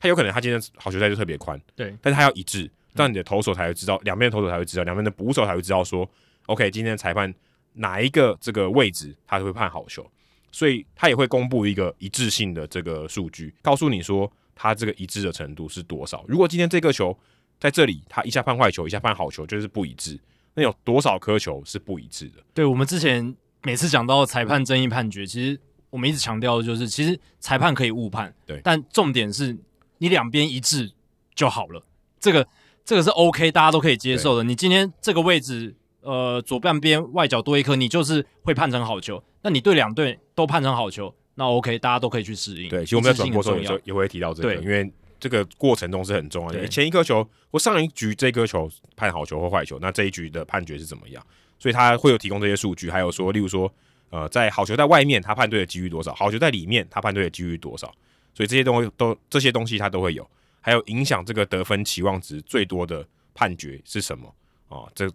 [0.00, 6.08] 他有可能他今天好球带就特别宽，对，但是他要一致，这样你的投手才会知道，两边的投手才会知道，两边的捕手才会知道说
[6.46, 7.32] ，OK，今天的裁判
[7.74, 10.08] 哪一个这个位置他会判好球，
[10.52, 16.24] 所以他也会公布一个一致性的这个数据，告诉你说他这个一致的程度是多少。
[16.28, 17.16] 如果今天这个球
[17.58, 20.18] 在这里，他一下判坏球，一下判好球，就是不一致。
[20.54, 22.42] 那有多少颗球是不一致的？
[22.54, 25.58] 对，我们之前每次讲到裁判争议判决，其实
[25.90, 29.56] 我们一直强调的就是，其实裁判可以误判，对，但重点是
[29.98, 30.92] 你两边一致
[31.34, 31.84] 就好了。
[32.20, 32.46] 这个
[32.84, 34.44] 这个是 OK，大家都可以接受的。
[34.44, 35.74] 你今天这个位置，
[36.04, 39.22] 呃，左半边外角多一颗，你就是会判成好球。
[39.42, 42.68] 那你对两队都判成好球，那 OK，大家都可以去适应。
[42.68, 44.92] 对，其实我们在转播的时候也会提到这个，因为。
[45.20, 46.68] 这个过程中是很重要的。
[46.68, 51.26] 前一颗球或上一局这颗球判好球或坏球，那这一局的判决是怎么样？
[51.58, 53.72] 所以他会有提供这些数据，还有说，例如说，
[54.10, 57.86] 呃，在好球在外面他判对的几率多少，好球在里面他判对的几率多少？
[58.34, 60.28] 所以这些东西都这些东西他都会有，
[60.60, 64.30] 还有影响这个得分期望值最多的判决是什么？
[64.68, 65.10] 哦，这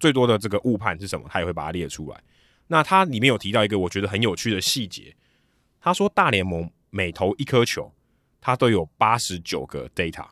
[0.00, 1.28] 最多的这个误判是什么？
[1.30, 2.20] 他也会把它列出来。
[2.66, 5.14] 那它里面有提到一个我觉得很有趣的细节，
[5.80, 7.92] 他说大联盟每投一颗球。
[8.42, 10.26] 它都有八十九个 data，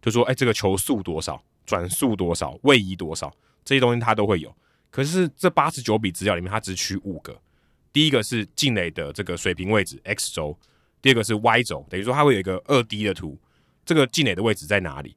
[0.00, 3.30] 就说，哎，这个球速多少，转速多少，位移多少，
[3.62, 4.56] 这些东西它都会有。
[4.90, 7.38] 可是这八十九笔资料里面，它只取五个。
[7.92, 10.58] 第一个是进垒的这个水平位置 x 轴，
[11.02, 13.38] 第二个是 y 轴，等于说它会有一个二 D 的图，
[13.84, 15.14] 这个进垒的位置在哪里？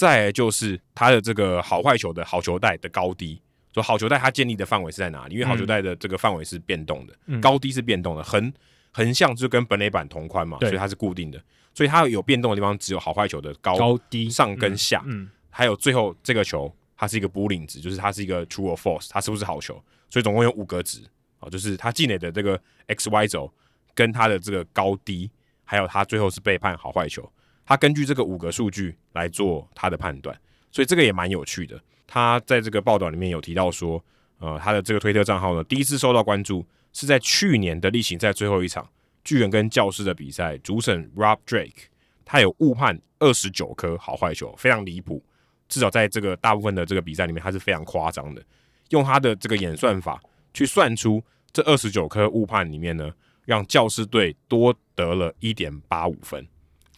[0.00, 3.38] 再来就是它的这个好坏球的好球带的高低，
[3.74, 5.34] 说好球带它建立的范围是在哪里？
[5.34, 8.50] 因为好球带的这个范围是变动的，嗯、高低是变动的，横
[8.92, 11.38] 横向就跟本垒板同宽嘛，所以它是固定的。
[11.74, 19.74] 所以它有变动的地方，只有好坏球的高、高低、上跟下，嗯，嗯，还有最后这个球，它是一个 Boolean 值，就是它是一个 True or False，它是不是好球？
[20.08, 21.02] 所以总共有五个值
[21.40, 23.52] 啊，就是它进垒的这个 X Y 轴
[23.94, 25.30] 跟它的这个高低，
[25.64, 27.30] 还有它最后是被判好坏球，
[27.70, 30.36] 他根据这个五个数据来做他的判断，
[30.72, 31.80] 所以这个也蛮有趣的。
[32.04, 34.04] 他在这个报道里面有提到说，
[34.40, 38.84] 呃，他的这个推特账号呢，第一次受到关注是在去年的例行赛最后一场。
[39.22, 41.84] 巨人跟教士的比赛，主审 Rob Drake
[42.24, 45.22] 他有误判二十九颗好坏球，非常离谱。
[45.68, 48.42] 至少在这个大部分的这个比赛里面，他是非常夸张的。
[48.88, 50.20] 用他的这个演算法
[50.52, 53.12] 去算出这二十九颗误判里面呢，
[53.44, 56.44] 让教士队多得了一点八五分，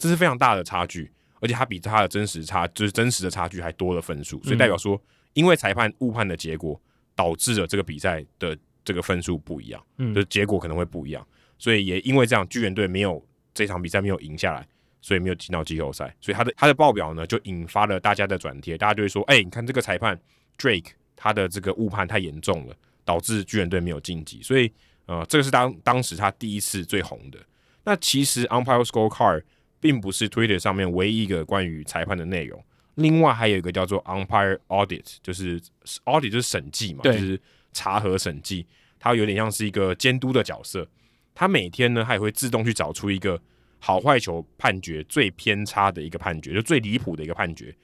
[0.03, 1.11] 这是非常大的差距。
[1.41, 5.01] 而且他比他的真实差，就是真实的差距还多了分数，所以代表说，
[5.33, 6.81] 因为裁判误判的结果
[7.17, 11.27] 导致了这个比赛的这个分数不一样，嗯，就是结果可能会不一样。
[11.59, 13.21] 所以也因为这样，巨人队没有
[13.53, 14.65] 这场比赛没有赢下来，
[15.01, 16.15] 所以没有进到季后赛。
[16.21, 20.17] 所以他的他的报表呢，就引发了大家的转贴，大家就会说：“哎、欸，你看这个裁判
[20.57, 24.73] Drake，他的这个误判太严重了，导致巨人队没有晋级。”所以，
[25.07, 27.39] 呃，这个是当当时他第一次最红的。
[27.83, 29.43] 那其实 Umpire Scorecard
[29.83, 35.61] 并不是 Twitter 上面唯一一个关于裁判的内容，另外还有一个叫做 Umpire Audit，就是
[36.05, 37.39] Audit 就是审计嘛，就是
[37.73, 38.65] 查核审计，
[39.01, 40.89] 它有点像是一个监督的角色。
[41.35, 43.41] 它每天呢，它也会自动去找出一个
[43.81, 47.75] 好坏球判决最偏差的一个判决，就最离谱的一个判决，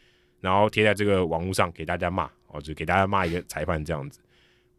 [0.41, 4.20] 然后贴在这个网络上给大家骂，哦，就给大家骂一个裁判这样子。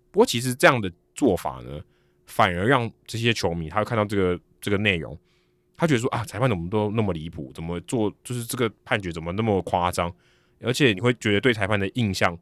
[0.10, 1.82] 不过其实这样的做法呢，
[2.28, 5.20] 反而让这些球迷他会看到这个这个内容，
[5.80, 10.14] 他觉得说啊，裁判怎么都那么离谱，怎么做就是这个判决怎么那么夸张，
[10.62, 12.38] 而且你会觉得对裁判的印象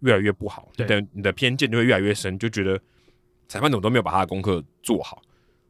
[0.00, 2.78] 越来越不好，对，你的偏见就会越来越深，就觉得
[3.48, 5.22] 裁判怎么都没有把他的功课做好。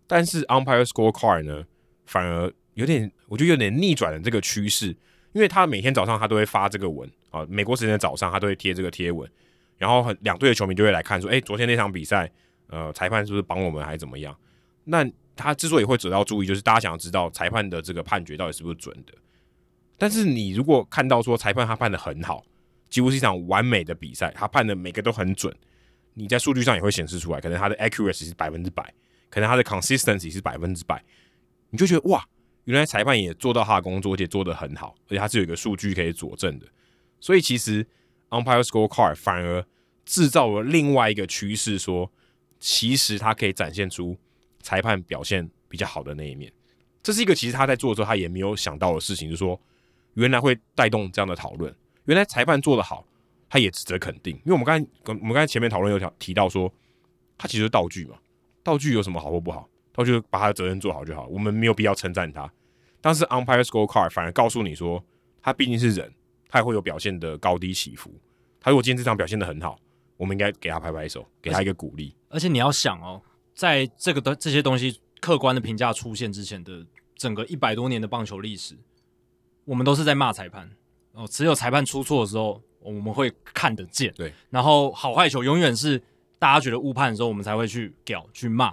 [0.09, 1.65] 但是 Umpire Scorecard 呢，
[2.05, 4.89] 反而有点，我觉得有点逆转了这个趋势，
[5.33, 9.31] 因为他每天早上他都会发这个文啊，美国时间的早上他都会贴这个贴文，
[9.79, 12.29] 然后很两队的球迷就会来看说，哎，昨天那场比赛，
[12.67, 14.37] 呃，裁判是不是帮我们还是怎么样？
[14.85, 19.13] 那他之所以会得到注意，就是大家想要知道裁判的这个判决到底是不是准的。
[19.97, 22.45] 但是你如果看到说裁判他判得很好，
[22.89, 25.55] 几乎是一场完美的比赛，他判的每个都很准，
[26.15, 28.93] 你在数据上也会显示出来，可能他的 accuracy 是百分之百。
[29.31, 31.05] 可能他的 consistency 是百分之百，
[31.71, 32.25] 你就觉得哇，
[32.67, 36.67] 原来裁判也做到他的工作，而且做得很好，而且他是有一个数据可以佐证的。
[37.19, 37.85] 所以其实
[38.31, 39.67] umpire scorecard 反而
[40.05, 42.13] 制造了另外一个趋势，说
[42.61, 44.17] 其实他可以展现出
[44.65, 46.51] 裁判表现比较好的那一面。
[47.03, 49.61] 这是一个其实他在做的时候他也没有想到的事情，就是说
[50.15, 51.73] 原来会带动这样的讨论。
[52.07, 53.07] 原来裁判做得好，
[53.49, 56.73] 他也值得肯定，因为我们刚才我们刚才前面讨论有条提到说，
[57.37, 58.17] 他其实是道具嘛。
[58.63, 59.69] 道具有什么好或不好？
[59.93, 62.51] 道具把他的责任做好就好，我们没有必要称赞他。
[63.01, 65.05] 但是 umpire scorecard 反而告诉你说，
[65.43, 66.11] 他毕竟是人，
[66.49, 68.11] 他也会有表现的高低起伏。
[68.59, 69.79] 他如果今天这场表现得很好，
[70.17, 72.17] 我们应该给他拍拍手，给他一个鼓励。
[72.31, 73.21] 而且你要想哦，
[73.55, 76.85] 在这个的这些东西客观的评价出现之前的
[77.17, 78.77] 整个一百多年的棒球历史，
[79.65, 80.71] 我们都是在骂裁判
[81.13, 81.27] 哦。
[81.29, 84.13] 只有裁判出错的时候，我们会看得见。
[84.15, 86.03] 对，然后好坏球永远是。
[86.37, 88.71] 大家觉得误判的时候，我们才会去屌去骂。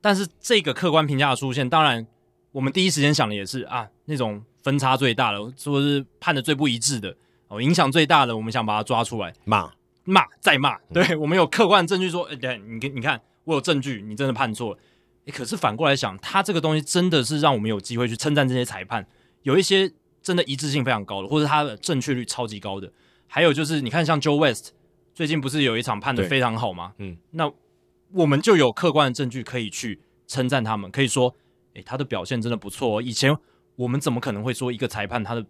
[0.00, 2.06] 但是这个客观评价的出现，当然
[2.50, 7.14] 我们第一时间想的也是啊，那种分差最大的，说是判的最不一致的，
[7.48, 9.70] 哦，影响最大的，我们想把它抓出来骂
[10.04, 10.78] 骂再骂。
[10.94, 14.78] 对，我们有客观证据说，哎，对，你你看，我有证据，你真的判错了。
[15.26, 19.06] 诶，可是反过来想，他这个东西真的是让我们有机会去称赞这些裁判，
[19.42, 19.90] 有一些
[20.22, 22.90] 真的一致性非常高的，或者他的正确率超级高的。
[23.26, 24.72] 还有就是，你看像 Joe West
[25.14, 26.94] 最近不是有一场判的非常好吗？
[26.98, 27.50] 嗯，那
[28.12, 31.34] 我们就有客观的证据可以去称赞他们，可以说，
[31.74, 33.02] 诶，他的表现真的不错哦。
[33.02, 33.36] 以前
[33.76, 35.44] 我们怎么可能会说一个裁判他的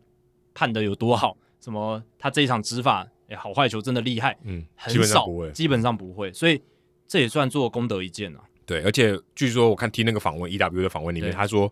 [0.52, 1.36] 判得有多好？
[1.60, 4.36] 什么他这一场执法，诶，好坏球真的厉害？
[4.42, 6.60] 嗯，很少，基本上不会，所以
[7.10, 8.40] 这也算做功德一件啊。
[8.64, 11.70] 对，而且据说我看听那个访问，EW 的访问里面，他说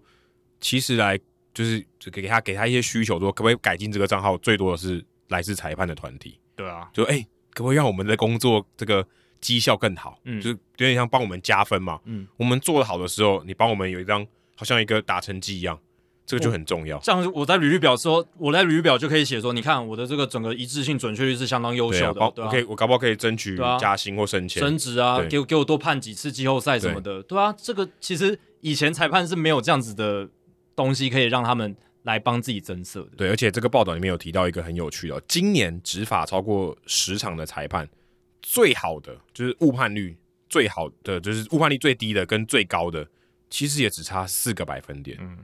[0.60, 1.16] 其实来
[1.54, 6.40] 就是就给他给他一些需求，说可不可以改进这个账号，最多的是来自裁判的团体。
[6.56, 9.06] 对啊，就哎，可不可以让我们的工作这个
[9.40, 10.18] 绩效更好？
[10.24, 12.00] 嗯，就是有点像帮我们加分嘛。
[12.04, 14.26] 嗯，我们做的好的时候，你帮我们有一张
[14.56, 15.78] 好像一个打成绩一样。
[16.28, 17.00] 这个就很重要。
[17.00, 22.32] 像我在履历表说，我在履历表就可以写说，你看我的这个整个一致性准确率是相当优秀的。
[22.34, 27.54] 对，我可以，我搞不好可以争取加薪或升迁、升职啊，给我给我多判几次季后赛什么的，对啊。
[27.56, 30.28] 这个其实以前裁判是没有这样子的
[30.76, 33.10] 东西可以让他们来帮自己增色的。
[33.16, 37.88] 对，而且这个报道里面有提到一个很有趣的，今年执法超过十场的裁判，
[38.42, 40.14] 最好的就是误判率
[40.50, 43.08] 最好的就是误判率最低的跟最高的，
[43.48, 45.16] 其实也只差四个百分点。
[45.18, 45.38] 嗯。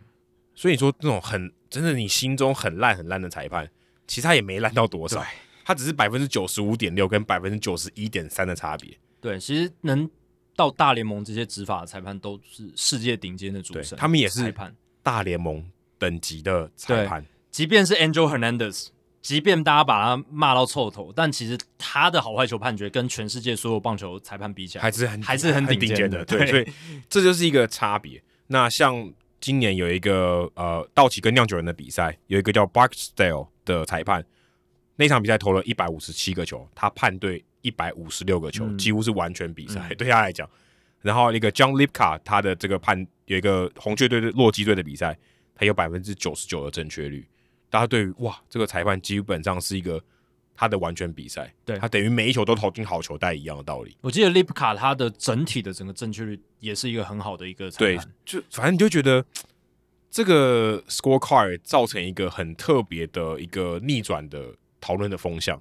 [0.54, 3.68] 所以你说那种很真的，你心中很烂很烂的裁判，
[4.06, 5.24] 其实他也没烂到多少，
[5.64, 8.96] 他只是百分之九十五点六跟百分之九十一点三的差别。
[9.20, 10.08] 对，其实能
[10.54, 15.68] 到大联盟这些执法的裁判都是世界顶尖的主审，他们也是裁判大联盟
[15.98, 17.26] 等级的裁判。
[17.50, 18.88] 即便是 Angel Hernandez，
[19.20, 26.24] 即便大家把他骂到臭头，但其实他的好坏球判决跟全世界所有棒球裁判比起来，还是很还是很顶尖的。
[26.24, 26.72] 对，所以
[27.08, 28.22] 这就是一个差别。
[28.46, 29.12] 那像。
[29.44, 34.24] 今年有一个呃道奇跟酿酒人的比赛，有一个叫 Barksdale 的裁判，
[34.96, 40.48] 那场比赛投了一百五十七个球，他判对一百五十六个球，嗯、几乎是完全比赛、嗯、对他来讲。
[41.02, 45.14] 然后一个 John Lipka 他的这个判有一个红雀队的洛基队的比赛，
[45.54, 47.28] 他有百分之九十九的正确率。
[47.68, 50.02] 大家对于哇，这个裁判基本上是一个。
[50.56, 53.96] 他的完全比赛，对他等于每一球都投进好球带一样的道理。
[54.00, 59.24] 我记得利普卡他的整体的整个正确率也是一个很好的一个对，就反正你就觉得
[60.10, 65.60] 这个 scorecard 造成一个很特别的一个逆转的讨论的风向，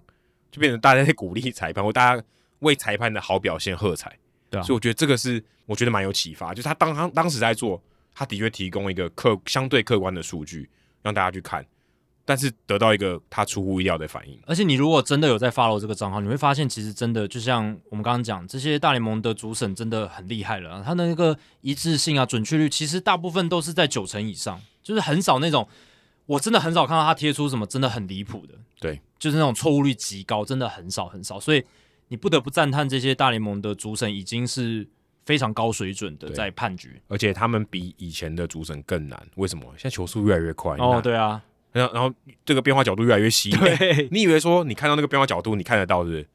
[0.52, 2.24] 就变成大家在鼓励裁判或大家
[2.60, 4.16] 为裁判的好表现喝彩。
[4.52, 7.82] 对啊，所以我觉得这个是我觉得蛮有启发，就是他当他当时在做，
[8.14, 10.70] 他的确提供一个客相对客观的数据
[11.02, 11.66] 让大家去看。
[12.26, 25.68] 但是得到一个他出乎意料的反应，而且你如果真的有在 follow 这个账号，你会发现其实真的就像我们刚刚讲，这些大联盟的主审真的很厉害了，他的那个一致性啊、准确率，其实大部分都是在九成以上，就是很少那种，
[26.26, 31.62] 我真的很少看到他贴出什么真的很离谱的，对，就是那种错误率极高，真的很少很少，所以
[32.08, 34.88] 你不得不赞叹这些大联盟的主审已经是
[35.26, 39.66] 非常高水准的在判决，而且他们比以前的主审更难，为什么？
[39.76, 41.44] 现在球速越来越快哦，对啊。
[41.74, 42.14] 然后，然后
[42.46, 43.50] 这个变化角度越来越细。
[43.52, 46.28] 对、欸，你以为说你看到那个变化角度，你看得到是不是？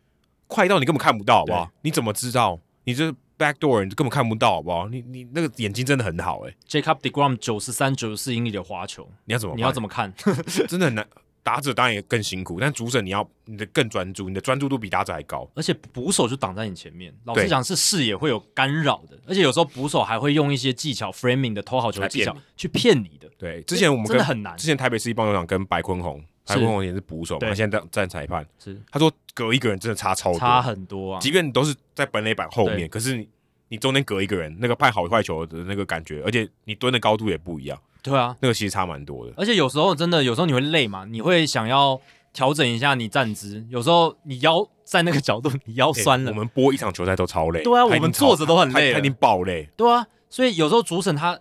[0.47, 1.71] 快到你根本看不到，好不好？
[1.83, 2.61] 你怎么知道？
[2.85, 4.89] 你这 backdoor 你根本看不到，好不好？
[4.89, 6.55] 你你那个眼睛真的很好，哎。
[6.69, 9.55] Jacob Degrom 九十三、九十四英里的滑球，你要怎么？
[9.57, 10.13] 你要怎么看？
[10.69, 11.07] 真的很难。
[11.41, 15.49] 打者当然也更辛苦，但主审你要你的更专注，你的专注度比打者还高。
[15.55, 19.19] 而且捕手就挡在你前面，老实讲是视野会有干扰的。
[19.27, 23.18] 而且有时候捕手还会用一些技巧，framing 的投好球技巧去骗你的。
[23.39, 24.57] 对，之前我们跟真的很难。
[24.57, 28.45] 之前台北市一棒球场跟白坤宏，白坤宏也是捕手嘛，他现在站裁判。
[28.59, 31.21] 是，他说隔一个人真的差超多，差很多啊。
[31.21, 33.29] 即便你都是在本垒板后面，可是你
[33.69, 37.81] 你中间隔一个人，那个判好坏球的那个感觉，而且你蹲的高度也不一样。
[38.03, 39.33] 对啊，那个其实差蛮多的。
[39.37, 42.01] 而且有时候真的，有时候你会累嘛，你会想要。
[42.31, 46.31] 调整一下你站姿，有时候你腰在那个角度，你腰酸了。
[46.31, 47.63] 欸、我们播一场球赛都超累。
[47.63, 49.69] 对啊，我们坐着都很累，他已经爆累。
[49.77, 51.37] 对啊，所以有时候主审他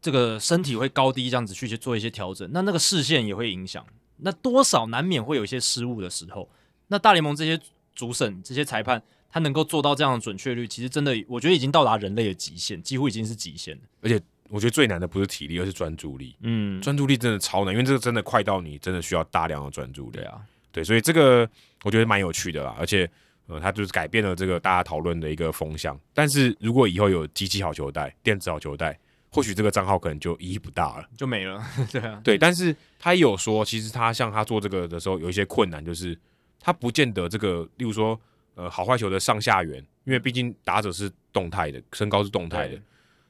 [0.00, 3.84] 这个身体会高低这样子去去做一些调整，那那个视线也会影响，
[4.18, 6.48] 那多少难免会有一些失误的时候。
[6.88, 7.60] 那大联盟这些
[7.94, 13.82] 主审这些裁判，他能够做到这样的准确率，其实真的我觉得已经到达人类的极限，几乎已经是极限了。
[14.02, 14.20] 而且。
[14.52, 16.34] 我觉得最难的不是体力，而是专注力。
[16.40, 20.18] 嗯，专注力真的超难，因为这个真的快到你真的需要大量的专注力。
[20.18, 21.48] 对啊，对，所以这个
[21.84, 23.08] 我觉得蛮有趣的啦，而且
[23.46, 25.96] 呃，它就是改变了这个大家讨论的一个风向。
[26.12, 28.98] 但是如果以后有机器好球带、电子好球带，
[29.30, 31.62] 或许这个账号可能就意义不大了，就没了。
[31.90, 36.18] 对啊，对，但是他也有说，其实他像他做这个的时候有一些困难，就是
[36.58, 38.20] 他不见得这个，例如说
[38.54, 42.78] 呃，好坏球的上下缘，因为毕竟打者是动态的，身高是动态的。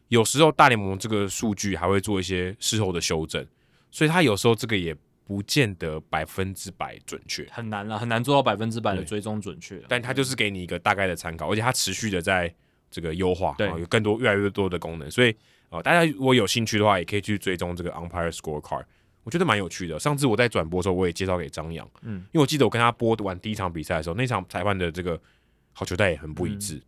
[0.08, 3.46] 有时候大联盟这个数据还会做一些事后的修正，
[3.90, 9.80] 所以他有时候这个也不见得百分之百准确，很难了，很难做到百分之百的追踪准确。
[9.86, 12.52] 但他就是给你一个大概的参考，而且他持续的在
[12.90, 15.32] 这个优化，对，有更多越来越多的功能，所以
[15.70, 18.84] 啊、呃，大家如果有兴趣的话，也可以去追踪这个 Umpire Scorecard，
[19.24, 19.98] 我觉得蛮有趣的。
[19.98, 25.20] 上次我在转播的时候，我也介绍给张扬，嗯，因为我记得我跟他播完第一场比赛的时候，那场裁判的这个
[25.72, 26.76] 好球带也很不一致。
[26.76, 26.82] 嗯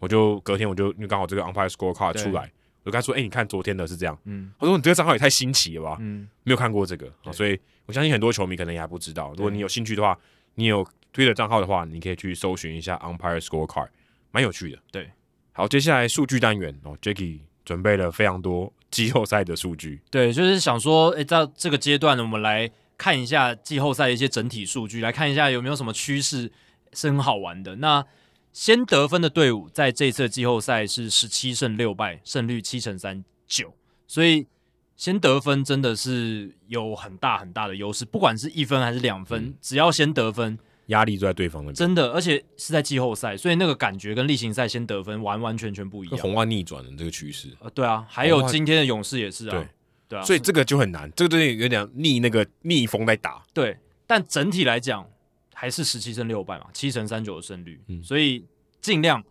[0.00, 2.50] 我就隔天我就因为刚好这个 umpire scorecard 出来，
[2.84, 5.98] 我就跟他说：“哎、欸，你看昨天的是这样。”嗯，他说：“你这个账号也太新奇了吧？
[6.00, 9.34] 嗯，没有看过这个，所以我相信很多球迷可能也还不知道。
[9.36, 10.18] 如果你有兴趣的话，
[10.54, 13.88] 你有推的账号的话，你可以去搜寻一下 umpire scorecard，
[14.30, 14.78] 蛮有趣的。
[14.90, 15.10] 对，
[15.52, 17.40] 好，接下来数据单元哦，Jacky
[17.70, 20.00] 准备了非常多季后赛的数据。
[20.10, 22.68] 对，就是想说，诶、欸，在这个阶段呢，我们来
[22.98, 26.50] 看一下季后赛的一些整体数据，来看一下有没有什么趋势
[26.94, 27.76] 是很好玩的。
[27.76, 28.04] 那
[28.52, 33.72] 先得分的队伍在这次季后赛是十七胜六败，胜率七成三九，
[34.08, 34.48] 所以
[34.96, 40.58] 先得分真的是有很大很大的优势，不管是一分还是两分，嗯，只要先得分，
[40.90, 41.74] 压力就在对方那边。
[41.74, 46.18] 真的，而且是在季后赛，所以那个感觉跟例行赛先得分完完全全不一样。
[46.18, 49.66] 红袜逆转的这个趋势，呃，对啊，还有今天的勇士也是啊，对
[50.08, 53.42] 对啊，所以这个就很难，这个东西有点逆那个逆风在打。
[53.52, 55.04] 对，但整体来讲。
[55.52, 58.42] 还是十七胜六败嘛，七成三九的胜率，嗯，所以
[58.80, 59.22] 尽量，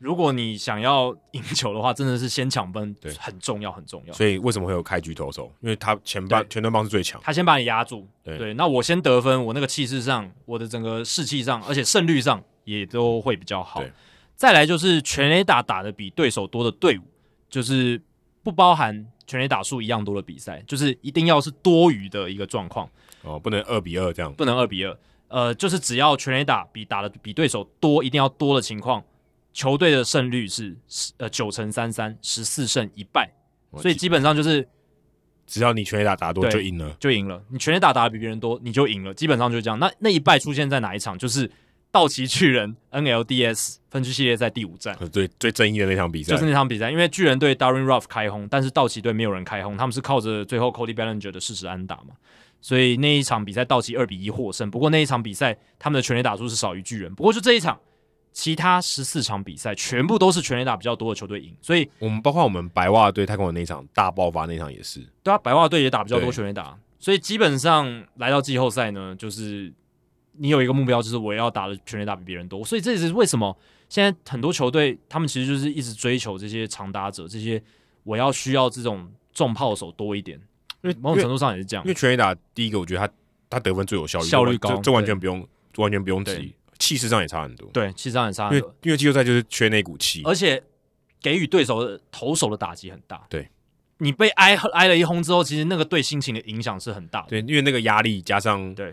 [0.00, 4.14] 如果你想要赢球的话，真的是先抢分，对，很重要，很重要。
[4.14, 5.52] 所以为什么会有开局投手？
[5.60, 13.84] 因为他前半前段棒是最强，他先把你压住，对，对，那我先得分，我那个气势上，我的整个士气上，而且胜率上也都会比较好。
[14.34, 17.02] 再来就是全垒打打的比对手多的队伍，
[17.50, 18.00] 就是
[18.42, 22.88] 不包含全垒打数一样多的比赛，就是一定要是多余的一个状况
[23.20, 24.96] 哦，不能二比二这样，不能二比二。
[25.28, 29.04] 呃，就是只要全垒打比打的比对手多，一定要多的情况，
[29.52, 30.76] 球队的胜率是
[31.18, 33.30] 呃九成三三，十四胜一败，
[33.78, 34.66] 所以基本上就是
[35.46, 37.42] 只要你全垒打打多就赢了，就赢了。
[37.48, 39.78] 你全垒打打的比别人多，你就赢了，基本上就是这样。
[39.78, 41.18] 那那一败出现在哪一场？
[41.18, 41.50] 就是
[41.90, 52.14] 道奇巨人 NLDS 分区系列赛第五战，最最争议的那场比赛，就是那场比赛，因为巨人队 Darin Ruf 开轰，但是道奇队没有人开轰，他们是靠着最后 Cody Bellinger 的事实安打嘛。
[52.60, 57.12] 所以那一场比赛道奇二比一获胜，不过那一场比赛他们的全垒打数是少于巨人。
[57.14, 57.80] 不过就这一场，
[58.32, 61.54] 其他十四场比赛全部都是全垒打比较多的球队赢。
[61.60, 65.00] 所以我们包括我们白袜队，他跟我那一场大爆发那场也是。
[65.22, 69.72] 对啊，白袜队也打比较多全垒打，所以基本上来到季后赛呢，就是
[70.32, 72.64] 你有一个目标，就是我要打的全垒打比别人多。
[72.64, 73.56] 所以这也是为什么
[73.88, 77.62] 现在很多球队他们其实就是一直追求这些长打者，这些
[78.04, 80.40] 我要需要这种重炮手多一点。
[80.82, 83.12] 因为某种程度上也是这样，因为全垒打第一个，我觉得他
[83.50, 87.70] 他得分最有效率，效率高，这完全不用，完全不用提，气势上也差很多。
[87.70, 88.68] 对，气势上也差很多。
[88.68, 90.60] 因为因为季后赛就是缺那股气，而且
[91.22, 93.24] 给予对手的投手的打击很大。
[93.30, 93.48] 对，
[93.98, 97.28] 你被挨挨了一轰之后，其实那个对心情的影响是很大的。
[97.28, 98.92] 对，因为那个压力加上对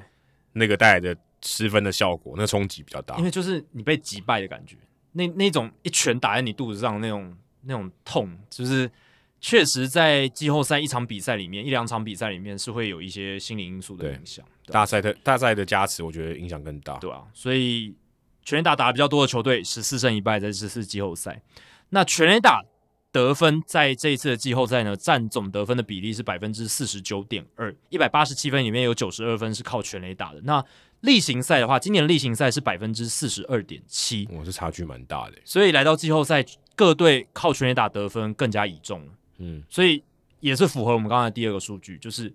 [0.53, 3.17] 那个带来的失分的效果，那冲击比较大。
[3.17, 4.75] 因为就是你被击败的感觉，
[5.13, 8.91] 那那种一拳打在你肚子上那种那种痛，就是。
[9.39, 14.43] 确实，在季后赛一场比赛里面，一两场比赛里面是会有一些心理因素的影响。
[14.65, 17.95] 大赛的大赛的加持，我觉得影响更大，对啊，所以
[18.43, 21.41] 全垒打打的比较多的球队，十四胜一败在这次季后赛。
[21.89, 22.63] 那全垒打
[23.11, 30.41] 得分在这一次的季后赛呢，占总得分的比例是百分之四十九点二，一百八十七分里面有九十二分是靠全垒打的。
[30.43, 30.63] 那
[31.01, 35.37] 例行赛的话，今年例行赛是百分之四十二点七，我这差距蛮大的。
[35.45, 36.43] 所以来到季后赛，
[36.75, 39.13] 各队靠全垒打得分更加倚重了。
[39.37, 40.03] 嗯，所以
[40.39, 42.33] 也是符合我们刚才第二个数据，就是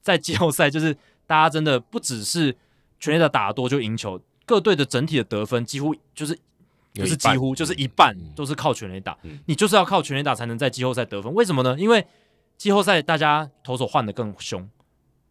[0.00, 0.94] 在季后赛，就是
[1.26, 2.54] 大家真的不只是
[2.98, 6.38] 全垒打多就赢球，各队的整体的得分几乎就是
[6.94, 9.16] 不是几乎就是一半都是靠全垒打，
[9.46, 11.76] 你就是要靠全垒打才能在季后赛得分，为什么呢？
[11.78, 12.06] 因为
[12.56, 14.68] 季后赛大家投手换的更凶，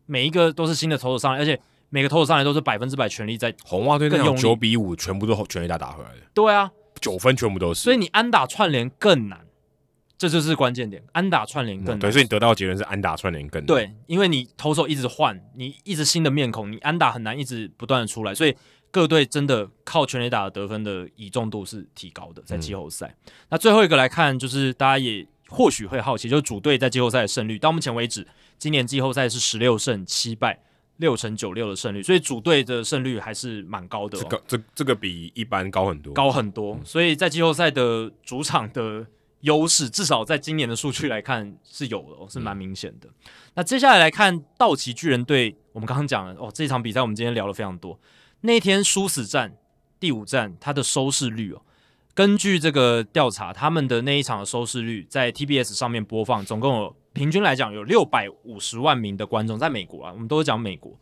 [0.05, 1.59] 每一个都是新的投手上来，而且
[1.89, 3.53] 每个投手上来都是百分之百全力在。
[3.63, 9.45] 红袜队那种九比五全部都全垒打打回来的，对啊，九分全部都是，所以你安打串联更难。
[10.21, 13.65] 这就是关键点，安打串联更对，所以你得到的结论是安打串联更难。
[13.65, 18.55] 对，因为你投手一直换，你一直新的面孔，你安打很难一直不断的出来，所以
[18.91, 23.07] 各队真的靠全垒打的得分的倚重度是提高的，在季后赛。
[23.25, 28.27] 嗯、那最后一个来看，就是大家也或许会好奇，就是主队在季后赛的胜率，到目前为止，
[28.59, 30.59] 今年季后赛是十六胜七败，
[30.97, 34.21] 六成九六的胜率，所以主队的胜率还是蛮高的、哦。
[34.21, 36.75] 这个这这个比一般高很多，高很多。
[36.75, 39.07] 嗯、所以在季后赛的主场的。
[39.41, 43.07] 优势至少在今年的数据来看是有的，哦，是蛮明显的。
[43.07, 47.99] 嗯、那接下来来看道奇巨人队，我们刚刚讲了哦，这场比赛我们今天聊了非常多。
[48.41, 49.55] 那天殊死战
[49.99, 51.61] 第五战，它的收视率哦，
[52.13, 60.97] 根据这个调查，他们的那一场的收视率在 TBS 上面播放，总共有平均来讲有六百五十万名的观众，在美国啊，我们都是讲美国。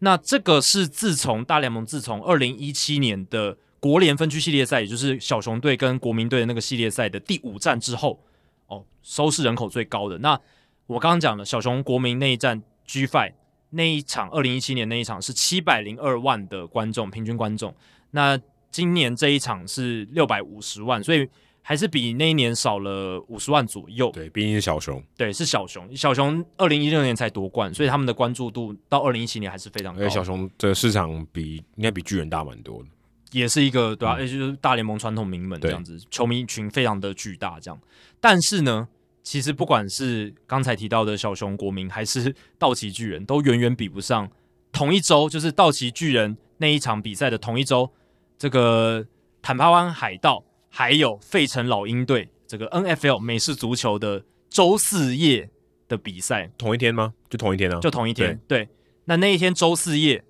[0.00, 8.20] 那这个是自从大联盟自从二零一七年的国联分区系列赛，也就是小熊队跟国民队的那个系列赛的第五战之后，
[8.66, 10.18] 哦，收视人口最高的。
[10.18, 10.38] 那
[10.86, 13.32] 我刚刚讲了小熊国民那一战 G Five
[13.70, 17.74] 那一场，二零一七年那一场是七百零二万的观众，平均观众。
[18.10, 18.38] 那
[18.70, 21.28] 今年这一场是六百五十万，所以
[21.62, 24.10] 还是比那一年少了五十万左右。
[24.10, 25.02] 对，毕竟是小熊。
[25.16, 25.96] 对，是小熊。
[25.96, 30.02] 小熊二零一六年才夺冠，所以他们的关注度到二零一七年还是非常高。
[30.02, 32.88] 而且小熊的市场比应该比巨人大蛮多的，
[33.32, 37.80] 也是一个对啊，也、嗯、就是大联盟传统名门这样子，球迷群非常的巨大这样。
[38.20, 38.88] 但是呢，
[39.22, 44.30] 其实不管是刚才提到的小熊、国民，还是道奇巨人，都远远比不上
[44.72, 47.90] 同一周，就是道奇巨人那一场比赛的同一周。
[48.38, 49.06] 这个
[49.42, 55.50] 坦帕湾海盗还有费城老鹰队，这个 NFL 美式足球的周四夜
[55.88, 57.12] 的比赛，同一天吗？
[57.28, 57.78] 就同一天啊？
[57.80, 58.40] 就同一天。
[58.48, 58.68] 对，对，
[59.04, 60.24] 那那一天周四夜，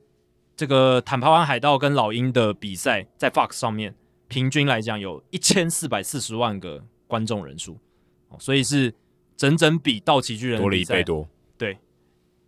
[0.60, 3.94] 这个坦帕湾海盗跟老鹰的比赛，在 Fox 上面
[4.28, 7.78] 平均来讲有一千四百四十万个观众人数，
[8.39, 8.92] 所以是
[9.39, 11.26] 整整比道奇巨人多了一倍多。
[11.56, 11.78] 对，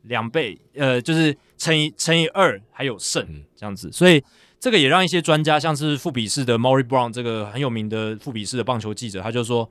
[0.02, 4.22] 两倍，呃，就是乘以乘以二还有胜、嗯、这样子，所以。
[4.60, 9.68] 这个也让一些专家，像是富比士的 Maury Brown 这个很有名的富比士的棒球记者，他就说：“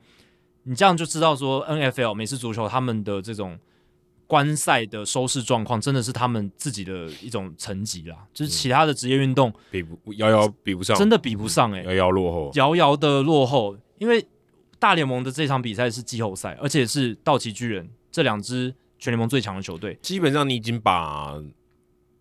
[0.64, 3.58] 你这样就知道说，NFL 美式足球他们的这种
[4.32, 8.16] 观赛的收视状况，真的是他们自己的一种成绩啦。
[8.32, 13.76] 就是其他的职业运动比不遥遥比不上，真的比不上哎、欸，遥遥落后，遥遥的落后。
[13.98, 14.26] 因为
[14.78, 21.38] 大联盟的这场比赛是季后赛，而且是道奇巨人这两支全联盟最强的球队，基本上你已经把。”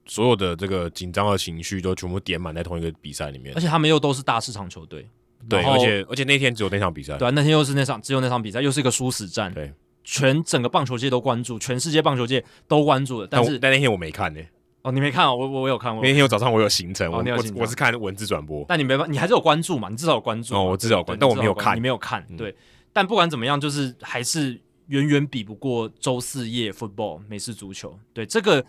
[0.08, 5.08] 所有的这个紧张的情绪都全部点满在同一个比赛里面，而且他们又都是大市场球队，
[5.48, 9.72] 对，而且而且那天只有那场比赛，对、啊，那天又是那场只有那场比赛，又是一个殊死战，对，
[10.04, 14.50] 全整个棒球界都关注，全世界棒球界都关注的，但是但那天我没看呢、欸，
[14.82, 15.34] 哦，你没看啊？
[15.34, 19.90] 我我有看，我那天我早上我有行程，哦、我我是看文字转播，但你没办，你还是有关注嘛？
[19.90, 22.56] 你至少有关注哦，我至少有关注，但我没有看，你没有看，对，
[22.92, 28.66] 但不管怎么样，就是还是远远比不过周四夜 football 美式足球，对，这个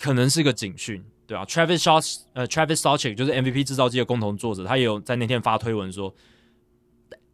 [0.00, 1.04] 可能是一个警讯。
[1.26, 6.14] 对啊，Travis Shaw 呃，Travis Sawchik 就是 MVP 制造机的共同作者，他也有在那天发推文说，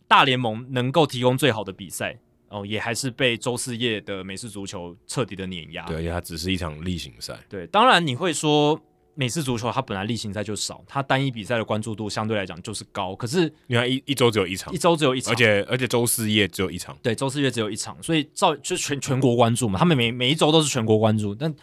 [0.07, 2.17] 大联盟能够提供最好的比赛
[2.51, 5.87] 哦，也还是被周四夜的美式足球彻底的碾压。
[5.87, 7.35] 对，而且它只是一场例行赛。
[7.49, 8.79] 对，当然你会说
[9.15, 13.17] 美式足球它本来例行赛就少，它单一比赛的关注度相对来讲就是高。
[13.17, 16.95] 可是你看一一周只有一场，一周只有一场，而且而且周四夜只有一场。
[17.03, 21.55] 对，周四夜只有一场，所以照就全全国关注嘛，他们每每一周都是全国关注，但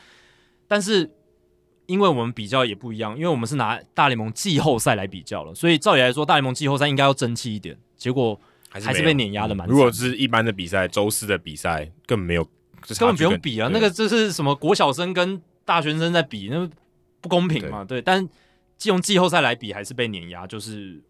[0.68, 1.12] 但是。
[1.90, 8.38] 因为我们比较也不一样，因为我们是拿大联盟季后赛来比较了，所以照理来说，大联盟季后赛应该要争气一点，结果
[8.70, 9.70] 还是被碾压的蛮、嗯。
[9.70, 12.44] 如果是一般的比赛，周四的比赛根本没有，
[12.98, 16.70] 根本不用比啊，那个这是什么国小生跟大学生在比，那
[17.22, 17.84] 不公平嘛？
[17.84, 18.28] 对，对，但
[18.78, 21.02] 既用季后赛来比，还是被碾压，就是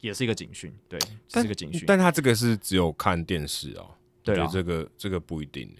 [0.00, 0.98] 也是一个警讯，对，
[1.28, 1.84] 是一个警讯。
[1.86, 3.90] 但他这个是只有看电视哦，
[4.22, 5.70] 对，这个这个不一定，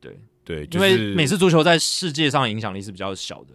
[0.00, 3.54] 对对，就是、因为美式足球在世界上影响力是比较小的。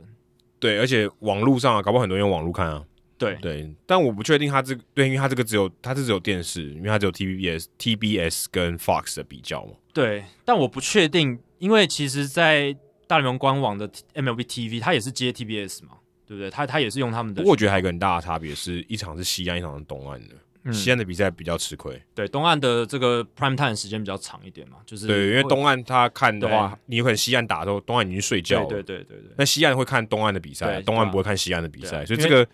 [0.59, 2.83] 对，而且网络上啊，搞不好很多人用网络看啊。
[3.17, 9.73] 对对，但我不确定他这个，对，因为他这个只有，他这只有电视，因为他只有 TBS、TBS 跟 Fox 的比较嘛。
[9.93, 12.75] 对，但我不确定，因为其实，在
[13.07, 16.49] 大联盟官网的 MLB TV，它也是接 TBS 嘛，对不对？
[16.49, 17.41] 它它也是用他们的。
[17.41, 20.35] 不过我觉得还有一个很大的差别是，一场是西岸，一场是东岸的。
[20.67, 29.31] 嗯、西岸的比赛比较吃亏，对，东岸的这个 prime time 时间比较长一点嘛，就是对，因为东岸他看的话，你有可能西岸打的时候，东岸已经睡觉了，对对对对对。
[29.37, 32.47] 那西岸会看东岸的比赛，东岸不会看西岸的比赛，所以这个，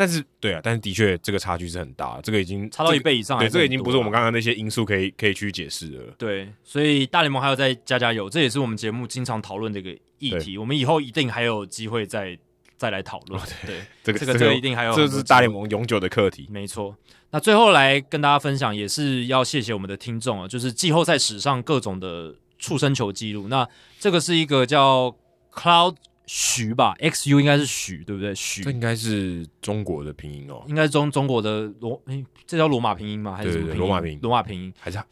[0.00, 5.98] 但是对啊，但是的确这个差距是很大，这个已经差到一倍以上，对，这个已经不是我们刚刚那些因素可以可以去解释的。
[6.16, 12.38] 对，所以大联盟还要再加加油，这也是我们节目经常讨论的一个议题，我们以后一定还有机会再
[12.78, 13.38] 再来讨论。
[13.66, 16.96] 对，这个这个这个一定还有，这是大联盟永久的课题，没错。
[17.30, 23.48] 那最后来跟大家分享，也是要谢谢我们的听众啊，就是季后赛史上各种的触身球记录。
[23.48, 25.14] 那这个是一个叫
[25.52, 25.96] Cloud
[26.32, 28.32] 许吧，X U 应该是许，对不对？
[28.36, 33.34] 许，这应该是中国的拼音哦，应该是中中国的罗，诶，这叫罗马拼音吗？
[33.34, 33.74] 还是什么？
[33.74, 35.02] 罗马拼音，罗马拼音还是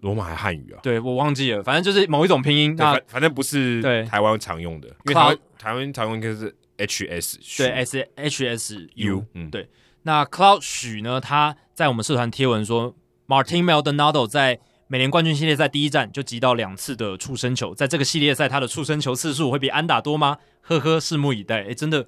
[0.00, 0.80] 罗马还汉语啊？
[0.82, 2.76] 对，我忘记了，反正就是某一种拼音。
[2.76, 9.70] 那反反正不是对台湾常用的，因为台湾台湾常用应该是 H S，对，S H S U，嗯，对。
[10.02, 11.18] 那 Cloud 许呢？
[11.18, 12.94] 他在我们社团贴文说
[13.26, 20.38] ，Martin Maldonado 在美联冠军系列赛第一战就击到两次的触身球，在这个系列赛他的触身球次数会比安打多吗？
[20.60, 21.64] 呵呵，拭目以待。
[21.64, 22.06] 诶，真的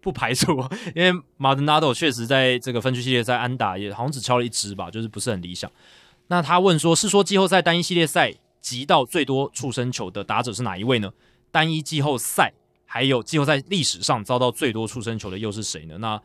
[0.00, 0.52] 不排除，
[0.96, 5.70] 因为马德纳多确实在这个分区系列赛安打也好像只敲了一支吧，就是不是很理想。
[6.28, 11.12] 那他问说，是说季后赛单一系列赛击到最多触身球的打者是哪一位呢？
[11.50, 12.54] 单一季后赛
[12.86, 15.98] 还有季后赛历史上遭到最多触身球的又是谁呢？
[15.98, 16.18] 那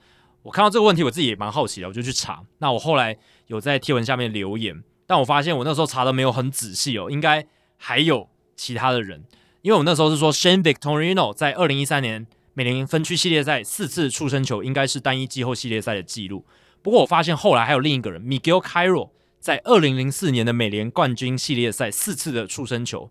[0.43, 2.41] 我看到这个问题，我自己也蛮好奇的，我就去查。
[2.59, 7.43] 那我后来有在贴文下面留言，但我发现我那时候查的没有很仔细哦，应该
[7.77, 9.23] 还有其他的人，
[9.63, 12.27] 因为我那时候是说 Shane Victorino 在二零一三年。
[12.55, 16.43] 美联分区系列赛四次触身球应该是单一季后系列赛的记录，
[16.81, 23.09] 不过我发现后来还有另一个人，Miguel Cairo 在二零零四年的美联冠军系列赛四次的触身球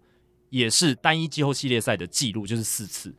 [0.51, 3.15] 也是单一季后系列赛的记录，就是四次。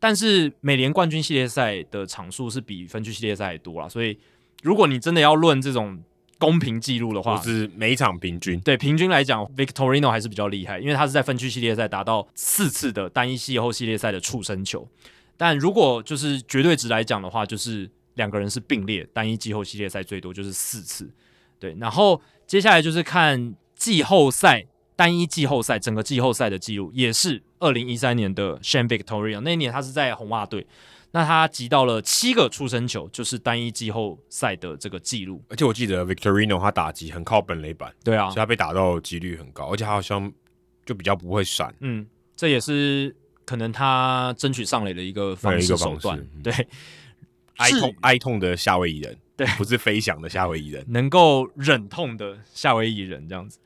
[0.00, 4.18] 但是美联冠军系列赛的场数是比分区系列赛多啦，所以
[4.62, 6.02] 如果你真的要论这种
[6.38, 8.58] 公平记录的话，就是每一场平均。
[8.60, 14.86] 对，平均来讲，Victorino 还是比较厉害，因为他是在分区系列赛达到四次的单一季后系列赛的触身球。
[15.36, 21.10] 但如果就是绝对值来讲的话，就是两个人是并列单一季后系列赛最多就是四次，
[21.58, 21.74] 对。
[21.80, 24.64] 然后接下来就是看季后赛
[24.94, 30.66] 单一季后赛整个季后赛的记录，也是二零一三年的 Shane Victorino，那一年他是在红袜队，
[31.14, 35.40] 那他集到了七个出生球，就是单一季后赛的这个记录。
[35.48, 40.30] 而且我记得 Victorino 他打击很靠本垒板，对啊，所以他被打到几率很高，而且他好像
[40.84, 42.04] 就比较不会闪，嗯，
[42.36, 43.16] 这也是。
[43.46, 46.50] 可能他争取上垒的一个方式手段，对，
[47.56, 53.58] 哀痛哀痛的夏威夷人，对，不是飞翔的夏威夷人， 能够忍痛的夏威夷人这样子。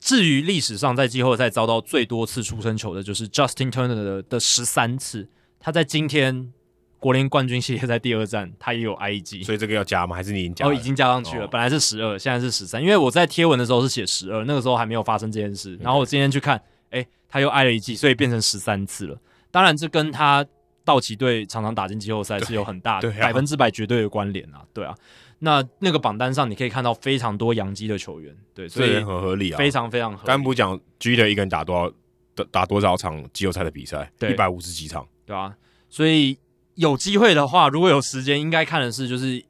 [0.00, 5.28] 至于历史上在季后赛遭到最多次出生球的，就是 Justin Turner 的的十三次。
[5.60, 6.50] 他在今天
[6.98, 10.14] 国联冠军系列赛第二战，他也有挨一记，所以这个要加吗？
[10.16, 10.66] 还是你已经加？
[10.66, 11.44] 哦，已经加上去了。
[11.44, 12.82] 哦、本来是十二，现在是十三。
[12.82, 15.76] 因为我在贴文的时候是写十二，那个时候还没有发生这件事。
[15.80, 16.60] 然后我今天去看。
[16.90, 19.18] 哎，他又挨了一记，所以变成十三次了。
[19.50, 20.42] 当然，这跟他
[20.86, 24.64] 道奇队常常打进季后赛是有很大的百分之百绝对的关联啊。
[24.72, 24.94] 对啊，
[25.40, 30.26] 那那个榜单上你可以看到非常多洋基的球员，对，所以很合理啊，非常非常合理。
[30.26, 31.92] 刚不讲 G 的一个人打多少
[32.34, 35.54] 打打多少场季后赛的比赛，对，一百五十几场，对啊。
[35.90, 36.38] 所以
[36.78, 39.44] 有机会的话，如果有时间，应该看的是就是。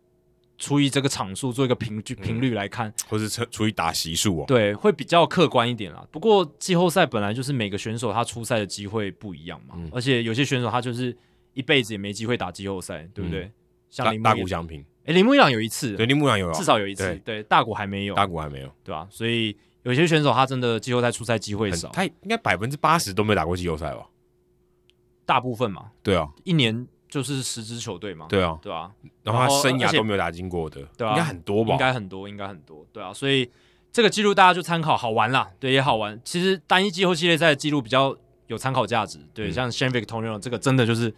[0.61, 6.05] 除以这个场数做一个平均频率来看，或是除以打席数哦，对，会比较客观一点啦。
[6.11, 11.17] 不过季后赛本来就是每个选手他出赛的机会不一样嘛，嗯、而且有些选手他就是
[11.55, 13.45] 一辈子也没机会打季后赛，对不对？
[13.45, 13.53] 嗯、
[13.89, 19.09] 像铃木大谷翔平，诶，铃木一朗有一次，对，铃木一朗有，至少有一次，对，对，大谷还没有，大谷还没有，对吧、啊？
[19.13, 24.09] 所以有些选手他真的季后赛出赛机会少，他应该百分之八十都没打过季后赛吧？
[25.25, 26.89] 大部分嘛，对啊，一年。
[27.09, 28.91] 就是十支球队嘛，对啊，对啊，
[29.23, 31.73] 然后他生涯都没有打进过的，对啊，应该很多吧？
[31.73, 33.51] 应该很多，应该很多，对啊，所以
[33.91, 36.21] 这个记录大家就参考，好玩啦，对，也好玩。
[36.25, 38.15] 其实单一季后系列赛的记录比较
[38.47, 41.11] 有参考价值，对，嗯、像 Shane Victorino 这个真的就是，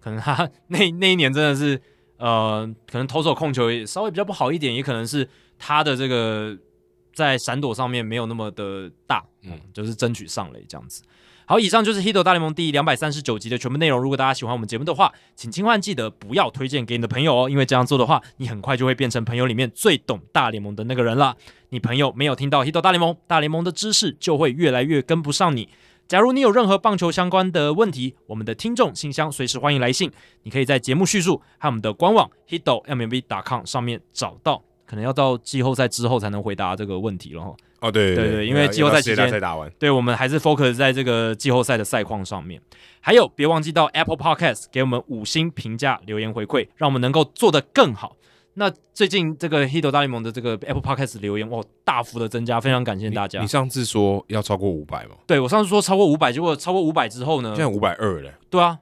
[0.00, 1.80] 可能他 那那一年真的是，
[2.16, 6.56] 呃，可能投手控球也稍微比较不好一点，也可能是他的这个
[7.14, 11.02] 在闪躲上面没有那么的大，嗯，就是争取上垒这样子。
[11.48, 14.00] 好，以上就是《Hito 大联盟》第两百三十九集的全部内容。
[14.00, 21.36] 如果大家喜欢我们节目的话，请千万记得不要推荐给你的朋友哦，因为这样做的话，你很快就会变成朋友里面最懂大联盟的那个人了。
[21.68, 25.68] 你朋友没有听到《Hito 大联盟》，大联盟的知识就会越来越跟不上你。
[26.08, 30.10] 假如你有任何棒球相关的问题，我们的听众信箱随时欢迎来信，
[30.42, 34.64] 你可以在节目叙述和我们的官网 hitomlb.com 上面找到。
[34.86, 37.54] 可能要到季后赛之后才能回答这个问题了哈。
[37.80, 39.30] 哦，对对对，因为季后赛期间，
[39.78, 42.60] 对，我们还是 focus 在这个季后赛的赛况上面。
[43.00, 48.16] 还有，别忘记到 Apple Podcast 给我们五星评价、留言回馈，让我们能够做得更好。
[48.54, 53.40] 那最近这个 Hito 大联盟的这个 Apple Podcast 留言，哇，大幅的增加，非常感谢大家。
[53.40, 55.10] 你，你上次说要超过五百吗？
[55.26, 57.50] 对，我上次说超过五百，结果超过五百之后呢？
[57.54, 58.32] 现在五百二了。
[58.48, 58.78] 对啊。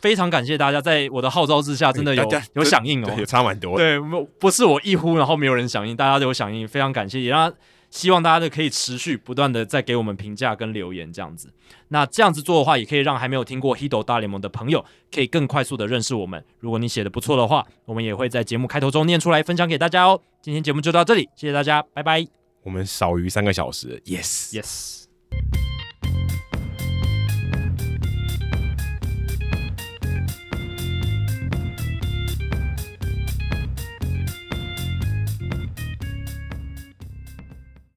[0.00, 3.76] 非常感谢大家在我的号召之下，真的有有响应哦，有差蛮多。
[3.76, 3.98] 对，
[4.38, 7.20] 不是我一呼然后没有人响应，大家都有响应，非常感谢。
[7.20, 7.52] 也让
[7.88, 11.52] 希望大家都可以持续不断的在给我们评价跟留言这样子。
[11.88, 14.84] 那这样子做的话，也可以让还没有听过 Hido 大联盟的朋友，
[15.14, 16.44] 可以更快速的认识我们。
[16.58, 20.20] 如果你写的不错的话，我们也会在节目开头中念出来分享给大家哦。
[20.42, 22.26] 今天节目就到这里，谢谢大家，拜拜。
[22.64, 25.65] 我们少于三个小时，Yes，Yes。